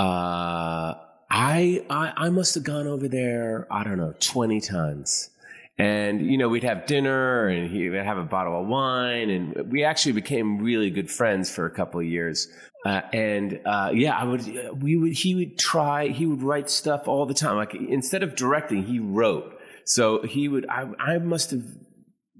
uh, 0.00 0.94
I, 1.30 1.84
I, 1.90 2.12
I 2.16 2.30
must 2.30 2.54
have 2.54 2.64
gone 2.64 2.86
over 2.86 3.06
there, 3.06 3.66
I 3.70 3.84
don't 3.84 3.98
know, 3.98 4.14
20 4.18 4.60
times. 4.62 5.28
And, 5.76 6.24
you 6.26 6.38
know, 6.38 6.48
we'd 6.48 6.64
have 6.64 6.86
dinner 6.86 7.48
and 7.48 7.70
he 7.70 7.90
would 7.90 8.02
have 8.04 8.16
a 8.16 8.24
bottle 8.24 8.62
of 8.62 8.66
wine. 8.66 9.28
And 9.28 9.70
we 9.70 9.84
actually 9.84 10.12
became 10.12 10.58
really 10.58 10.88
good 10.88 11.10
friends 11.10 11.50
for 11.50 11.66
a 11.66 11.70
couple 11.70 12.00
of 12.00 12.06
years. 12.06 12.48
Uh, 12.86 13.02
and 13.12 13.60
uh, 13.66 13.90
yeah, 13.92 14.16
I 14.16 14.24
would. 14.24 14.82
We 14.82 14.96
would. 14.96 15.12
He 15.12 15.34
would 15.34 15.58
try. 15.58 16.08
He 16.08 16.24
would 16.24 16.42
write 16.42 16.70
stuff 16.70 17.08
all 17.08 17.26
the 17.26 17.34
time. 17.34 17.56
Like 17.56 17.74
instead 17.74 18.22
of 18.22 18.36
directing, 18.36 18.84
he 18.84 18.98
wrote. 18.98 19.52
So 19.84 20.22
he 20.22 20.48
would. 20.48 20.66
I, 20.66 20.88
I 20.98 21.18
must 21.18 21.50
have 21.50 21.64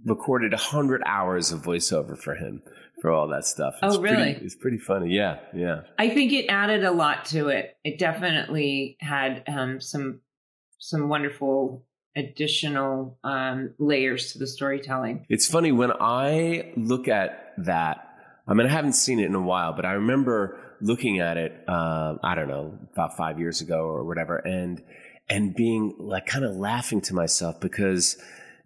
recorded 0.06 0.54
a 0.54 0.56
hundred 0.56 1.02
hours 1.04 1.52
of 1.52 1.60
voiceover 1.60 2.16
for 2.16 2.36
him 2.36 2.62
for 3.00 3.10
all 3.10 3.28
that 3.28 3.44
stuff. 3.46 3.74
Oh, 3.82 3.88
It's 3.88 3.96
pretty- 3.98 4.16
really? 4.16 4.30
it's 4.42 4.54
pretty 4.54 4.78
funny. 4.78 5.14
Yeah, 5.14 5.38
yeah. 5.54 5.82
I 5.98 6.08
think 6.10 6.32
it 6.32 6.46
added 6.48 6.84
a 6.84 6.92
lot 6.92 7.24
to 7.26 7.48
it. 7.48 7.76
It 7.84 7.98
definitely 7.98 8.96
had 9.00 9.42
um, 9.48 9.80
some 9.80 10.20
some 10.78 11.08
wonderful 11.08 11.84
additional 12.16 13.18
um, 13.24 13.74
layers 13.78 14.32
to 14.32 14.38
the 14.38 14.46
storytelling. 14.46 15.26
It's 15.28 15.46
funny 15.46 15.72
when 15.72 15.92
I 16.00 16.72
look 16.76 17.08
at 17.08 17.52
that. 17.58 18.06
I 18.48 18.54
mean, 18.54 18.66
I 18.66 18.70
haven't 18.70 18.94
seen 18.94 19.20
it 19.20 19.26
in 19.26 19.34
a 19.34 19.40
while, 19.40 19.72
but 19.74 19.84
I 19.84 19.92
remember 19.92 20.58
looking 20.80 21.20
at 21.20 21.36
it. 21.36 21.52
Uh, 21.68 22.16
I 22.22 22.34
don't 22.34 22.48
know, 22.48 22.78
about 22.92 23.16
five 23.16 23.38
years 23.38 23.60
ago 23.60 23.80
or 23.84 24.04
whatever, 24.04 24.36
and 24.38 24.82
and 25.28 25.54
being 25.54 25.94
like 25.98 26.26
kind 26.26 26.44
of 26.44 26.56
laughing 26.56 27.00
to 27.02 27.14
myself 27.14 27.60
because 27.60 28.16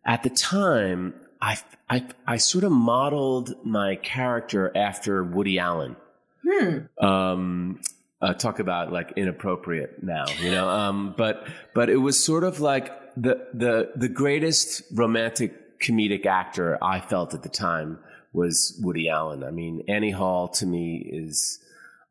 at 0.06 0.22
the 0.22 0.30
time 0.30 1.14
I 1.44 1.58
I 1.90 2.06
I 2.26 2.36
sort 2.38 2.64
of 2.64 2.72
modeled 2.72 3.54
my 3.64 3.96
character 3.96 4.72
after 4.74 5.22
Woody 5.22 5.58
Allen. 5.58 5.96
Hmm. 6.42 7.04
Um, 7.04 7.80
uh, 8.22 8.32
talk 8.32 8.58
about 8.58 8.92
like 8.92 9.12
inappropriate 9.16 10.02
now, 10.02 10.24
you 10.40 10.50
know. 10.50 10.68
Um, 10.68 11.14
but 11.16 11.46
but 11.74 11.90
it 11.90 11.96
was 11.98 12.22
sort 12.22 12.44
of 12.44 12.60
like 12.60 12.90
the 13.14 13.46
the 13.52 13.90
the 13.94 14.08
greatest 14.08 14.82
romantic 14.92 15.78
comedic 15.80 16.24
actor 16.24 16.78
I 16.82 17.00
felt 17.00 17.34
at 17.34 17.42
the 17.42 17.50
time 17.50 17.98
was 18.32 18.78
Woody 18.82 19.08
Allen. 19.10 19.44
I 19.44 19.50
mean, 19.50 19.84
Annie 19.86 20.10
Hall 20.10 20.48
to 20.48 20.66
me 20.66 20.96
is, 20.96 21.60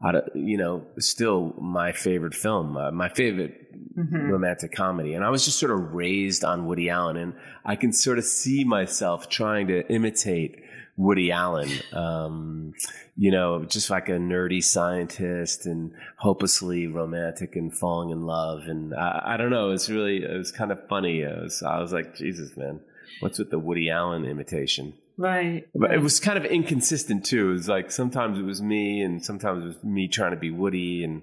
I 0.03 0.11
don't- 0.11 0.35
you 0.35 0.57
know, 0.57 0.85
still 0.99 1.55
my 1.59 1.91
favorite 1.93 2.35
film, 2.35 2.75
uh, 2.77 2.91
my 2.91 3.09
favorite 3.09 3.59
Mhm. 3.97 4.29
romantic 4.29 4.71
comedy. 4.73 5.13
And 5.13 5.23
I 5.23 5.29
was 5.29 5.45
just 5.45 5.59
sort 5.59 5.71
of 5.71 5.93
raised 5.93 6.43
on 6.43 6.65
Woody 6.65 6.89
Allen, 6.89 7.15
and 7.17 7.33
I 7.63 7.75
can 7.75 7.93
sort 7.93 8.17
of 8.17 8.23
see 8.25 8.63
myself 8.63 9.29
trying 9.29 9.67
to 9.67 9.87
imitate 9.91 10.59
Woody 10.97 11.31
Allen. 11.31 11.69
Um, 11.93 12.73
you 13.15 13.31
know, 13.31 13.63
just 13.65 13.89
like 13.89 14.09
a 14.09 14.13
nerdy 14.17 14.63
scientist 14.63 15.65
and 15.65 15.91
hopelessly 16.17 16.87
romantic 16.87 17.55
and 17.55 17.73
falling 17.73 18.09
in 18.09 18.25
love. 18.25 18.63
And 18.67 18.93
I, 18.95 19.21
I 19.33 19.37
don't 19.37 19.51
know, 19.51 19.71
it's 19.71 19.89
really, 19.89 20.23
it 20.23 20.37
was 20.37 20.51
kind 20.51 20.71
of 20.71 20.79
funny. 20.87 21.23
Was, 21.23 21.63
I 21.63 21.79
was 21.79 21.93
like, 21.93 22.15
Jesus, 22.15 22.57
man, 22.57 22.79
what's 23.21 23.39
with 23.39 23.51
the 23.51 23.59
Woody 23.59 23.89
Allen 23.89 24.25
imitation? 24.25 24.93
Right. 25.17 25.67
But 25.75 25.93
it 25.93 26.01
was 26.01 26.19
kind 26.19 26.37
of 26.37 26.45
inconsistent 26.45 27.25
too. 27.25 27.49
It 27.49 27.53
was 27.53 27.69
like 27.69 27.91
sometimes 27.91 28.39
it 28.39 28.43
was 28.43 28.61
me, 28.61 29.01
and 29.01 29.23
sometimes 29.23 29.63
it 29.63 29.67
was 29.67 29.83
me 29.83 30.07
trying 30.07 30.31
to 30.31 30.37
be 30.37 30.51
Woody, 30.51 31.03
and 31.03 31.21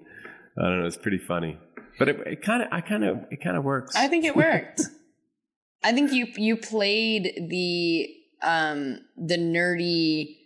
I 0.59 0.63
don't 0.63 0.81
know. 0.81 0.87
It's 0.87 0.97
pretty 0.97 1.19
funny, 1.19 1.59
but 1.99 2.09
it, 2.09 2.21
it 2.27 2.43
kind 2.43 2.63
of, 2.63 2.69
I 2.71 2.81
kind 2.81 3.05
of, 3.05 3.25
it 3.31 3.41
kind 3.43 3.57
of 3.57 3.65
works. 3.65 3.97
I 3.97 4.09
think 4.09 4.25
it 4.25 4.37
worked. 4.37 4.83
I 5.83 5.93
think 5.93 6.13
you 6.13 6.27
you 6.37 6.57
played 6.57 7.49
the 7.49 8.15
um 8.43 9.01
the 9.17 9.39
nerdy 9.39 10.37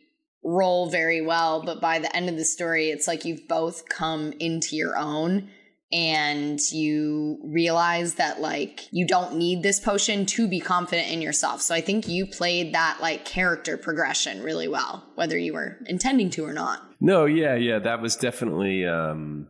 role 0.43 0.89
very 0.89 1.21
well, 1.21 1.63
but 1.63 1.81
by 1.81 1.99
the 1.99 2.15
end 2.15 2.29
of 2.29 2.37
the 2.37 2.45
story, 2.45 2.91
it's 2.91 3.09
like 3.09 3.25
you've 3.25 3.49
both 3.49 3.89
come 3.89 4.33
into 4.39 4.77
your 4.77 4.97
own 4.97 5.51
and 5.95 6.59
you 6.73 7.39
realize 7.45 8.15
that 8.15 8.41
like 8.41 8.89
you 8.91 9.07
don't 9.07 9.37
need 9.37 9.63
this 9.63 9.79
potion 9.79 10.27
to 10.27 10.49
be 10.49 10.59
confident 10.59 11.09
in 11.09 11.23
yourself. 11.23 11.63
So 11.63 11.73
I 11.73 11.81
think 11.81 12.09
you 12.09 12.27
played 12.27 12.75
that 12.75 12.99
like 13.01 13.25
character 13.25 13.77
progression 13.77 14.43
really 14.43 14.67
well, 14.67 15.07
whether 15.15 15.39
you 15.39 15.53
were 15.53 15.79
intending 15.87 16.31
to 16.31 16.45
or 16.45 16.53
not. 16.53 16.83
No, 17.01 17.27
yeah, 17.27 17.55
yeah, 17.55 17.79
that 17.79 18.03
was 18.03 18.17
definitely, 18.17 18.85
um, 18.85 19.47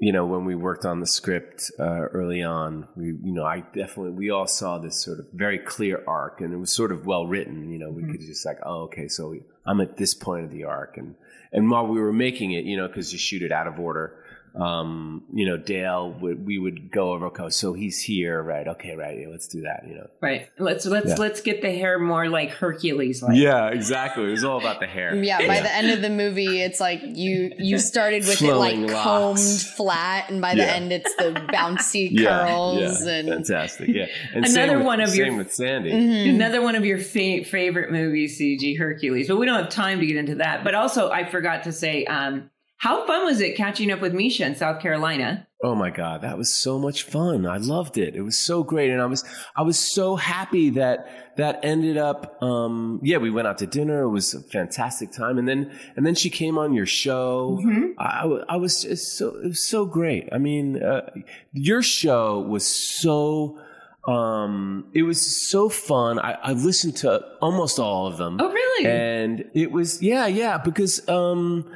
you 0.00 0.12
know, 0.12 0.26
when 0.26 0.44
we 0.44 0.56
worked 0.56 0.84
on 0.84 0.98
the 0.98 1.06
script 1.06 1.70
uh, 1.78 1.84
early 1.84 2.42
on, 2.42 2.88
we, 2.96 3.06
you 3.06 3.32
know, 3.32 3.44
I 3.44 3.60
definitely, 3.60 4.10
we 4.10 4.30
all 4.30 4.48
saw 4.48 4.78
this 4.78 5.00
sort 5.00 5.20
of 5.20 5.26
very 5.32 5.60
clear 5.60 6.02
arc, 6.08 6.40
and 6.40 6.52
it 6.52 6.56
was 6.56 6.72
sort 6.72 6.90
of 6.90 7.06
well 7.06 7.28
written. 7.28 7.70
You 7.70 7.78
know, 7.78 7.90
we 7.90 8.02
could 8.02 8.20
just 8.20 8.44
like, 8.44 8.58
oh, 8.64 8.82
okay, 8.84 9.06
so 9.06 9.36
I'm 9.64 9.80
at 9.80 9.96
this 9.96 10.12
point 10.12 10.44
of 10.44 10.50
the 10.50 10.64
arc, 10.64 10.96
and 10.96 11.14
and 11.52 11.70
while 11.70 11.86
we 11.86 12.00
were 12.00 12.12
making 12.12 12.50
it, 12.50 12.64
you 12.64 12.76
know, 12.76 12.88
because 12.88 13.12
you 13.12 13.18
shoot 13.18 13.42
it 13.42 13.52
out 13.52 13.68
of 13.68 13.78
order. 13.78 14.21
Um, 14.54 15.24
you 15.32 15.46
know, 15.46 15.56
Dale 15.56 16.12
would 16.20 16.44
we 16.46 16.58
would 16.58 16.90
go 16.90 17.12
over. 17.12 17.26
Okay, 17.26 17.48
so 17.48 17.72
he's 17.72 18.00
here, 18.00 18.42
right? 18.42 18.68
Okay, 18.68 18.94
right. 18.94 19.18
Yeah, 19.18 19.28
let's 19.28 19.48
do 19.48 19.62
that. 19.62 19.84
You 19.88 19.94
know, 19.94 20.10
right. 20.20 20.48
Let's 20.58 20.84
let's 20.84 21.08
yeah. 21.08 21.14
let's 21.16 21.40
get 21.40 21.62
the 21.62 21.70
hair 21.70 21.98
more 21.98 22.28
like 22.28 22.50
Hercules. 22.50 23.22
Like. 23.22 23.36
Yeah, 23.36 23.68
exactly. 23.68 24.24
It 24.24 24.30
was 24.30 24.44
all 24.44 24.58
about 24.58 24.80
the 24.80 24.86
hair. 24.86 25.14
Yeah. 25.22 25.38
By 25.38 25.56
yeah. 25.56 25.62
the 25.62 25.74
end 25.74 25.90
of 25.92 26.02
the 26.02 26.10
movie, 26.10 26.60
it's 26.60 26.80
like 26.80 27.00
you 27.04 27.52
you 27.56 27.78
started 27.78 28.26
with 28.26 28.38
Flowing 28.38 28.84
it 28.84 28.86
like 28.88 29.02
combed 29.02 29.38
flat, 29.38 30.30
and 30.30 30.40
by 30.40 30.54
the 30.54 30.62
yeah. 30.62 30.74
end, 30.74 30.92
it's 30.92 31.14
the 31.14 31.30
bouncy 31.52 32.18
curls 32.26 33.02
and 33.02 33.28
fantastic. 33.28 33.88
Yeah. 33.88 34.06
And 34.34 34.44
another 34.46 34.78
with, 34.78 34.86
one 34.86 35.00
of 35.00 35.14
your 35.14 35.26
same 35.26 35.36
with 35.36 35.54
Sandy. 35.54 35.92
Mm-hmm. 35.92 36.34
Another 36.34 36.60
one 36.60 36.74
of 36.74 36.84
your 36.84 36.98
fa- 36.98 37.44
favorite 37.44 37.92
movies, 37.92 38.38
CG 38.38 38.78
Hercules. 38.78 39.28
But 39.28 39.36
we 39.36 39.46
don't 39.46 39.60
have 39.62 39.70
time 39.70 40.00
to 40.00 40.06
get 40.06 40.16
into 40.16 40.36
that. 40.36 40.64
But 40.64 40.74
also, 40.74 41.10
I 41.10 41.30
forgot 41.30 41.64
to 41.64 41.72
say. 41.72 42.04
Um, 42.04 42.50
how 42.82 43.06
fun 43.06 43.24
was 43.24 43.40
it 43.40 43.56
catching 43.56 43.92
up 43.92 44.00
with 44.00 44.12
Misha 44.12 44.44
in 44.44 44.56
South 44.56 44.82
Carolina? 44.82 45.46
Oh 45.62 45.76
my 45.76 45.90
God, 45.90 46.22
that 46.22 46.36
was 46.36 46.52
so 46.52 46.80
much 46.80 47.04
fun. 47.04 47.46
I 47.46 47.58
loved 47.58 47.96
it. 47.96 48.16
It 48.16 48.22
was 48.22 48.36
so 48.36 48.64
great. 48.64 48.90
And 48.90 49.00
I 49.00 49.06
was, 49.06 49.24
I 49.54 49.62
was 49.62 49.78
so 49.78 50.16
happy 50.16 50.70
that 50.70 51.36
that 51.36 51.60
ended 51.62 51.96
up, 51.96 52.42
um, 52.42 52.98
yeah, 53.00 53.18
we 53.18 53.30
went 53.30 53.46
out 53.46 53.58
to 53.58 53.68
dinner. 53.68 54.02
It 54.02 54.10
was 54.10 54.34
a 54.34 54.42
fantastic 54.42 55.12
time. 55.12 55.38
And 55.38 55.46
then, 55.46 55.70
and 55.94 56.04
then 56.04 56.16
she 56.16 56.28
came 56.28 56.58
on 56.58 56.74
your 56.74 56.86
show. 56.86 57.60
Mm-hmm. 57.62 58.00
I, 58.00 58.54
I 58.54 58.56
was 58.56 58.82
just 58.82 59.16
so, 59.16 59.28
it 59.28 59.46
was 59.46 59.64
so 59.64 59.86
great. 59.86 60.28
I 60.32 60.38
mean, 60.38 60.82
uh, 60.82 61.08
your 61.52 61.82
show 61.82 62.40
was 62.40 62.66
so, 62.66 63.60
um, 64.08 64.90
it 64.92 65.04
was 65.04 65.24
so 65.24 65.68
fun. 65.68 66.18
I, 66.18 66.32
I 66.32 66.52
listened 66.54 66.96
to 66.96 67.24
almost 67.40 67.78
all 67.78 68.08
of 68.08 68.16
them. 68.16 68.38
Oh, 68.40 68.50
really? 68.50 68.86
And 68.86 69.44
it 69.54 69.70
was, 69.70 70.02
yeah, 70.02 70.26
yeah, 70.26 70.58
because, 70.58 71.08
um, 71.08 71.72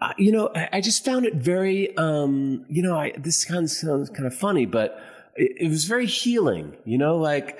uh, 0.00 0.12
you 0.16 0.32
know, 0.32 0.50
I, 0.54 0.68
I, 0.74 0.80
just 0.80 1.04
found 1.04 1.26
it 1.26 1.34
very, 1.34 1.94
um, 1.96 2.64
you 2.68 2.82
know, 2.82 2.98
I, 2.98 3.12
this 3.18 3.44
kind 3.44 3.64
of 3.64 3.70
sounds 3.70 4.08
kind 4.08 4.26
of 4.26 4.34
funny, 4.34 4.64
but 4.64 4.98
it, 5.36 5.66
it, 5.66 5.68
was 5.68 5.84
very 5.84 6.06
healing, 6.06 6.76
you 6.86 6.96
know, 6.96 7.18
like, 7.18 7.58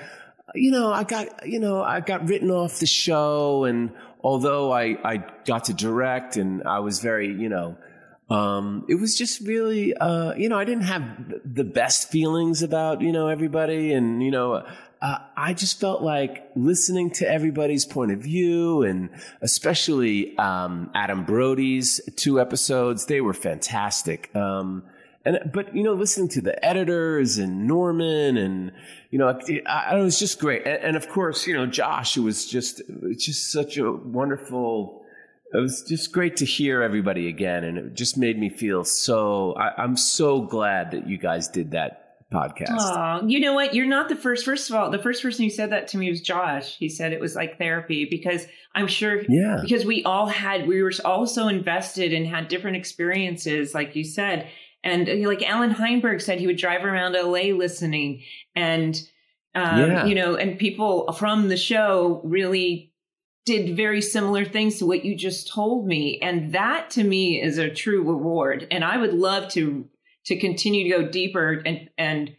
you 0.55 0.71
know, 0.71 0.91
I 0.91 1.05
got, 1.05 1.47
you 1.47 1.61
know, 1.61 1.83
I 1.83 2.01
got 2.01 2.27
written 2.29 2.51
off 2.51 2.79
the 2.79 2.87
show 2.87 3.65
and 3.65 3.93
although 4.23 4.73
I, 4.73 4.97
I 5.05 5.25
got 5.45 5.65
to 5.65 5.75
direct 5.75 6.37
and 6.37 6.63
I 6.65 6.79
was 6.79 7.01
very, 7.01 7.29
you 7.29 7.51
know, 7.51 7.77
um, 8.31 8.87
it 8.89 8.95
was 8.95 9.19
just 9.19 9.41
really, 9.41 9.95
uh, 9.95 10.35
you 10.35 10.49
know, 10.49 10.59
I 10.59 10.65
didn't 10.65 10.85
have 10.85 11.03
the 11.45 11.65
best 11.65 12.11
feelings 12.11 12.63
about, 12.63 13.03
you 13.03 13.13
know, 13.13 13.29
everybody 13.29 13.93
and, 13.93 14.23
you 14.23 14.31
know, 14.31 14.65
uh, 15.03 15.19
I 15.37 15.55
just 15.55 15.81
felt 15.81 16.03
like 16.03 16.51
listening 16.55 17.11
to 17.13 17.29
everybody's 17.29 17.87
point 17.87 18.13
of 18.13 18.19
view 18.19 18.83
and 18.83 19.09
especially 19.41 20.37
um, 20.37 20.91
Adam 20.95 21.25
Brody's 21.25 22.01
two 22.17 22.39
episodes, 22.39 23.07
they 23.07 23.23
were 23.23 23.33
fantastic. 23.33 24.35
Um, 24.37 24.83
and 25.25 25.51
but 25.53 25.75
you 25.75 25.83
know, 25.83 25.95
listening 25.95 26.29
to 26.29 26.41
the 26.41 26.63
editors 26.65 27.39
and 27.39 27.67
Norman 27.67 28.37
and 28.37 28.73
you 29.11 29.19
know, 29.19 29.29
it, 29.47 29.63
I, 29.67 29.97
it 29.99 30.03
was 30.03 30.19
just 30.19 30.39
great. 30.39 30.67
And, 30.67 30.83
and, 30.83 30.97
of 30.97 31.09
course, 31.09 31.47
you 31.47 31.55
know, 31.55 31.67
Josh, 31.67 32.17
it 32.17 32.21
was 32.21 32.47
just 32.47 32.83
just 33.17 33.51
such 33.51 33.77
a 33.77 33.91
wonderful. 33.91 35.03
It 35.53 35.59
was 35.59 35.83
just 35.83 36.13
great 36.13 36.37
to 36.37 36.45
hear 36.45 36.81
everybody 36.81 37.29
again, 37.29 37.65
and 37.65 37.77
it 37.77 37.95
just 37.95 38.17
made 38.17 38.39
me 38.39 38.49
feel 38.51 38.85
so. 38.85 39.55
I, 39.55 39.83
I'm 39.83 39.97
so 39.97 40.43
glad 40.43 40.93
that 40.93 41.09
you 41.09 41.19
guys 41.19 41.49
did 41.49 41.73
that 41.73 42.00
podcast. 42.33 43.23
Oh, 43.23 43.27
you 43.27 43.41
know 43.41 43.55
what? 43.55 43.75
You're 43.75 43.87
not 43.87 44.09
the 44.09 44.17
first. 44.17 44.45
First 44.45 44.71
of 44.71 44.77
all, 44.77 44.91
the 44.91 44.99
first 44.99 45.23
person 45.23 45.45
who 45.45 45.51
said 45.51 45.71
that 45.71 45.89
to 45.89 45.99
me 45.99 46.09
was 46.11 46.21
Josh. 46.21 46.77
He 46.77 46.89
said 46.89 47.13
it 47.13 47.21
was 47.21 47.35
like 47.35 47.59
therapy 47.59 48.05
because 48.05 48.47
I'm 48.75 48.87
sure, 48.87 49.23
yeah, 49.29 49.59
because 49.63 49.85
we 49.85 50.05
all 50.05 50.27
had, 50.27 50.67
we 50.67 50.83
were 50.83 50.93
all 51.05 51.27
so 51.27 51.49
invested 51.49 52.13
and 52.13 52.27
had 52.27 52.49
different 52.49 52.77
experiences, 52.77 53.75
like 53.75 53.97
you 53.97 54.05
said. 54.05 54.49
And 54.83 55.09
uh, 55.09 55.29
like 55.29 55.43
Allan 55.43 55.73
Heinberg 55.73 56.21
said, 56.23 56.41
he 56.41 56.47
would 56.47 56.57
drive 56.57 56.85
around 56.85 57.13
LA 57.13 57.55
listening, 57.55 58.23
and 58.55 58.97
um, 59.55 59.81
yeah. 59.81 60.07
you 60.07 60.15
know, 60.15 60.37
and 60.37 60.59
people 60.59 61.13
from 61.13 61.49
the 61.49 61.57
show 61.57 62.21
really 62.25 62.93
did 63.47 63.77
very 63.77 64.01
similar 64.01 64.45
things 64.45 64.79
to 64.79 64.87
what 64.87 65.05
you 65.05 65.17
just 65.17 65.49
told 65.53 65.87
me, 65.87 66.19
and 66.21 66.53
that 66.53 66.91
to 66.91 67.03
me 67.03 67.43
is 67.43 67.59
a 67.59 67.71
true 67.71 68.03
reward. 68.03 68.67
And 68.71 68.85
I 68.85 68.97
would 68.97 69.15
love 69.15 69.49
to 69.53 69.89
to 70.27 70.39
continue 70.39 70.85
to 70.85 71.03
go 71.03 71.09
deeper 71.09 71.63
and 71.65 71.91
and 71.97 72.37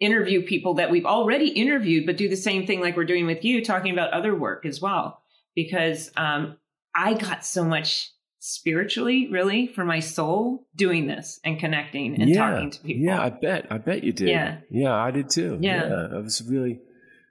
interview 0.00 0.42
people 0.46 0.74
that 0.74 0.90
we've 0.90 1.06
already 1.06 1.48
interviewed, 1.48 2.06
but 2.06 2.16
do 2.16 2.28
the 2.28 2.36
same 2.36 2.66
thing 2.66 2.80
like 2.80 2.96
we're 2.96 3.04
doing 3.04 3.26
with 3.26 3.44
you, 3.44 3.64
talking 3.64 3.92
about 3.92 4.12
other 4.12 4.34
work 4.34 4.64
as 4.64 4.80
well. 4.80 5.20
Because 5.54 6.10
um, 6.16 6.56
I 6.94 7.14
got 7.14 7.44
so 7.44 7.64
much 7.64 8.12
spiritually, 8.38 9.28
really, 9.28 9.66
for 9.66 9.84
my 9.84 10.00
soul 10.00 10.66
doing 10.76 11.06
this 11.06 11.40
and 11.44 11.58
connecting 11.58 12.20
and 12.20 12.30
yeah, 12.30 12.50
talking 12.50 12.70
to 12.70 12.80
people. 12.80 13.02
Yeah, 13.02 13.20
I 13.20 13.30
bet. 13.30 13.66
I 13.70 13.78
bet 13.78 14.04
you 14.04 14.12
did. 14.12 14.28
Yeah. 14.28 14.58
Yeah, 14.70 14.94
I 14.94 15.10
did 15.10 15.30
too. 15.30 15.58
Yeah. 15.60 15.88
yeah. 15.88 16.18
It 16.18 16.22
was 16.22 16.42
really 16.42 16.80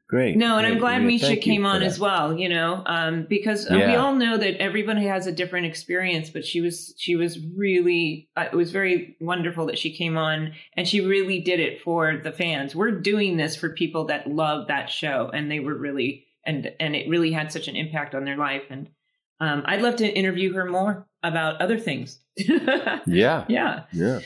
Great. 0.07 0.37
No, 0.37 0.57
and 0.57 0.65
great. 0.65 0.71
I'm 0.71 0.79
glad 0.79 1.01
yeah, 1.01 1.07
Misha 1.07 1.35
came 1.35 1.65
on 1.65 1.83
as 1.83 1.99
well, 1.99 2.37
you 2.37 2.47
know, 2.47 2.81
um, 2.85 3.25
because 3.27 3.69
uh, 3.69 3.75
yeah. 3.75 3.87
we 3.87 3.95
all 3.95 4.15
know 4.15 4.37
that 4.37 4.61
everybody 4.61 5.05
has 5.05 5.27
a 5.27 5.33
different 5.33 5.65
experience, 5.65 6.29
but 6.29 6.45
she 6.45 6.61
was, 6.61 6.93
she 6.97 7.17
was 7.17 7.37
really, 7.57 8.29
uh, 8.37 8.45
it 8.49 8.55
was 8.55 8.71
very 8.71 9.17
wonderful 9.19 9.65
that 9.65 9.77
she 9.77 9.93
came 9.93 10.17
on 10.17 10.53
and 10.77 10.87
she 10.87 11.01
really 11.01 11.41
did 11.41 11.59
it 11.59 11.81
for 11.81 12.21
the 12.23 12.31
fans. 12.31 12.73
We're 12.73 12.91
doing 12.91 13.35
this 13.35 13.57
for 13.57 13.69
people 13.69 14.05
that 14.05 14.27
love 14.27 14.69
that 14.69 14.89
show 14.89 15.29
and 15.33 15.51
they 15.51 15.59
were 15.59 15.75
really, 15.75 16.25
and, 16.45 16.71
and 16.79 16.95
it 16.95 17.09
really 17.09 17.33
had 17.33 17.51
such 17.51 17.67
an 17.67 17.75
impact 17.75 18.15
on 18.15 18.23
their 18.23 18.37
life. 18.37 18.63
And, 18.69 18.89
um, 19.41 19.63
I'd 19.65 19.81
love 19.81 19.97
to 19.97 20.07
interview 20.07 20.53
her 20.53 20.65
more 20.65 21.05
about 21.21 21.59
other 21.59 21.77
things. 21.77 22.19
yeah. 22.37 23.01
Yeah. 23.49 23.83
Yeah. 23.91 24.19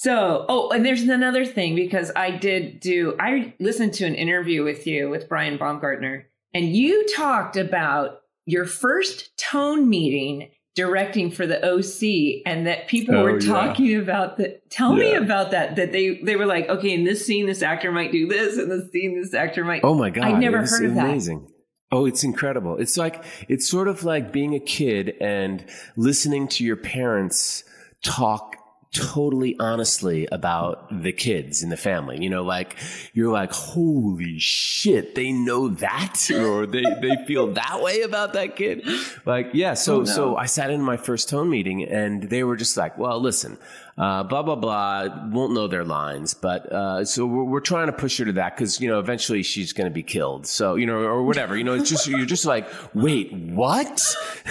So, 0.00 0.46
oh, 0.48 0.70
and 0.70 0.86
there's 0.86 1.02
another 1.02 1.44
thing 1.44 1.74
because 1.74 2.12
I 2.14 2.30
did 2.30 2.78
do, 2.78 3.16
I 3.18 3.52
listened 3.58 3.94
to 3.94 4.04
an 4.04 4.14
interview 4.14 4.62
with 4.62 4.86
you 4.86 5.10
with 5.10 5.28
Brian 5.28 5.56
Baumgartner, 5.58 6.24
and 6.54 6.66
you 6.66 7.04
talked 7.16 7.56
about 7.56 8.20
your 8.46 8.64
first 8.64 9.36
tone 9.36 9.90
meeting 9.90 10.52
directing 10.76 11.32
for 11.32 11.48
the 11.48 11.58
OC 11.66 12.44
and 12.46 12.68
that 12.68 12.86
people 12.86 13.16
oh, 13.16 13.24
were 13.24 13.40
talking 13.40 13.86
yeah. 13.86 13.98
about 13.98 14.36
that. 14.36 14.70
Tell 14.70 14.96
yeah. 14.96 14.98
me 14.98 15.14
about 15.16 15.50
that. 15.50 15.74
That 15.74 15.90
they 15.90 16.20
they 16.22 16.36
were 16.36 16.46
like, 16.46 16.68
okay, 16.68 16.94
in 16.94 17.02
this 17.02 17.26
scene, 17.26 17.46
this 17.46 17.62
actor 17.62 17.90
might 17.90 18.12
do 18.12 18.28
this, 18.28 18.56
and 18.56 18.70
this 18.70 18.92
scene, 18.92 19.20
this 19.20 19.34
actor 19.34 19.64
might. 19.64 19.82
Oh 19.82 19.94
my 19.94 20.10
god! 20.10 20.26
I 20.26 20.38
never 20.38 20.58
heard 20.58 20.84
of 20.84 20.94
that. 20.94 21.06
Amazing. 21.06 21.50
Oh, 21.90 22.06
it's 22.06 22.22
incredible. 22.22 22.76
It's 22.76 22.96
like 22.96 23.24
it's 23.48 23.68
sort 23.68 23.88
of 23.88 24.04
like 24.04 24.30
being 24.30 24.54
a 24.54 24.60
kid 24.60 25.16
and 25.20 25.64
listening 25.96 26.46
to 26.50 26.64
your 26.64 26.76
parents 26.76 27.64
talk 28.04 28.57
totally 28.92 29.56
honestly 29.58 30.26
about 30.32 31.02
the 31.02 31.12
kids 31.12 31.62
in 31.62 31.68
the 31.68 31.76
family. 31.76 32.22
You 32.22 32.30
know, 32.30 32.42
like 32.42 32.76
you're 33.12 33.32
like, 33.32 33.52
holy 33.52 34.38
shit, 34.38 35.14
they 35.14 35.32
know 35.32 35.68
that, 35.68 36.30
or 36.34 36.66
they 36.66 36.82
they 37.00 37.16
feel 37.26 37.52
that 37.52 37.82
way 37.82 38.02
about 38.02 38.32
that 38.32 38.56
kid. 38.56 38.86
Like, 39.24 39.50
yeah. 39.52 39.74
So 39.74 39.96
oh, 39.96 39.98
no. 40.00 40.04
so 40.04 40.36
I 40.36 40.46
sat 40.46 40.70
in 40.70 40.82
my 40.82 40.96
first 40.96 41.28
tone 41.28 41.50
meeting, 41.50 41.84
and 41.84 42.24
they 42.24 42.44
were 42.44 42.56
just 42.56 42.76
like, 42.76 42.96
well, 42.98 43.20
listen, 43.20 43.58
uh, 43.98 44.22
blah 44.22 44.42
blah 44.42 44.54
blah. 44.54 45.08
Won't 45.30 45.52
know 45.52 45.66
their 45.66 45.84
lines, 45.84 46.34
but 46.34 46.70
uh, 46.72 47.04
so 47.04 47.26
we're, 47.26 47.44
we're, 47.44 47.60
trying 47.60 47.86
to 47.86 47.92
push 47.92 48.18
her 48.18 48.24
to 48.24 48.32
that 48.32 48.56
because 48.56 48.80
you 48.80 48.88
know 48.88 49.00
eventually 49.00 49.42
she's 49.42 49.72
going 49.72 49.86
to 49.86 49.94
be 49.94 50.02
killed. 50.02 50.46
So 50.46 50.76
you 50.76 50.86
know, 50.86 50.98
or 50.98 51.24
whatever. 51.24 51.56
You 51.56 51.64
know, 51.64 51.74
it's 51.74 51.90
just 51.90 52.06
you're 52.06 52.24
just 52.24 52.46
like, 52.46 52.68
wait, 52.94 53.32
what? 53.32 54.00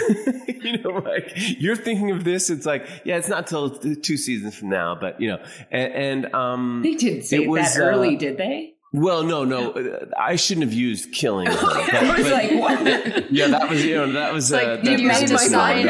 you 0.48 0.78
know, 0.80 0.90
like 0.90 1.32
you're 1.36 1.78
thinking 1.78 2.12
of 2.12 2.24
this. 2.24 2.50
It's 2.50 2.66
like, 2.66 2.88
yeah, 3.06 3.18
it's 3.18 3.30
not 3.30 3.48
till 3.48 3.70
two 3.70 4.18
seasons 4.18 4.56
from 4.56 4.70
now, 4.70 4.96
but 5.00 5.22
you 5.22 5.30
know, 5.30 5.44
and, 5.72 5.94
and 5.94 6.36
um, 6.36 6.82
they 6.84 6.96
didn't 6.96 7.24
say 7.24 7.44
it 7.44 7.50
was, 7.50 7.74
that 7.76 7.82
early, 7.82 8.16
uh, 8.16 8.20
did 8.20 8.38
they? 8.38 8.74
Well, 8.94 9.24
no, 9.24 9.44
no, 9.44 10.08
I 10.18 10.38
shouldn't 10.38 10.66
have 10.66 10.74
used 10.74 11.12
killing. 11.12 11.48
Her, 11.52 11.56
but, 11.56 11.94
I 11.94 12.18
was 12.18 12.24
but, 12.24 12.32
like, 12.32 12.52
what? 12.52 13.32
Yeah, 13.32 13.48
that 13.48 13.70
was 13.70 13.86
you 13.86 13.96
know 13.96 14.12
that 14.14 14.34
was 14.34 14.52
uh, 14.52 14.58
like, 14.58 14.84
did 14.84 15.00
you 15.00 15.10
have 15.10 15.26
to 15.26 15.38
sign? 15.38 15.88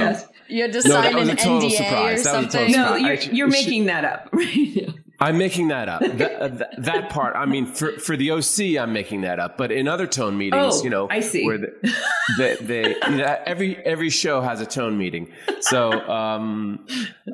You 0.50 0.64
had 0.64 0.74
to 0.74 0.88
no, 0.88 0.94
sign 0.94 1.18
an 1.18 1.28
NDA 1.38 1.72
surprise. 1.72 2.22
or 2.22 2.24
something. 2.24 2.72
No, 2.72 2.96
you're, 2.96 3.16
you're 3.16 3.48
making 3.48 3.86
that 3.86 4.06
up, 4.06 4.30
right? 4.34 4.88
I'm 5.20 5.38
making 5.40 5.70
that 5.70 5.90
up. 5.90 6.02
That, 6.02 6.36
uh, 6.36 6.48
that, 6.48 6.70
that, 6.78 7.10
part, 7.10 7.36
I 7.36 7.46
mean, 7.48 7.66
for, 7.66 7.94
for 7.94 8.16
the 8.16 8.32
OC, 8.32 8.80
I'm 8.80 8.94
making 8.94 9.22
that 9.22 9.40
up. 9.40 9.58
But 9.58 9.72
in 9.72 9.88
other 9.88 10.06
tone 10.06 10.38
meetings, 10.38 10.76
oh, 10.80 10.84
you 10.84 10.92
know, 10.92 11.08
I 11.10 11.22
see. 11.22 11.44
Where 11.44 11.58
the, 11.58 11.96
they, 12.38 12.56
they 12.62 12.90
you 12.90 13.18
know, 13.18 13.38
every 13.46 13.78
every 13.78 14.12
show 14.12 14.42
has 14.42 14.62
a 14.62 14.66
tone 14.66 14.98
meeting, 14.98 15.32
so 15.62 15.92
um, 15.92 16.86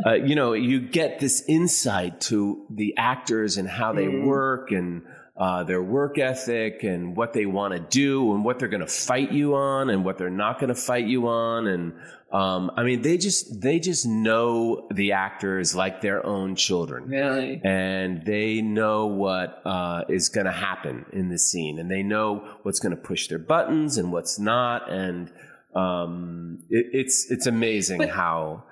uh, 0.05 0.13
you 0.13 0.35
know, 0.35 0.53
you 0.53 0.79
get 0.79 1.19
this 1.19 1.43
insight 1.47 2.21
to 2.21 2.65
the 2.69 2.95
actors 2.97 3.57
and 3.57 3.67
how 3.67 3.91
they 3.91 4.05
mm. 4.05 4.25
work 4.25 4.71
and 4.71 5.03
uh, 5.35 5.63
their 5.63 5.81
work 5.81 6.17
ethic 6.17 6.83
and 6.83 7.17
what 7.17 7.33
they 7.33 7.45
want 7.45 7.73
to 7.73 7.79
do 7.79 8.33
and 8.33 8.45
what 8.45 8.59
they're 8.59 8.67
going 8.69 8.85
to 8.85 8.87
fight 8.87 9.31
you 9.31 9.55
on 9.55 9.89
and 9.89 10.05
what 10.05 10.17
they're 10.17 10.29
not 10.29 10.59
going 10.59 10.69
to 10.69 10.79
fight 10.79 11.05
you 11.05 11.27
on 11.27 11.67
and 11.67 11.93
um, 12.33 12.71
I 12.75 12.83
mean 12.83 13.01
they 13.01 13.17
just 13.17 13.61
they 13.61 13.79
just 13.79 14.05
know 14.05 14.87
the 14.91 15.13
actors 15.13 15.75
like 15.75 16.01
their 16.01 16.25
own 16.25 16.55
children 16.55 17.05
really 17.05 17.61
and 17.63 18.25
they 18.25 18.61
know 18.61 19.05
what 19.05 19.61
uh, 19.65 20.03
is 20.09 20.29
going 20.29 20.45
to 20.45 20.51
happen 20.51 21.05
in 21.13 21.29
the 21.29 21.37
scene 21.37 21.79
and 21.79 21.89
they 21.89 22.03
know 22.03 22.43
what's 22.63 22.79
going 22.79 22.95
to 22.95 23.01
push 23.01 23.27
their 23.27 23.39
buttons 23.39 23.97
and 23.97 24.11
what's 24.11 24.39
not 24.39 24.91
and 24.91 25.31
um, 25.75 26.59
it, 26.69 26.87
it's 26.93 27.31
it's 27.31 27.47
amazing 27.47 27.99
but, 27.99 28.09
how 28.09 28.63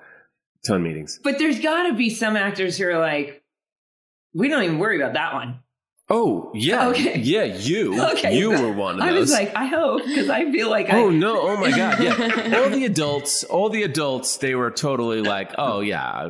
tone 0.64 0.82
meetings. 0.82 1.20
But 1.22 1.38
there's 1.38 1.60
got 1.60 1.88
to 1.88 1.94
be 1.94 2.10
some 2.10 2.36
actors 2.36 2.78
who 2.78 2.86
are 2.88 2.98
like, 2.98 3.42
we 4.34 4.48
don't 4.48 4.62
even 4.62 4.78
worry 4.78 5.00
about 5.00 5.14
that 5.14 5.34
one. 5.34 5.60
Oh 6.14 6.50
yeah, 6.54 6.88
Okay. 6.88 7.18
yeah. 7.20 7.44
You, 7.44 7.98
Okay, 8.12 8.36
you 8.38 8.50
were 8.50 8.70
one 8.70 8.96
of 8.96 9.00
those. 9.00 9.08
I 9.08 9.18
was 9.18 9.32
like, 9.32 9.54
I 9.56 9.64
hope 9.64 10.04
because 10.06 10.28
I 10.28 10.50
feel 10.52 10.68
like 10.68 10.88
Oh 10.90 11.08
I. 11.08 11.12
no! 11.14 11.40
Oh 11.48 11.56
my 11.56 11.70
God! 11.70 12.02
Yeah, 12.02 12.58
all 12.62 12.68
the 12.68 12.84
adults, 12.84 13.44
all 13.44 13.70
the 13.70 13.82
adults, 13.84 14.36
they 14.36 14.54
were 14.54 14.70
totally 14.70 15.22
like, 15.22 15.52
"Oh 15.56 15.80
yeah, 15.80 16.28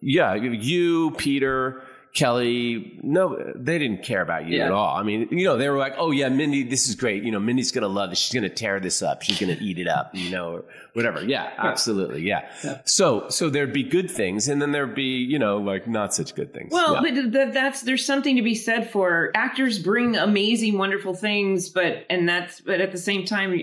yeah." 0.00 0.34
You, 0.34 1.10
Peter, 1.18 1.82
Kelly, 2.14 2.96
no, 3.02 3.36
they 3.56 3.76
didn't 3.78 4.04
care 4.04 4.22
about 4.22 4.46
you 4.46 4.58
Yeah. 4.58 4.66
at 4.66 4.72
all. 4.72 4.96
I 4.96 5.02
mean, 5.02 5.26
you 5.32 5.44
know, 5.44 5.56
they 5.56 5.68
were 5.68 5.78
like, 5.78 5.94
"Oh 5.98 6.12
yeah, 6.12 6.28
Mindy, 6.28 6.62
this 6.62 6.88
is 6.88 6.94
great. 6.94 7.24
You 7.24 7.32
know, 7.32 7.40
Mindy's 7.40 7.72
gonna 7.72 7.88
love 7.88 8.10
this. 8.10 8.20
She's 8.20 8.32
gonna 8.32 8.48
tear 8.48 8.78
this 8.78 9.02
up. 9.02 9.22
She's 9.22 9.40
gonna 9.40 9.56
eat 9.60 9.78
it 9.80 9.88
up. 9.88 10.10
You 10.14 10.30
know, 10.30 10.52
or 10.52 10.64
whatever." 10.92 11.24
Yeah, 11.24 11.50
absolutely. 11.58 12.22
Yeah. 12.22 12.48
Yeah. 12.62 12.78
So, 12.84 13.28
so 13.30 13.50
there'd 13.50 13.72
be 13.72 13.82
good 13.82 14.08
things, 14.08 14.46
and 14.46 14.62
then 14.62 14.70
there'd 14.70 14.94
be, 14.94 15.16
you 15.24 15.40
know, 15.40 15.58
like 15.58 15.88
not 15.88 16.14
such 16.14 16.36
good 16.36 16.54
things. 16.54 16.72
Well, 16.72 16.94
Yeah. 16.94 17.00
but 17.00 17.10
th- 17.14 17.32
th- 17.32 17.52
that's 17.52 17.82
there's 17.82 18.06
something 18.06 18.36
to 18.36 18.42
be 18.42 18.54
said 18.54 18.88
for 18.90 19.32
actors 19.34 19.80
bring 19.80 20.14
amazing, 20.16 20.78
wonderful 20.78 21.14
things, 21.14 21.68
but 21.68 22.06
and 22.08 22.28
that's 22.28 22.60
but 22.60 22.80
at 22.80 22.92
the 22.92 22.98
same 22.98 23.24
time, 23.24 23.60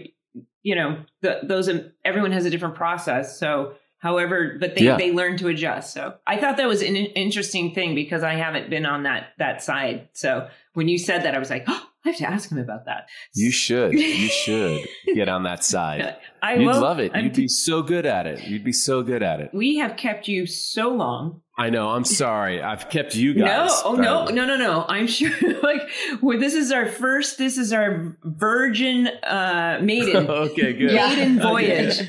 you 0.64 0.76
know, 0.76 0.98
the, 1.22 1.40
those 1.44 1.70
everyone 2.04 2.34
has 2.34 2.46
a 2.46 2.50
different 2.50 2.76
process. 2.76 3.40
So, 3.40 3.76
however, 4.02 4.58
but 4.60 4.76
they 4.76 4.84
Yeah. 4.86 4.98
they 4.98 5.12
learn 5.12 5.38
to 5.38 5.48
adjust. 5.48 5.94
So, 5.94 6.16
I 6.28 6.38
thought 6.38 6.58
that 6.58 6.68
was 6.68 6.82
an 6.82 6.96
interesting 6.96 7.74
thing 7.74 7.96
because 7.96 8.24
I 8.24 8.34
haven't 8.34 8.70
been 8.70 8.86
on 8.86 9.04
that 9.04 9.30
that 9.38 9.64
side. 9.64 10.10
So, 10.14 10.48
when 10.74 10.88
you 10.88 10.98
said 10.98 11.24
that, 11.24 11.34
I 11.36 11.40
was 11.40 11.50
like, 11.50 11.64
oh, 11.68 11.88
I 12.04 12.10
have 12.10 12.18
to 12.18 12.30
ask 12.30 12.52
him 12.52 12.58
about 12.58 12.86
that. 12.86 13.08
you 13.36 13.52
should, 13.52 13.94
you 13.94 14.28
should 14.28 14.88
get 15.16 15.30
on 15.30 15.44
that 15.44 15.64
side. 15.64 16.16
I 16.42 16.56
You'd 16.56 16.66
will- 16.66 16.82
love 16.82 17.00
it. 17.00 17.12
I'm- 17.14 17.26
You'd 17.26 17.34
be 17.36 17.48
so 17.48 17.84
good 17.84 18.06
at 18.08 18.26
it. 18.26 18.44
You'd 18.48 18.64
be 18.64 18.74
so 18.74 19.04
good 19.04 19.22
at 19.22 19.40
it. 19.40 19.52
we 19.54 19.78
have 19.78 19.98
kept 19.98 20.28
you 20.28 20.46
so 20.48 20.90
long. 20.90 21.42
I 21.58 21.70
know. 21.70 21.90
I'm 21.90 22.06
sorry. 22.06 22.60
I've 22.60 22.90
kept 22.90 23.14
you 23.14 23.36
guys. 23.36 23.70
No, 23.70 23.82
oh 23.86 23.94
no, 23.96 24.26
no, 24.26 24.46
no, 24.46 24.56
no. 24.58 24.86
I'm 24.90 25.06
sure. 25.06 25.30
Like, 25.62 25.88
well, 26.24 26.40
this 26.40 26.56
is 26.56 26.72
our 26.72 26.88
first. 26.88 27.38
This 27.38 27.58
is 27.60 27.72
our 27.72 28.18
virgin 28.24 29.08
uh, 29.08 29.80
maiden 29.84 30.28
okay, 30.30 30.74
good. 30.74 30.94
Maiden 30.94 31.40
Okay. 31.40 31.48
voyage. 31.48 32.00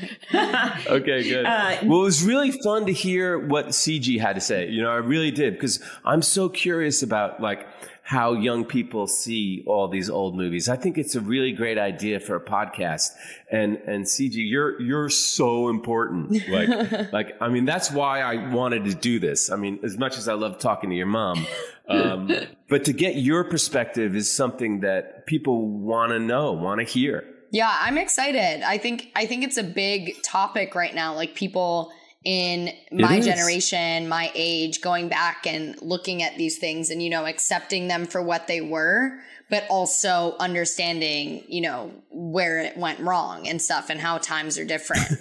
Okay, 0.87 1.23
good. 1.29 1.45
Uh, 1.45 1.77
well, 1.83 1.99
it 2.01 2.03
was 2.03 2.23
really 2.23 2.51
fun 2.51 2.87
to 2.87 2.93
hear 2.93 3.37
what 3.37 3.67
CG 3.67 4.19
had 4.19 4.33
to 4.35 4.41
say. 4.41 4.69
You 4.69 4.81
know, 4.81 4.89
I 4.89 4.95
really 4.95 5.29
did 5.31 5.53
because 5.53 5.81
I'm 6.03 6.21
so 6.23 6.49
curious 6.49 7.03
about 7.03 7.39
like 7.41 7.67
how 8.05 8.33
young 8.33 8.65
people 8.65 9.07
see 9.07 9.63
all 9.65 9.87
these 9.87 10.09
old 10.09 10.35
movies. 10.35 10.67
I 10.67 10.75
think 10.75 10.97
it's 10.97 11.15
a 11.15 11.21
really 11.21 11.53
great 11.53 11.77
idea 11.77 12.19
for 12.19 12.35
a 12.35 12.41
podcast. 12.41 13.11
And 13.49 13.77
and 13.87 14.03
CG, 14.03 14.33
you're 14.35 14.79
you're 14.81 15.09
so 15.09 15.69
important. 15.69 16.43
Like 16.53 17.13
like 17.13 17.37
I 17.41 17.47
mean, 17.47 17.63
that's 17.65 17.89
why 17.89 18.21
I 18.21 18.53
wanted 18.53 18.83
to 18.85 18.93
do 18.93 19.19
this. 19.19 19.49
I 19.49 19.55
mean, 19.55 19.79
as 19.83 19.97
much 19.97 20.17
as 20.17 20.27
I 20.27 20.33
love 20.33 20.59
talking 20.59 20.89
to 20.89 20.95
your 20.95 21.05
mom, 21.05 21.47
um, 21.87 22.29
but 22.67 22.85
to 22.85 22.93
get 22.93 23.15
your 23.15 23.45
perspective 23.45 24.15
is 24.15 24.29
something 24.29 24.81
that 24.81 25.25
people 25.25 25.67
want 25.67 26.11
to 26.11 26.19
know, 26.19 26.51
want 26.51 26.79
to 26.79 26.85
hear. 26.85 27.23
Yeah, 27.51 27.73
I'm 27.79 27.97
excited. 27.97 28.63
I 28.63 28.77
think 28.77 29.11
I 29.15 29.25
think 29.25 29.45
it's 29.45 29.57
a 29.57 29.63
big 29.63 30.21
topic 30.23 30.75
right 30.75 30.93
now. 30.93 31.15
Like 31.15 31.35
people 31.35 31.93
in 32.23 32.71
my 32.91 33.19
generation, 33.19 34.07
my 34.07 34.31
age, 34.33 34.81
going 34.81 35.09
back 35.09 35.45
and 35.45 35.79
looking 35.81 36.23
at 36.23 36.37
these 36.37 36.57
things 36.57 36.89
and 36.89 37.01
you 37.01 37.09
know 37.09 37.25
accepting 37.25 37.87
them 37.87 38.05
for 38.05 38.21
what 38.21 38.47
they 38.47 38.61
were, 38.61 39.19
but 39.49 39.65
also 39.69 40.35
understanding 40.39 41.43
you 41.47 41.61
know 41.61 41.91
where 42.11 42.59
it 42.59 42.77
went 42.77 42.99
wrong 42.99 43.47
and 43.47 43.61
stuff 43.61 43.89
and 43.89 43.99
how 43.99 44.17
times 44.17 44.57
are 44.57 44.65
different. 44.65 45.07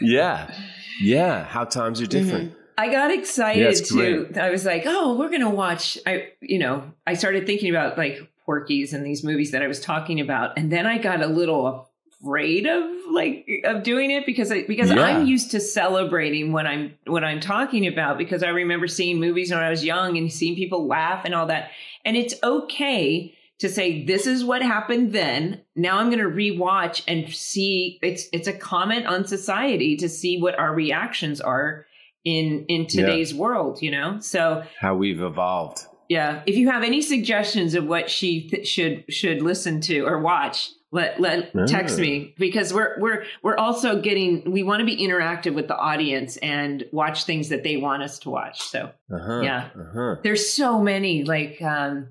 Yeah, 0.00 0.52
yeah. 1.00 1.44
How 1.44 1.64
times 1.64 2.00
are 2.00 2.04
mm-hmm. 2.04 2.24
different. 2.24 2.54
I 2.76 2.90
got 2.90 3.12
excited 3.12 3.66
it's 3.66 3.88
too. 3.88 4.26
great. 4.26 4.38
I 4.38 4.50
was 4.50 4.64
like, 4.64 4.84
oh, 4.86 5.16
we're 5.16 5.30
gonna 5.30 5.50
watch. 5.50 5.98
I, 6.06 6.30
you 6.40 6.58
know, 6.58 6.90
I 7.06 7.14
started 7.14 7.46
thinking 7.46 7.70
about 7.70 7.96
like 7.96 8.28
Porky's 8.44 8.92
and 8.92 9.06
these 9.06 9.22
movies 9.22 9.52
that 9.52 9.62
I 9.62 9.68
was 9.68 9.80
talking 9.80 10.20
about, 10.20 10.58
and 10.58 10.72
then 10.72 10.86
I 10.86 10.98
got 10.98 11.22
a 11.22 11.26
little 11.26 11.88
afraid 12.24 12.66
of 12.66 12.82
like 13.12 13.46
of 13.64 13.82
doing 13.82 14.10
it 14.10 14.26
because 14.26 14.50
I, 14.50 14.64
because 14.66 14.90
Yeah. 14.90 15.02
I'm 15.02 15.26
used 15.26 15.50
to 15.52 15.60
celebrating 15.60 16.52
when 16.52 16.66
I'm 16.66 16.94
when 17.06 17.24
I'm 17.24 17.40
talking 17.40 17.86
about 17.86 18.18
because 18.18 18.42
I 18.42 18.48
remember 18.48 18.86
seeing 18.88 19.20
movies 19.20 19.50
when 19.50 19.60
I 19.60 19.70
was 19.70 19.84
young 19.84 20.16
and 20.16 20.32
seeing 20.32 20.54
people 20.56 20.86
laugh 20.86 21.24
and 21.24 21.34
all 21.34 21.46
that, 21.46 21.70
and 22.04 22.16
it's 22.16 22.34
okay 22.42 23.34
to 23.60 23.68
say 23.68 24.04
this 24.04 24.26
is 24.26 24.44
what 24.44 24.62
happened 24.62 25.12
then. 25.12 25.60
Now 25.76 25.98
I'm 25.98 26.10
going 26.10 26.18
to 26.18 26.24
rewatch 26.28 27.02
and 27.06 27.32
see. 27.32 27.98
It's 28.02 28.26
it's 28.32 28.48
a 28.48 28.52
comment 28.52 29.06
on 29.06 29.26
society 29.26 29.96
to 29.98 30.08
see 30.08 30.40
what 30.40 30.58
our 30.58 30.74
reactions 30.74 31.40
are 31.40 31.86
in 32.24 32.64
in 32.68 32.82
Yeah. 32.82 32.86
today's 32.88 33.34
world. 33.34 33.80
You 33.82 33.90
know, 33.92 34.18
so 34.20 34.64
How 34.80 34.94
we've 34.96 35.20
evolved. 35.22 35.78
yeah. 36.08 36.42
If 36.46 36.56
you 36.56 36.68
have 36.70 36.82
any 36.82 37.00
suggestions 37.00 37.74
of 37.74 37.86
what 37.86 38.10
she 38.10 38.48
th- 38.48 38.66
should 38.66 39.04
should 39.12 39.40
listen 39.42 39.80
to 39.82 40.00
or 40.00 40.20
watch, 40.20 40.70
let 40.94 41.20
let 41.20 41.52
text 41.66 41.98
me 41.98 42.34
because 42.38 42.72
we're 42.72 42.98
we're 43.00 43.24
we're 43.42 43.56
also 43.56 44.00
getting 44.00 44.50
we 44.50 44.62
want 44.62 44.80
to 44.80 44.86
be 44.86 44.96
interactive 44.96 45.54
with 45.54 45.66
the 45.68 45.76
audience 45.76 46.36
and 46.38 46.84
watch 46.92 47.24
things 47.24 47.48
that 47.50 47.64
they 47.64 47.76
want 47.76 48.02
us 48.02 48.18
to 48.20 48.30
watch. 48.30 48.62
So 48.62 48.90
Uh-huh. 49.12 49.40
Yeah. 49.42 49.68
Uh-huh. 49.78 50.16
there's 50.22 50.48
so 50.48 50.80
many 50.80 51.24
like 51.24 51.60
um 51.60 52.08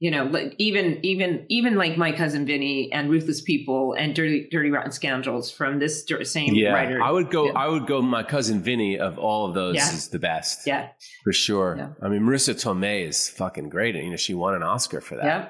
you 0.00 0.10
know 0.10 0.24
like 0.24 0.54
even 0.58 0.98
even 1.06 1.46
even 1.48 1.76
like 1.76 1.96
my 1.96 2.10
cousin 2.10 2.44
Vinny 2.44 2.90
and 2.92 3.08
Ruthless 3.08 3.40
People 3.40 3.92
and 3.94 4.14
Dirty 4.14 4.48
Dirty 4.50 4.70
Rotten 4.70 4.90
Scoundrels 4.90 5.50
from 5.52 5.78
this 5.78 6.04
same 6.24 6.54
Yeah. 6.54 6.72
writer. 6.72 7.00
I 7.00 7.10
would 7.12 7.30
go 7.30 7.46
Yeah. 7.46 7.52
I 7.64 7.68
would 7.68 7.86
go 7.86 8.02
my 8.02 8.24
cousin 8.24 8.60
Vinny 8.60 8.98
of 8.98 9.18
all 9.18 9.46
of 9.46 9.54
those 9.54 9.76
Yeah. 9.76 9.88
is 9.94 10.08
the 10.08 10.18
best. 10.18 10.66
yeah 10.66 10.88
For 11.22 11.32
sure. 11.32 11.76
Yeah. 11.78 11.88
I 12.02 12.08
mean 12.08 12.22
Marisa 12.22 12.54
Tomei 12.54 13.06
is 13.06 13.28
fucking 13.30 13.68
great. 13.68 13.94
and 13.94 14.04
You 14.04 14.10
know, 14.10 14.16
she 14.16 14.34
won 14.34 14.54
an 14.56 14.64
Oscar 14.64 15.00
for 15.00 15.14
that. 15.16 15.24
yeah 15.24 15.48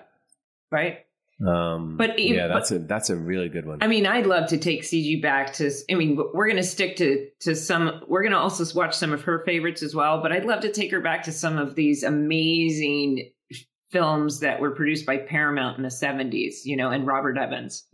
right. 0.71 0.99
Um 1.47 1.97
But 1.97 2.19
even- 2.19 2.37
yeah, 2.39 2.49
that's 2.49 2.71
a 2.71 2.79
that's 2.79 3.11
a 3.11 3.17
really 3.17 3.49
good 3.49 3.67
one. 3.67 3.79
I 3.83 3.87
mean, 3.87 4.07
I'd 4.07 4.27
love 4.27 4.49
to 4.49 4.59
take 4.59 4.83
CG 4.83 5.21
back 5.21 5.53
to. 5.55 5.71
I 5.91 5.95
mean, 5.95 6.17
we're 6.35 6.47
going 6.47 6.57
to 6.57 6.63
stick 6.63 6.97
to 6.97 7.29
to 7.41 7.55
some. 7.55 8.01
We're 8.09 8.23
going 8.23 8.33
to 8.33 8.39
also 8.39 8.65
watch 8.79 8.95
some 8.97 9.13
of 9.13 9.23
her 9.23 9.43
favorites 9.45 9.83
as 9.83 9.95
well. 9.95 10.23
But 10.23 10.33
I'd 10.33 10.45
love 10.47 10.61
to 10.61 10.73
take 10.73 10.91
her 10.93 11.01
back 11.01 11.23
to 11.25 11.33
some 11.33 11.59
of 11.59 11.75
these 11.75 12.03
amazing 12.03 13.31
films 13.91 14.41
that 14.41 14.61
were 14.61 14.73
produced 14.73 15.07
by 15.07 15.19
Paramount 15.19 15.77
in 15.77 15.83
the 15.85 15.91
seventies. 15.91 16.65
You 16.67 16.77
know, 16.77 16.91
and 16.91 17.07
Robert 17.07 17.37
Evans. 17.39 17.85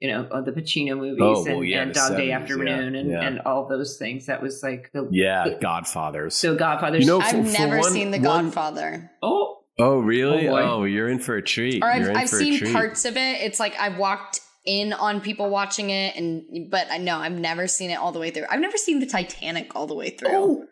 You 0.00 0.10
know, 0.10 0.42
the 0.42 0.52
Pacino 0.52 0.98
movies 0.98 1.22
Oh, 1.22 1.46
and, 1.46 1.54
well, 1.54 1.64
yeah, 1.64 1.80
and 1.80 1.90
the 1.90 1.94
Dog 1.94 2.16
Day 2.18 2.30
Afternoon 2.32 2.92
yeah, 2.94 3.00
and, 3.00 3.10
yeah. 3.10 3.20
and 3.22 3.40
all 3.46 3.66
those 3.66 3.96
things. 3.96 4.26
That 4.26 4.42
was 4.42 4.62
like 4.62 4.90
the 4.92 5.08
yeah, 5.10 5.44
the- 5.48 5.54
Godfathers. 5.62 6.34
so 6.34 6.54
Godfather. 6.56 6.98
You 6.98 7.06
know, 7.06 7.20
I've 7.20 7.30
for- 7.30 7.44
for 7.44 7.58
never 7.58 7.78
one- 7.78 7.92
seen 7.92 8.10
The 8.10 8.18
Godfather. 8.18 9.10
oh, 9.22 9.53
oh, 9.78 9.98
really? 9.98 10.48
Oh. 10.48 10.56
Oh, 10.56 10.84
you're 10.84 11.08
in 11.08 11.18
for 11.18 11.36
a 11.36 11.42
treat. 11.42 11.82
Or 11.82 11.90
I've, 11.90 12.08
I've 12.16 12.28
seen 12.28 12.58
treat. 12.58 12.72
parts 12.72 13.04
of 13.04 13.16
it. 13.16 13.40
It's 13.42 13.58
like 13.60 13.74
I've 13.78 13.98
walked 13.98 14.40
in 14.66 14.92
on 14.92 15.20
people 15.20 15.50
watching 15.50 15.90
it, 15.90 16.16
and 16.16 16.70
but 16.70 16.86
I 16.90 16.98
know 16.98 17.18
I've 17.18 17.32
never 17.38 17.66
seen 17.66 17.90
it 17.90 17.96
all 17.98 18.12
the 18.12 18.18
way 18.18 18.30
through. 18.30 18.46
I've 18.50 18.60
never 18.60 18.76
seen 18.76 19.00
the 19.00 19.06
Titanic 19.06 19.74
all 19.76 19.86
the 19.86 19.94
way 19.94 20.10
through. 20.10 20.28
oh, 20.32 20.64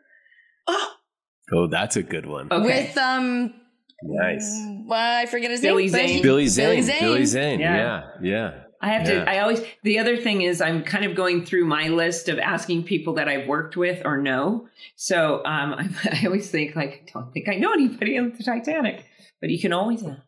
oh. 0.68 0.92
Oh, 1.54 1.66
that's 1.66 1.96
a 1.96 2.02
good 2.02 2.24
one. 2.24 2.48
Okay. 2.50 2.86
With 2.86 2.96
um, 2.96 3.52
Nice. 4.02 4.50
well, 4.86 5.18
I 5.20 5.26
forget 5.26 5.50
his 5.50 5.60
Billy 5.60 5.82
name. 5.84 5.90
Zane. 5.92 6.08
he- 6.08 6.22
Billy 6.22 6.46
Zane. 6.48 6.66
Billy 6.68 6.82
Zane. 6.82 7.00
Billy 7.00 7.24
Zane. 7.26 7.60
Yeah. 7.60 7.76
Yeah. 7.76 8.02
Yeah. 8.22 8.61
I 8.82 8.88
have 8.88 9.06
Yeah. 9.08 9.24
to. 9.24 9.30
I 9.30 9.38
always. 9.38 9.62
The 9.84 9.98
other 10.00 10.16
thing 10.16 10.42
is, 10.42 10.60
I'm 10.60 10.82
kind 10.82 11.04
of 11.04 11.14
going 11.14 11.44
through 11.46 11.64
my 11.66 11.88
list 11.88 12.28
of 12.28 12.38
asking 12.38 12.82
people 12.84 13.14
that 13.14 13.28
I've 13.28 13.46
worked 13.46 13.76
with 13.76 14.02
or 14.04 14.16
know. 14.18 14.68
So 14.96 15.36
um, 15.44 15.74
I, 15.74 15.88
I 16.22 16.26
always 16.26 16.50
think 16.50 16.74
like, 16.76 17.04
I 17.08 17.10
don't 17.20 17.32
think 17.32 17.48
I 17.48 17.54
know 17.54 17.72
anybody 17.72 18.18
on 18.18 18.32
the 18.36 18.42
Titanic, 18.42 19.04
but 19.40 19.50
you 19.50 19.58
can 19.60 19.72
always 19.72 20.02
ask. 20.04 20.18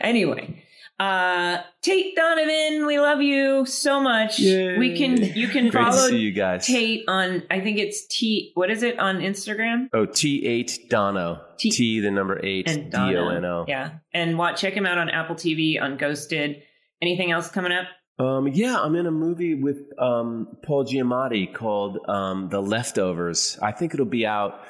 Anyway, 0.00 0.62
uh, 1.00 1.58
Tate 1.82 2.14
Donovan, 2.14 2.86
we 2.86 2.98
love 3.00 3.20
you 3.20 3.66
so 3.66 4.00
much. 4.00 4.38
Yay. 4.38 4.78
We 4.78 4.96
can. 4.96 5.16
You 5.16 5.48
can 5.48 5.68
Great 5.70 5.84
follow 5.84 6.06
you 6.08 6.32
guys. 6.32 6.66
Tate 6.66 7.04
on. 7.08 7.42
I 7.50 7.60
think 7.60 7.78
it's 7.78 8.06
T. 8.06 8.52
What 8.54 8.70
is 8.70 8.82
it 8.82 8.98
on 8.98 9.16
Instagram? 9.20 9.88
Oh, 9.92 10.06
T8 10.06 10.88
Dono. 10.88 11.40
T- 11.58 11.70
T, 11.70 12.00
the 12.00 12.10
number 12.10 12.40
eight, 12.44 12.68
And 12.68 12.90
D 12.90 12.96
O 12.98 13.28
N 13.28 13.42
Dono. 13.42 13.64
Yeah, 13.68 13.90
and 14.12 14.38
watch. 14.38 14.60
Check 14.60 14.74
him 14.74 14.86
out 14.86 14.98
on 14.98 15.10
Apple 15.10 15.36
TV 15.36 15.80
on 15.80 15.96
Ghosted. 15.96 16.62
Anything 17.04 17.32
else 17.32 17.50
coming 17.50 17.70
up? 17.70 17.84
Um, 18.18 18.48
yeah, 18.48 18.80
I'm 18.80 18.96
in 18.96 19.06
a 19.06 19.10
movie 19.10 19.54
with 19.54 19.92
um, 19.98 20.56
Paul 20.64 20.86
Giamatti 20.86 21.52
called 21.52 21.98
um, 22.08 22.48
The 22.48 22.62
Leftovers. 22.62 23.58
I 23.60 23.72
think 23.72 23.92
it'll 23.92 24.06
be 24.06 24.24
out 24.24 24.60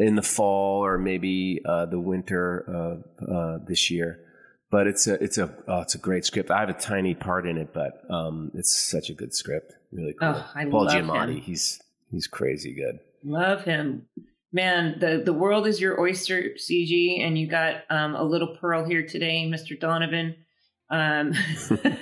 in 0.00 0.16
the 0.16 0.22
fall 0.22 0.84
or 0.84 0.98
maybe 0.98 1.60
uh, 1.64 1.86
the 1.86 2.00
winter 2.00 2.64
uh, 2.68 3.32
uh, 3.32 3.58
this 3.64 3.92
year. 3.92 4.18
But 4.72 4.88
it's 4.88 5.06
a 5.06 5.22
it's 5.22 5.38
a 5.38 5.54
oh, 5.68 5.82
it's 5.82 5.94
a 5.94 5.98
great 5.98 6.24
script. 6.24 6.50
I 6.50 6.58
have 6.58 6.68
a 6.68 6.72
tiny 6.72 7.14
part 7.14 7.46
in 7.46 7.58
it, 7.58 7.72
but 7.72 8.02
um, 8.10 8.50
it's 8.54 8.76
such 8.76 9.08
a 9.08 9.14
good 9.14 9.32
script. 9.32 9.72
Really 9.92 10.14
cool. 10.18 10.34
Oh, 10.34 10.50
I 10.52 10.64
Paul 10.64 10.86
love 10.86 10.94
Giamatti, 10.94 11.36
him. 11.36 11.40
he's 11.42 11.80
he's 12.10 12.26
crazy 12.26 12.74
good. 12.74 12.98
Love 13.22 13.62
him. 13.62 14.08
Man, 14.52 14.98
the, 14.98 15.22
the 15.24 15.32
world 15.32 15.68
is 15.68 15.80
your 15.80 16.00
oyster, 16.00 16.54
CG, 16.58 17.24
and 17.24 17.38
you 17.38 17.48
got 17.48 17.82
um, 17.88 18.16
a 18.16 18.24
little 18.24 18.56
pearl 18.60 18.84
here 18.84 19.06
today, 19.06 19.48
Mr. 19.48 19.78
Donovan. 19.78 20.34
Um, 20.94 21.34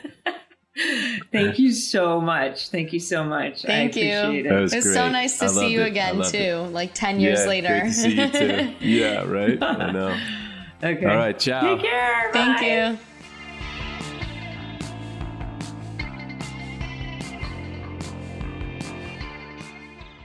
Thank 1.33 1.59
you 1.59 1.73
so 1.73 2.21
much. 2.21 2.69
Thank 2.69 2.93
you 2.93 3.01
so 3.01 3.25
much. 3.25 3.63
Thank 3.63 3.97
you. 3.97 4.05
It. 4.05 4.43
That 4.45 4.61
was 4.61 4.73
it's 4.75 4.87
great. 4.87 4.95
so 4.95 5.11
nice 5.11 5.39
to 5.39 5.47
I 5.47 5.49
see 5.49 5.73
you 5.73 5.81
it. 5.81 5.89
Again 5.89 6.23
too, 6.23 6.39
it. 6.39 6.73
like 6.73 6.93
ten 6.93 7.21
years 7.21 7.41
yeah, 7.41 7.47
later. 7.47 7.81
Great 7.81 7.85
to 7.85 7.93
see 7.93 8.21
you 8.21 8.29
too. 8.31 8.75
yeah, 8.81 9.23
right. 9.25 9.63
I 9.63 9.93
know. 9.93 10.19
okay. 10.83 11.07
All 11.07 11.17
right, 11.17 11.39
ciao. 11.39 11.77
Take 11.77 11.85
care. 11.85 12.31
Thank 12.33 12.63
you. 12.63 12.99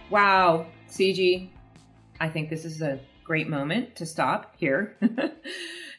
Wow, 0.10 0.66
CG. 0.90 1.50
I 2.20 2.30
think 2.30 2.50
this 2.50 2.66
is 2.66 2.82
a 2.82 3.00
great 3.24 3.48
moment 3.48 3.96
to 3.98 4.06
stop 4.06 4.56
here. 4.58 4.96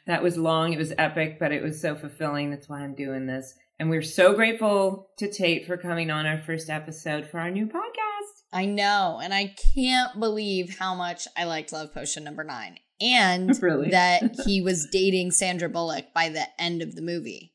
That 0.08 0.22
was 0.24 0.36
long, 0.36 0.72
it 0.72 0.78
was 0.78 0.92
epic, 0.98 1.38
but 1.38 1.52
it 1.52 1.62
was 1.62 1.80
so 1.80 1.94
fulfilling. 1.94 2.50
That's 2.50 2.68
why 2.68 2.80
I'm 2.80 2.94
doing 2.96 3.26
this. 3.26 3.54
And 3.78 3.88
we're 3.90 4.02
so 4.02 4.34
grateful 4.34 5.10
to 5.18 5.30
Tate 5.30 5.66
for 5.66 5.76
coming 5.76 6.10
on 6.10 6.26
our 6.26 6.40
first 6.42 6.68
episode 6.68 7.28
for 7.28 7.38
our 7.38 7.50
new 7.50 7.66
podcast. 7.66 8.42
I 8.52 8.64
know, 8.64 9.20
and 9.22 9.32
I 9.32 9.54
can't 9.74 10.18
believe 10.18 10.78
how 10.78 10.94
much 10.96 11.28
I 11.36 11.44
liked 11.44 11.72
Love 11.72 11.92
Potion 11.94 12.24
number 12.24 12.42
nine, 12.42 12.78
and 13.00 13.50
Really? 13.62 13.90
that 13.90 14.34
he 14.46 14.60
was 14.62 14.88
dating 14.90 15.30
Sandra 15.30 15.68
Bullock 15.68 16.06
by 16.14 16.30
the 16.30 16.46
end 16.58 16.80
of 16.82 16.94
the 16.96 17.02
movie. 17.02 17.52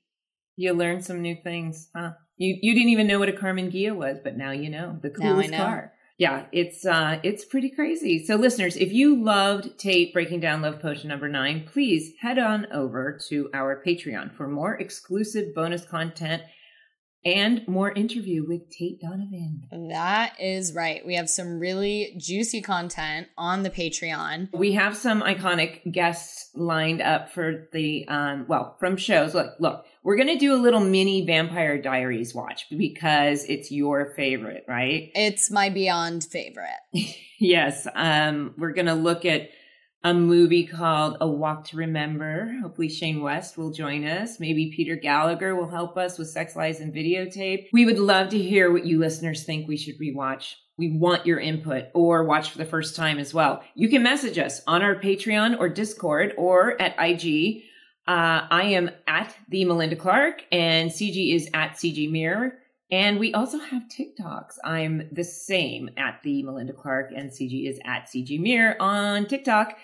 You 0.56 0.74
learned 0.74 1.04
some 1.04 1.22
new 1.24 1.36
things, 1.44 1.90
huh? 1.96 2.12
You 2.38 2.56
you 2.62 2.74
didn't 2.76 2.90
even 2.90 3.08
know 3.08 3.18
what 3.20 3.30
a 3.30 3.34
Karmann 3.34 3.72
Ghia 3.74 3.96
was, 3.96 4.20
but 4.24 4.38
now 4.38 4.52
you 4.52 4.70
know. 4.70 5.00
The 5.02 5.10
Now 5.18 5.30
I 5.30 5.32
coolest 5.34 5.50
know. 5.52 5.58
car. 5.58 5.93
Yeah, 6.18 6.46
it's 6.52 6.86
uh 6.86 7.20
it's 7.24 7.44
pretty 7.44 7.70
crazy. 7.70 8.24
So 8.24 8.36
listeners, 8.36 8.78
if 8.78 8.92
you 8.92 9.16
loved 9.22 9.80
Tate 9.80 10.14
breaking 10.14 10.42
down 10.42 10.62
Love 10.62 10.80
Potion 10.80 11.10
number 11.10 11.28
9, 11.28 11.66
please 11.66 12.14
head 12.20 12.38
on 12.38 12.68
over 12.72 13.18
to 13.30 13.50
our 13.54 13.82
Patreon 13.84 14.32
for 14.36 14.48
more 14.48 14.76
exclusive 14.76 15.56
bonus 15.56 15.86
content 15.86 16.44
and 17.26 17.68
more 17.68 17.92
interview 17.92 18.46
with 18.46 18.70
Tate 18.70 19.00
Donovan. 19.02 19.68
That 19.90 20.40
is 20.40 20.74
right. 20.74 21.06
We 21.06 21.16
have 21.16 21.30
some 21.30 21.60
really 21.60 22.16
juicy 22.18 22.62
content 22.62 23.28
on 23.38 23.64
the 23.64 23.70
Patreon. 23.70 24.50
We 24.54 24.74
have 24.74 24.98
some 24.98 25.22
iconic 25.22 25.92
guests 25.92 26.50
lined 26.56 27.02
up 27.02 27.32
for 27.32 27.70
the 27.72 28.08
um 28.08 28.46
well, 28.48 28.76
from 28.80 28.98
shows. 28.98 29.34
Look, 29.34 29.56
look, 29.60 29.86
we're 30.04 30.18
going 30.18 30.28
to 30.28 30.38
do 30.38 30.54
a 30.54 30.60
little 30.62 30.82
mini 30.82 31.26
Vampire 31.26 31.82
Diaries 31.82 32.36
watch 32.36 32.68
because 32.70 33.46
it's 33.46 33.72
your 33.72 34.14
favorite, 34.16 34.66
right? 34.68 35.12
It's 35.16 35.50
my 35.50 35.70
beyond 35.70 36.24
favorite. 36.26 36.70
Yes, 37.40 37.88
um, 37.94 38.54
we're 38.58 38.72
going 38.72 38.86
to 38.86 38.94
look 38.94 39.26
at 39.26 39.50
a 40.04 40.14
movie 40.14 40.66
called 40.66 41.18
A 41.22 41.28
Walk 41.28 41.66
to 41.66 41.78
Remember. 41.78 42.54
Hopefully, 42.62 42.90
Shane 42.90 43.22
West 43.22 43.58
will 43.58 43.72
join 43.72 44.06
us. 44.06 44.40
Maybe 44.40 44.74
Peter 44.76 44.96
Gallagher 44.96 45.56
will 45.56 45.70
help 45.70 45.98
us 45.98 46.18
with 46.18 46.30
Sex 46.30 46.56
Lies 46.56 46.82
and 46.82 46.94
Videotape. 46.94 47.68
We 47.72 47.86
would 47.86 48.00
love 48.00 48.30
to 48.30 48.42
hear 48.42 48.72
what 48.72 48.86
you 48.86 49.00
listeners 49.00 49.44
think 49.44 49.68
we 49.68 49.78
should 49.78 49.98
rewatch. 50.00 50.56
We 50.78 50.90
want 50.90 51.26
your 51.26 51.40
input 51.40 51.86
or 51.94 52.26
watch 52.26 52.50
for 52.50 52.58
the 52.58 52.66
first 52.66 52.96
time 52.96 53.18
as 53.18 53.34
well. 53.34 53.64
You 53.76 53.88
can 53.90 54.04
message 54.04 54.38
us 54.38 54.62
on 54.68 54.82
our 54.82 54.96
Patreon 54.96 55.58
or 55.60 55.70
Discord 55.70 56.34
or 56.38 56.82
at 56.82 56.96
IG. 57.00 57.64
Uh, 58.06 58.48
I 58.50 58.64
am 58.64 58.90
at 59.08 59.34
the 59.48 59.64
Melinda 59.64 59.96
Clarke 59.96 60.44
and 60.52 60.92
CG 60.92 61.34
is 61.34 61.48
at 61.54 61.74
CG 61.74 62.12
Mirror. 62.12 62.58
And 62.94 63.18
we 63.18 63.34
also 63.34 63.58
have 63.58 63.84
TikToks. 63.88 64.58
I'm 64.64 65.08
the 65.12 65.24
same 65.24 65.90
at 65.98 66.20
the 66.22 66.44
Melinda 66.44 66.74
Clarke, 66.74 67.12
and 67.16 67.32
CG 67.32 67.68
is 67.68 67.80
at 67.86 68.06
CG 68.06 68.40
Mirror 68.40 68.80
on 68.80 69.26
TikTok. 69.26 69.80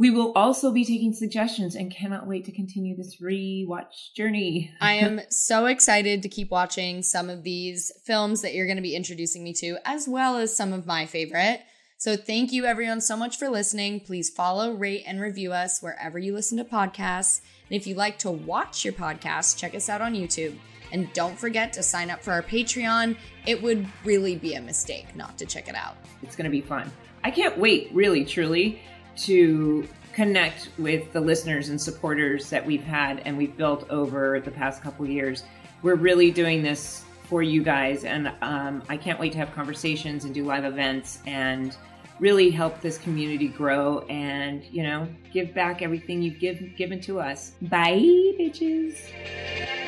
We 0.00 0.08
will 0.08 0.32
also 0.32 0.72
be 0.72 0.86
taking 0.86 1.12
suggestions 1.12 1.74
and 1.74 1.90
cannot 1.94 2.26
wait 2.26 2.46
to 2.46 2.52
continue 2.52 2.96
this 2.96 3.16
rewatch 3.16 4.14
journey. 4.16 4.72
I 4.80 4.94
am 4.94 5.20
so 5.28 5.66
excited 5.66 6.22
to 6.22 6.28
keep 6.30 6.50
watching 6.50 7.02
some 7.02 7.28
of 7.28 7.42
these 7.42 7.92
films 8.02 8.40
that 8.40 8.54
you're 8.54 8.64
going 8.64 8.78
to 8.78 8.82
be 8.82 8.96
introducing 8.96 9.44
me 9.44 9.52
to, 9.52 9.76
as 9.84 10.08
well 10.08 10.38
as 10.38 10.56
some 10.56 10.72
of 10.72 10.86
my 10.86 11.04
favorite. 11.04 11.60
So, 11.98 12.16
thank 12.16 12.50
you 12.50 12.64
everyone 12.64 13.02
so 13.02 13.14
much 13.14 13.36
for 13.36 13.50
listening. 13.50 14.00
Please 14.00 14.30
follow, 14.30 14.72
rate, 14.72 15.04
and 15.06 15.20
review 15.20 15.52
us 15.52 15.82
wherever 15.82 16.18
you 16.18 16.32
listen 16.32 16.56
to 16.56 16.64
podcasts. 16.64 17.42
And 17.68 17.78
if 17.78 17.86
you'd 17.86 17.98
like 17.98 18.18
to 18.20 18.30
watch 18.30 18.86
your 18.86 18.94
podcast, 18.94 19.58
check 19.58 19.74
us 19.74 19.90
out 19.90 20.00
on 20.00 20.14
YouTube. 20.14 20.56
And 20.92 21.12
don't 21.12 21.38
forget 21.38 21.74
to 21.74 21.82
sign 21.82 22.08
up 22.08 22.22
for 22.22 22.32
our 22.32 22.42
Patreon. 22.42 23.18
It 23.46 23.62
would 23.62 23.86
really 24.06 24.34
be 24.34 24.54
a 24.54 24.62
mistake 24.62 25.14
not 25.14 25.36
to 25.36 25.44
check 25.44 25.68
it 25.68 25.74
out. 25.74 25.98
It's 26.22 26.36
going 26.36 26.46
to 26.46 26.50
be 26.50 26.62
fun. 26.62 26.90
I 27.22 27.30
can't 27.30 27.58
wait, 27.58 27.90
really, 27.92 28.24
truly, 28.24 28.80
to 29.18 29.88
connect 30.12 30.68
with 30.78 31.12
the 31.12 31.20
listeners 31.20 31.68
and 31.68 31.80
supporters 31.80 32.50
that 32.50 32.64
we've 32.64 32.82
had 32.82 33.22
and 33.24 33.36
we've 33.36 33.56
built 33.56 33.88
over 33.90 34.40
the 34.40 34.50
past 34.50 34.82
couple 34.82 35.06
years. 35.06 35.44
We're 35.82 35.94
really 35.94 36.30
doing 36.30 36.62
this 36.62 37.04
for 37.24 37.42
you 37.42 37.62
guys, 37.62 38.04
and 38.04 38.32
um, 38.42 38.82
I 38.88 38.96
can't 38.96 39.18
wait 39.20 39.32
to 39.32 39.38
have 39.38 39.54
conversations 39.54 40.24
and 40.24 40.34
do 40.34 40.44
live 40.44 40.64
events 40.64 41.20
and 41.26 41.76
really 42.18 42.50
help 42.50 42.80
this 42.80 42.98
community 42.98 43.48
grow 43.48 44.00
and 44.10 44.62
you 44.70 44.82
know 44.82 45.08
give 45.32 45.54
back 45.54 45.80
everything 45.80 46.22
you've 46.22 46.38
give, 46.38 46.76
given 46.76 47.00
to 47.02 47.20
us. 47.20 47.52
Bye, 47.62 48.34
bitches. 48.38 49.79